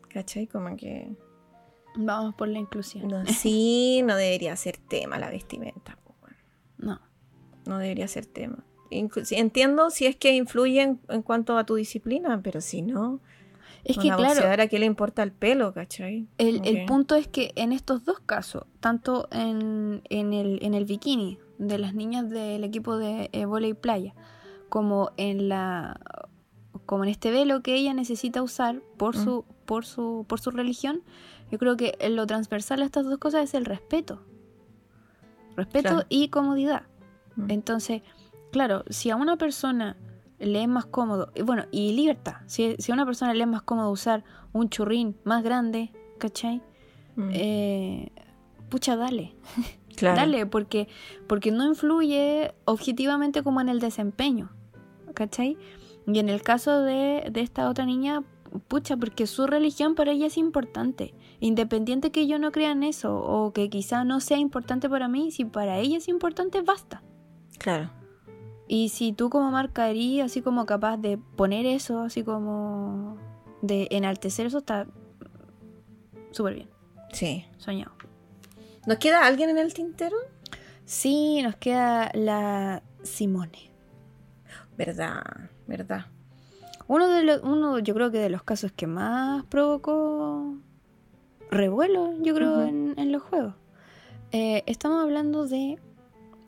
¿cachai? 0.09 0.47
Como 0.47 0.77
que... 0.77 1.15
Vamos 1.99 2.35
por 2.35 2.49
la 2.49 2.59
inclusión. 2.59 3.09
No, 3.09 3.25
sí, 3.27 4.03
no 4.05 4.17
debería 4.17 4.55
ser 4.57 4.77
tema 4.77 5.19
la 5.19 5.31
vestimenta. 5.31 5.97
po, 6.05 6.15
weón. 6.23 6.37
No. 6.79 7.01
No 7.67 7.79
debería 7.79 8.07
ser 8.09 8.27
tema. 8.27 8.65
Entiendo 8.91 9.91
si 9.91 10.07
es 10.07 10.17
que 10.17 10.35
influye 10.37 10.83
en, 10.83 11.01
en 11.09 11.23
cuanto 11.23 11.57
a 11.59 11.65
tu 11.65 11.75
disciplina, 11.77 12.41
pero 12.43 12.61
si 12.61 12.83
no, 12.83 13.21
Es 13.85 13.99
a 13.99 14.01
que 14.01 14.09
una 14.09 14.17
claro, 14.17 14.35
boxeadora, 14.35 14.67
¿qué 14.69 14.79
le 14.79 14.87
importa 14.87 15.23
el 15.23 15.33
pelo, 15.33 15.73
cachai? 15.73 16.27
el, 16.39 16.61
el 16.67 16.87
punto 16.87 17.15
es 17.15 17.29
que 17.29 17.53
en 17.57 17.73
estos 17.73 18.05
dos 18.05 18.21
casos, 18.21 18.65
tanto 18.81 19.29
en, 19.31 20.03
en 20.11 20.33
el, 20.33 20.59
en 20.63 20.75
el 20.75 20.85
bikini 20.85 21.39
de 21.59 21.79
las 21.79 21.95
niñas 21.95 22.29
del 22.31 22.65
equipo 22.65 22.97
de 22.99 23.31
eh, 23.33 23.45
volei 23.47 23.75
playa, 23.75 24.15
como 24.69 25.11
en 25.17 25.49
la 25.49 26.01
como 26.85 27.03
en 27.05 27.11
este 27.11 27.31
velo 27.33 27.63
que 27.63 27.75
ella 27.75 27.95
necesita 27.95 28.43
usar 28.43 28.81
por 28.97 29.17
Mm. 29.17 29.25
su, 29.25 29.45
por 29.65 29.85
su, 29.87 30.25
por 30.29 30.39
su 30.41 30.51
religión, 30.53 31.03
yo 31.51 31.59
creo 31.59 31.77
que 31.77 31.97
lo 32.11 32.27
transversal 32.27 32.83
a 32.83 32.85
estas 32.85 33.07
dos 33.07 33.19
cosas 33.19 33.43
es 33.45 33.55
el 33.55 33.65
respeto. 33.65 34.23
Respeto 35.57 35.89
Claro. 35.89 36.07
y 36.09 36.29
comodidad. 36.29 36.83
Mm. 37.37 37.51
Entonces, 37.51 38.03
claro, 38.53 38.85
si 38.89 39.11
a 39.11 39.17
una 39.17 39.37
persona 39.37 39.97
le 40.39 40.63
es 40.63 40.69
más 40.69 40.87
cómodo, 40.87 41.33
y 41.35 41.43
bueno, 41.43 41.65
y 41.71 41.93
libertad, 41.93 42.37
si, 42.47 42.77
si 42.79 42.93
a 42.93 42.95
una 42.95 43.07
persona 43.07 43.35
le 43.35 43.43
es 43.43 43.49
más 43.49 43.63
cómodo 43.63 43.91
usar 43.91 44.25
un 44.53 44.69
churrín 44.69 45.17
más 45.25 45.43
grande, 45.43 45.93
¿cachai? 46.19 46.63
Mm. 47.17 47.31
Eh, 47.33 48.13
pucha, 48.69 48.97
dale, 48.97 49.35
Claro. 49.97 50.17
dale, 50.17 50.45
porque, 50.45 50.89
porque 51.27 51.51
no 51.51 51.67
influye 51.67 52.53
objetivamente 52.67 53.43
como 53.43 53.63
en 53.63 53.71
el 53.71 53.81
desempeño, 53.81 54.51
¿cachai? 55.15 55.57
Y 56.07 56.19
en 56.19 56.29
el 56.29 56.43
caso 56.43 56.83
de, 56.83 57.29
de 57.33 57.41
esta 57.41 57.71
otra 57.71 57.87
niña, 57.87 58.23
pucha, 58.69 58.97
porque 58.97 59.27
su 59.27 59.47
religión 59.47 59.95
para 59.95 60.13
ella 60.13 60.27
es 60.27 60.37
importante. 60.37 61.15
Independiente 61.41 62.11
que 62.11 62.27
yo 62.27 62.39
no 62.39 62.53
crea 62.53 62.73
en 62.73 62.83
eso 62.83 63.17
o 63.17 63.53
que 63.53 63.71
quizá 63.71 64.05
no 64.05 64.21
sea 64.21 64.39
importante 64.39 64.89
para 64.89 65.09
mí, 65.09 65.31
si 65.31 65.45
para 65.47 65.79
ella 65.79 65.97
es 65.97 66.09
importante, 66.09 66.61
basta. 66.61 67.03
Claro. 67.59 67.91
Y 68.69 68.89
si 68.89 69.13
tú 69.13 69.31
como 69.31 69.51
marca 69.51 69.89
eres 69.89 70.25
así 70.25 70.43
como 70.43 70.67
capaz 70.67 70.97
de 70.97 71.19
poner 71.19 71.67
eso, 71.67 72.01
así 72.01 72.23
como 72.25 73.17
de 73.63 73.87
enaltecer 73.91 74.47
eso, 74.47 74.59
está 74.59 74.87
súper 76.33 76.55
bien, 76.55 76.69
Sí. 77.13 77.45
soñado. 77.59 77.93
¿Nos 78.87 78.99
queda 78.99 79.25
alguien 79.27 79.51
en 79.51 79.59
el 79.59 79.73
tintero? 79.75 80.17
Sí, 80.85 81.43
nos 81.43 81.57
queda 81.57 82.11
la 82.15 82.83
Simone. 83.03 83.71
Verdad, 84.77 85.23
verdad. 85.67 86.07
Uno 86.89 87.09
de 87.09 87.23
los, 87.25 87.43
uno, 87.43 87.79
yo 87.81 87.95
creo 87.95 88.11
que 88.13 88.19
de 88.19 88.31
los 88.31 88.43
casos 88.43 88.71
que 88.73 88.87
más 88.87 89.45
provocó 89.47 90.55
revuelo, 91.51 92.13
yo 92.23 92.35
creo, 92.35 92.63
en, 92.63 92.95
en 92.97 93.11
los 93.11 93.23
juegos. 93.23 93.55
Eh, 94.33 94.63
estamos 94.67 95.03
hablando 95.03 95.47
de 95.47 95.79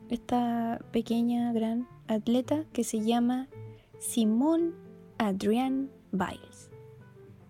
esta 0.09 0.79
pequeña, 0.91 1.51
gran 1.53 1.87
atleta 2.09 2.65
que 2.73 2.83
se 2.83 2.99
llama 3.01 3.47
Simone 3.99 4.71
Adrienne 5.17 5.89
Biles. 6.11 6.69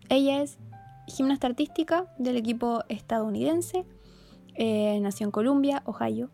Ella 0.09 0.41
es 0.41 0.57
gimnasta 1.07 1.47
artística 1.47 2.13
del 2.17 2.37
equipo 2.37 2.83
estadounidense. 2.89 3.85
eh, 4.55 4.99
nació 5.01 5.25
en 5.25 5.31
Columbia, 5.31 5.83
Ohio. 5.85 6.29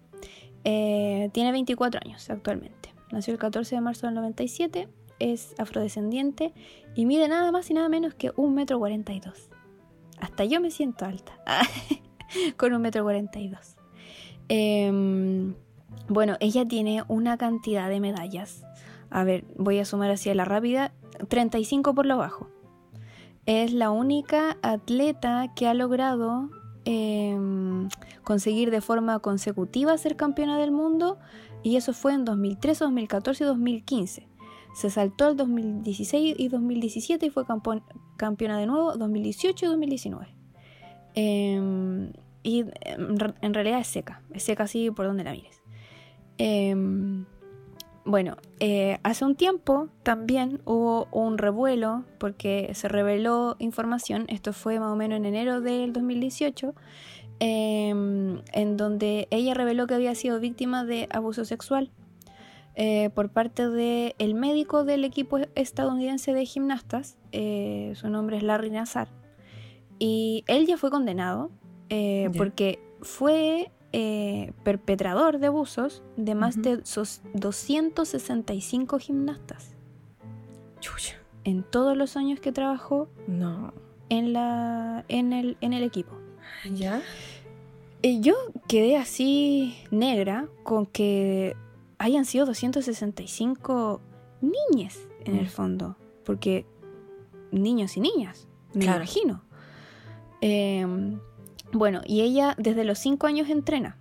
Eh, 0.64 1.30
tiene 1.32 1.52
24 1.52 2.02
años 2.04 2.28
actualmente. 2.30 2.94
Nació 3.12 3.34
el 3.34 3.40
14 3.40 3.76
de 3.76 3.82
marzo 3.82 4.08
del 4.08 4.16
97. 4.16 4.90
Es 5.20 5.54
afrodescendiente 5.60 6.54
y 6.96 7.06
mide 7.06 7.28
nada 7.28 7.52
más 7.52 7.70
y 7.70 7.76
nada 7.76 7.88
menos 7.88 8.16
que 8.16 8.34
1,42 8.34 9.26
m. 9.26 9.34
Hasta 10.20 10.44
yo 10.46 10.60
me 10.60 10.72
siento 10.72 11.06
alta. 11.06 11.38
Con 12.58 12.74
1,42 12.74 13.76
m. 14.50 14.86
Em, 15.48 15.56
bueno, 16.08 16.36
ella 16.40 16.66
tiene 16.66 17.04
una 17.08 17.38
cantidad 17.38 17.90
de 17.90 18.00
medallas. 18.00 18.64
A 19.10 19.24
ver, 19.24 19.46
voy 19.58 19.80
a 19.80 19.86
sumar 19.86 20.12
así 20.12 20.30
a 20.30 20.36
la 20.36 20.46
rápida. 20.46 20.94
35 21.30 21.94
por 21.96 22.06
lo 22.06 22.18
bajo. 22.18 22.50
Es 23.46 23.74
la 23.74 23.92
única 23.92 24.58
atleta 24.62 25.54
que 25.56 25.68
ha 25.68 25.74
logrado 25.74 26.50
em, 26.86 27.90
conseguir 28.24 28.72
de 28.72 28.82
forma 28.82 29.20
consecutiva 29.20 29.98
ser 29.98 30.16
campeona 30.16 30.58
del 30.58 30.72
mundo 30.72 31.20
y 31.64 31.78
eso 31.78 31.94
fue 31.94 32.14
en 32.14 32.26
2013, 32.26 32.84
2014 32.84 33.44
y 33.44 33.48
2015. 33.48 34.28
Se 34.76 34.90
saltó 34.90 35.30
el 35.30 35.38
2016 35.38 36.36
y 36.38 36.48
2017 36.50 37.28
y 37.28 37.30
fue 37.30 37.46
campeona 38.18 38.58
de 38.58 38.66
nuevo 38.66 38.98
2018 38.98 39.66
y 39.66 39.70
2019. 39.70 40.28
Em, 41.16 42.12
y 42.44 42.66
en, 42.82 43.54
realidad 43.54 43.80
es 43.80 43.88
seca, 43.88 44.22
es 44.34 44.44
seca 44.44 44.64
así 44.66 44.92
por 44.92 45.06
donde 45.06 45.24
la 45.24 45.32
mires. 45.32 45.55
Em, 46.38 47.26
bueno, 48.03 48.38
eh, 48.60 48.99
hace 49.03 49.26
un 49.26 49.36
tiempo 49.36 49.90
también 50.03 50.62
hubo 50.66 51.07
un 51.12 51.38
revuelo 51.38 52.03
porque 52.20 52.72
se 52.76 52.88
reveló 52.88 53.56
información, 53.57 54.26
esto 54.28 54.53
fue 54.53 54.80
más 54.80 54.91
o 54.91 54.95
menos 54.95 55.18
en 55.18 55.26
enero 55.26 55.60
del 55.60 55.91
2018, 55.91 56.76
em, 57.40 58.41
en 58.53 58.78
donde 58.78 59.28
ella 59.32 59.53
reveló 59.56 59.88
que 59.88 59.95
había 59.95 60.14
sido 60.14 60.40
víctima 60.40 60.86
de 60.86 61.07
abuso 61.10 61.45
sexual 61.45 61.90
eh, 62.76 63.10
por 63.16 63.30
parte 63.30 63.70
del 63.70 64.36
médico 64.36 64.84
del 64.84 65.03
equipo 65.03 65.40
estadounidense 65.56 66.34
de 66.34 66.45
gimnastas, 66.45 67.18
eh, 67.32 67.94
su 67.95 68.10
nombre 68.10 68.38
es 68.38 68.44
Larry 68.44 68.70
Nazar, 68.70 69.07
y 69.98 70.44
él 70.48 70.68
ya 70.68 70.78
fue 70.78 70.91
condenado 70.91 71.49
porque 72.36 72.80
fue 73.02 73.72
eh, 73.98 74.52
perpetrador 74.66 75.40
de 75.40 75.48
abusos 75.48 76.04
de 76.18 76.36
más 76.36 76.62
de 76.62 76.82
265 77.34 79.00
gimnastas. 79.00 79.70
En 81.46 81.64
todos 81.64 81.96
los 81.96 82.18
años 82.18 82.42
que 82.42 82.52
trabajó 82.52 83.08
no. 83.26 83.74
en, 84.10 84.34
la, 84.34 85.06
en, 85.08 85.32
el, 85.32 85.56
en 85.62 85.72
el 85.72 85.84
equipo. 85.84 86.12
¿Ya? 86.70 87.02
Eh, 88.02 88.20
yo 88.20 88.34
quedé 88.68 88.98
así 88.98 89.78
negra 89.92 90.50
con 90.64 90.86
que 90.88 91.56
hayan 91.98 92.26
sido 92.26 92.46
265 92.48 94.02
niñas 94.42 95.00
en 95.24 95.38
el 95.38 95.46
mm. 95.46 95.50
fondo. 95.50 95.96
Porque 96.26 96.66
niños 97.52 97.96
y 97.96 98.02
niñas, 98.02 98.50
me 98.74 98.84
imagino. 98.84 99.42
Eh, 100.42 100.86
bueno, 101.76 102.02
y 102.06 102.22
ella 102.22 102.56
desde 102.58 102.84
los 102.84 103.00
5 103.00 103.28
años 103.28 103.50
entrena. 103.50 103.98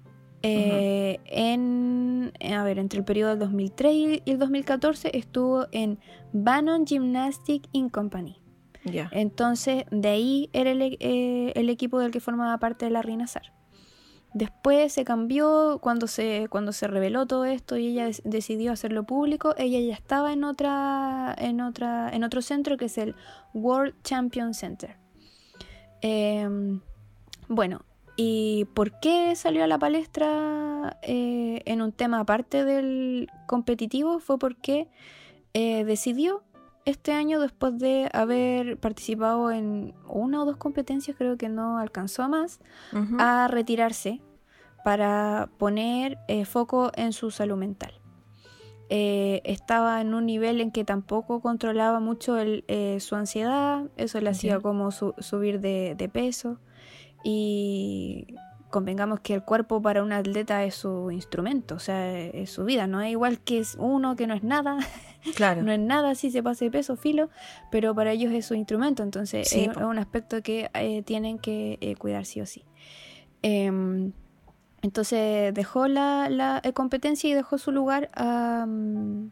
Eh, 0.47 1.21
en, 1.25 2.33
a 2.53 2.63
ver, 2.65 2.79
entre 2.79 2.99
el 2.99 3.05
periodo 3.05 3.31
del 3.31 3.39
2003 3.39 3.95
y 4.27 4.31
el 4.31 4.39
2014 4.39 5.17
estuvo 5.17 5.67
en 5.73 5.99
Bannon 6.33 6.87
Gymnastic 6.87 7.67
In 7.73 7.89
Company. 7.89 8.39
Entonces, 9.13 9.85
de 9.91 10.09
ahí 10.09 10.51
era 10.53 10.73
eh, 10.73 11.53
el, 11.55 11.71
equipo 11.71 11.99
del 11.99 12.11
que 12.11 12.21
formaba 12.21 12.59
parte 12.59 12.85
de 12.85 12.91
la 12.91 13.01
Rinazar. 13.01 13.55
Después 14.35 14.93
se 14.93 15.05
cambió 15.05 15.79
cuando 15.81 16.07
se, 16.07 16.49
cuando 16.51 16.73
se 16.73 16.89
reveló 16.89 17.25
todo 17.25 17.47
esto 17.47 17.79
y 17.79 17.87
ella 17.87 18.11
decidió 18.25 18.73
hacerlo 18.73 19.05
público. 19.05 19.55
Ella 19.57 19.81
ya 19.81 19.95
estaba 19.95 20.35
en 20.35 20.45
otra, 20.45 21.35
en 21.39 21.63
otra, 21.63 22.11
en 22.13 22.23
otro 22.23 22.43
centro 22.43 22.77
que 22.77 22.87
es 22.87 22.99
el 22.99 23.15
World 23.55 23.95
Champion 24.03 24.53
Center. 24.53 24.99
Eh, 26.03 26.47
bueno, 27.49 27.83
¿y 28.16 28.66
por 28.75 28.99
qué 29.01 29.35
salió 29.37 29.65
a 29.65 29.66
la 29.66 29.79
palestra 29.79 30.99
eh, 31.03 31.62
en 31.65 31.83
un 31.83 31.93
tema 31.93 32.21
aparte 32.21 32.65
del 32.65 33.29
competitivo? 33.47 34.21
Fue 34.21 34.39
porque 34.39 34.89
eh, 35.53 35.85
decidió 35.85 36.43
este 36.85 37.12
año, 37.12 37.41
después 37.41 37.79
de 37.79 38.11
haber 38.12 38.79
participado 38.79 39.51
en 39.51 39.95
una 40.07 40.43
o 40.43 40.45
dos 40.45 40.59
competencias, 40.59 41.16
creo 41.16 41.39
que 41.39 41.49
no 41.49 41.79
alcanzó 41.79 42.23
a 42.23 42.29
más, 42.29 42.61
a 43.19 43.49
retirarse 43.49 44.21
para 44.85 45.49
poner 45.57 46.19
eh, 46.29 46.45
foco 46.45 46.93
en 46.95 47.15
su 47.15 47.31
salud 47.31 47.57
mental. 47.57 47.95
estaba 48.91 50.03
en 50.03 50.12
un 50.12 50.27
nivel 50.27 50.61
en 50.61 50.71
que 50.73 50.85
tampoco 50.85 51.41
controlaba 51.41 52.01
mucho 52.01 52.37
su 52.99 53.15
ansiedad, 53.15 53.85
eso 53.97 54.21
le 54.21 54.29
hacía 54.29 54.61
como 54.61 54.91
subir 54.91 55.61
de, 55.61 56.11
peso. 56.12 56.59
Y 57.25 58.37
convengamos 58.75 59.21
que 59.21 59.35
el 59.35 59.45
cuerpo 59.45 59.81
para 59.81 60.03
un 60.03 60.13
atleta 60.13 60.65
es 60.65 60.75
su 60.75 61.13
instrumento, 61.13 61.77
o 61.77 61.79
sea, 61.79 62.19
es 62.19 62.51
su 62.51 62.65
vida, 62.65 62.89
no 62.89 63.01
es 63.01 63.13
igual 63.13 63.39
que 63.39 63.61
es 63.61 63.77
uno 63.79 64.17
que 64.17 64.27
no 64.27 64.35
es 64.35 64.43
nada, 64.43 64.79
claro. 65.37 65.63
no 65.63 65.71
es 65.71 65.79
nada 65.79 66.17
si 66.17 66.33
se 66.33 66.43
pasa 66.43 66.65
de 66.65 66.73
peso, 66.73 66.97
filo, 66.97 67.31
pero 67.71 67.95
para 67.95 68.11
ellos 68.11 68.33
es 68.33 68.47
su 68.47 68.55
instrumento, 68.55 69.05
entonces 69.05 69.53
es, 69.53 69.77
un 69.77 69.97
aspecto 70.01 70.43
que 70.43 70.73
eh, 70.75 71.03
tienen 71.03 71.39
que 71.39 71.79
eh, 71.81 71.95
cuidar 71.95 72.27
sí 72.27 72.41
o 72.41 72.47
sí. 72.47 72.65
Em, 73.43 74.11
entonces 74.83 75.55
dejó 75.55 75.87
la, 75.87 76.29
la 76.29 76.61
eh, 76.65 76.73
competencia 76.73 77.31
y 77.31 77.35
dejó 77.35 77.59
su 77.59 77.71
lugar 77.71 78.11
a, 78.13 78.67
mm, 78.67 79.31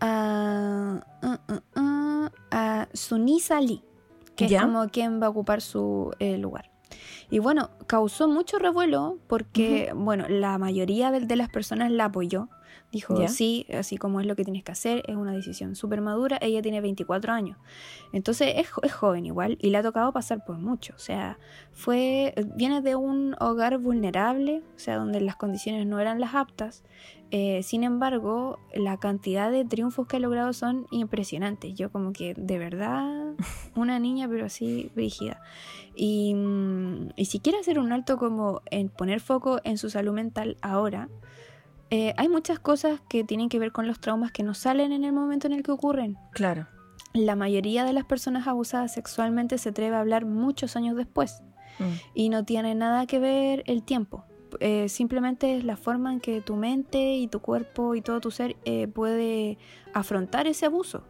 a, 0.00 1.00
uh, 1.22 1.52
uh, 1.54 1.80
uh, 1.80 2.28
a 2.50 2.86
Sunisa 2.92 3.62
Lee, 3.62 3.82
que 4.36 4.44
es 4.44 4.60
como 4.60 4.86
quien 4.90 5.22
va 5.22 5.26
a 5.28 5.30
ocupar 5.30 5.62
su 5.62 6.12
lugar. 6.20 6.75
Y 7.30 7.38
bueno, 7.38 7.70
causó 7.86 8.28
mucho 8.28 8.58
revuelo 8.58 9.18
porque, 9.26 9.92
bueno, 9.94 10.28
la 10.28 10.58
mayoría 10.58 11.10
de, 11.10 11.36
las 11.36 11.48
personas 11.48 11.90
la 11.90 12.06
apoyó. 12.06 12.48
Dijo, 12.92 13.26
sí, 13.26 13.66
así 13.74 13.96
como 13.96 14.20
es 14.20 14.26
lo 14.26 14.36
que 14.36 14.44
tienes 14.44 14.62
que 14.62 14.70
hacer, 14.70 15.02
es 15.08 15.16
una 15.16 15.32
decisión 15.32 15.74
súper 15.74 16.00
madura. 16.00 16.38
Ella 16.40 16.62
tiene 16.62 16.80
24 16.80 17.32
años. 17.32 17.58
Entonces 18.12 18.54
es, 18.56 18.68
es, 18.82 18.92
joven 18.92 19.26
igual 19.26 19.58
y 19.60 19.70
le 19.70 19.78
ha 19.78 19.82
tocado 19.82 20.12
pasar 20.12 20.44
por 20.44 20.58
mucho. 20.58 20.94
O 20.94 20.98
sea, 20.98 21.38
fue, 21.72 22.32
viene 22.54 22.80
de 22.80 22.94
un 22.94 23.34
hogar 23.40 23.78
vulnerable, 23.78 24.62
o 24.76 24.78
sea, 24.78 24.96
donde 24.96 25.20
las 25.20 25.36
condiciones 25.36 25.84
no 25.86 25.98
eran 25.98 26.20
las 26.20 26.34
aptas. 26.34 26.84
Eh, 27.32 27.62
sin 27.64 27.82
embargo, 27.82 28.60
la 28.72 28.98
cantidad 28.98 29.50
de 29.50 29.64
triunfos 29.64 30.06
que 30.06 30.16
ha 30.16 30.20
logrado 30.20 30.52
son 30.52 30.86
impresionantes. 30.90 31.74
Yo 31.74 31.90
como 31.90 32.12
que 32.12 32.34
de 32.34 32.58
verdad, 32.58 33.34
una 33.74 33.98
niña 33.98 34.28
pero 34.28 34.46
así 34.46 34.90
rígida. 34.94 35.40
Y, 35.94 36.34
mm, 36.34 37.10
y, 37.16 37.24
si 37.24 37.40
quiere 37.40 37.58
hacer 37.58 37.78
un 37.78 37.92
alto 37.92 38.16
como 38.16 38.62
en 38.70 38.88
poner 38.88 39.20
foco 39.20 39.60
en 39.64 39.78
su 39.78 39.90
salud 39.90 40.12
mental 40.12 40.56
ahora, 40.62 41.08
eh, 41.90 42.14
hay 42.16 42.28
muchas 42.28 42.58
cosas 42.58 43.00
que 43.08 43.24
tienen 43.24 43.48
que 43.48 43.58
ver 43.58 43.72
con 43.72 43.86
los 43.86 44.00
traumas 44.00 44.32
que 44.32 44.42
no 44.42 44.54
salen 44.54 44.92
en 44.92 45.04
el 45.04 45.12
momento 45.12 45.46
en 45.46 45.52
el 45.52 45.62
que 45.62 45.72
ocurren. 45.72 46.16
Claro. 46.32 46.66
La 47.12 47.36
mayoría 47.36 47.84
de 47.84 47.92
las 47.92 48.04
personas 48.04 48.46
abusadas 48.46 48.92
sexualmente 48.92 49.58
se 49.58 49.70
atreve 49.70 49.96
a 49.96 50.00
hablar 50.00 50.26
muchos 50.26 50.76
años 50.76 50.96
después. 50.96 51.42
Mm. 51.78 51.92
Y 52.14 52.28
no 52.28 52.44
tiene 52.44 52.74
nada 52.74 53.06
que 53.06 53.18
ver 53.18 53.62
el 53.66 53.82
tiempo. 53.82 54.24
Eh, 54.60 54.88
simplemente 54.88 55.56
es 55.56 55.64
la 55.64 55.76
forma 55.76 56.12
en 56.12 56.20
que 56.20 56.40
tu 56.40 56.56
mente 56.56 57.14
y 57.14 57.28
tu 57.28 57.40
cuerpo 57.40 57.94
y 57.94 58.02
todo 58.02 58.20
tu 58.20 58.30
ser 58.30 58.56
eh, 58.64 58.86
puede 58.88 59.58
afrontar 59.92 60.46
ese 60.46 60.66
abuso, 60.66 61.02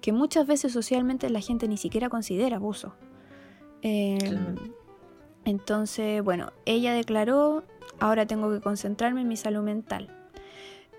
que 0.00 0.12
muchas 0.12 0.46
veces 0.46 0.72
socialmente 0.72 1.30
la 1.30 1.40
gente 1.40 1.68
ni 1.68 1.76
siquiera 1.76 2.08
considera 2.08 2.56
abuso. 2.56 2.94
Em, 3.82 4.56
entonces, 5.44 6.22
bueno, 6.22 6.52
ella 6.66 6.92
declaró, 6.92 7.64
ahora 8.00 8.26
tengo 8.26 8.50
que 8.52 8.60
concentrarme 8.60 9.22
en 9.22 9.28
mi 9.28 9.36
salud 9.36 9.62
mental. 9.62 10.14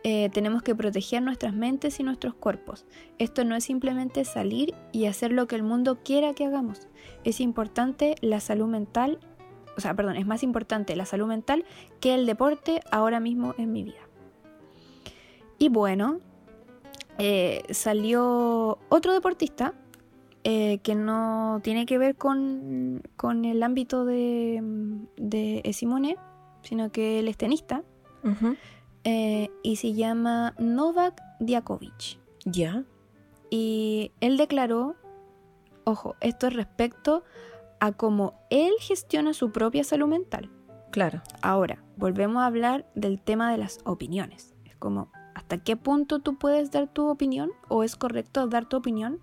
Eh, 0.03 0.29
tenemos 0.29 0.63
que 0.63 0.75
proteger 0.75 1.21
nuestras 1.21 1.53
mentes 1.53 1.99
y 1.99 2.03
nuestros 2.03 2.33
cuerpos. 2.33 2.85
Esto 3.17 3.43
no 3.43 3.55
es 3.55 3.65
simplemente 3.65 4.23
salir 4.23 4.73
y 4.93 5.05
hacer 5.05 5.33
lo 5.33 5.47
que 5.47 5.57
el 5.57 5.63
mundo 5.63 5.99
quiera 6.03 6.33
que 6.33 6.45
hagamos. 6.45 6.87
Es 7.25 7.41
importante 7.41 8.15
la 8.21 8.39
salud 8.39 8.67
mental 8.67 9.19
o 9.77 9.81
sea, 9.81 9.95
perdón, 9.95 10.17
es 10.17 10.25
más 10.25 10.43
importante 10.43 10.95
la 10.95 11.05
salud 11.05 11.27
mental 11.27 11.65
que 11.99 12.13
el 12.15 12.25
deporte 12.25 12.81
ahora 12.91 13.19
mismo 13.19 13.55
en 13.57 13.71
mi 13.71 13.83
vida. 13.83 14.01
Y 15.57 15.69
bueno, 15.69 16.19
eh, 17.17 17.63
salió 17.71 18.79
otro 18.89 19.13
deportista 19.13 19.73
eh, 20.45 20.79
que 20.83 20.95
no 20.95 21.59
tiene 21.63 21.85
que 21.85 21.97
ver 21.97 22.15
con, 22.15 23.01
el 23.43 23.63
ámbito 23.63 24.05
de, 24.05 24.61
de 25.17 25.73
Simone, 25.73 26.15
sino 26.61 26.91
que 26.91 27.19
él 27.19 27.27
es 27.27 27.37
tenista. 27.37 27.83
Eh, 29.03 29.49
y 29.63 29.77
se 29.77 29.93
llama 29.93 30.53
Novak 30.59 31.21
Djokovic. 31.39 32.19
Ya. 32.45 32.83
Y 33.49 34.11
él 34.21 34.37
declaró, 34.37 34.95
ojo, 35.83 36.15
esto 36.21 36.47
es 36.47 36.53
respecto 36.53 37.23
a 37.79 37.91
cómo 37.91 38.33
él 38.49 38.73
gestiona 38.79 39.33
su 39.33 39.51
propia 39.51 39.83
salud 39.83 40.07
mental. 40.07 40.49
Claro. 40.91 41.21
Ahora, 41.41 41.83
volvemos 41.97 42.41
a 42.41 42.47
hablar 42.47 42.89
del 42.95 43.21
tema 43.21 43.51
de 43.51 43.57
las 43.57 43.79
opiniones. 43.85 44.55
Es 44.65 44.75
como, 44.75 45.11
¿hasta 45.35 45.59
qué 45.59 45.77
punto 45.77 46.19
tú 46.19 46.37
puedes 46.37 46.71
dar 46.71 46.91
tu 46.91 47.07
opinión? 47.07 47.51
¿O 47.67 47.83
es 47.83 47.95
correcto 47.95 48.47
dar 48.47 48.67
tu 48.67 48.77
opinión 48.77 49.19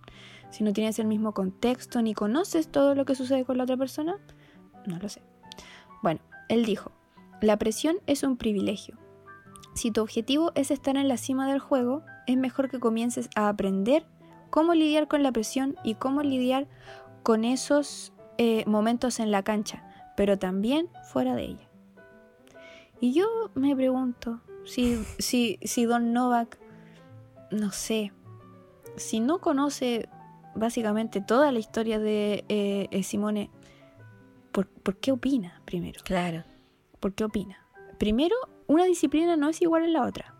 si 0.51 0.63
no 0.63 0.73
tienes 0.73 0.99
el 0.99 1.07
mismo 1.07 1.35
contexto 1.35 2.01
ni 2.03 2.15
conoces 2.15 2.69
todo 2.69 2.95
lo 2.95 3.05
que 3.05 3.15
sucede 3.15 3.45
con 3.45 3.59
la 3.59 3.65
otra 3.65 3.77
persona? 3.77 4.17
No 4.87 4.99
lo 4.99 5.09
sé. 5.09 5.23
Bueno, 6.03 6.21
él 6.49 6.65
dijo, 6.65 6.93
la 7.41 7.59
presión 7.59 7.97
es 8.07 8.23
un 8.23 8.37
privilegio. 8.37 8.97
Si 9.75 9.91
tu 9.91 10.01
objetivo 10.01 10.53
es 10.55 10.71
estar 10.71 10.97
en 10.97 11.09
la 11.09 11.17
cima 11.17 11.51
del 11.51 11.59
juego, 11.59 12.03
es 12.27 12.37
mejor 12.37 12.71
que 12.71 12.81
comiences 12.81 13.29
a 13.35 13.49
aprender 13.49 14.07
cómo 14.51 14.73
lidiar 14.73 15.09
con 15.09 15.23
la 15.23 15.33
presión 15.33 15.77
y 15.85 15.97
cómo 15.97 16.23
lidiar 16.23 16.67
con 17.23 17.45
esos 17.45 18.13
eh, 18.39 18.65
momentos 18.67 19.21
en 19.21 19.31
la 19.31 19.43
cancha, 19.43 19.85
pero 20.17 20.39
también 20.39 20.89
fuera 21.13 21.35
de 21.35 21.45
ella. 21.45 21.69
Y 23.01 23.13
yo 23.13 23.27
me 23.55 23.75
pregunto 23.77 24.41
si, 24.65 25.03
si, 25.19 25.59
si 25.63 25.85
Don 25.85 26.13
Novak, 26.13 26.59
no 27.51 27.71
sé, 27.73 28.13
si 28.97 29.21
no 29.21 29.41
conoce 29.41 30.09
básicamente 30.55 31.21
toda 31.21 31.53
la 31.53 31.59
historia 31.59 31.99
de 31.99 32.45
eh, 32.49 32.89
eh, 32.91 33.03
Simone, 33.03 33.51
¿por, 34.53 34.67
¿por 34.67 34.97
qué 34.97 35.13
opina 35.13 35.61
primero? 35.65 36.01
Claro. 36.05 36.45
¿Por 37.01 37.15
qué 37.15 37.25
opina? 37.25 37.59
Primero, 37.99 38.35
una 38.67 38.85
disciplina 38.85 39.37
no 39.37 39.49
es 39.49 39.61
igual 39.63 39.85
a 39.85 39.89
la 39.89 40.07
otra. 40.07 40.35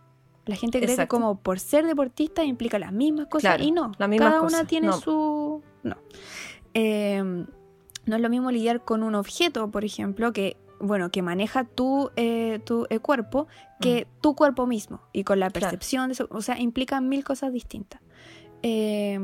La 0.47 0.57
gente 0.57 0.81
cree 0.81 0.97
que 0.97 1.09
como 1.09 1.41
por 1.41 1.59
ser 1.59 1.87
deportista 1.87 2.45
implica 2.45 2.79
las 2.79 2.93
mismas 2.93 3.27
cosas 3.27 3.57
Claro, 3.57 3.65
y 3.65 3.73
no. 3.73 3.93
Cada 3.99 4.43
una 4.43 4.65
tiene 4.65 4.87
no. 4.87 4.93
su... 5.01 5.63
No. 5.83 5.97
Eh, 6.73 7.45
no 8.07 8.17
es 8.17 8.23
lo 8.23 8.29
mismo 8.31 8.51
lidiar 8.51 8.85
con 8.85 9.03
un 9.03 9.15
objeto, 9.15 9.71
por 9.71 9.85
ejemplo, 9.85 10.33
que 10.33 10.57
bueno, 10.79 11.11
que 11.11 11.23
maneja 11.23 11.65
tu, 11.65 12.11
eh, 12.17 12.61
tu 12.67 12.87
eh, 12.91 12.99
cuerpo, 12.99 13.47
que 13.81 14.07
tu 14.21 14.35
cuerpo 14.35 14.67
mismo. 14.67 15.01
Y 15.13 15.25
con 15.25 15.41
la 15.41 15.49
Mm. 15.49 15.53
Claro. 15.53 15.65
percepción 15.71 16.09
de 16.09 16.13
eso. 16.13 16.29
O 16.31 16.43
sea, 16.43 16.59
implica 16.61 17.01
mil 17.01 17.25
cosas 17.25 17.51
distintas. 17.53 18.03
Eh, 18.63 19.19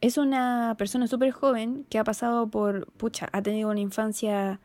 es 0.00 0.18
una 0.18 0.74
persona 0.78 1.06
súper 1.08 1.32
joven 1.32 1.84
que 1.90 1.98
ha 1.98 2.04
pasado 2.04 2.48
por, 2.48 2.90
pucha, 2.92 3.28
ha 3.32 3.42
tenido 3.42 3.70
una 3.70 3.80
infancia, 3.80 4.60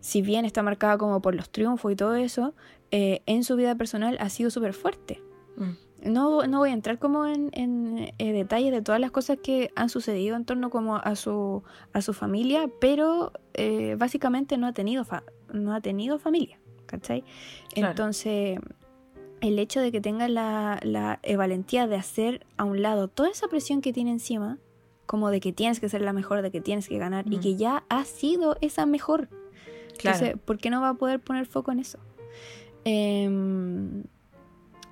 si 0.00 0.22
bien 0.22 0.44
está 0.44 0.62
marcada 0.62 0.96
como 0.96 1.20
por 1.20 1.34
los 1.34 1.50
triunfos 1.50 1.92
y 1.92 1.96
todo 1.96 2.14
eso, 2.14 2.54
eh, 2.90 3.22
en 3.26 3.42
su 3.44 3.56
vida 3.56 3.74
personal 3.74 4.16
ha 4.20 4.28
sido 4.28 4.48
súper 4.50 4.72
fuerte. 4.74 5.20
Mm. 5.56 5.70
No, 6.04 6.46
no 6.46 6.58
voy 6.58 6.70
a 6.70 6.72
entrar 6.72 6.98
como 6.98 7.26
en, 7.26 7.50
en, 7.52 8.12
eh, 8.18 8.32
detalles 8.32 8.72
de 8.72 8.80
todas 8.80 9.00
las 9.00 9.10
cosas 9.10 9.38
que 9.42 9.70
han 9.76 9.88
sucedido 9.90 10.34
en 10.36 10.44
torno 10.44 10.70
como 10.70 10.96
a 10.96 11.14
su, 11.16 11.62
a 11.92 12.00
su 12.00 12.14
familia, 12.14 12.70
pero 12.80 13.32
eh, 13.54 13.96
básicamente 13.98 14.56
no 14.56 14.66
ha 14.66 14.72
tenido 14.72 15.04
fa- 15.04 15.24
no 15.52 15.74
ha 15.74 15.80
tenido 15.80 16.18
familia, 16.18 16.58
¿cachai? 16.86 17.22
Claro. 17.74 17.90
Entonces, 17.90 18.58
el 19.42 19.58
hecho 19.58 19.80
de 19.80 19.92
que 19.92 20.00
tenga 20.00 20.28
la, 20.28 20.80
la 20.82 21.18
eh, 21.22 21.36
valentía 21.36 21.86
de 21.86 21.96
hacer 21.96 22.46
a 22.56 22.64
un 22.64 22.80
lado 22.82 23.08
toda 23.08 23.28
esa 23.30 23.48
presión 23.48 23.80
que 23.82 23.92
tiene 23.92 24.10
encima, 24.12 24.58
como 25.06 25.30
de 25.30 25.40
que 25.40 25.52
tienes 25.52 25.80
que 25.80 25.88
ser 25.88 26.02
la 26.02 26.12
mejor, 26.12 26.40
de 26.40 26.50
que 26.50 26.60
tienes 26.60 26.88
que 26.88 26.96
ganar, 26.98 27.26
y 27.30 27.38
que 27.40 27.56
ya 27.56 27.84
ha 27.88 28.04
sido 28.04 28.56
esa 28.60 28.86
mejor. 28.86 29.28
Claro. 29.98 30.16
Entonces, 30.16 30.36
¿por 30.44 30.56
qué 30.58 30.70
no 30.70 30.80
va 30.80 30.90
a 30.90 30.94
poder 30.94 31.20
poner 31.20 31.46
foco 31.46 31.72
en 31.72 31.80
eso? 31.80 31.98
Em, 32.84 34.04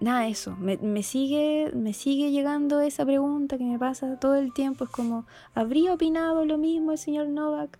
nada, 0.00 0.26
eso. 0.28 0.56
Me, 0.56 0.76
me 0.78 1.02
sigue, 1.02 1.70
me 1.74 1.92
sigue 1.92 2.30
llegando 2.30 2.80
esa 2.80 3.04
pregunta 3.04 3.58
que 3.58 3.64
me 3.64 3.78
pasa 3.78 4.18
todo 4.18 4.34
el 4.36 4.52
tiempo. 4.52 4.84
Es 4.84 4.90
como, 4.90 5.26
¿habría 5.54 5.92
opinado 5.94 6.44
lo 6.44 6.58
mismo 6.58 6.92
el 6.92 6.98
señor 6.98 7.28
Novak 7.28 7.78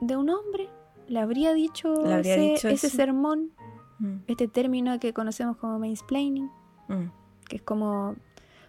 de 0.00 0.16
un 0.16 0.30
hombre? 0.30 0.68
¿Le 1.08 1.18
habría 1.20 1.52
dicho, 1.52 1.94
¿Le 2.06 2.14
habría 2.14 2.34
ese, 2.36 2.42
dicho 2.54 2.68
ese 2.68 2.86
eso? 2.86 2.96
sermón? 2.96 3.50
Mm, 3.98 4.16
Este 4.26 4.48
término 4.48 4.98
que 4.98 5.12
conocemos 5.12 5.56
como 5.56 5.78
mansplaining, 5.78 6.50
mm. 6.88 7.04
que 7.48 7.56
es 7.56 7.62
como, 7.62 8.16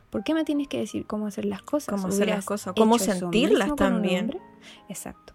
¿por 0.09 0.23
qué 0.23 0.33
me 0.33 0.43
tienes 0.43 0.67
que 0.67 0.79
decir 0.79 1.05
cómo 1.07 1.27
hacer 1.27 1.45
las 1.45 1.61
cosas? 1.63 1.95
Cómo 1.95 2.07
hacer 2.07 2.19
las 2.19 2.27
¿Hubieras 2.27 2.45
cosas, 2.45 2.73
cómo 2.77 2.99
sentirlas 2.99 3.75
también. 3.75 4.37
Exacto. 4.89 5.33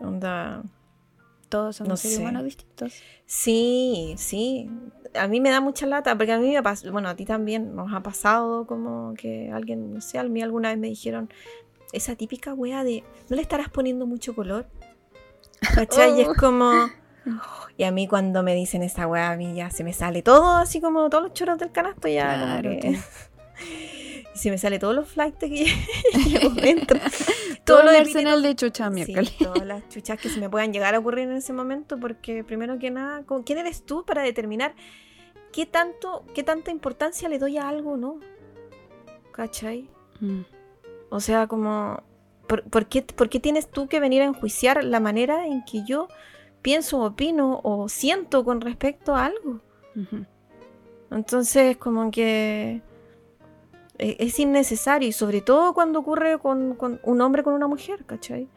Onda. 0.00 0.62
Todos 1.48 1.76
somos 1.76 1.88
No 1.88 1.96
seres 1.96 2.16
sé. 2.16 2.22
humanos 2.22 2.44
distintos. 2.44 2.94
Sí, 3.26 4.14
sí. 4.16 4.68
A 5.14 5.28
mí 5.28 5.40
me 5.40 5.50
da 5.50 5.60
mucha 5.60 5.86
lata, 5.86 6.16
porque 6.16 6.32
a 6.32 6.38
mí 6.38 6.52
me 6.52 6.62
pasa, 6.62 6.90
bueno, 6.90 7.08
a 7.08 7.14
ti 7.14 7.24
también 7.24 7.74
nos 7.76 7.92
ha 7.92 8.00
pasado 8.02 8.66
como 8.66 9.14
que 9.14 9.50
alguien, 9.52 9.94
no 9.94 10.00
sé, 10.00 10.18
a 10.18 10.24
mí 10.24 10.42
alguna 10.42 10.70
vez 10.70 10.78
me 10.78 10.88
dijeron 10.88 11.30
esa 11.92 12.16
típica 12.16 12.52
wea 12.54 12.82
de, 12.84 13.04
¿no 13.28 13.36
le 13.36 13.42
estarás 13.42 13.68
poniendo 13.68 14.06
mucho 14.06 14.34
color? 14.34 14.66
¿Cachai? 15.74 16.20
Y 16.20 16.24
Oh. 16.24 16.30
es 16.32 16.38
como... 16.38 16.88
Y 17.78 17.84
a 17.84 17.90
mí 17.90 18.06
cuando 18.06 18.42
me 18.42 18.54
dicen 18.54 18.82
esa 18.82 19.06
wea, 19.06 19.30
a 19.30 19.36
mí 19.36 19.54
ya 19.54 19.70
se 19.70 19.82
me 19.82 19.92
sale 19.94 20.22
todo, 20.22 20.56
así 20.58 20.80
como 20.80 21.08
todos 21.08 21.24
los 21.24 21.32
choros 21.32 21.58
del 21.58 21.72
canasto, 21.72 22.06
ya 22.06 22.34
Claro, 22.36 22.70
que- 22.70 22.98
Y 24.34 24.38
se 24.38 24.50
me 24.50 24.58
sale 24.58 24.78
todos 24.78 24.94
los 24.94 25.08
flights 25.08 25.38
que 25.38 25.66
llevo 26.28 26.50
dentro. 26.50 26.98
Todo 27.64 27.80
el 27.80 27.86
los 27.86 27.94
arsenal 27.96 28.42
de 28.42 28.54
chucha, 28.56 28.88
Sí, 28.88 28.94
miércoles. 28.94 29.36
todas 29.38 29.64
las 29.64 29.88
chuchas 29.88 30.18
que 30.18 30.28
se 30.28 30.40
me 30.40 30.50
puedan 30.50 30.72
llegar 30.72 30.94
a 30.94 30.98
ocurrir 30.98 31.28
en 31.28 31.36
ese 31.36 31.52
momento, 31.52 31.98
porque 31.98 32.44
primero 32.44 32.78
que 32.78 32.90
nada, 32.90 33.24
¿con 33.24 33.42
¿quién 33.42 33.58
eres 33.58 33.84
tú 33.84 34.04
para 34.04 34.22
determinar 34.22 34.74
qué 35.52 35.66
tanto, 35.66 36.24
qué 36.34 36.42
tanta 36.42 36.70
importancia 36.70 37.28
le 37.28 37.38
doy 37.38 37.58
a 37.58 37.68
algo 37.68 37.92
o 37.92 37.96
no? 37.96 38.20
¿Cachai? 39.32 39.88
Mm. 40.20 40.42
O 41.10 41.20
sea, 41.20 41.46
como, 41.46 42.02
¿por, 42.46 42.64
por 42.64 42.86
qué, 42.86 43.02
por 43.02 43.28
qué 43.28 43.40
tienes 43.40 43.70
tú 43.70 43.88
que 43.88 44.00
venir 44.00 44.22
a 44.22 44.26
enjuiciar 44.26 44.82
la 44.84 45.00
manera 45.00 45.46
en 45.46 45.64
que 45.64 45.84
yo 45.86 46.08
pienso, 46.60 47.02
opino 47.02 47.60
o 47.62 47.88
siento 47.88 48.44
con 48.44 48.60
respecto 48.60 49.14
a 49.14 49.26
algo? 49.26 49.60
Entonces, 51.10 51.76
como 51.76 52.10
que 52.10 52.82
es 53.98 54.38
innecesario, 54.40 55.08
y 55.08 55.12
sobre 55.12 55.40
todo 55.40 55.72
cuando 55.74 56.00
ocurre 56.00 56.38
con, 56.38 56.74
con 56.74 57.00
un 57.04 57.20
hombre 57.20 57.42
con 57.42 57.54
una 57.54 57.68
mujer, 57.68 58.04
¿cachai? 58.04 58.48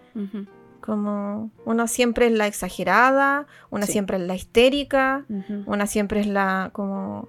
Como 0.81 1.51
una 1.65 1.87
siempre 1.87 2.27
es 2.27 2.31
la 2.33 2.47
exagerada, 2.47 3.47
una 3.69 3.85
Sí. 3.85 3.93
siempre 3.93 4.17
es 4.17 4.23
la 4.23 4.35
histérica, 4.35 5.25
una 5.65 5.85
siempre 5.87 6.21
es 6.21 6.27
la 6.27 6.69
como... 6.73 7.27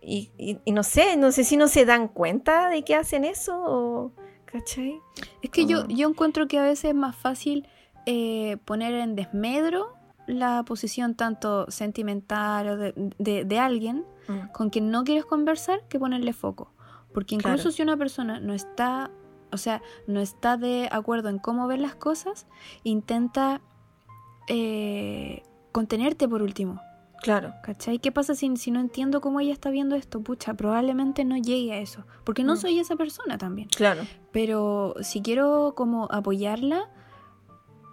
Y, 0.00 0.30
y- 0.38 0.58
y 0.64 0.72
no 0.72 0.82
sé, 0.82 1.16
no 1.16 1.32
sé 1.32 1.44
si 1.44 1.56
no 1.56 1.66
se 1.68 1.84
dan 1.84 2.08
cuenta 2.08 2.68
de 2.68 2.82
que 2.84 2.94
hacen 2.94 3.24
eso 3.24 3.60
o... 3.64 4.12
¿Cachai? 4.44 5.00
Es 5.42 5.50
que 5.50 5.66
yo, 5.66 5.86
yo 5.88 6.08
encuentro 6.08 6.46
que 6.46 6.58
a 6.58 6.62
veces 6.62 6.86
es 6.90 6.94
más 6.94 7.16
fácil 7.16 7.66
eh, 8.06 8.56
poner 8.64 8.94
en 8.94 9.16
desmedro 9.16 9.94
la 10.28 10.62
posición 10.64 11.14
tanto 11.16 11.70
sentimental 11.70 12.68
o 12.68 12.76
de, 12.76 12.92
de- 13.18 13.44
de 13.44 13.58
alguien 13.58 14.04
con 14.52 14.70
quien 14.70 14.90
no 14.90 15.04
quieres 15.04 15.24
conversar 15.24 15.86
que 15.88 15.98
ponerle 15.98 16.32
foco. 16.32 16.72
Porque 17.12 17.34
incluso 17.34 17.56
Claro. 17.62 17.70
si 17.72 17.82
una 17.82 17.96
persona 17.96 18.40
no 18.40 18.52
está, 18.52 19.10
o 19.52 19.56
sea, 19.56 19.80
no 20.06 20.20
está 20.20 20.56
de 20.56 20.88
acuerdo 20.92 21.28
en 21.28 21.38
cómo 21.38 21.66
ver 21.66 21.78
las 21.80 21.94
cosas, 21.94 22.46
intenta 22.84 23.60
eh, 24.48 25.42
contenerte 25.72 26.28
por 26.28 26.42
último. 26.42 26.80
Claro, 27.22 27.54
¿Cachai? 27.62 27.98
¿Qué 27.98 28.12
pasa 28.12 28.34
si, 28.34 28.54
si 28.56 28.70
no 28.70 28.78
entiendo 28.78 29.20
cómo 29.20 29.40
ella 29.40 29.52
está 29.52 29.70
viendo 29.70 29.96
esto? 29.96 30.20
Pucha, 30.20 30.54
probablemente 30.54 31.24
no 31.24 31.36
llegue 31.36 31.72
a 31.72 31.78
eso. 31.78 32.04
Porque 32.24 32.44
no 32.44 32.54
Mm. 32.54 32.56
soy 32.58 32.78
esa 32.78 32.94
persona 32.96 33.38
también. 33.38 33.68
claro. 33.74 34.02
Pero 34.32 34.94
si 35.00 35.22
quiero 35.22 35.72
como 35.74 36.08
apoyarla, 36.12 36.90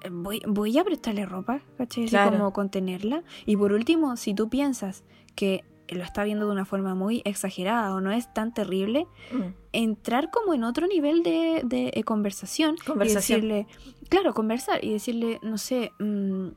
eh, 0.04 0.10
voy, 0.12 0.42
voy 0.46 0.78
a 0.78 0.84
prestarle 0.84 1.26
ropa, 1.26 1.62
¿cachai? 1.78 2.04
Así 2.04 2.12
Claro. 2.12 2.32
como 2.32 2.52
contenerla. 2.54 3.24
Y 3.46 3.56
por 3.56 3.72
último, 3.72 4.18
si 4.18 4.34
tú 4.36 4.50
piensas 4.50 5.04
que 5.36 5.64
lo 5.90 6.04
está 6.04 6.24
viendo 6.24 6.46
de 6.46 6.52
una 6.52 6.66
forma 6.66 6.96
muy 6.96 7.22
exagerada 7.26 7.94
o 7.94 8.02
no 8.02 8.12
es 8.12 8.34
tan 8.34 8.54
terrible, 8.54 9.08
Mm. 9.32 9.54
entrar 9.74 10.32
como 10.32 10.54
en 10.54 10.64
otro 10.64 10.88
nivel 10.88 11.24
de, 11.24 11.62
de, 11.66 11.92
eh, 11.94 12.04
conversación. 12.04 12.76
Conversación. 12.86 13.40
Y 13.44 13.48
decirle, 13.48 13.68
claro, 14.10 14.34
conversar 14.34 14.84
y 14.84 14.92
decirle, 14.94 15.40
no 15.44 15.58
sé, 15.58 15.92
mm, 16.00 16.48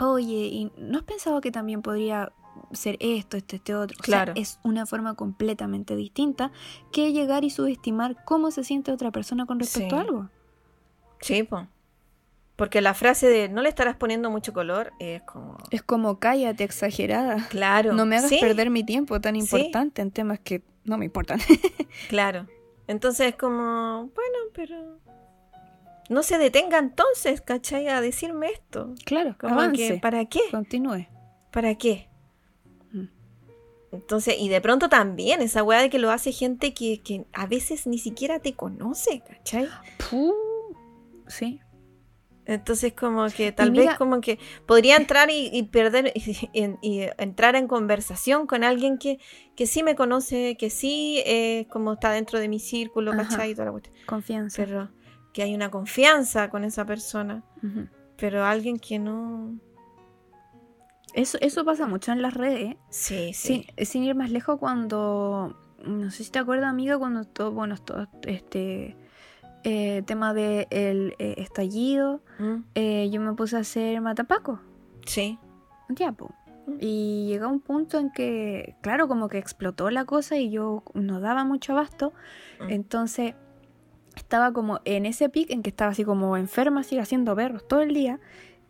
oye, 0.00 0.46
¿y 0.46 0.72
¿no 0.78 0.98
has 0.98 1.04
pensado 1.04 1.40
que 1.40 1.50
también 1.52 1.82
podría 1.82 2.32
ser 2.72 2.96
esto, 3.00 3.36
esto, 3.36 3.56
este 3.56 3.74
otro? 3.74 3.96
O 4.00 4.04
sea, 4.04 4.24
Claro. 4.24 4.32
es 4.40 4.58
una 4.64 4.86
forma 4.86 5.14
completamente 5.14 5.94
distinta 5.96 6.50
que 6.92 7.12
llegar 7.12 7.44
y 7.44 7.50
subestimar 7.50 8.24
cómo 8.24 8.50
se 8.50 8.64
siente 8.64 8.92
otra 8.92 9.10
persona 9.10 9.46
con 9.46 9.58
respecto 9.60 9.90
Sí. 9.94 9.96
a 9.96 10.00
algo. 10.00 10.28
Sí, 11.20 11.42
po. 11.42 11.66
Porque 12.56 12.80
la 12.80 12.94
frase 12.94 13.26
de 13.28 13.48
no 13.48 13.62
le 13.62 13.68
estarás 13.68 13.96
poniendo 13.96 14.30
mucho 14.30 14.52
color 14.52 14.92
es 15.00 15.22
como... 15.22 15.58
Es 15.70 15.82
como 15.82 16.20
cállate, 16.20 16.62
exagerada. 16.62 17.48
Claro. 17.48 17.92
No 17.94 18.06
me 18.06 18.16
hagas 18.16 18.28
Sí, 18.30 18.38
perder 18.40 18.70
mi 18.70 18.84
tiempo 18.84 19.20
tan 19.20 19.34
Sí. 19.34 19.40
importante 19.40 20.02
en 20.02 20.10
temas 20.12 20.38
que 20.38 20.62
no 20.84 20.96
me 20.98 21.04
importan. 21.06 21.40
Claro. 22.08 22.46
Entonces 22.86 23.28
es 23.28 23.36
como, 23.36 24.10
bueno, 24.14 24.38
pero... 24.52 24.98
No 26.10 26.22
se 26.22 26.36
detenga 26.38 26.78
entonces, 26.78 27.40
¿cachai? 27.40 27.88
A 27.88 28.00
decirme 28.02 28.48
esto. 28.48 28.94
claro, 29.06 29.34
Como 29.40 29.54
avance. 29.54 29.94
que, 29.94 29.98
¿para 29.98 30.24
qué? 30.26 30.40
Continúe. 30.50 31.06
¿Para 31.50 31.74
qué? 31.76 32.08
Mm. 32.92 33.06
Entonces, 33.92 34.36
y 34.38 34.48
de 34.50 34.60
pronto 34.60 34.88
también 34.90 35.40
esa 35.40 35.62
weá 35.62 35.80
de 35.80 35.88
que 35.90 35.98
lo 35.98 36.10
hace 36.10 36.30
gente 36.30 36.74
que, 36.74 37.00
que 37.00 37.24
a 37.32 37.46
veces 37.46 37.86
ni 37.86 37.98
siquiera 37.98 38.38
te 38.38 38.52
conoce, 38.54 39.22
¿cachai? 39.26 39.66
Puh. 40.10 40.34
Sí. 41.26 41.58
Entonces 42.46 42.92
como 42.92 43.26
que 43.28 43.52
tal 43.52 43.70
mira- 43.72 43.84
vez 43.90 43.96
como 43.98 44.20
que 44.20 44.38
podría 44.66 44.96
entrar 44.96 45.30
y, 45.30 45.48
y 45.52 45.62
perder 45.64 46.12
y, 46.14 46.48
y- 46.52 46.76
y 46.82 47.06
entrar 47.18 47.56
en 47.56 47.66
conversación 47.68 48.46
con 48.46 48.64
alguien 48.64 48.98
que, 48.98 49.18
que 49.56 49.66
sí 49.66 49.82
me 49.82 49.94
conoce, 49.94 50.56
que 50.58 50.68
sí 50.70 51.22
eh, 51.26 51.66
como 51.70 51.94
está 51.94 52.10
dentro 52.12 52.38
de 52.38 52.48
mi 52.48 52.60
círculo, 52.60 53.12
Ajá. 53.12 53.22
¿cachai? 53.28 53.50
Y 53.50 53.54
toda 53.54 53.66
la 53.66 53.72
cuestión. 53.72 53.94
Confianza. 54.06 54.62
Pero 54.62 54.90
que 55.32 55.42
hay 55.42 55.54
una 55.54 55.70
confianza 55.70 56.48
con 56.50 56.64
esa 56.64 56.84
persona, 56.84 57.42
pero 58.16 58.44
alguien 58.44 58.78
que 58.78 58.98
no... 58.98 59.58
Eso, 61.14 61.38
eso 61.40 61.64
pasa 61.64 61.86
mucho 61.86 62.12
en 62.12 62.22
las 62.22 62.34
redes. 62.34 62.72
¿eh? 62.72 62.76
Sí, 62.90 63.32
sí. 63.34 63.66
Sin, 63.76 63.86
sin 63.86 64.04
ir 64.04 64.14
más 64.14 64.30
lejos, 64.30 64.58
cuando. 64.58 65.56
No 65.84 66.10
sé 66.10 66.24
si 66.24 66.30
te 66.30 66.38
acuerdas, 66.40 66.68
amiga, 66.70 66.98
cuando 66.98 67.24
todo, 67.24 67.52
bueno, 67.52 67.76
todo, 67.76 68.08
este. 68.26 68.96
Eh, 69.64 70.02
tema 70.06 70.32
de 70.34 70.66
el 70.70 71.14
eh, 71.18 71.34
estallido, 71.38 72.20
Mm, 72.38 72.56
eh, 72.74 73.08
yo 73.10 73.20
me 73.20 73.32
puse 73.34 73.56
a 73.56 73.60
hacer 73.60 74.00
matapaco. 74.00 74.60
Sí. 75.06 75.38
Ya. 75.88 76.14
Y 76.80 77.26
llegó 77.28 77.48
un 77.48 77.60
punto 77.60 77.98
en 77.98 78.10
que, 78.10 78.74
claro, 78.80 79.06
como 79.08 79.28
que 79.28 79.38
explotó 79.38 79.90
la 79.90 80.04
cosa 80.04 80.36
y 80.38 80.50
yo 80.50 80.82
no 80.94 81.20
daba 81.20 81.44
mucho 81.44 81.72
abasto. 81.72 82.12
Mm. 82.60 82.70
Entonces 82.70 83.34
estaba 84.16 84.52
como 84.52 84.80
en 84.84 85.06
ese 85.06 85.28
pic 85.28 85.50
en 85.50 85.62
que 85.62 85.70
estaba 85.70 85.90
así 85.90 86.04
como 86.04 86.36
enferma, 86.36 86.80
así 86.80 86.98
haciendo 86.98 87.34
perros 87.36 87.66
todo 87.68 87.80
el 87.82 87.92
día. 87.94 88.18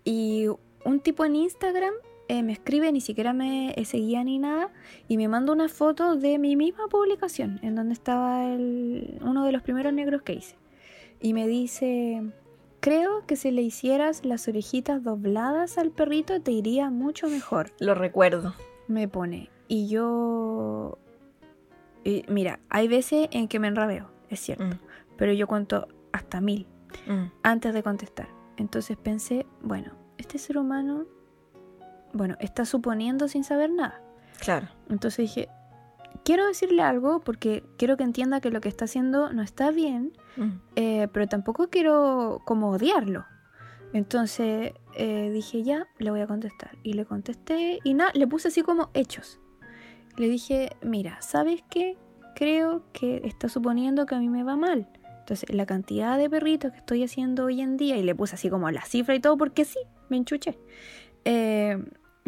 Y 0.05 0.47
un 0.85 1.01
tipo 1.01 1.25
en 1.25 1.37
Instagram 1.37 1.95
eh, 2.29 2.43
me 2.43 2.53
escribe, 2.53 2.91
ni 2.91 3.01
siquiera 3.01 3.33
me 3.35 3.75
seguía 3.85 4.25
ni 4.25 4.39
nada, 4.39 4.71
y 5.09 5.17
me 5.19 5.29
manda 5.29 5.53
una 5.53 5.69
foto 5.69 6.17
de 6.17 6.39
mi 6.39 6.57
misma 6.57 6.89
publicación, 6.89 7.61
en 7.63 7.75
donde 7.75 7.93
estaba 7.93 8.47
el- 8.53 9.19
uno 9.23 9.45
de 9.45 9.53
los 9.53 9.63
primeros 9.63 9.93
negros 9.93 10.23
que 10.23 10.33
hice. 10.35 10.57
Y 11.25 11.33
me 11.33 11.49
dice, 11.49 12.23
creo 12.81 13.25
que 13.27 13.37
si 13.37 13.51
le 13.51 13.63
hicieras 13.63 14.27
las 14.27 14.47
orejitas 14.47 15.03
dobladas 15.03 15.79
al 15.79 15.91
perrito 15.91 16.39
te 16.43 16.51
iría 16.53 16.91
mucho 16.91 17.29
mejor 17.29 17.71
Lo 17.81 17.95
recuerdo. 17.95 18.55
me 18.89 19.09
pone. 19.09 19.49
Y 19.67 19.89
yo. 19.89 20.99
y 22.05 22.27
mira, 22.29 22.61
hay 22.69 22.89
veces 22.89 23.29
en 23.31 23.49
que 23.49 23.59
me 23.59 23.69
enrabeo, 23.69 24.11
es 24.29 24.39
cierto. 24.41 24.67
Mm, 24.67 24.79
Pero 25.17 25.33
yo 25.33 25.47
cuento 25.47 25.89
hasta 26.13 26.43
mil 26.43 26.67
mm, 27.07 27.25
antes 27.43 27.73
de 27.73 27.83
contestar. 27.83 28.29
Entonces 28.59 28.99
pensé, 28.99 29.47
bueno, 29.63 29.93
este 30.19 30.37
ser 30.37 30.59
humano. 30.59 31.07
Bueno, 32.13 32.37
está 32.39 32.67
suponiendo 32.67 33.29
sin 33.29 33.45
saber 33.45 33.71
nada. 33.71 33.99
Claro. 34.41 34.69
Entonces 34.91 35.17
dije, 35.35 35.49
quiero 36.23 36.47
decirle 36.47 36.83
algo 36.83 37.21
porque 37.21 37.65
quiero 37.77 37.97
que 37.97 38.05
entienda 38.05 38.41
que 38.41 38.51
lo 38.51 38.61
que 38.61 38.69
está 38.69 38.85
haciendo 38.85 39.33
no 39.33 39.43
está 39.43 39.71
bien, 39.71 40.13
Mm, 40.37 40.51
eh, 40.77 41.09
pero 41.13 41.27
tampoco 41.29 41.69
quiero 41.69 42.43
como 42.45 42.71
odiarlo. 42.71 43.25
Entonces 43.93 44.73
eh, 44.97 45.31
dije, 45.33 45.63
ya, 45.63 45.87
le 45.99 46.11
voy 46.11 46.21
a 46.21 46.27
contestar. 46.27 46.77
Y 46.83 46.95
le 46.95 47.05
contesté 47.05 47.79
y 47.85 47.95
nada, 47.95 48.11
le 48.15 48.27
puse 48.27 48.49
así 48.49 48.63
como 48.63 48.91
hechos. 48.95 49.41
Le 50.17 50.29
dije, 50.29 50.77
mira, 50.83 51.21
¿sabes 51.23 51.63
qué? 51.71 51.97
Creo 52.35 52.85
que 52.93 53.23
está 53.25 53.49
suponiendo 53.49 54.07
que 54.07 54.15
a 54.15 54.19
mí 54.19 54.29
me 54.29 54.43
va 54.43 54.57
mal. 54.57 54.89
Entonces, 55.21 55.49
la 55.55 55.67
cantidad 55.67 56.19
de 56.19 56.29
perritos 56.29 56.73
que 56.73 56.79
estoy 56.79 57.03
haciendo 57.03 57.47
hoy 57.47 57.61
en 57.61 57.77
día, 57.77 57.97
y 57.97 58.03
le 58.03 58.15
puse 58.15 58.35
así 58.35 58.51
como 58.51 58.71
la 58.71 58.85
cifra 58.85 59.15
y 59.15 59.21
todo, 59.21 59.39
porque 59.39 59.65
sí, 59.65 59.79
me 60.09 60.19
enchuché. 60.19 60.59
Eh, 61.25 61.83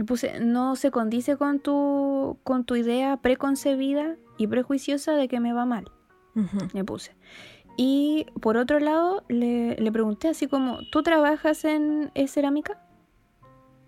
puse, 0.05 0.41
no 0.41 0.77
se 0.77 0.91
condice 0.91 1.37
con 1.37 1.61
tu, 1.61 2.39
con 2.45 2.65
tu 2.65 2.77
idea 2.77 3.17
preconcebida 3.17 4.17
y 4.37 4.47
prejuiciosa 4.47 5.13
de 5.13 5.29
que 5.29 5.41
me 5.41 5.53
va 5.53 5.65
mal 5.65 5.91
ujú. 6.37 6.69
le 6.73 6.85
puse. 6.85 7.17
Y 7.77 8.27
por 8.41 8.57
otro 8.57 8.79
lado, 8.79 9.25
le, 9.29 9.77
le 9.77 9.93
pregunté 9.93 10.29
así 10.29 10.47
como, 10.47 10.79
¿tú 10.91 11.03
trabajas 11.03 11.65
en 11.65 12.11
eh, 12.15 12.29
cerámica? 12.29 12.81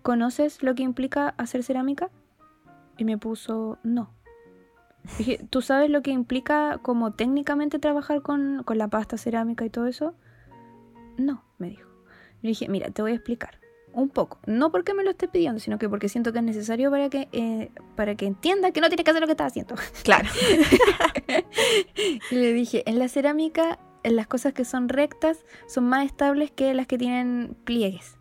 ¿Conoces 0.01 0.61
lo 0.61 0.75
que 0.75 0.83
implica 0.83 1.29
hacer 1.37 1.63
cerámica? 1.63 2.09
Y 2.97 3.05
me 3.05 3.17
puso, 3.17 3.79
no. 3.83 4.13
Dije, 5.17 5.39
¿tú 5.49 5.61
sabes 5.61 5.89
lo 5.89 6.01
que 6.01 6.11
implica 6.11 6.79
como 6.81 7.13
técnicamente 7.13 7.79
trabajar 7.79 8.21
con, 8.21 8.63
con 8.63 8.77
la 8.77 8.89
pasta 8.89 9.17
cerámica 9.17 9.65
y 9.65 9.69
todo 9.69 9.87
eso? 9.87 10.13
No, 11.17 11.43
me 11.57 11.69
dijo. 11.69 11.89
Le 12.41 12.49
dije, 12.49 12.69
mira, 12.69 12.89
te 12.91 13.01
voy 13.01 13.11
a 13.11 13.15
explicar 13.15 13.59
un 13.99 14.09
poco. 14.09 14.39
No 14.45 14.71
porque 14.71 14.93
me 14.93 15.03
lo 15.03 15.11
esté 15.11 15.27
pidiendo, 15.27 15.59
sino 15.59 15.77
que 15.77 15.89
porque 15.89 16.09
siento 16.09 16.31
que 16.33 16.39
es 16.39 16.45
necesario 16.45 16.89
para 16.91 17.09
que, 17.09 17.27
eh, 17.31 17.71
para 17.95 18.15
que 18.15 18.25
entienda 18.25 18.71
que 18.71 18.81
no 18.81 18.87
tienes 18.89 19.03
que 19.03 19.11
hacer 19.11 19.21
lo 19.21 19.27
que 19.27 19.33
estás 19.33 19.47
haciendo. 19.47 19.75
Claro. 20.03 20.27
Y 22.31 22.35
le 22.35 22.53
dije, 22.53 22.83
en 22.87 22.99
la 22.99 23.07
cerámica, 23.07 23.79
en 24.03 24.15
las 24.15 24.27
cosas 24.27 24.53
que 24.53 24.65
son 24.65 24.89
rectas 24.89 25.45
son 25.67 25.85
más 25.87 26.05
estables 26.05 26.51
que 26.51 26.73
las 26.73 26.87
que 26.87 26.97
tienen 26.97 27.55
pliegues. 27.65 28.15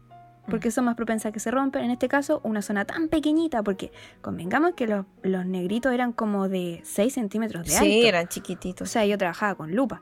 Porque 0.48 0.70
son 0.70 0.86
más 0.86 0.94
propensas 0.94 1.26
a 1.28 1.32
que 1.32 1.40
se 1.40 1.50
rompen. 1.50 1.84
En 1.84 1.90
este 1.90 2.08
caso, 2.08 2.40
una 2.42 2.62
zona 2.62 2.86
tan 2.86 3.08
pequeñita, 3.08 3.62
porque 3.62 3.92
convengamos 4.22 4.72
que 4.74 4.86
los, 4.86 5.04
los 5.22 5.44
negritos 5.44 5.92
eran 5.92 6.12
como 6.12 6.48
de 6.48 6.80
6 6.84 7.12
centímetros 7.12 7.66
de 7.66 7.72
alto. 7.74 7.84
Sí, 7.84 8.06
eran 8.06 8.24
O 8.24 8.28
chiquititos. 8.28 8.88
sea, 8.88 9.04
yo 9.04 9.18
trabajaba 9.18 9.56
con 9.56 9.76
lupa. 9.76 10.00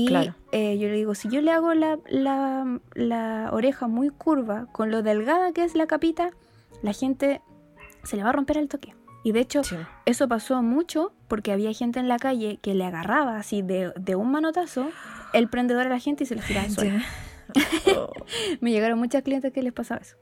Y 0.00 0.06
Claro. 0.06 0.34
eh, 0.52 0.78
yo 0.78 0.88
le 0.88 0.94
digo, 0.94 1.14
si 1.14 1.28
yo 1.28 1.40
le 1.40 1.50
hago 1.50 1.74
la, 1.74 1.98
la- 2.08 2.78
la 2.94 3.50
oreja 3.52 3.88
muy 3.88 4.10
curva, 4.10 4.66
con 4.72 4.90
lo 4.90 5.02
delgada 5.02 5.52
que 5.52 5.64
es 5.64 5.74
la 5.74 5.86
capita, 5.86 6.30
la 6.82 6.92
gente 6.92 7.40
se 8.04 8.16
le 8.16 8.22
va 8.22 8.28
a 8.28 8.32
romper 8.32 8.58
al 8.58 8.68
toque. 8.68 8.94
Y 9.24 9.32
de 9.32 9.40
hecho, 9.40 9.64
Sí. 9.64 9.74
eso 10.06 10.28
pasó 10.28 10.62
mucho 10.62 11.12
porque 11.26 11.50
había 11.52 11.72
gente 11.72 11.98
en 11.98 12.06
la 12.08 12.18
calle 12.18 12.58
que 12.62 12.74
le 12.74 12.84
agarraba 12.84 13.36
así 13.38 13.62
de, 13.62 13.92
de 13.98 14.14
un 14.14 14.30
manotazo 14.30 14.88
el 15.34 15.48
prendedor 15.48 15.86
a 15.86 15.90
la 15.90 15.98
gente 15.98 16.22
y 16.22 16.26
se 16.26 16.40
suelo. 16.40 16.98
Ya. 16.98 17.02
Oh, 17.96 18.12
Me 18.60 18.70
llegaron 18.70 18.98
muchas 18.98 19.22
clientes 19.22 19.52
que 19.52 19.62
les 19.62 19.72
pasaba 19.72 20.00
eso. 20.00 20.16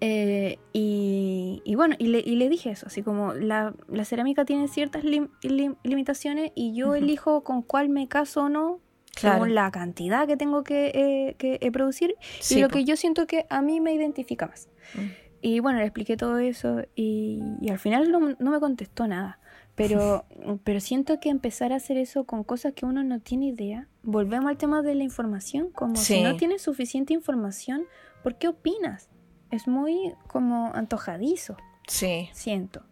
Eh, 0.00 0.58
y, 0.72 1.62
y 1.64 1.74
bueno, 1.76 1.94
y 1.98 2.08
le, 2.08 2.18
y 2.18 2.34
le 2.34 2.48
dije 2.48 2.70
eso, 2.70 2.86
así 2.88 3.02
como 3.04 3.34
la, 3.34 3.72
la 3.88 4.04
cerámica 4.04 4.44
tiene 4.44 4.66
ciertas 4.66 5.04
lim- 5.04 5.30
lim- 5.42 5.76
limitaciones 5.84 6.50
y 6.56 6.74
yo 6.74 6.96
elijo 6.96 7.44
con 7.44 7.62
cuál 7.62 7.88
me 7.88 8.08
caso 8.08 8.42
o 8.44 8.48
no, 8.48 8.80
Claro. 9.22 9.36
según 9.36 9.54
la 9.54 9.70
cantidad 9.70 10.26
que 10.26 10.36
tengo 10.36 10.62
que, 10.64 10.88
eh, 10.94 11.34
que, 11.38 11.58
eh, 11.62 11.72
producir 11.72 12.14
Sí, 12.40 12.58
y 12.58 12.60
lo 12.62 12.68
po. 12.68 12.74
que 12.74 12.84
yo 12.84 12.96
siento 12.96 13.26
que 13.26 13.46
a 13.48 13.62
mí 13.62 13.80
me 13.80 13.94
identifica 13.94 14.46
más. 14.46 14.68
Mm. 14.94 15.00
Y 15.40 15.60
bueno, 15.60 15.78
le 15.80 15.84
expliqué 15.86 16.16
todo 16.16 16.38
eso 16.38 16.82
y, 16.94 17.42
y 17.60 17.70
al 17.70 17.78
final 17.78 18.12
no, 18.12 18.20
no 18.38 18.50
me 18.50 18.60
contestó 18.60 19.08
nada. 19.08 19.38
Pero, 19.74 20.24
pero 20.64 20.80
siento 20.80 21.18
que 21.18 21.30
empezar 21.30 21.72
a 21.72 21.76
hacer 21.76 21.96
eso 21.96 22.24
con 22.24 22.44
cosas 22.44 22.74
que 22.74 22.84
uno 22.84 23.02
no 23.02 23.18
tiene 23.20 23.46
idea. 23.46 23.88
Volvemos 24.02 24.50
al 24.50 24.56
tema 24.58 24.82
de 24.82 24.94
la 24.94 25.02
información. 25.02 25.70
Como 25.70 25.96
si 25.96 26.22
no 26.22 26.36
tienes 26.36 26.62
suficiente 26.62 27.12
información, 27.14 27.84
¿por 28.22 28.36
qué 28.36 28.48
opinas? 28.48 29.08
Es 29.50 29.66
muy 29.66 30.14
como 30.28 30.72
antojadizo, 30.74 31.56
Sí. 31.88 32.28
siento. 32.32 32.82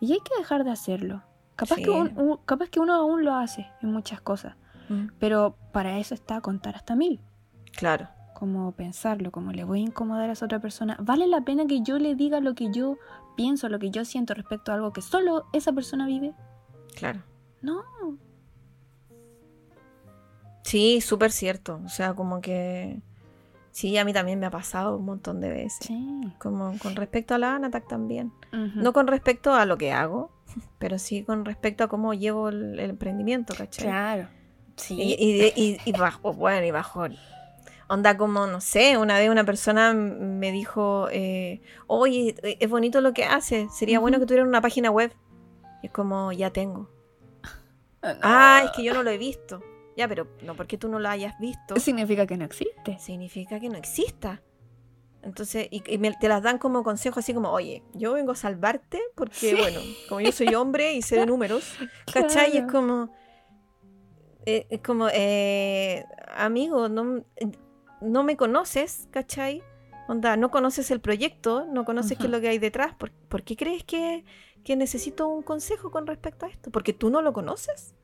Y 0.00 0.12
hay 0.12 0.18
que 0.20 0.36
dejar 0.38 0.64
de 0.64 0.70
hacerlo. 0.70 1.22
Capaz, 1.56 1.76
Sí. 1.76 1.82
que, 1.84 1.90
un- 1.90 2.16
un- 2.18 2.36
capaz 2.46 2.68
que 2.70 2.80
uno 2.80 2.94
aún 2.94 3.24
lo 3.24 3.34
hace 3.34 3.66
en 3.82 3.92
muchas 3.92 4.20
cosas. 4.20 4.56
Mm, 4.92 5.10
Pero 5.18 5.56
para 5.72 5.98
eso 5.98 6.14
está 6.14 6.40
contar 6.40 6.76
hasta 6.76 6.94
mil 6.96 7.20
Claro. 7.76 8.08
como 8.34 8.72
pensarlo, 8.72 9.30
como 9.32 9.52
le 9.52 9.64
voy 9.64 9.80
a 9.80 9.82
incomodar 9.84 10.28
a 10.28 10.32
esa 10.32 10.44
otra 10.46 10.58
persona. 10.60 10.96
¿Vale 11.00 11.26
la 11.26 11.40
pena 11.42 11.66
que 11.66 11.80
yo 11.82 11.98
le 11.98 12.14
diga 12.14 12.40
lo 12.40 12.54
que 12.54 12.70
yo 12.70 12.98
pienso, 13.36 13.68
lo 13.68 13.78
que 13.78 13.90
yo 13.90 14.04
siento 14.04 14.34
respecto 14.34 14.72
a 14.72 14.74
algo 14.74 14.92
que 14.92 15.00
solo 15.02 15.46
esa 15.52 15.72
persona 15.72 16.06
vive? 16.06 16.34
Claro. 16.96 17.22
No. 17.62 17.82
Sí, 20.64 21.00
súper 21.00 21.30
cierto. 21.32 21.80
O 21.84 21.88
sea, 21.88 22.14
como 22.14 22.40
que. 22.40 23.00
Sí, 23.70 23.96
a 23.96 24.04
mí 24.04 24.12
también 24.12 24.38
me 24.38 24.46
ha 24.46 24.50
pasado 24.50 24.96
un 24.98 25.04
montón 25.06 25.40
de 25.40 25.48
veces. 25.48 25.86
Sí. 25.86 26.20
Como 26.38 26.76
con 26.78 26.94
respecto 26.94 27.34
a 27.34 27.38
la 27.38 27.54
Anatac 27.56 27.88
también. 27.88 28.32
No 28.52 28.92
con 28.92 29.06
respecto 29.06 29.54
a 29.54 29.64
lo 29.64 29.78
que 29.78 29.92
hago, 29.92 30.30
pero 30.78 30.98
sí 30.98 31.24
con 31.24 31.44
respecto 31.46 31.84
a 31.84 31.88
cómo 31.88 32.12
llevo 32.12 32.48
el, 32.50 32.78
el 32.78 32.90
emprendimiento, 32.90 33.54
¿cachai? 33.56 33.86
Claro. 33.86 34.28
Sí. 34.76 34.94
Y, 35.00 35.14
y, 35.18 35.52
y- 35.56 35.78
y 35.84 35.92
bajo, 35.92 36.32
bueno, 36.32 36.66
y 36.66 36.70
bajo. 36.70 37.06
Onda 37.88 38.16
como, 38.16 38.46
no 38.46 38.60
sé, 38.60 38.96
una 38.96 39.18
vez 39.18 39.28
una 39.28 39.44
persona 39.44 39.92
me 39.92 40.50
dijo, 40.50 41.08
eh, 41.10 41.60
oye, 41.86 42.34
es 42.60 42.70
bonito 42.70 43.00
lo 43.02 43.12
que 43.12 43.24
haces, 43.24 43.74
sería 43.74 43.98
bueno 44.00 44.18
que 44.18 44.24
tuviera 44.26 44.46
una 44.46 44.60
página 44.62 44.90
web. 44.90 45.12
Y 45.82 45.86
es 45.86 45.92
como, 45.92 46.32
ya 46.32 46.50
tengo. 46.50 46.88
Ah, 48.02 48.62
es 48.64 48.70
que 48.72 48.82
yo 48.82 48.94
no 48.94 49.02
lo 49.02 49.10
he 49.10 49.18
visto. 49.18 49.62
Ya, 49.96 50.08
pero 50.08 50.26
no 50.42 50.54
porque 50.54 50.78
tú 50.78 50.88
no 50.88 50.98
lo 50.98 51.08
hayas 51.08 51.38
visto, 51.38 51.78
Significa 51.78 52.26
que 52.26 52.36
no 52.38 52.44
existe. 52.46 52.98
significa 52.98 53.60
que 53.60 53.68
no 53.68 53.76
exista. 53.76 54.40
Entonces, 55.22 55.68
y, 55.70 55.82
y 55.86 55.98
me- 55.98 56.12
te 56.14 56.28
las 56.28 56.42
dan 56.42 56.56
como 56.58 56.82
consejo 56.82 57.20
así 57.20 57.34
como, 57.34 57.50
oye, 57.52 57.82
yo 57.92 58.14
vengo 58.14 58.32
a 58.32 58.36
salvarte 58.36 59.00
porque, 59.14 59.50
Sí. 59.50 59.54
bueno, 59.54 59.80
como 60.08 60.20
yo 60.22 60.32
soy 60.32 60.54
hombre 60.54 60.94
y 60.94 61.02
sé 61.02 61.16
de 61.16 61.26
números, 61.26 61.74
¿cachai? 62.12 62.54
Y 62.54 62.58
es 62.58 62.64
como, 62.72 63.12
eh, 64.46 64.66
es 64.70 64.80
como, 64.80 65.08
eh, 65.12 66.04
amigo, 66.34 66.88
no, 66.88 67.24
no 68.00 68.24
me 68.24 68.36
conoces, 68.36 69.08
¿cachai? 69.10 69.62
Onda, 70.08 70.36
no 70.36 70.50
conoces 70.50 70.90
el 70.90 71.00
proyecto, 71.00 71.64
no 71.66 71.84
conoces 71.84 72.18
qué 72.18 72.24
es 72.24 72.30
lo 72.30 72.40
que 72.40 72.48
hay 72.48 72.58
detrás. 72.58 72.94
¿Por, 72.94 73.12
por 73.12 73.42
qué 73.44 73.56
crees 73.56 73.84
que, 73.84 74.24
que 74.64 74.76
necesito 74.76 75.28
un 75.28 75.42
consejo 75.42 75.90
con 75.90 76.06
respecto 76.06 76.46
a 76.46 76.48
esto? 76.48 76.70
¿Porque 76.70 76.92
tú 76.92 77.08
no 77.10 77.22
lo 77.22 77.32
conoces? 77.32 77.94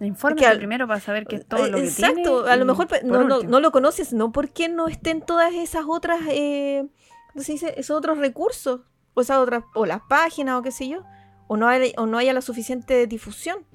Infórmate 0.00 0.40
que 0.42 0.46
al- 0.46 0.58
primero 0.58 0.86
para 0.86 1.00
saber 1.00 1.26
qué 1.26 1.36
es 1.36 1.46
todo 1.46 1.66
lo 1.66 1.76
que 1.76 1.84
Exacto, 1.84 2.14
tiene 2.44 2.50
a 2.52 2.56
lo 2.56 2.64
mejor 2.64 2.86
por 2.86 3.02
no, 3.04 3.24
no, 3.24 3.42
no 3.42 3.60
lo 3.60 3.72
conoces, 3.72 4.12
no 4.12 4.30
porque 4.30 4.68
no 4.68 4.86
estén 4.86 5.20
todas 5.20 5.52
esas 5.54 5.84
otras, 5.88 6.20
eh, 6.28 6.88
¿cómo 7.32 7.42
se 7.42 7.52
dice? 7.52 7.74
Esos 7.76 7.96
otros 7.96 8.18
recursos, 8.18 8.82
o 9.14 9.20
esas 9.20 9.38
otras, 9.38 9.64
o 9.74 9.86
las 9.86 10.00
páginas, 10.08 10.58
o 10.58 10.62
qué 10.62 10.70
sé 10.70 10.88
yo, 10.88 11.02
o 11.48 11.56
no, 11.56 11.66
hay, 11.66 11.94
o 11.96 12.06
no 12.06 12.16
haya 12.16 12.32
la 12.32 12.42
suficiente 12.42 13.06
difusión. 13.08 13.66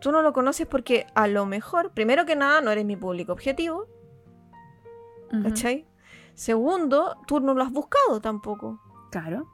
Tú 0.00 0.12
no 0.12 0.22
lo 0.22 0.32
conoces 0.32 0.66
porque 0.66 1.06
a 1.14 1.26
lo 1.28 1.46
mejor, 1.46 1.92
primero 1.92 2.24
que 2.24 2.36
nada, 2.36 2.60
no 2.60 2.70
eres 2.70 2.84
mi 2.84 2.96
público 2.96 3.32
objetivo, 3.32 3.86
Ujú. 5.32 5.42
¿cachai? 5.42 5.86
Segundo, 6.34 7.18
tú 7.26 7.40
no 7.40 7.52
lo 7.54 7.62
has 7.62 7.70
buscado 7.70 8.20
tampoco. 8.20 8.80
Claro. 9.10 9.46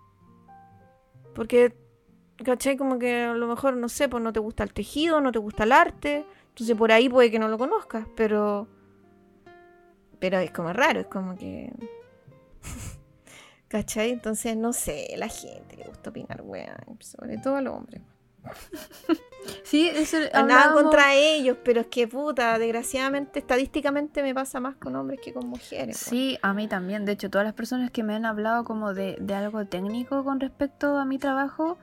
Porque, 1.34 1.76
¿cachai? 2.44 2.76
Como 2.76 2.98
que 2.98 3.24
a 3.24 3.34
lo 3.34 3.48
mejor, 3.48 3.76
no 3.76 3.88
sé, 3.88 4.08
pues 4.08 4.22
no 4.22 4.32
te 4.32 4.40
gusta 4.40 4.62
el 4.62 4.72
tejido, 4.72 5.20
no 5.20 5.32
te 5.32 5.38
gusta 5.38 5.64
el 5.64 5.72
arte, 5.72 6.24
Entonces 6.50 6.76
por 6.76 6.92
ahí 6.92 7.08
puede 7.08 7.30
que 7.30 7.38
no 7.38 7.48
lo 7.48 7.58
conozcas, 7.58 8.06
pero. 8.16 8.68
Pero 10.18 10.38
es 10.38 10.50
como 10.52 10.72
raro, 10.72 11.00
es 11.00 11.06
como 11.06 11.36
que. 11.36 11.72
¿Cachai? 13.68 14.10
Entonces, 14.10 14.56
no 14.56 14.72
sé, 14.72 15.08
la 15.16 15.28
gente 15.28 15.76
le 15.76 15.84
gusta 15.84 16.10
opinar, 16.10 16.40
weón. 16.42 16.98
Sobre 17.00 17.36
todo 17.38 17.56
a 17.56 17.60
los 17.60 17.74
hombres. 17.74 18.00
Sí, 19.62 19.88
eso 19.88 20.16
Nada 20.34 20.72
contra 20.72 21.14
ellos, 21.14 21.56
pero 21.64 21.80
es 21.82 21.86
que 21.86 22.08
puta, 22.08 22.58
desgraciadamente, 22.58 23.38
estadísticamente 23.38 24.22
me 24.22 24.34
pasa 24.34 24.58
más 24.58 24.74
con 24.76 24.96
hombres 24.96 25.20
que 25.22 25.32
con 25.32 25.46
mujeres. 25.48 25.96
Sí, 25.98 26.36
a 26.42 26.52
mí 26.52 26.66
también. 26.66 27.04
De 27.04 27.12
hecho, 27.12 27.30
todas 27.30 27.44
las 27.44 27.54
personas 27.54 27.90
que 27.92 28.02
me 28.02 28.14
han 28.14 28.26
hablado 28.26 28.64
como 28.64 28.92
de, 28.92 29.16
de 29.20 29.34
algo 29.34 29.64
técnico 29.64 30.24
con 30.24 30.40
respecto 30.40 30.96
a 30.98 31.04
mi 31.04 31.18
trabajo, 31.18 31.78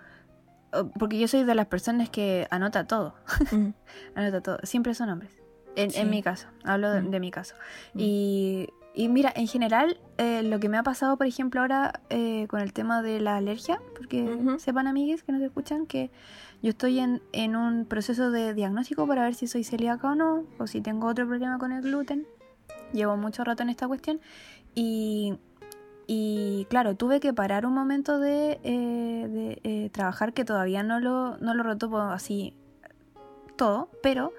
porque 1.00 1.18
yo 1.20 1.28
soy 1.30 1.44
de 1.46 1.56
las 1.56 1.68
personas 1.68 2.10
que 2.10 2.48
anota 2.52 2.86
todo, 2.86 3.16
Mm. 3.52 3.70
anota 4.16 4.42
todo, 4.42 4.58
siempre 4.64 4.94
son 4.94 5.10
hombres. 5.10 5.32
En, 5.76 5.90
Sí. 5.92 6.02
en 6.02 6.10
mi 6.10 6.22
caso, 6.22 6.48
hablo 6.66 6.92
de, 6.92 7.02
Mm. 7.02 7.12
de 7.12 7.20
mi 7.22 7.32
caso. 7.32 7.56
Mm. 7.94 8.00
Y, 8.00 8.68
y 8.94 9.08
mira, 9.08 9.32
en 9.36 9.48
general, 9.48 10.00
eh, 10.18 10.44
lo 10.44 10.60
que 10.60 10.68
me 10.70 10.78
ha 10.78 10.84
pasado, 10.84 11.18
por 11.18 11.28
ejemplo, 11.28 11.62
ahora 11.62 12.02
eh, 12.10 12.46
con 12.50 12.60
el 12.60 12.74
tema 12.74 13.02
de 13.02 13.20
la 13.22 13.38
alergia, 13.38 13.80
porque 13.96 14.28
sepan, 14.60 14.88
amigues 14.88 15.24
que 15.24 15.32
nos 15.32 15.42
escuchan, 15.42 15.86
que 15.88 16.12
yo 16.64 16.70
estoy 16.70 17.00
en, 17.00 17.22
en 17.34 17.58
un 17.58 17.86
proceso 17.86 18.32
de 18.32 18.54
diagnóstico 18.54 19.06
para 19.06 19.24
ver 19.24 19.36
si 19.36 19.48
soy 19.48 19.66
celíaca 19.66 20.12
o 20.12 20.16
no, 20.16 20.46
o 20.58 20.66
si 20.66 20.80
tengo 20.80 21.08
otro 21.08 21.28
problema 21.28 21.60
con 21.60 21.74
el 21.74 21.82
gluten. 21.82 22.26
Llevo 22.94 23.18
mucho 23.18 23.44
rato 23.44 23.64
en 23.64 23.70
esta 23.70 23.86
cuestión. 23.86 24.22
Y, 24.74 25.38
y 26.08 26.66
claro, 26.70 26.96
tuve 26.96 27.20
que 27.20 27.34
parar 27.34 27.66
un 27.66 27.74
momento 27.74 28.18
de, 28.18 28.62
eh, 28.64 29.28
de, 29.30 29.62
eh, 29.64 29.90
trabajar 29.90 30.34
que 30.34 30.46
todavía 30.46 30.84
no 30.84 31.02
lo, 31.02 31.38
no 31.40 31.54
lo 31.54 31.64
retomo 31.64 32.00
así 32.00 32.56
todo, 33.58 33.90
pero 34.02 34.32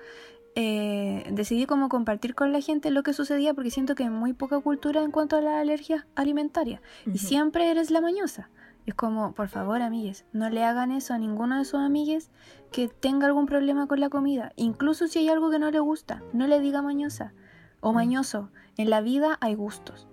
eh, 0.54 1.26
decidí 1.30 1.66
como 1.66 1.90
compartir 1.90 2.34
con 2.34 2.52
la 2.52 2.62
gente 2.62 2.90
lo 2.90 3.02
que 3.02 3.12
sucedía 3.12 3.52
porque 3.52 3.70
siento 3.70 3.94
que 3.94 4.04
hay 4.04 4.10
muy 4.10 4.32
poca 4.32 4.58
cultura 4.60 5.02
en 5.02 5.10
cuanto 5.10 5.36
a 5.36 5.42
las 5.42 5.56
alergias 5.56 6.06
alimentarias 6.14 6.80
y 7.04 7.10
Ujú. 7.10 7.18
siempre 7.18 7.70
eres 7.70 7.90
la 7.90 8.00
mañosa. 8.00 8.48
Es 8.86 8.94
como, 8.94 9.32
por 9.32 9.48
favor, 9.48 9.80
amigues, 9.80 10.26
no 10.32 10.50
le 10.50 10.62
hagan 10.64 10.90
eso 10.92 11.14
a 11.14 11.18
ninguno 11.18 11.58
de 11.58 11.64
sus 11.64 11.80
amigues 11.80 12.30
que 12.70 12.88
tenga 12.88 13.26
algún 13.26 13.46
problema 13.46 13.86
con 13.86 13.98
la 14.00 14.10
comida. 14.10 14.52
Incluso 14.56 15.08
si 15.08 15.20
hay 15.20 15.28
algo 15.28 15.50
que 15.50 15.58
no 15.58 15.70
le 15.70 15.80
gusta, 15.80 16.22
no 16.32 16.46
le 16.46 16.60
diga 16.60 16.82
mañosa 16.82 17.32
o 17.80 17.92
Mm. 17.92 17.94
mañoso. 17.94 18.50
En 18.76 18.90
la 18.90 19.00
vida 19.00 19.38
hay 19.40 19.54
gustos 19.54 20.06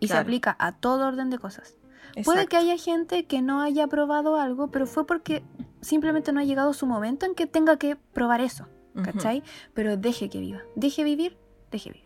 y 0.00 0.08
se 0.08 0.16
aplica 0.16 0.56
a 0.58 0.72
todo 0.72 1.06
orden 1.06 1.30
de 1.30 1.38
cosas. 1.38 1.76
Puede 2.24 2.46
que 2.46 2.56
haya 2.56 2.76
gente 2.76 3.26
que 3.26 3.42
no 3.42 3.60
haya 3.62 3.86
probado 3.86 4.36
algo, 4.36 4.68
pero 4.70 4.86
fue 4.86 5.06
porque 5.06 5.42
simplemente 5.80 6.32
no 6.32 6.40
ha 6.40 6.44
llegado 6.44 6.72
su 6.72 6.86
momento 6.86 7.26
en 7.26 7.34
que 7.34 7.46
tenga 7.46 7.76
que 7.78 7.96
probar 7.96 8.40
eso. 8.40 8.66
¿cachai? 9.04 9.44
Pero 9.74 9.96
deje 9.96 10.28
que 10.28 10.40
viva. 10.40 10.58
Deje 10.74 11.04
vivir, 11.04 11.38
deje 11.70 11.90
vivir. 11.90 12.04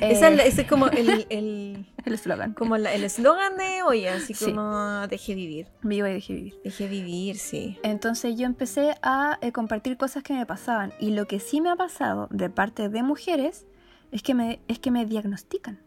Esa 0.00 0.28
es 0.28 0.38
Eh, 0.40 0.48
ese 0.48 0.62
es 0.62 0.68
como 0.68 0.86
el, 0.88 1.26
el- 1.30 1.86
eslogan. 2.06 2.54
como 2.54 2.76
la- 2.76 2.92
el 2.94 3.04
eslogan 3.04 3.56
de 3.56 3.82
hoy, 3.82 4.06
así 4.06 4.34
Sí. 4.34 4.46
como 4.46 5.06
deje 5.08 5.34
vivir. 5.34 5.66
Viva 5.82 6.08
y 6.10 6.14
deje 6.14 6.34
vivir. 6.34 6.60
Deje 6.64 6.88
vivir, 6.88 7.36
sí. 7.38 7.78
Entonces 7.82 8.36
yo 8.38 8.46
empecé 8.46 8.94
a 9.02 9.38
eh, 9.42 9.52
compartir 9.52 9.96
cosas 9.96 10.22
que 10.22 10.32
me 10.34 10.46
pasaban. 10.46 10.92
Y 11.00 11.10
lo 11.10 11.26
que 11.26 11.40
sí 11.40 11.60
me 11.60 11.70
ha 11.70 11.76
pasado 11.76 12.28
de 12.30 12.48
parte 12.50 12.88
de 12.88 13.02
mujeres 13.02 13.66
es 14.10 14.22
que 14.22 14.34
me, 14.34 14.60
es 14.68 14.78
que 14.78 14.90
me 14.90 15.04
diagnostican. 15.04 15.80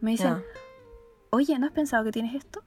Me 0.00 0.10
dicen, 0.12 0.32
Ah, 0.32 0.42
oye, 1.30 1.58
¿no 1.58 1.66
has 1.66 1.72
pensado 1.72 2.04
que 2.04 2.12
tienes 2.12 2.34
esto? 2.34 2.62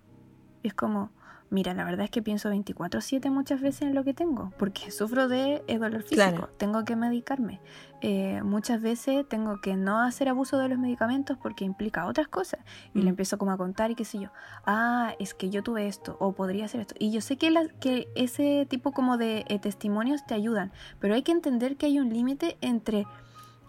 Y 0.64 0.70
es 0.70 0.74
como, 0.74 1.12
mira, 1.50 1.74
la 1.74 1.84
verdad 1.86 2.06
es 2.06 2.12
que 2.12 2.22
pienso 2.22 2.50
24/7 2.50 3.30
muchas 3.30 3.62
veces 3.62 3.84
en 3.84 3.96
lo 3.96 4.04
que 4.04 4.14
tengo, 4.14 4.52
porque 4.58 4.90
sufro 4.92 5.28
de 5.28 5.64
eh, 5.68 5.78
dolor 5.78 6.02
físico, 6.04 6.16
Claro. 6.16 6.50
tengo 6.58 6.84
que 6.86 6.96
medicarme. 6.96 7.62
Eh, 8.02 8.42
muchas 8.44 8.82
veces 8.82 9.28
tengo 9.28 9.62
que 9.62 9.76
no 9.76 10.00
hacer 10.02 10.30
abuso 10.30 10.58
de 10.58 10.68
los 10.70 10.78
medicamentos 10.78 11.38
porque 11.42 11.66
implica 11.66 12.06
otras 12.06 12.28
cosas. 12.28 12.60
Y 12.94 13.00
le 13.00 13.06
Mm. 13.06 13.08
empiezo 13.10 13.38
como 13.38 13.52
a 13.52 13.58
contar 13.58 13.90
y 13.92 13.96
qué 13.96 14.06
sé 14.06 14.20
yo, 14.20 14.30
ah, 14.66 15.14
es 15.20 15.34
que 15.34 15.50
yo 15.50 15.64
tuve 15.64 15.88
esto, 15.88 16.18
o 16.20 16.34
podría 16.34 16.68
ser 16.68 16.82
esto. 16.82 16.96
Y 17.00 17.12
yo 17.12 17.22
sé 17.22 17.38
que, 17.38 17.50
la- 17.52 17.68
que 17.80 18.08
ese 18.16 18.68
tipo 18.70 18.92
como 18.92 19.18
de 19.18 19.46
eh, 19.48 19.60
testimonios 19.60 20.26
te 20.26 20.34
ayudan, 20.36 20.72
pero 21.00 21.16
hay 21.16 21.24
que 21.24 21.32
entender 21.32 21.78
que 21.78 21.86
hay 21.88 22.00
un 22.00 22.10
límite 22.14 22.58
entre, 22.62 23.08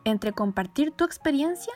entre 0.05 0.33
compartir 0.33 0.93
tu 0.93 1.05
experiencia 1.05 1.73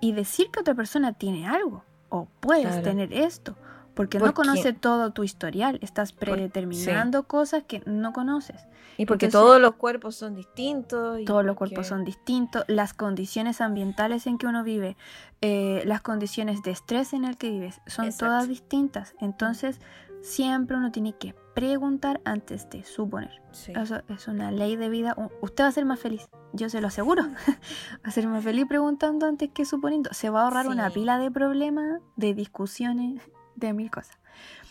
y 0.00 0.12
decir 0.12 0.48
que 0.52 0.60
otra 0.60 0.74
persona 0.74 1.12
tiene 1.12 1.46
algo 1.46 1.84
o 2.08 2.26
puedes 2.40 2.66
Claro. 2.66 2.82
tener 2.82 3.12
esto, 3.12 3.56
porque 3.94 4.18
no 4.18 4.24
Porque- 4.26 4.36
conoce 4.36 4.72
todo 4.72 5.12
tu 5.12 5.22
historial, 5.24 5.78
estás 5.82 6.12
predeterminando 6.12 7.24
cosas 7.26 7.64
que 7.64 7.82
no 7.86 8.12
conoces. 8.12 8.66
y 8.98 9.06
porque 9.06 9.26
entonces- 9.26 9.46
todos 9.46 9.60
los 9.60 9.74
cuerpos 9.74 10.14
son 10.16 10.34
distintos. 10.34 11.18
y 11.20 11.24
Todos 11.24 11.44
los 11.44 11.56
porque- 11.56 11.74
cuerpos 11.74 11.86
son 11.88 12.04
distintos, 12.04 12.64
las 12.68 12.92
condiciones 12.94 13.60
ambientales 13.60 14.26
en 14.26 14.36
que 14.38 14.46
uno 14.46 14.62
vive, 14.64 14.96
eh, 15.40 15.82
las 15.86 16.02
condiciones 16.02 16.62
de 16.62 16.70
estrés 16.72 17.12
en 17.14 17.24
el 17.24 17.36
que 17.36 17.50
vives, 17.50 17.80
son 17.86 18.04
Exacto. 18.06 18.26
todas 18.26 18.48
distintas. 18.48 19.14
Entonces, 19.20 19.80
siempre 20.20 20.76
uno 20.76 20.92
tiene 20.92 21.14
que 21.16 21.34
preguntar 21.54 22.20
antes 22.24 22.68
de 22.70 22.84
suponer. 22.84 23.42
Sí. 23.52 23.72
Eso 23.74 24.02
es 24.08 24.28
una 24.28 24.50
ley 24.52 24.76
de 24.76 24.88
vida. 24.88 25.16
Usted 25.40 25.64
va 25.64 25.68
a 25.68 25.72
ser 25.72 25.84
más 25.84 25.98
feliz, 26.00 26.28
yo 26.52 26.68
se 26.68 26.80
lo 26.80 26.86
aseguro. 26.88 27.22
va 28.04 28.08
a 28.08 28.10
ser 28.10 28.26
más 28.28 28.44
feliz 28.44 28.66
preguntando 28.68 29.26
antes 29.26 29.50
que 29.52 29.64
suponiendo. 29.64 30.10
Se 30.12 30.30
va 30.30 30.40
a 30.42 30.44
ahorrar 30.44 30.68
una 30.68 30.88
Sí. 30.88 30.94
pila 31.00 31.18
de 31.18 31.30
problemas, 31.30 32.00
de 32.16 32.34
discusiones, 32.34 33.20
de 33.56 33.72
mil 33.72 33.90
cosas. 33.90 34.18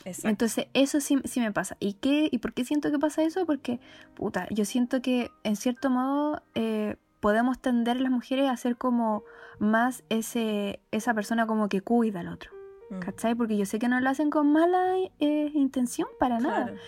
Exacto. 0.06 0.30
Entonces, 0.30 0.68
eso 0.74 1.00
sí, 1.00 1.20
sí 1.26 1.40
me 1.40 1.52
pasa. 1.52 1.78
¿Y 1.80 1.94
qué? 1.94 2.28
¿Y 2.32 2.40
por 2.40 2.54
qué 2.54 2.66
siento 2.66 2.92
que 2.92 3.00
pasa 3.00 3.24
eso? 3.24 3.46
Porque, 3.46 3.80
puta, 4.16 4.48
yo 4.50 4.66
siento 4.66 5.02
que 5.02 5.32
en 5.44 5.56
cierto 5.56 5.90
modo 5.90 6.42
eh, 6.56 6.96
podemos 7.20 7.60
tender 7.60 8.02
las 8.02 8.12
mujeres 8.12 8.50
a 8.50 8.58
ser 8.58 8.78
como 8.78 9.24
más 9.60 10.04
ese, 10.10 10.82
esa 10.92 11.14
persona 11.14 11.46
como 11.46 11.70
que 11.70 11.82
cuida 11.82 12.22
al 12.22 12.30
otro. 12.30 12.52
Mm, 12.90 13.00
¿Cachai? 13.00 13.36
Porque 13.36 13.58
yo 13.58 13.66
sé 13.66 13.80
que 13.80 13.88
no 13.88 14.00
lo 14.00 14.10
hacen 14.10 14.30
con 14.30 14.52
mala 14.52 14.96
eh, 15.20 15.52
intención 15.54 16.08
para 16.20 16.40
nada. 16.40 16.66
claro. 16.66 16.80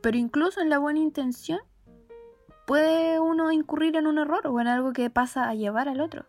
Pero 0.00 0.18
incluso 0.18 0.60
en 0.60 0.68
la 0.68 0.78
buena 0.78 0.98
intención 0.98 1.60
puede 2.66 3.20
uno 3.20 3.52
incurrir 3.52 3.96
en 3.96 4.06
un 4.06 4.18
error 4.18 4.46
o 4.46 4.60
en 4.60 4.66
algo 4.66 4.92
que 4.92 5.10
pasa 5.10 5.48
a 5.48 5.54
llevar 5.54 5.88
al 5.88 6.00
otro. 6.00 6.26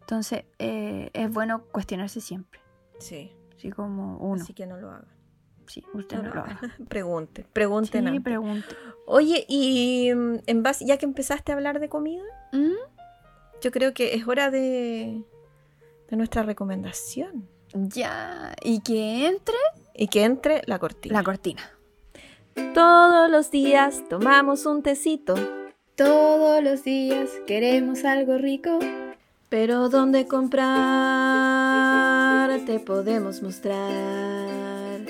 Entonces, 0.00 0.44
eh, 0.58 1.10
es 1.12 1.30
bueno 1.30 1.64
cuestionarse 1.64 2.20
siempre. 2.20 2.60
Sí. 2.98 3.32
Así 3.58 3.70
como 3.70 4.16
uno. 4.18 4.40
Así 4.42 4.54
que 4.54 4.66
no 4.66 4.76
lo 4.78 4.88
hagan. 4.90 5.04
Sí, 5.66 5.84
usted 5.92 6.16
No 6.16 6.22
no 6.22 6.34
lo 6.34 6.40
haga. 6.42 6.60
Pregunte, 6.88 7.44
pregunten 7.52 8.02
Sí, 8.04 8.08
antes. 8.08 8.22
pregunte. 8.22 8.74
Oye, 9.06 9.44
y 9.48 10.10
mm, 10.14 10.36
en 10.46 10.62
base, 10.62 10.86
ya 10.86 10.96
que 10.96 11.04
empezaste 11.04 11.52
a 11.52 11.56
hablar 11.56 11.78
de 11.80 11.88
comida, 11.90 12.22
¿Mm? 12.52 12.70
yo 13.60 13.70
creo 13.70 13.92
que 13.92 14.14
es 14.14 14.26
hora 14.26 14.50
de, 14.50 15.22
de 16.08 16.16
nuestra 16.16 16.42
recomendación. 16.42 17.48
Ya, 17.74 18.54
y 18.62 18.80
que 18.80 19.26
entre 19.26 19.56
Y 19.94 20.08
que 20.08 20.24
entre 20.24 20.62
la 20.66 20.78
cortina. 20.78 21.18
la 21.18 21.22
cortina. 21.22 21.62
Todos 22.72 23.30
los 23.30 23.50
días 23.50 24.02
tomamos 24.08 24.64
un 24.66 24.82
tecito, 24.82 25.34
Todos 25.96 26.62
los 26.62 26.82
días 26.84 27.28
queremos 27.46 28.04
algo 28.04 28.38
rico. 28.38 28.78
Pero 29.48 29.88
¿dónde 29.88 30.26
comprar? 30.26 30.68
Te 32.66 32.78
podemos 32.80 33.42
mostrar. 33.42 35.00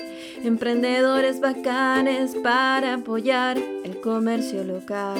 Emprendedores 0.43 1.41
bacanes 1.41 2.35
para 2.35 2.93
apoyar 2.95 3.57
el 3.57 3.99
comercio 3.99 4.63
local. 4.63 5.15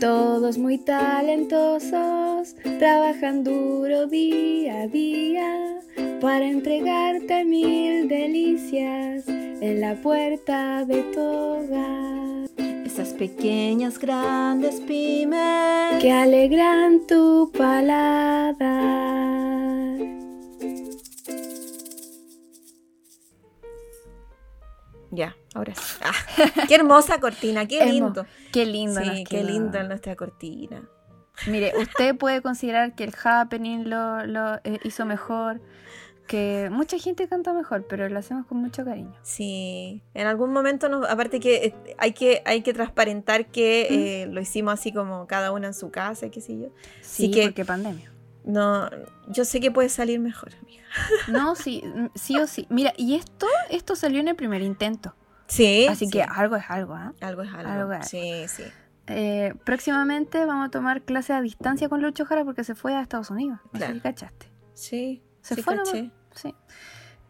Todos 0.00 0.56
muy 0.58 0.78
talentosos, 0.78 2.54
trabajan 2.78 3.44
duro 3.44 4.06
día 4.06 4.82
a 4.82 4.86
día 4.86 5.80
para 6.20 6.46
entregarte 6.46 7.44
mil 7.44 8.08
delicias 8.08 9.28
en 9.28 9.80
la 9.80 9.94
puerta 9.96 10.84
de 10.84 11.02
tu 11.14 11.66
hogar. 12.96 13.06
Esas 13.06 13.12
pequeñas, 13.14 13.98
grandes 13.98 14.80
pymes. 14.80 16.00
Que 16.00 16.12
alegran 16.12 17.06
tu 17.06 17.52
paladar. 17.56 18.56
Ya, 25.10 25.36
ahora 25.54 25.74
sí. 25.74 25.96
Ah, 26.02 26.12
qué 26.68 26.74
hermosa 26.74 27.20
cortina, 27.20 27.66
qué 27.66 27.86
lindo. 27.86 28.26
Qué 28.52 28.66
lindo. 28.66 29.00
Sí, 29.00 29.24
qué 29.24 29.42
linda 29.42 29.82
nuestra 29.82 30.14
cortina. 30.16 30.82
Mire, 31.46 31.72
usted 31.78 32.16
puede 32.16 32.42
considerar 32.42 32.94
que 32.94 33.04
el 33.04 33.14
happening 33.22 33.88
lo, 33.88 34.26
lo, 34.26 34.56
eh, 34.64 34.78
hizo 34.84 35.04
mejor, 35.04 35.60
que 36.26 36.68
mucha 36.70 36.98
gente 36.98 37.28
canta 37.28 37.52
mejor, 37.52 37.86
pero 37.88 38.08
lo 38.08 38.18
hacemos 38.18 38.46
con 38.46 38.58
mucho 38.58 38.84
cariño. 38.84 39.14
Sí, 39.22 40.02
en 40.14 40.26
algún 40.26 40.52
momento, 40.52 40.88
nos, 40.88 41.08
aparte 41.08 41.40
que 41.40 41.66
eh, 41.66 41.94
hay 41.98 42.12
que 42.12 42.42
hay 42.44 42.62
que 42.62 42.72
transparentar 42.74 43.46
que 43.46 43.86
Mm. 43.90 43.94
eh, 43.94 44.26
lo 44.34 44.40
hicimos 44.40 44.74
así 44.74 44.92
como 44.92 45.26
cada 45.26 45.52
una 45.52 45.68
en 45.68 45.74
su 45.74 45.90
casa, 45.90 46.28
qué 46.30 46.40
sé 46.40 46.58
yo. 46.58 46.68
Sí, 47.00 47.30
que- 47.30 47.42
porque 47.44 47.64
pandemia. 47.64 48.12
No, 48.44 48.88
yo 49.28 49.44
sé 49.44 49.58
que 49.60 49.70
puede 49.72 49.88
salir 49.88 50.20
mejor, 50.20 50.52
amiga. 50.62 50.84
No, 51.28 51.54
sí, 51.56 51.82
mm, 51.84 52.06
sí 52.14 52.36
o 52.38 52.46
sí. 52.46 52.66
Mira, 52.70 52.92
y 52.96 53.14
esto, 53.16 53.46
esto 53.70 53.96
salió 53.96 54.20
en 54.20 54.28
el 54.28 54.36
primer 54.36 54.62
intento. 54.62 55.14
Sí. 55.48 55.86
Así 55.88 56.06
sí. 56.06 56.12
que 56.12 56.22
algo 56.22 56.56
es 56.56 56.64
algo, 56.68 56.94
¿ah? 56.94 57.12
algo 57.20 57.42
es 57.42 57.52
algo. 57.52 57.70
algo 57.70 57.92
es 57.92 58.08
Sí, 58.08 58.46
sí. 58.48 58.62
eh, 59.08 59.54
próximamente 59.64 60.44
vamos 60.44 60.66
a 60.66 60.70
tomar 60.70 61.02
clases 61.02 61.30
a 61.36 61.40
distancia 61.40 61.88
con 61.88 62.02
Lucho 62.02 62.24
Jara 62.24 62.44
porque 62.44 62.64
se 62.64 62.74
fue 62.74 62.94
a 62.94 63.00
Estados 63.00 63.30
Unidos. 63.30 63.58
No 63.66 63.70
sé 63.72 63.78
Claro. 63.78 63.94
si 63.94 64.00
cachaste. 64.00 64.46
Sí. 64.74 65.22
Se 65.46 65.54
sí, 65.54 65.62
fue 65.62 65.74
nomás. 65.74 65.90
caché. 65.90 66.10
Sí. 66.34 66.54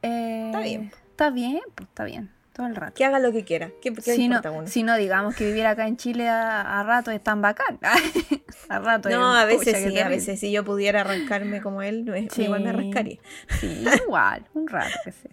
Eh, 0.02 0.47
Está 0.47 0.60
bien. 0.60 0.93
Está 1.10 1.30
bien, 1.30 1.60
pues 1.74 1.88
está 1.88 2.05
bien. 2.05 2.30
Todo 2.52 2.66
el 2.68 2.74
rato. 2.76 2.94
Que 2.94 3.05
haga 3.05 3.18
lo 3.18 3.32
que 3.32 3.44
quiera. 3.44 3.70
¿Qué, 3.82 3.93
qué 3.93 4.01
Si 4.14 4.28
no, 4.28 4.40
uno? 4.51 4.66
si 4.66 4.82
no, 4.82 4.97
digamos 4.97 5.36
que 5.36 5.44
viviera 5.47 5.70
acá 5.70 5.86
en 5.86 5.98
Chile 5.98 6.26
a, 6.28 6.80
a 6.80 6.82
rato 6.84 7.10
es 7.10 7.22
tan 7.22 7.43
bacán. 7.43 7.78
a 8.70 8.78
rato 8.78 9.10
No, 9.10 9.34
a 9.34 9.44
veces 9.44 9.66
pucha, 9.66 9.76
sí, 9.78 9.84
a 9.84 9.88
terrible. 9.88 10.09
veces 10.09 10.40
si 10.40 10.51
yo 10.51 10.64
pudiera 10.64 11.02
arrancarme 11.02 11.60
como 11.60 11.82
él, 11.82 12.05
me- 12.05 12.30
Sí. 12.30 12.44
igual 12.44 12.62
me 12.62 12.70
arrancaría. 12.70 13.18
Sí, 13.60 13.84
igual, 14.06 14.47
un 14.55 14.66
rato 14.68 14.97
que 15.05 15.12
sea. 15.12 15.30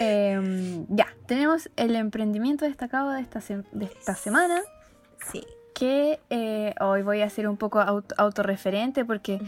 Em, 0.00 0.86
ya, 0.88 1.08
tenemos 1.26 1.70
el 1.76 1.96
emprendimiento 1.96 2.64
destacado 2.66 3.10
de 3.10 3.20
esta, 3.22 3.40
se- 3.40 3.64
de 3.72 3.86
esta 3.86 4.14
semana, 4.14 4.60
Sí. 5.32 5.44
que 5.74 6.20
eh, 6.30 6.74
hoy 6.80 7.02
voy 7.02 7.22
a 7.22 7.30
ser 7.30 7.48
un 7.48 7.56
poco 7.56 7.80
aut- 7.80 8.12
autorreferente 8.18 9.04
porque 9.04 9.40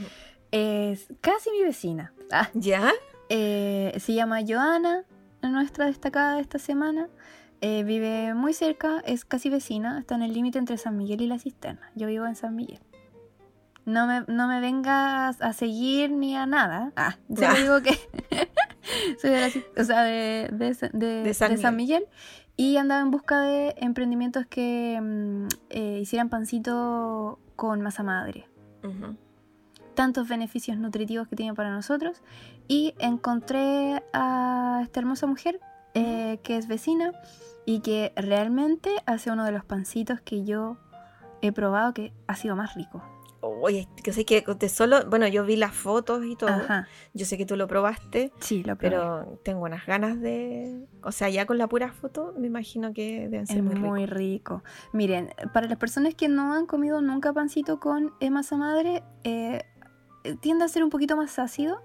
es 0.51 1.09
casi 1.21 1.51
mi 1.51 1.63
vecina. 1.63 2.13
Ah, 2.33 2.49
¿Ya? 2.55 2.91
eh, 3.29 3.95
se 3.99 4.15
llama 4.15 4.41
Joana, 4.47 5.05
nuestra 5.43 5.87
destacada 5.87 6.37
de 6.37 6.43
esta 6.43 6.59
semana. 6.59 7.09
Eh, 7.63 7.83
vive 7.85 8.33
muy 8.35 8.55
cerca, 8.55 9.03
es 9.05 9.25
casi 9.25 9.51
vecina, 9.51 9.99
está 9.99 10.15
en 10.15 10.23
el 10.23 10.33
límite 10.33 10.59
entre 10.59 10.79
San 10.79 10.97
Miguel 10.97 11.21
y 11.21 11.27
La 11.27 11.39
Cisterna. 11.39 11.91
Yo 11.95 12.07
vivo 12.07 12.25
en 12.27 12.35
San 12.37 12.55
Miguel. 12.57 12.81
No 13.85 14.07
me, 14.07 14.23
no 14.29 14.47
me 14.49 14.61
vengas 14.61 15.41
a 15.43 15.53
seguir 15.53 16.11
ni 16.11 16.37
a 16.37 16.47
nada. 16.47 16.93
Ah, 16.97 17.17
solo 17.35 17.49
Ah. 17.49 17.55
digo 17.61 17.83
que 17.83 17.91
soy 19.21 19.31
de, 19.31 19.41
la 19.41 19.83
o 19.83 19.85
sea, 19.85 20.03
de, 20.05 20.49
de, 20.53 20.75
Sa- 20.75 20.89
de- 20.93 21.23
De 21.25 21.35
San 21.35 21.77
Miguel. 21.77 22.07
Y 22.57 22.77
andaba 22.77 23.01
en 23.01 23.11
busca 23.11 23.41
de 23.41 23.75
emprendimientos 23.79 24.45
que 24.47 24.99
mm, 25.01 25.47
eh, 25.71 25.99
hicieran 26.03 26.29
pancito 26.29 27.39
con 27.57 27.81
masa 27.81 28.03
madre 28.03 28.49
Ujú. 28.85 29.17
Tantos 30.01 30.29
beneficios 30.29 30.79
nutritivos 30.79 31.29
que 31.29 31.37
tiene 31.37 31.53
para 31.53 31.71
nosotros 31.71 32.23
y 32.69 32.95
encontré 33.01 34.03
a 34.15 34.81
esta 34.83 34.99
hermosa 35.01 35.27
mujer 35.27 35.61
eh, 35.93 36.39
que 36.43 36.57
es 36.57 36.69
vecina 36.69 37.13
y 37.67 37.81
que 37.81 38.11
realmente 38.17 38.89
hace 39.05 39.31
uno 39.31 39.45
de 39.45 39.53
los 39.53 39.63
pancitos 39.63 40.23
que 40.23 40.43
yo 40.43 40.79
he 41.43 41.53
probado 41.53 41.93
que 41.93 42.15
ha 42.29 42.35
sido 42.35 42.57
más 42.57 42.75
rico. 42.77 43.03
Oye, 43.43 43.89
que 44.05 44.13
sé 44.13 44.25
que 44.27 44.43
de 44.43 44.69
solo, 44.69 45.05
bueno, 45.09 45.27
yo 45.27 45.45
vi 45.47 45.57
las 45.57 45.75
fotos 45.75 46.25
y 46.25 46.37
todo. 46.37 46.51
Ajá, 46.51 46.87
Yo 47.15 47.25
sé 47.25 47.39
que 47.39 47.47
tú 47.47 47.57
lo 47.57 47.67
probaste, 47.67 48.33
sí, 48.39 48.63
lo 48.63 48.77
probé. 48.77 48.91
pero 48.97 49.41
tengo 49.45 49.63
unas 49.65 49.87
ganas 49.87 50.21
de, 50.21 50.87
o 51.03 51.11
sea, 51.11 51.31
ya 51.31 51.47
con 51.47 51.57
la 51.57 51.67
pura 51.67 51.91
foto 51.93 52.35
me 52.39 52.47
imagino 52.49 52.93
que 52.93 53.29
deben 53.29 53.47
ser 53.47 53.59
Es 53.59 53.63
muy, 53.63 53.75
muy, 53.77 54.07
ricos. 54.07 54.63
rico. 54.63 54.65
Miren, 54.93 55.31
para 55.55 55.69
las 55.69 55.79
personas 55.79 56.15
que 56.15 56.29
no 56.29 56.53
han 56.55 56.67
comido 56.67 57.01
nunca 57.01 57.33
pancito 57.33 57.81
con 57.81 58.13
masa 58.31 58.57
madre, 58.59 59.03
eh, 59.25 59.65
tiende 60.41 60.65
a 60.65 60.69
ser 60.69 60.83
un 60.85 60.91
poquito 60.91 61.17
más 61.17 61.39
ácido. 61.39 61.83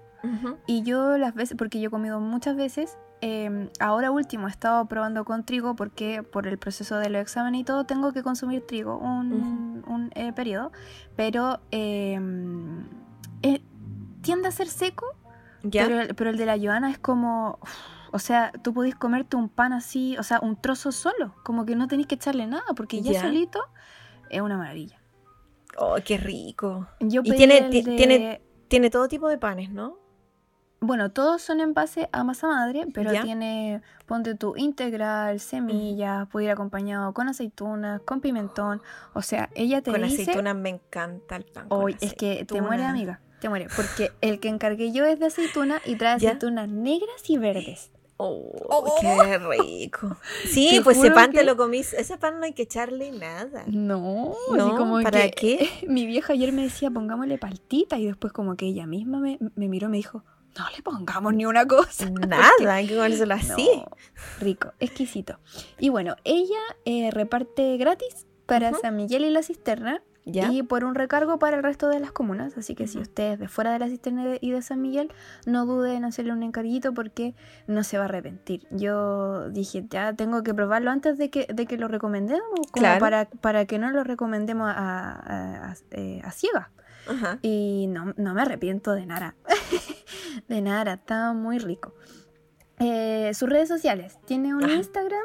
Y 0.66 0.82
yo 0.82 1.16
las 1.18 1.34
veces, 1.34 1.56
porque 1.56 1.78
yo 1.78 1.86
he 1.86 1.90
comido 1.90 2.18
muchas 2.18 2.56
veces, 2.56 2.98
eh, 3.20 3.70
ahora 3.78 4.10
último 4.10 4.48
he 4.48 4.50
estado 4.50 4.84
probando 4.86 5.24
con 5.24 5.44
trigo 5.44 5.76
porque 5.76 6.24
por 6.24 6.48
el 6.48 6.58
proceso 6.58 6.98
de 6.98 7.10
los 7.10 7.22
exámenes 7.22 7.60
y 7.60 7.64
todo 7.64 7.84
tengo 7.84 8.12
que 8.12 8.24
consumir 8.24 8.66
trigo 8.66 8.98
un, 8.98 9.84
un, 9.86 10.10
eh, 10.16 10.32
periodo, 10.32 10.72
pero 11.14 11.60
eh, 11.70 12.18
eh, 13.42 13.62
tiende 14.20 14.48
a 14.48 14.50
ser 14.50 14.66
seco, 14.66 15.06
pero, 15.70 16.14
pero 16.16 16.30
el 16.30 16.36
de 16.38 16.46
la 16.46 16.58
Joana 16.58 16.90
es 16.90 16.98
como, 16.98 17.60
o 18.10 18.18
sea, 18.18 18.50
tú 18.62 18.74
podés 18.74 18.96
comerte 18.96 19.36
un 19.36 19.48
pan 19.48 19.72
así, 19.72 20.16
o 20.18 20.24
sea, 20.24 20.40
un 20.40 20.56
trozo 20.56 20.90
solo, 20.90 21.34
como 21.44 21.64
que 21.66 21.76
no 21.76 21.86
tenés 21.86 22.06
que 22.08 22.16
echarle 22.16 22.46
nada 22.48 22.66
porque 22.74 23.00
ya, 23.00 23.12
Ya. 23.12 23.22
solito 23.22 23.60
es 24.28 24.40
una 24.40 24.56
maravilla. 24.56 24.98
Oh, 25.78 25.96
qué 26.04 26.16
rico. 26.18 26.86
Yo 27.00 27.22
Y 27.24 27.32
tiene- 27.32 27.68
de- 27.70 27.82
tiene- 27.82 28.40
Tiene 28.68 28.90
todo 28.90 29.06
tipo 29.06 29.28
de 29.28 29.38
panes, 29.38 29.70
¿no? 29.70 29.96
Bueno, 30.80 31.10
todos 31.12 31.40
son 31.40 31.60
en 31.60 31.72
base 31.72 32.08
a 32.12 32.24
masa 32.24 32.48
madre, 32.48 32.86
pero 32.92 33.12
¿Ya? 33.12 33.22
tiene, 33.22 33.80
ponte 34.06 34.34
tu 34.34 34.56
integral, 34.56 35.38
semillas, 35.40 36.28
puede 36.28 36.46
ir 36.46 36.50
acompañado 36.52 37.14
con 37.14 37.28
aceitunas, 37.28 38.00
con 38.02 38.20
pimentón. 38.20 38.82
O 39.14 39.22
sea, 39.22 39.48
ella 39.54 39.82
te 39.82 39.90
con 39.92 40.02
dice, 40.02 40.22
aceitunas 40.22 40.56
me 40.56 40.68
encanta 40.70 41.36
el 41.36 41.44
pan. 41.44 41.68
con 41.68 41.80
hoy 41.82 41.96
es 42.00 42.12
que 42.14 42.44
te 42.44 42.60
muere 42.60 42.82
aceituna". 42.84 42.90
amiga, 42.90 43.20
te 43.40 43.48
muere, 43.48 43.68
porque 43.74 44.12
el 44.20 44.38
que 44.40 44.48
encargué 44.48 44.90
yo 44.92 45.04
es 45.06 45.18
de 45.20 45.26
aceituna 45.26 45.80
y 45.86 45.94
trae 45.96 46.18
¿Ya? 46.20 46.30
aceitunas 46.30 46.68
negras 46.68 47.30
y 47.30 47.38
verdes. 47.38 47.90
Oh, 48.18 48.96
qué 49.00 49.38
rico. 49.38 50.16
Sí, 50.48 50.80
pues 50.82 50.96
ese 50.98 51.10
pan 51.10 51.30
que- 51.32 51.38
te 51.38 51.44
lo 51.44 51.56
comís. 51.56 51.92
Ese 51.92 52.16
pan 52.16 52.38
no 52.38 52.46
hay 52.46 52.52
que 52.54 52.62
echarle 52.62 53.12
nada. 53.12 53.64
No, 53.66 54.32
así 54.48 54.56
No, 54.56 54.76
como 54.76 55.02
¿para 55.02 55.28
que 55.28 55.30
qué? 55.30 55.70
mi 55.88 56.06
vieja 56.06 56.32
ayer 56.32 56.52
me 56.52 56.62
decía, 56.62 56.90
pongámosle 56.90 57.36
paltita 57.38 57.98
y 57.98 58.06
después 58.06 58.32
como 58.32 58.56
que 58.56 58.66
ella 58.66 58.86
misma 58.86 59.18
me, 59.20 59.38
me 59.54 59.68
miró 59.68 59.88
y 59.88 59.90
me 59.90 59.96
dijo, 59.98 60.24
no 60.58 60.64
le 60.74 60.82
pongamos 60.82 61.34
ni 61.34 61.44
una 61.44 61.66
cosa. 61.66 62.08
Nada, 62.10 62.50
hay 62.74 62.86
que 62.86 62.94
comérselo 62.96 63.34
así. 63.34 63.68
No, 63.76 63.84
rico, 64.40 64.72
exquisito. 64.80 65.38
Y 65.78 65.90
bueno, 65.90 66.16
ella 66.24 66.58
eh, 66.86 67.10
reparte 67.10 67.76
gratis 67.76 68.26
para. 68.46 68.72
San 68.74 68.96
Miguel 68.96 69.24
y 69.26 69.30
la 69.30 69.42
Cisterna 69.42 70.02
¿Ya? 70.28 70.50
y 70.52 70.62
por 70.64 70.84
un 70.84 70.96
recargo 70.96 71.38
para 71.38 71.56
el 71.56 71.62
resto 71.62 71.88
de 71.88 72.00
las 72.00 72.10
comunas. 72.10 72.58
Así 72.58 72.74
que 72.74 72.88
si 72.88 72.98
usted 72.98 73.34
es 73.34 73.38
de 73.38 73.46
fuera 73.48 73.72
de 73.72 73.78
la 73.78 73.86
Cisterna 73.88 74.24
y 74.40 74.50
de- 74.50 74.60
San 74.60 74.82
Miguel, 74.82 75.12
no 75.46 75.66
dude 75.66 75.94
en 75.94 76.04
hacerle 76.04 76.32
un 76.32 76.42
encarguito 76.42 76.92
porque 76.94 77.34
no 77.68 77.84
se 77.84 77.96
va 77.96 78.04
a 78.04 78.06
arrepentir. 78.08 78.66
Yo 78.72 79.48
dije, 79.50 79.86
ya 79.88 80.12
tengo 80.14 80.42
que 80.42 80.52
probarlo 80.52 80.90
antes 80.90 81.16
de 81.16 81.30
que, 81.30 81.46
de 81.54 81.66
que 81.66 81.78
lo 81.78 81.86
recomendemos, 81.86 82.42
como 82.50 82.72
Claro. 82.72 82.98
para, 83.00 83.26
para 83.26 83.64
que 83.66 83.78
no 83.78 83.90
lo 83.92 84.02
recomendemos 84.02 84.68
a, 84.68 84.72
a, 85.12 85.70
a- 85.70 85.76
eh, 85.92 86.20
a 86.24 86.30
ciegas. 86.32 86.66
Y 87.42 87.86
no, 87.88 88.12
no 88.16 88.34
me 88.34 88.42
arrepiento 88.42 88.92
de 88.92 89.06
nada. 89.06 89.36
de 90.48 90.60
nada, 90.60 90.94
está 90.94 91.32
muy 91.34 91.60
rico. 91.60 91.94
Eh, 92.80 93.30
sus 93.34 93.48
redes 93.48 93.68
sociales. 93.68 94.18
Tiene 94.26 94.54
un. 94.54 94.68
Instagram 94.68 95.22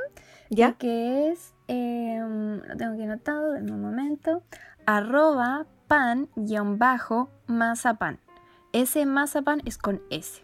¿Ya? 0.52 0.74
que 0.74 1.30
es, 1.32 1.54
eh, 1.68 2.20
lo 2.22 2.78
tengo 2.78 2.94
aquí 2.94 3.04
anotado 3.04 3.56
en 3.56 3.72
un 3.72 3.82
momento, 3.82 4.44
arroba 4.86 5.66
pan 5.88 6.30
guion 6.36 6.78
bajo 6.78 7.30
mazapan. 7.48 8.20
Ese 8.74 9.06
mazapan 9.06 9.62
es 9.66 9.78
con 9.78 10.02
S. 10.10 10.44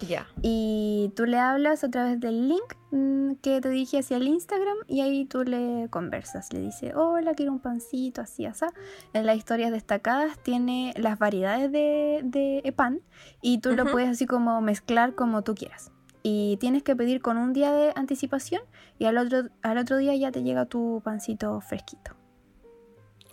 Ya. 0.00 0.26
Y 0.40 1.12
tú 1.14 1.26
le 1.26 1.38
hablas 1.38 1.84
a 1.84 1.90
través 1.90 2.18
del 2.18 2.48
link 2.48 2.74
mm, 2.90 3.32
que 3.42 3.60
te 3.60 3.68
dije 3.68 3.98
hacia 3.98 4.16
el 4.16 4.28
Instagram 4.28 4.78
y 4.86 5.02
ahí 5.02 5.26
tú 5.26 5.44
le 5.44 5.88
conversas. 5.90 6.52
Le 6.52 6.60
dices, 6.60 6.94
hola, 6.94 7.34
quiero 7.34 7.52
un 7.52 7.60
pancito, 7.60 8.22
así, 8.22 8.46
así. 8.46 8.64
En 9.12 9.26
las 9.26 9.36
historias 9.36 9.72
destacadas 9.72 10.38
tiene 10.42 10.94
las 10.96 11.18
variedades 11.18 11.70
de, 11.70 12.20
de 12.24 12.72
pan 12.72 13.02
y 13.42 13.58
tú 13.58 13.72
lo 13.72 13.90
puedes 13.90 14.08
así 14.08 14.26
como 14.26 14.60
mezclar 14.62 15.14
como 15.14 15.42
tú 15.42 15.54
quieras. 15.54 15.92
Y 16.22 16.56
tienes 16.60 16.82
que 16.82 16.96
pedir 16.96 17.20
con 17.20 17.36
un 17.36 17.52
día 17.52 17.72
de 17.72 17.92
anticipación 17.94 18.62
y 18.98 19.06
al 19.06 19.18
otro, 19.18 19.44
al 19.62 19.78
otro 19.78 19.96
día 19.98 20.14
ya 20.16 20.30
te 20.30 20.42
llega 20.42 20.66
tu 20.66 21.00
pancito 21.04 21.60
fresquito. 21.60 22.19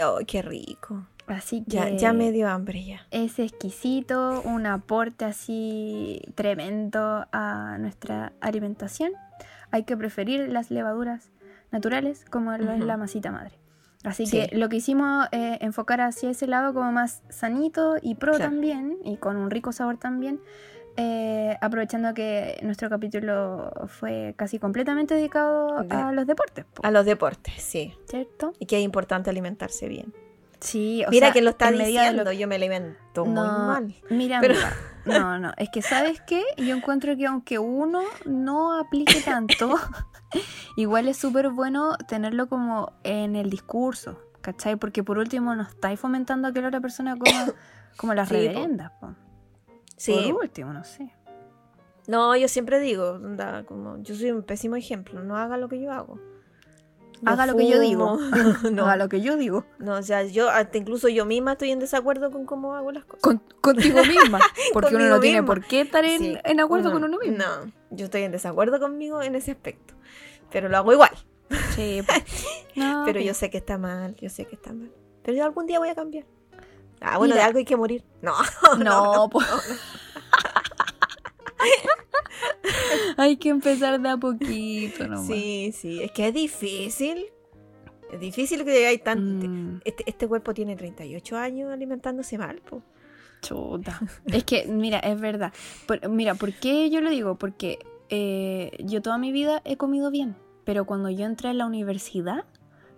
Oh, 0.04 0.20
qué 0.26 0.42
rico. 0.42 1.06
Así 1.28 1.64
que 1.64 1.72
Ya, 1.72 1.90
ya 1.90 2.14
me 2.14 2.32
dio 2.32 2.48
hambre 2.48 2.86
ya. 2.86 3.02
es 3.12 3.38
exquisito, 3.40 4.42
un 4.44 4.66
aporte 4.66 5.26
así 5.26 6.22
tremendo 6.36 7.26
a 7.34 7.78
nuestra 7.80 8.32
alimentación. 8.40 9.12
Hay 9.72 9.84
que 9.84 9.98
preferir 9.98 10.48
las 10.50 10.72
levaduras 10.72 11.30
naturales 11.72 12.24
como 12.30 12.56
lo 12.58 12.72
es 12.72 12.80
la 12.80 12.96
masita 12.96 13.32
madre. 13.32 13.60
Así 14.06 14.26
Sí. 14.26 14.48
que 14.48 14.56
lo 14.56 14.70
que 14.70 14.78
hicimos 14.78 15.28
es 15.34 15.58
enfocar 15.62 16.00
hacia 16.00 16.30
ese 16.30 16.48
lado 16.48 16.74
como 16.74 16.94
más 16.94 17.24
sanito 17.30 17.96
y 18.02 18.16
pro 18.16 18.34
Claro. 18.36 18.52
también, 18.52 18.98
y 19.04 19.18
con 19.18 19.36
un 19.36 19.50
rico 19.52 19.74
sabor 19.74 19.98
también, 19.98 20.40
eh, 20.98 21.58
aprovechando 21.62 22.14
que 22.14 22.60
nuestro 22.64 22.90
capítulo 22.90 23.72
fue 23.88 24.34
casi 24.38 24.60
completamente 24.60 25.14
dedicado 25.16 25.84
De- 25.84 25.96
a 25.96 26.12
los 26.12 26.26
deportes, 26.28 26.66
po, 26.66 26.86
A 26.86 26.92
los 26.92 27.06
deportes, 27.06 27.54
sí. 27.62 27.94
¿cierto? 28.10 28.54
Y 28.60 28.66
que 28.66 28.78
es 28.78 28.84
importante 28.84 29.30
alimentarse 29.30 29.88
bien. 29.88 30.14
Sí, 30.60 31.04
o 31.08 31.12
Mira 31.12 31.28
sea, 31.28 31.34
que 31.34 31.42
lo 31.44 31.52
está 31.52 31.70
lo 31.70 31.78
diciendo, 31.78 32.32
yo 32.32 32.48
me 32.48 32.56
alimento 32.56 33.26
muy 33.26 33.36
mal. 33.48 33.94
Mira, 34.10 34.40
Pero- 34.42 34.56
no, 35.06 35.38
no, 35.38 35.54
es 35.56 35.70
que 35.70 35.84
sabes 35.84 36.20
qué, 36.26 36.44
yo 36.58 36.76
encuentro 36.76 37.16
que 37.16 37.28
aunque 37.28 37.60
uno 37.60 38.02
no 38.26 38.78
aplique 38.80 39.22
tanto, 39.22 39.76
igual 40.76 41.08
es 41.08 41.18
súper 41.18 41.50
bueno 41.50 41.96
tenerlo 42.08 42.50
como 42.50 42.94
en 43.04 43.36
el 43.36 43.52
discurso, 43.52 44.20
¿cachai? 44.42 44.76
Porque 44.78 45.04
por 45.04 45.20
último 45.20 45.54
no 45.56 45.62
estáis 45.62 46.00
fomentando 46.00 46.48
a 46.48 46.52
que 46.54 46.62
la 46.62 46.70
otra 46.70 46.82
persona 46.82 47.16
coma 47.18 47.54
como 47.96 48.16
las 48.16 48.28
Sí, 48.30 48.34
reverendas, 48.36 48.92
po. 49.00 49.14
Sí. 49.98 50.14
Por 50.32 50.44
último, 50.44 50.72
no 50.74 50.84
sé. 50.84 51.14
No, 52.08 52.36
yo 52.38 52.48
siempre 52.48 52.80
digo, 52.80 53.12
onda, 53.12 53.64
como 53.66 53.98
yo 54.02 54.16
soy 54.16 54.32
un 54.32 54.44
pésimo 54.44 54.76
ejemplo, 54.78 55.22
no 55.24 55.36
haga 55.38 55.58
lo 55.58 55.68
que 55.68 55.82
yo 55.82 55.92
hago. 55.92 56.20
No 57.22 57.32
Haga 57.32 57.48
lo 57.48 57.58
que 57.58 57.68
yo 57.68 57.80
digo. 57.80 58.18
no, 58.72 58.86
A 58.88 58.96
lo 58.96 59.10
que 59.10 59.22
yo 59.22 59.38
digo. 59.38 59.66
no, 59.80 59.94
o 59.96 60.02
sea, 60.04 60.24
yo 60.24 60.50
hasta 60.50 60.78
incluso 60.78 61.10
yo 61.10 61.26
misma 61.26 61.54
estoy 61.54 61.72
en 61.72 61.80
desacuerdo 61.80 62.30
con 62.32 62.46
cómo 62.46 62.76
hago 62.76 62.92
las 62.92 63.06
cosas. 63.06 63.24
Con- 63.24 63.42
contigo 63.60 64.00
misma. 64.06 64.40
Porque 64.74 64.96
uno 64.96 65.10
no 65.10 65.20
tiene 65.20 65.42
misma. 65.42 65.56
por 65.56 65.66
qué 65.66 65.82
estar 65.82 66.06
en, 66.06 66.20
Sí, 66.20 66.38
en 66.44 66.60
acuerdo 66.60 66.92
con 66.92 67.04
uno 67.04 67.18
mismo. 67.18 67.38
No, 67.38 67.72
yo 67.90 68.06
estoy 68.06 68.22
en 68.22 68.32
desacuerdo 68.32 68.80
conmigo 68.80 69.22
en 69.24 69.34
ese 69.36 69.52
aspecto, 69.52 69.96
pero 70.52 70.70
lo 70.70 70.78
hago 70.78 70.94
igual. 70.94 71.12
Sí. 71.76 72.02
No, 72.76 73.02
Pero 73.08 73.20
yo 73.22 73.34
sé 73.34 73.50
que 73.50 73.58
está 73.58 73.80
mal, 73.80 74.16
yo 74.18 74.30
sé 74.30 74.46
que 74.46 74.54
está 74.54 74.72
mal. 74.72 74.92
Pero 75.24 75.36
yo 75.36 75.44
algún 75.46 75.66
día 75.66 75.80
voy 75.80 75.90
a 75.90 75.96
cambiar. 75.96 76.26
Ah, 77.02 77.18
bueno, 77.18 77.36
de 77.36 77.42
algo 77.42 77.60
hay 77.60 77.66
que 77.66 77.78
morir. 77.78 78.04
No, 78.22 78.34
No, 78.78 79.30
pues. 79.30 79.46
Hay 83.18 83.38
que 83.38 83.50
empezar 83.50 84.00
de 84.00 84.10
a 84.10 84.18
poquito 84.18 85.08
nomás. 85.08 85.26
Sí, 85.28 85.72
sí, 85.76 86.02
es 86.04 86.12
que 86.12 86.28
es 86.28 86.34
difícil. 86.34 87.26
Es 88.12 88.20
difícil 88.20 88.64
que 88.64 88.72
llegáis 88.72 89.04
tan... 89.04 89.74
Mm, 89.76 89.82
Este, 89.84 90.04
este 90.08 90.28
cuerpo 90.28 90.54
tiene 90.54 90.76
38 90.76 91.36
años 91.38 91.72
alimentándose 91.72 92.38
mal, 92.38 92.62
po. 92.62 92.84
chuta. 93.42 94.00
Es 94.28 94.44
que, 94.44 94.66
mira, 94.68 95.00
es 95.00 95.20
verdad. 95.20 95.52
Por- 95.88 96.08
mira, 96.10 96.36
¿por 96.36 96.54
qué 96.54 96.90
yo 96.90 97.02
lo 97.02 97.10
digo? 97.10 97.36
Porque 97.36 97.80
eh, 98.10 98.72
yo 98.80 99.02
toda 99.02 99.18
mi 99.18 99.32
vida 99.32 99.62
he 99.66 99.78
comido 99.78 100.10
bien. 100.12 100.36
Pero 100.64 100.86
cuando 100.86 101.10
yo 101.10 101.26
entré 101.26 101.50
a 101.50 101.54
la 101.54 101.66
universidad, 101.66 102.46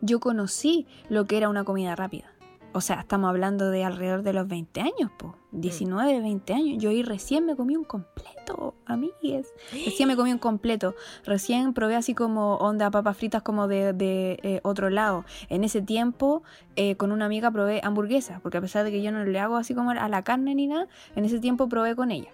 yo 0.01 0.19
conocí 0.19 0.85
lo 1.09 1.26
que 1.26 1.38
era 1.38 1.49
una 1.49 1.63
comida 1.63 1.95
rápida. 1.95 2.31
O 2.72 2.82
sea, 2.82 3.00
estamos 3.00 3.30
hablando 3.30 3.72
de 3.72 3.84
alrededor 3.84 4.22
de 4.22 4.34
los 4.34 4.48
20 4.48 4.82
años, 4.82 5.12
po. 5.18 5.36
19, 5.52 6.22
20 6.22 6.54
años. 6.54 6.84
Yo 6.84 6.91
ahí 6.91 7.02
recién 7.02 7.46
me 7.46 7.56
comí 7.56 7.76
un 7.76 7.84
completo, 7.84 8.76
amigues. 8.86 9.52
Recién 9.72 10.08
me 10.08 10.16
comí 10.16 10.32
un 10.32 10.38
completo. 10.38 10.94
Recién 11.26 11.74
probé 11.74 11.96
así 11.96 12.14
como 12.14 12.58
onda 12.58 12.91
papas 12.91 13.18
fritas 13.18 13.41
como 13.41 13.68
de, 13.68 13.94
de, 13.94 14.40
eh, 14.44 14.60
otro 14.64 14.91
lado. 14.91 15.26
En 15.50 15.64
ese 15.64 15.82
tiempo, 15.82 16.44
eh, 16.76 16.96
con 16.96 17.12
una 17.12 17.26
amiga 17.26 17.50
probé 17.50 17.82
hamburguesas, 17.84 18.40
porque 18.41 18.60
a 18.60 18.62
pesar 18.62 18.84
de 18.84 18.91
que 18.91 19.02
yo 19.02 19.12
no 19.12 19.24
le 19.24 19.40
hago 19.40 19.58
así 19.58 19.74
como 19.74 19.90
a 19.90 20.08
la 20.08 20.24
carne 20.24 20.54
ni 20.54 20.68
nada, 20.68 20.88
en 21.16 21.26
ese 21.26 21.40
tiempo 21.40 21.68
probé 21.68 21.96
con 21.96 22.12
ella. 22.12 22.30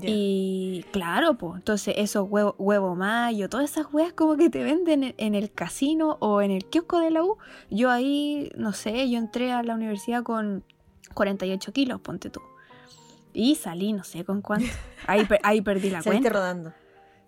Y 0.00 0.84
claro, 0.90 1.34
pues, 1.34 1.56
entonces 1.56 1.94
esos 1.98 2.26
huevo, 2.28 2.54
huevo 2.58 2.94
mayo, 2.96 3.48
todas 3.48 3.70
esas 3.70 3.92
huevas 3.92 4.12
como 4.14 4.36
que 4.36 4.48
te 4.48 4.62
venden 4.64 5.04
en, 5.04 5.14
en 5.18 5.34
el 5.34 5.52
casino 5.52 6.16
o 6.20 6.40
en 6.40 6.50
el 6.50 6.64
kiosco 6.64 6.98
de 7.00 7.10
la 7.10 7.22
U. 7.22 7.36
Yo 7.70 7.90
ahí, 7.90 8.50
no 8.56 8.72
sé, 8.72 9.10
yo 9.10 9.18
entré 9.18 9.52
a 9.52 9.62
la 9.62 9.74
universidad 9.74 10.22
con 10.22 10.64
48 11.14 11.72
kilos, 11.72 12.00
ponte 12.00 12.30
tú. 12.30 12.40
Y 13.34 13.54
salí, 13.56 13.92
no 13.92 14.04
sé 14.04 14.24
con 14.24 14.40
cuánto. 14.42 14.66
Ahí, 15.06 15.24
per- 15.24 15.40
ahí 15.42 15.60
perdí 15.62 15.90
la 15.90 16.02
cuenta. 16.02 16.28
rodando. 16.30 16.72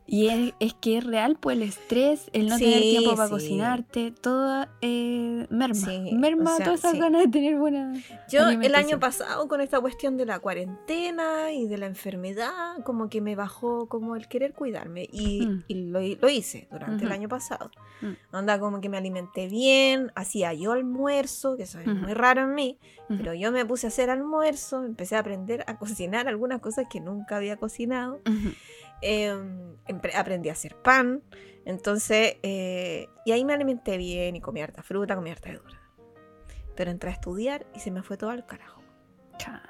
Y 0.07 0.29
es, 0.29 0.53
es 0.61 0.75
que 0.75 0.99
es 0.99 1.05
real, 1.05 1.37
pues 1.41 1.57
el 1.57 1.63
estrés, 1.63 2.29
el 2.35 2.49
no 2.49 2.59
Sí, 2.59 2.65
tener 2.65 2.83
tiempo 2.83 3.15
para 3.17 3.27
sí. 3.29 3.33
cocinarte, 3.33 4.11
todo 4.13 4.67
eh, 4.83 5.47
merma. 5.49 5.75
Sí, 5.75 6.11
merma 6.13 6.53
o 6.53 6.57
sea, 6.57 6.65
todas 6.67 6.81
esas 6.81 6.99
ganas 6.99 7.23
de 7.23 7.29
tener 7.29 7.57
buena. 7.59 7.95
Yo 8.31 8.49
el 8.51 8.75
año 8.75 9.01
pasado 9.01 9.49
con 9.49 9.63
esta 9.63 9.81
cuestión 9.81 10.19
de 10.19 10.27
la 10.27 10.41
cuarentena 10.41 11.53
y 11.53 11.67
de 11.67 11.79
la 11.79 11.87
enfermedad, 11.87 12.53
como 12.85 13.09
que 13.09 13.23
me 13.23 13.35
bajó 13.35 13.89
como 13.89 14.15
el 14.15 14.29
querer 14.29 14.53
cuidarme 14.53 15.09
y, 15.11 15.47
Mm. 15.47 15.65
y 15.69 15.75
lo, 15.87 16.01
lo 16.01 16.29
hice 16.29 16.69
durante 16.71 17.05
el 17.05 17.11
Ujú. 17.11 17.15
año 17.21 17.29
pasado. 17.29 17.71
Mm. 18.03 18.37
Onda 18.37 18.59
como 18.61 18.81
que 18.83 18.91
me 18.91 18.99
alimenté 18.99 19.49
bien, 19.49 20.13
hacía 20.15 20.53
yo 20.53 20.73
almuerzo, 20.73 21.57
que 21.57 21.63
eso 21.63 21.81
es 21.81 21.87
Ujú. 21.87 21.97
muy 21.97 22.13
raro 22.13 22.43
en 22.43 22.55
mí, 22.55 22.79
Ujú. 23.09 23.19
pero 23.19 23.33
yo 23.33 23.51
me 23.53 23.65
puse 23.65 23.87
a 23.87 23.89
hacer 23.89 24.11
almuerzo, 24.11 24.85
empecé 24.85 25.17
a 25.17 25.21
aprender 25.21 25.65
a 25.67 25.79
cocinar 25.79 26.29
algunas 26.29 26.61
cosas 26.61 26.87
que 26.91 27.01
nunca 27.01 27.37
había 27.39 27.57
cocinado. 27.57 28.21
Eh, 29.07 29.33
empre- 29.87 30.15
aprendí 30.15 30.49
a 30.49 30.53
hacer 30.53 30.77
pan. 30.77 31.23
Entonces, 31.67 32.37
eh, 32.43 33.07
y 33.27 33.33
ahí 33.33 33.45
me 33.45 33.53
alimenté 33.55 33.97
bien 33.99 34.35
y 34.37 34.41
comí 34.41 34.61
harta 34.63 34.83
fruta, 34.83 35.15
comí 35.15 35.31
harta 35.31 35.51
verdura. 35.51 35.81
Pero 36.75 36.91
entré 36.91 37.11
a 37.11 37.13
estudiar 37.13 37.67
y 37.75 37.81
se 37.81 37.91
me 37.91 38.03
fue 38.03 38.17
todo 38.17 38.31
al 38.31 38.45
carajo. 38.47 38.83
Claro. 39.39 39.63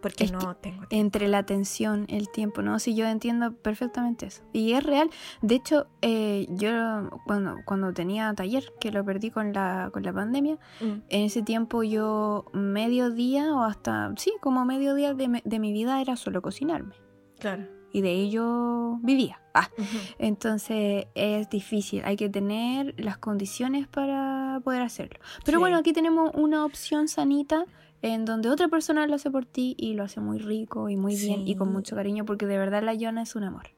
Porque 0.00 0.24
Es 0.24 0.32
no 0.32 0.38
tengo 0.38 0.54
tiempo. 0.56 0.86
entre 0.90 1.26
la 1.26 1.38
atención, 1.38 2.06
el 2.08 2.30
tiempo, 2.30 2.62
¿no? 2.62 2.78
Sí, 2.78 2.94
yo 2.94 3.06
entiendo 3.06 3.52
perfectamente 3.56 4.26
eso. 4.26 4.42
Y 4.52 4.72
es 4.74 4.84
real. 4.84 5.10
De 5.42 5.56
hecho, 5.56 5.88
eh, 6.02 6.46
yo 6.50 7.10
cuando, 7.26 7.56
cuando 7.64 7.92
tenía 7.92 8.32
taller, 8.34 8.72
que 8.78 8.92
lo 8.92 9.04
perdí 9.04 9.30
con 9.30 9.52
la, 9.52 9.90
con 9.92 10.02
la 10.04 10.12
pandemia, 10.12 10.58
Mm, 10.80 10.84
en 11.08 11.24
ese 11.24 11.42
tiempo 11.42 11.82
yo 11.82 12.44
medio 12.52 13.10
día 13.10 13.52
o 13.54 13.62
hasta, 13.64 14.12
sí, 14.16 14.32
como 14.40 14.64
medio 14.64 14.94
día 14.94 15.12
de, 15.14 15.42
de 15.44 15.58
mi 15.58 15.72
vida 15.72 16.00
era 16.00 16.14
solo 16.16 16.40
cocinarme. 16.42 16.94
claro. 17.40 17.64
Y 17.96 18.02
de 18.02 18.12
ello 18.12 18.98
vivía. 19.02 19.40
Ah, 19.54 19.70
entonces 20.18 21.06
es 21.14 21.48
difícil, 21.48 22.02
hay 22.04 22.16
que 22.16 22.28
tener 22.28 22.94
las 22.98 23.16
condiciones 23.16 23.86
para 23.88 24.60
poder 24.62 24.82
hacerlo. 24.82 25.18
Pero 25.46 25.56
Sí. 25.56 25.60
bueno, 25.60 25.78
aquí 25.78 25.94
tenemos 25.94 26.30
una 26.34 26.66
opción 26.66 27.08
sanita 27.08 27.64
en 28.02 28.26
donde 28.26 28.50
otra 28.50 28.68
persona 28.68 29.06
lo 29.06 29.14
hace 29.14 29.30
por 29.30 29.46
ti 29.46 29.74
y 29.78 29.94
lo 29.94 30.04
hace 30.04 30.20
muy 30.20 30.38
rico 30.38 30.90
y 30.90 30.96
muy 30.96 31.16
bien 31.16 31.48
y 31.48 31.56
con 31.56 31.72
mucho 31.72 31.96
cariño 31.96 32.26
porque 32.26 32.44
de 32.44 32.58
verdad 32.58 32.82
la 32.82 32.92
Yona 32.92 33.22
es 33.22 33.34
un 33.34 33.44
amor. 33.44 33.70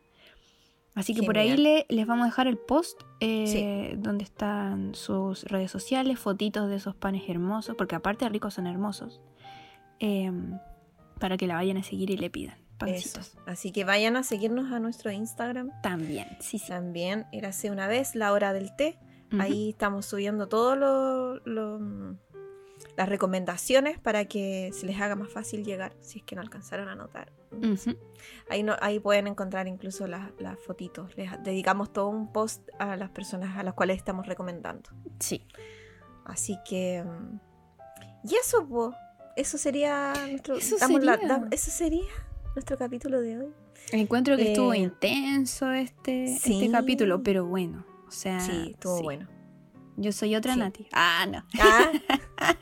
Así 0.97 1.15
que 1.15 1.23
por 1.23 1.39
ahí 1.39 1.57
le- 1.57 1.86
les 1.89 2.07
vamos 2.09 2.24
a 2.24 2.27
dejar 2.27 2.49
el 2.49 2.59
post 2.59 3.01
eh, 3.20 3.95
donde 4.01 4.24
están 4.24 4.97
sus 4.97 5.45
redes 5.45 5.70
sociales, 5.70 6.19
fotitos 6.19 6.69
de 6.69 6.74
esos 6.74 6.97
panes 6.97 7.23
hermosos, 7.28 7.77
porque 7.77 7.95
aparte 7.95 8.24
de 8.24 8.31
ricos 8.31 8.55
son 8.55 8.66
hermosos, 8.66 9.20
em, 10.01 10.59
para 11.20 11.36
que 11.36 11.47
la 11.47 11.55
vayan 11.55 11.77
a 11.77 11.85
seguir 11.85 12.11
y 12.11 12.16
le 12.16 12.31
pidan 12.31 12.59
Eso. 12.86 13.20
Así 13.46 13.72
que 13.72 13.84
vayan 13.84 14.16
a 14.16 14.22
seguirnos 14.22 14.72
a 14.72 14.78
nuestro 14.78 15.10
Instagram. 15.10 15.70
También, 15.82 16.28
sí, 16.40 16.59
sí. 16.59 16.68
También, 16.68 17.26
érase 17.32 17.70
una 17.70 17.88
vez 17.88 18.14
la 18.14 18.32
hora 18.32 18.52
del 18.52 18.74
té. 18.76 18.98
Ahí 19.40 19.70
estamos 19.70 20.06
subiendo 20.06 20.48
todas 20.48 20.78
las 22.96 23.09
recomendaciones 23.09 23.98
para 23.98 24.24
que 24.26 24.70
se 24.72 24.86
les 24.86 25.00
haga 25.00 25.16
más 25.16 25.30
fácil 25.30 25.64
llegar 25.64 25.94
si 26.00 26.18
es 26.20 26.24
que 26.24 26.34
no 26.34 26.40
alcanzaron 26.40 26.88
a 26.88 26.92
anotar. 26.92 27.32
Ahí, 28.48 28.62
no, 28.62 28.76
ahí 28.80 29.00
pueden 29.00 29.26
encontrar 29.26 29.68
incluso 29.68 30.06
las, 30.06 30.30
las 30.38 30.59
fotitos. 30.60 31.16
Les 31.16 31.30
dedicamos 31.42 31.92
todo 31.92 32.09
un 32.09 32.32
post 32.32 32.68
a 32.78 32.96
las 32.96 33.10
personas 33.10 33.56
a 33.59 33.62
las 33.62 33.74
cuales 33.74 33.96
estamos 33.98 34.26
recomendando. 34.26 34.90
Sí. 35.20 35.46
Así 36.24 36.59
que... 36.68 37.02
mm, 37.05 37.40
Y 38.28 38.34
eso, 38.36 38.66
po. 38.68 38.94
eso 39.36 39.56
sería 39.59 40.12
nuestro... 40.30 40.56
Eso 40.56 40.76
la- 41.00 41.16
sería. 41.16 41.48
eso 41.50 41.70
sería 41.70 42.05
nuestro 42.59 42.76
capítulo 42.76 43.20
de 43.20 43.39
hoy. 43.39 43.47
Encuentro 43.93 44.36
que 44.36 44.51
estuvo 44.51 44.74
Eh, 44.74 44.78
intenso 44.78 45.70
este, 45.70 46.26
sí. 46.39 46.55
este 46.55 46.70
capítulo, 46.72 47.22
pero 47.22 47.47
bueno. 47.47 47.85
O 48.06 48.10
sea, 48.10 48.40
sí, 48.40 48.70
estuvo 48.72 48.97
sí. 48.98 49.02
bueno. 49.05 49.28
Yo 49.97 50.10
soy 50.12 50.35
otra 50.35 50.55
Sí. 50.55 50.59
Nati. 50.60 50.86
Ah, 50.93 51.26
no. 51.30 51.44
Ah, 51.60 51.90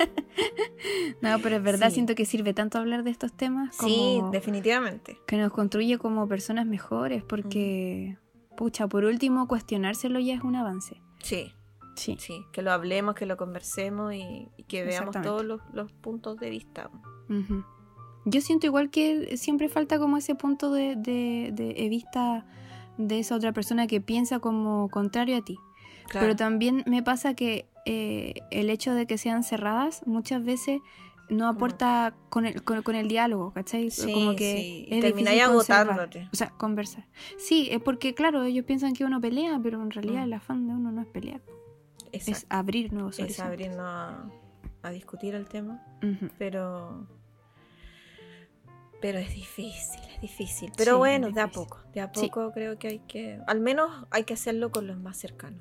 No, 1.22 1.38
pero 1.42 1.56
es 1.56 1.62
verdad, 1.62 1.90
siento 1.90 2.14
que 2.14 2.26
sirve 2.26 2.52
tanto 2.52 2.78
hablar 2.78 3.02
de 3.04 3.10
estos 3.10 3.32
temas 3.32 3.74
como 3.76 3.88
sí, 3.88 4.20
definitivamente. 4.32 5.18
que 5.26 5.36
nos 5.38 5.50
construye 5.52 5.96
como 5.98 6.28
personas 6.28 6.66
mejores, 6.66 7.22
porque, 7.24 8.18
pucha, 8.56 8.86
por 8.86 9.04
último, 9.04 9.48
cuestionárselo 9.48 10.20
ya 10.20 10.34
es 10.34 10.42
un 10.42 10.56
avance. 10.56 11.00
Sí, 11.22 11.52
Sí. 11.96 12.16
sí. 12.20 12.44
Que 12.52 12.60
lo 12.60 12.70
hablemos, 12.72 13.14
que 13.14 13.24
lo 13.24 13.38
conversemos 13.38 14.12
y, 14.12 14.48
y 14.58 14.62
que 14.64 14.84
veamos 14.84 15.16
todos 15.22 15.42
los, 15.44 15.62
los 15.72 15.90
puntos 15.92 16.36
de 16.36 16.50
vista. 16.50 16.90
Ujú. 17.30 17.64
Yo 18.26 18.40
siento 18.42 18.66
igual 18.66 18.90
que 18.90 19.36
siempre 19.38 19.68
falta 19.68 19.98
como 19.98 20.16
ese 20.18 20.34
punto 20.34 20.72
de, 20.72 20.96
de, 20.96 21.52
de 21.54 21.88
vista 21.88 22.44
de 22.98 23.18
esa 23.20 23.36
otra 23.36 23.52
persona 23.52 23.86
que 23.86 24.00
piensa 24.00 24.38
como 24.40 24.88
contrario 24.90 25.36
a 25.38 25.42
ti. 25.42 25.56
Claro. 26.08 26.24
Pero 26.26 26.36
también 26.36 26.82
me 26.86 27.02
pasa 27.02 27.34
que 27.34 27.66
eh, 27.84 28.34
el 28.50 28.68
hecho 28.68 28.92
de 28.94 29.06
que 29.06 29.16
sean 29.16 29.42
cerradas 29.44 30.02
muchas 30.06 30.44
veces 30.44 30.80
no 31.28 31.48
aporta 31.48 32.14
con 32.28 32.46
el, 32.46 32.62
con, 32.62 32.82
con 32.82 32.94
el 32.94 33.08
diálogo, 33.08 33.52
¿cachai? 33.52 33.90
Sí, 33.90 34.12
como 34.12 34.36
que 34.36 34.56
sí. 34.56 34.86
es 34.90 35.00
Termináis 35.00 35.42
agotándote. 35.42 36.28
O 36.32 36.36
sea, 36.36 36.50
conversar. 36.50 37.04
Sí, 37.36 37.68
es 37.72 37.80
porque, 37.80 38.14
claro, 38.14 38.44
ellos 38.44 38.64
piensan 38.64 38.92
que 38.92 39.04
uno 39.04 39.20
pelea, 39.20 39.58
pero 39.62 39.82
en 39.82 39.90
realidad 39.90 40.20
Mm. 40.22 40.24
el 40.24 40.32
afán 40.34 40.66
de 40.68 40.74
uno 40.74 40.92
no 40.92 41.00
es 41.02 41.08
pelear, 41.08 41.40
es 42.12 42.46
abrir 42.48 42.92
nuevos 42.92 43.18
Es, 43.18 43.24
horizontes. 43.24 43.44
abrirnos 43.52 43.80
a, 43.86 44.30
a 44.82 44.90
discutir 44.90 45.34
el 45.34 45.46
tema. 45.48 45.82
Pero. 46.38 47.06
Pero 49.00 49.18
es 49.18 49.34
difícil, 49.34 50.00
es 50.14 50.20
difícil. 50.20 50.72
Pero 50.76 50.92
Sí, 50.92 50.98
bueno, 50.98 51.30
de 51.30 51.40
a 51.40 51.48
poco. 51.48 51.80
De 51.92 52.00
a 52.00 52.10
Sí. 52.14 52.26
poco 52.28 52.52
creo 52.52 52.78
que 52.78 52.88
hay 52.88 52.98
que. 53.00 53.38
Al 53.46 53.60
menos 53.60 53.90
hay 54.10 54.24
que 54.24 54.34
hacerlo 54.34 54.70
con 54.70 54.86
los 54.86 54.98
más 54.98 55.16
cercanos. 55.18 55.60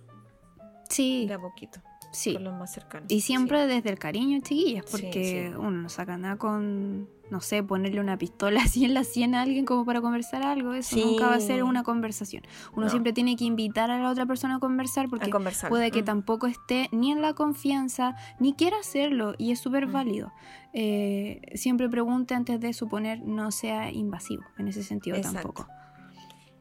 Sí, 0.90 1.26
De 1.28 1.34
a 1.34 1.40
poquito. 1.40 1.82
Sí. 2.16 2.34
Con 2.34 2.44
los 2.46 2.54
más 2.54 2.74
cercanos. 2.74 3.12
Y 3.12 3.22
siempre 3.22 3.64
Sí. 3.64 3.68
desde 3.76 3.90
el 3.90 4.00
cariño, 4.00 4.40
chiquillas, 4.42 4.86
porque 4.90 5.50
sí. 5.52 5.56
uno 5.58 5.72
no 5.72 5.90
saca 5.90 6.18
nada 6.18 6.38
con, 6.38 7.08
no 7.30 7.42
sé, 7.42 7.62
ponerle 7.64 8.00
una 8.00 8.18
pistola 8.18 8.60
así 8.78 8.86
en 8.86 8.94
la 8.94 9.04
sien 9.04 9.36
a 9.36 9.42
alguien 9.42 9.66
como 9.66 9.86
para 9.86 10.02
conversar 10.02 10.44
algo. 10.44 10.74
Eso 10.74 10.96
Sí. 10.96 11.04
nunca 11.06 11.28
va 11.28 11.36
a 11.36 11.40
ser 11.40 11.64
una 11.64 11.84
conversación. 11.84 12.44
Uno 12.74 12.86
No. 12.86 12.90
siempre 12.90 13.14
tiene 13.14 13.36
que 13.36 13.46
invitar 13.46 13.92
a 13.92 14.00
la 14.00 14.10
otra 14.10 14.26
persona 14.26 14.56
a 14.56 14.60
conversar 14.60 15.06
A 15.06 15.10
porque 15.10 15.30
conversar. 15.30 15.70
puede 15.70 15.92
que 15.92 16.02
Mm. 16.02 16.06
tampoco 16.06 16.48
esté 16.48 16.90
ni 16.92 17.12
en 17.12 17.22
la 17.22 17.34
confianza, 17.34 18.16
ni 18.40 18.54
quiera 18.54 18.78
hacerlo, 18.80 19.34
y 19.38 19.52
es 19.52 19.60
súper 19.60 19.88
Mm. 19.88 19.92
válido. 19.92 20.32
Eh, 20.74 21.42
siempre 21.56 21.88
pregunte 21.90 22.34
antes 22.34 22.60
de 22.60 22.74
suponer, 22.74 23.22
no 23.24 23.52
sea 23.52 23.92
invasivo 23.92 24.44
en 24.58 24.68
ese 24.68 24.84
sentido 24.84 25.16
Exacto. 25.18 25.40
tampoco. 25.54 25.68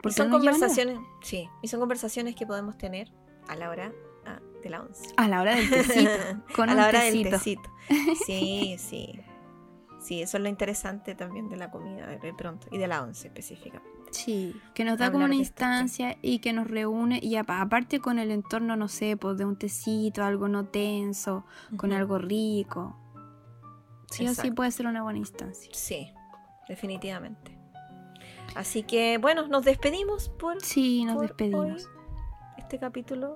Y 0.07 0.11
son 0.13 0.29
no 0.29 0.37
conversaciones. 0.37 0.99
Sí. 1.23 1.49
Y 1.63 1.69
son 1.69 1.81
conversaciones 1.81 2.35
que 2.37 2.47
podemos 2.47 2.77
tener 2.77 3.11
a 3.49 3.57
la 3.57 3.71
hora 3.71 3.91
de 4.65 4.71
la 4.71 4.81
once. 4.83 5.09
A 5.17 5.29
la 5.29 5.41
hora 5.41 5.55
del 5.55 5.71
tecito, 5.71 6.11
con 6.57 6.69
a 6.71 6.75
la 6.75 6.89
hora 6.89 7.01
tecito. 7.03 7.31
del 7.31 7.39
tecito. 7.39 7.71
Sí, 8.27 8.77
sí. 8.79 9.21
Sí, 10.01 10.21
eso 10.21 10.37
es 10.37 10.43
lo 10.43 10.49
interesante 10.51 11.15
también 11.15 11.49
de 11.49 11.57
la 11.57 11.71
comida 11.71 12.07
de 12.07 12.35
pronto 12.35 12.67
y 12.71 12.77
de 12.79 12.87
la 12.89 13.03
once 13.03 13.29
específicamente. 13.29 13.91
Sí, 14.11 14.55
que 14.75 14.85
nos 14.85 14.99
da 14.99 15.11
como 15.11 15.25
una 15.25 15.35
instancia 15.35 16.19
y 16.21 16.41
que 16.41 16.53
nos 16.53 16.69
reúne 16.69 17.21
y 17.23 17.37
apa- 17.37 17.61
aparte 17.63 18.01
con 18.01 18.19
el 18.19 18.31
entorno, 18.31 18.77
no 18.77 18.87
sé, 18.89 19.17
pues 19.17 19.39
de 19.39 19.45
un 19.47 19.57
tecito, 19.57 20.23
algo 20.23 20.47
no 20.47 20.67
tenso, 20.67 21.45
con 21.79 21.93
algo 21.93 22.19
rico. 22.19 22.97
Sí 24.11 24.25
o 24.25 24.27
sí 24.29 24.33
Exacto. 24.33 24.55
puede 24.57 24.71
ser 24.73 24.87
una 24.87 25.03
buena 25.03 25.19
instancia. 25.19 25.71
Sí, 25.73 26.13
definitivamente. 26.69 27.59
Así 28.55 28.83
que 28.83 29.17
bueno, 29.19 29.49
nos 29.49 29.65
despedimos 29.65 30.29
por 30.29 30.61
Sí, 30.63 31.05
nos 31.07 31.15
por 31.17 31.27
despedimos. 31.29 31.65
hoy, 31.87 31.91
este 32.59 32.79
capítulo. 32.79 33.35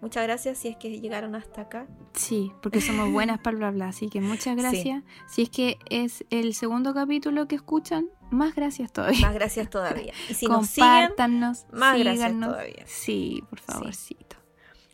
Muchas 0.00 0.22
gracias 0.24 0.58
si 0.58 0.68
es 0.68 0.76
que 0.76 1.00
llegaron 1.00 1.34
hasta 1.34 1.62
acá. 1.62 1.86
Sí, 2.12 2.52
porque 2.62 2.80
somos 2.80 3.10
buenas 3.10 3.38
para 3.40 3.56
bla 3.56 3.70
bla, 3.70 3.88
así 3.88 4.08
que 4.08 4.20
muchas 4.20 4.56
gracias. 4.56 5.02
Si 5.28 5.42
es 5.42 5.50
que 5.50 5.78
es 5.90 6.24
el 6.30 6.54
segundo 6.54 6.92
capítulo 6.94 7.48
que 7.48 7.56
escuchan, 7.56 8.06
más 8.30 8.54
gracias 8.54 8.92
todavía. 8.92 9.20
Más 9.22 9.34
gracias 9.34 9.70
todavía. 9.70 10.12
Y 10.28 10.34
si 10.34 10.46
nos 10.46 10.66
siguen, 10.68 10.88
Compártanos, 11.08 11.66
más 11.72 11.98
gracias 11.98 12.26
síganos. 12.28 12.50
todavía. 12.50 12.84
Sí, 12.86 13.42
por 13.48 13.58
favorcito. 13.60 14.36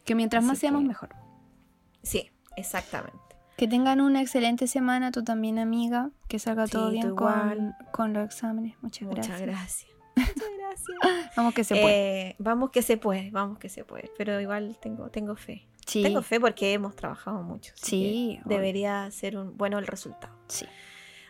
Que 0.05 0.15
mientras 0.15 0.43
Así 0.45 0.49
más 0.49 0.59
seamos 0.59 0.83
que- 0.83 0.89
mejor. 0.89 1.09
sí, 2.03 2.31
exactamente. 2.57 3.19
Que 3.57 3.69
tengan 3.69 4.01
una 4.01 4.21
excelente 4.23 4.67
semana, 4.67 5.13
tú 5.13 5.23
también, 5.25 5.59
amiga. 5.59 6.11
Que 6.29 6.39
salga 6.39 6.67
todo 6.67 6.91
bien 6.91 7.15
con, 7.15 7.75
con 7.93 8.13
los 8.13 8.25
exámenes. 8.25 8.77
Muchas, 8.83 9.09
Muchas 9.09 9.27
gracias. 9.27 9.41
gracias. 9.49 9.92
Muchas 10.17 10.35
gracias. 10.59 11.33
Vamos 11.37 11.55
que 11.55 11.65
se 11.65 11.75
puede. 11.77 12.21
Eh, 12.29 12.37
vamos 12.39 12.71
que 12.71 12.83
se 12.83 12.97
puede, 12.97 13.31
vamos 13.31 13.59
que 13.59 13.69
se 13.69 13.85
puede. 13.85 14.11
Pero 14.19 14.41
igual 14.41 14.77
tengo, 14.81 15.09
tengo 15.11 15.35
fe. 15.37 15.67
sí, 15.87 16.03
Tengo 16.03 16.23
fe 16.23 16.39
porque 16.41 16.73
hemos 16.75 16.95
trabajado 16.97 17.43
mucho. 17.43 17.73
Sí, 17.77 18.41
debería 18.45 19.11
ser 19.11 19.37
un 19.37 19.57
bueno 19.57 19.79
el 19.79 19.87
resultado. 19.87 20.35
sí. 20.49 20.67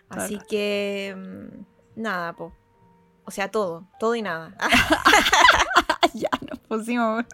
Así 0.08 0.38
que 0.48 1.14
mm, 1.16 2.00
nada, 2.02 2.34
po. 2.34 2.52
O 3.24 3.30
sea, 3.30 3.50
todo, 3.50 3.88
todo 3.98 4.14
y 4.14 4.20
nada. 4.22 4.54
ya 6.14 6.28
nos 6.50 6.58
pusimos. 6.58 7.24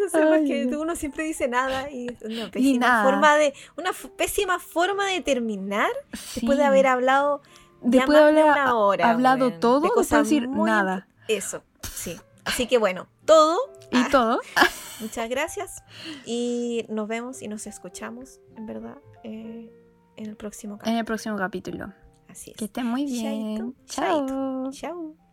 No 0.00 0.08
sé, 0.08 0.26
porque 0.26 0.64
no. 0.66 0.80
uno 0.80 0.96
siempre 0.96 1.24
dice 1.24 1.48
nada 1.48 1.90
y 1.90 2.06
una 2.24 2.50
pésima 2.50 2.86
nada. 2.86 3.04
forma 3.04 3.36
de 3.36 3.54
una 3.76 3.90
pésima 4.16 4.58
forma 4.58 5.06
de 5.06 5.20
terminar 5.20 5.90
después 6.34 6.56
de 6.58 6.62
Sí. 6.64 6.68
haber 6.68 6.86
hablado 6.86 7.42
Después 7.84 8.18
de 8.34 8.42
haber 8.42 8.68
hora, 8.72 9.10
hablado 9.10 9.52
todo, 9.54 9.80
de 9.94 10.18
decir 10.18 10.48
muy 10.48 10.70
nada. 10.70 11.06
Eso, 11.28 11.62
sí. 11.82 12.18
Así 12.44 12.66
que 12.66 12.78
bueno, 12.78 13.06
todo. 13.24 13.58
Y 13.90 13.96
Ah, 13.96 14.08
todo. 14.10 14.40
Muchas 15.00 15.28
gracias 15.28 15.82
y 16.24 16.86
nos 16.88 17.08
vemos 17.08 17.42
y 17.42 17.48
nos 17.48 17.66
escuchamos, 17.66 18.40
en 18.56 18.66
verdad, 18.66 18.98
eh, 19.24 19.70
en 20.16 20.26
el 20.26 20.36
próximo 20.36 20.74
En 20.74 20.78
capítulo. 20.78 20.98
el 20.98 21.04
próximo 21.04 21.36
capítulo. 21.36 21.92
Así 22.28 22.50
es. 22.52 22.56
Que 22.56 22.64
estén 22.66 22.86
muy 22.86 23.04
bien. 23.04 23.74
Chaito, 23.86 24.26
chaito. 24.26 24.70
Chao. 24.70 24.72
Chao. 24.72 25.23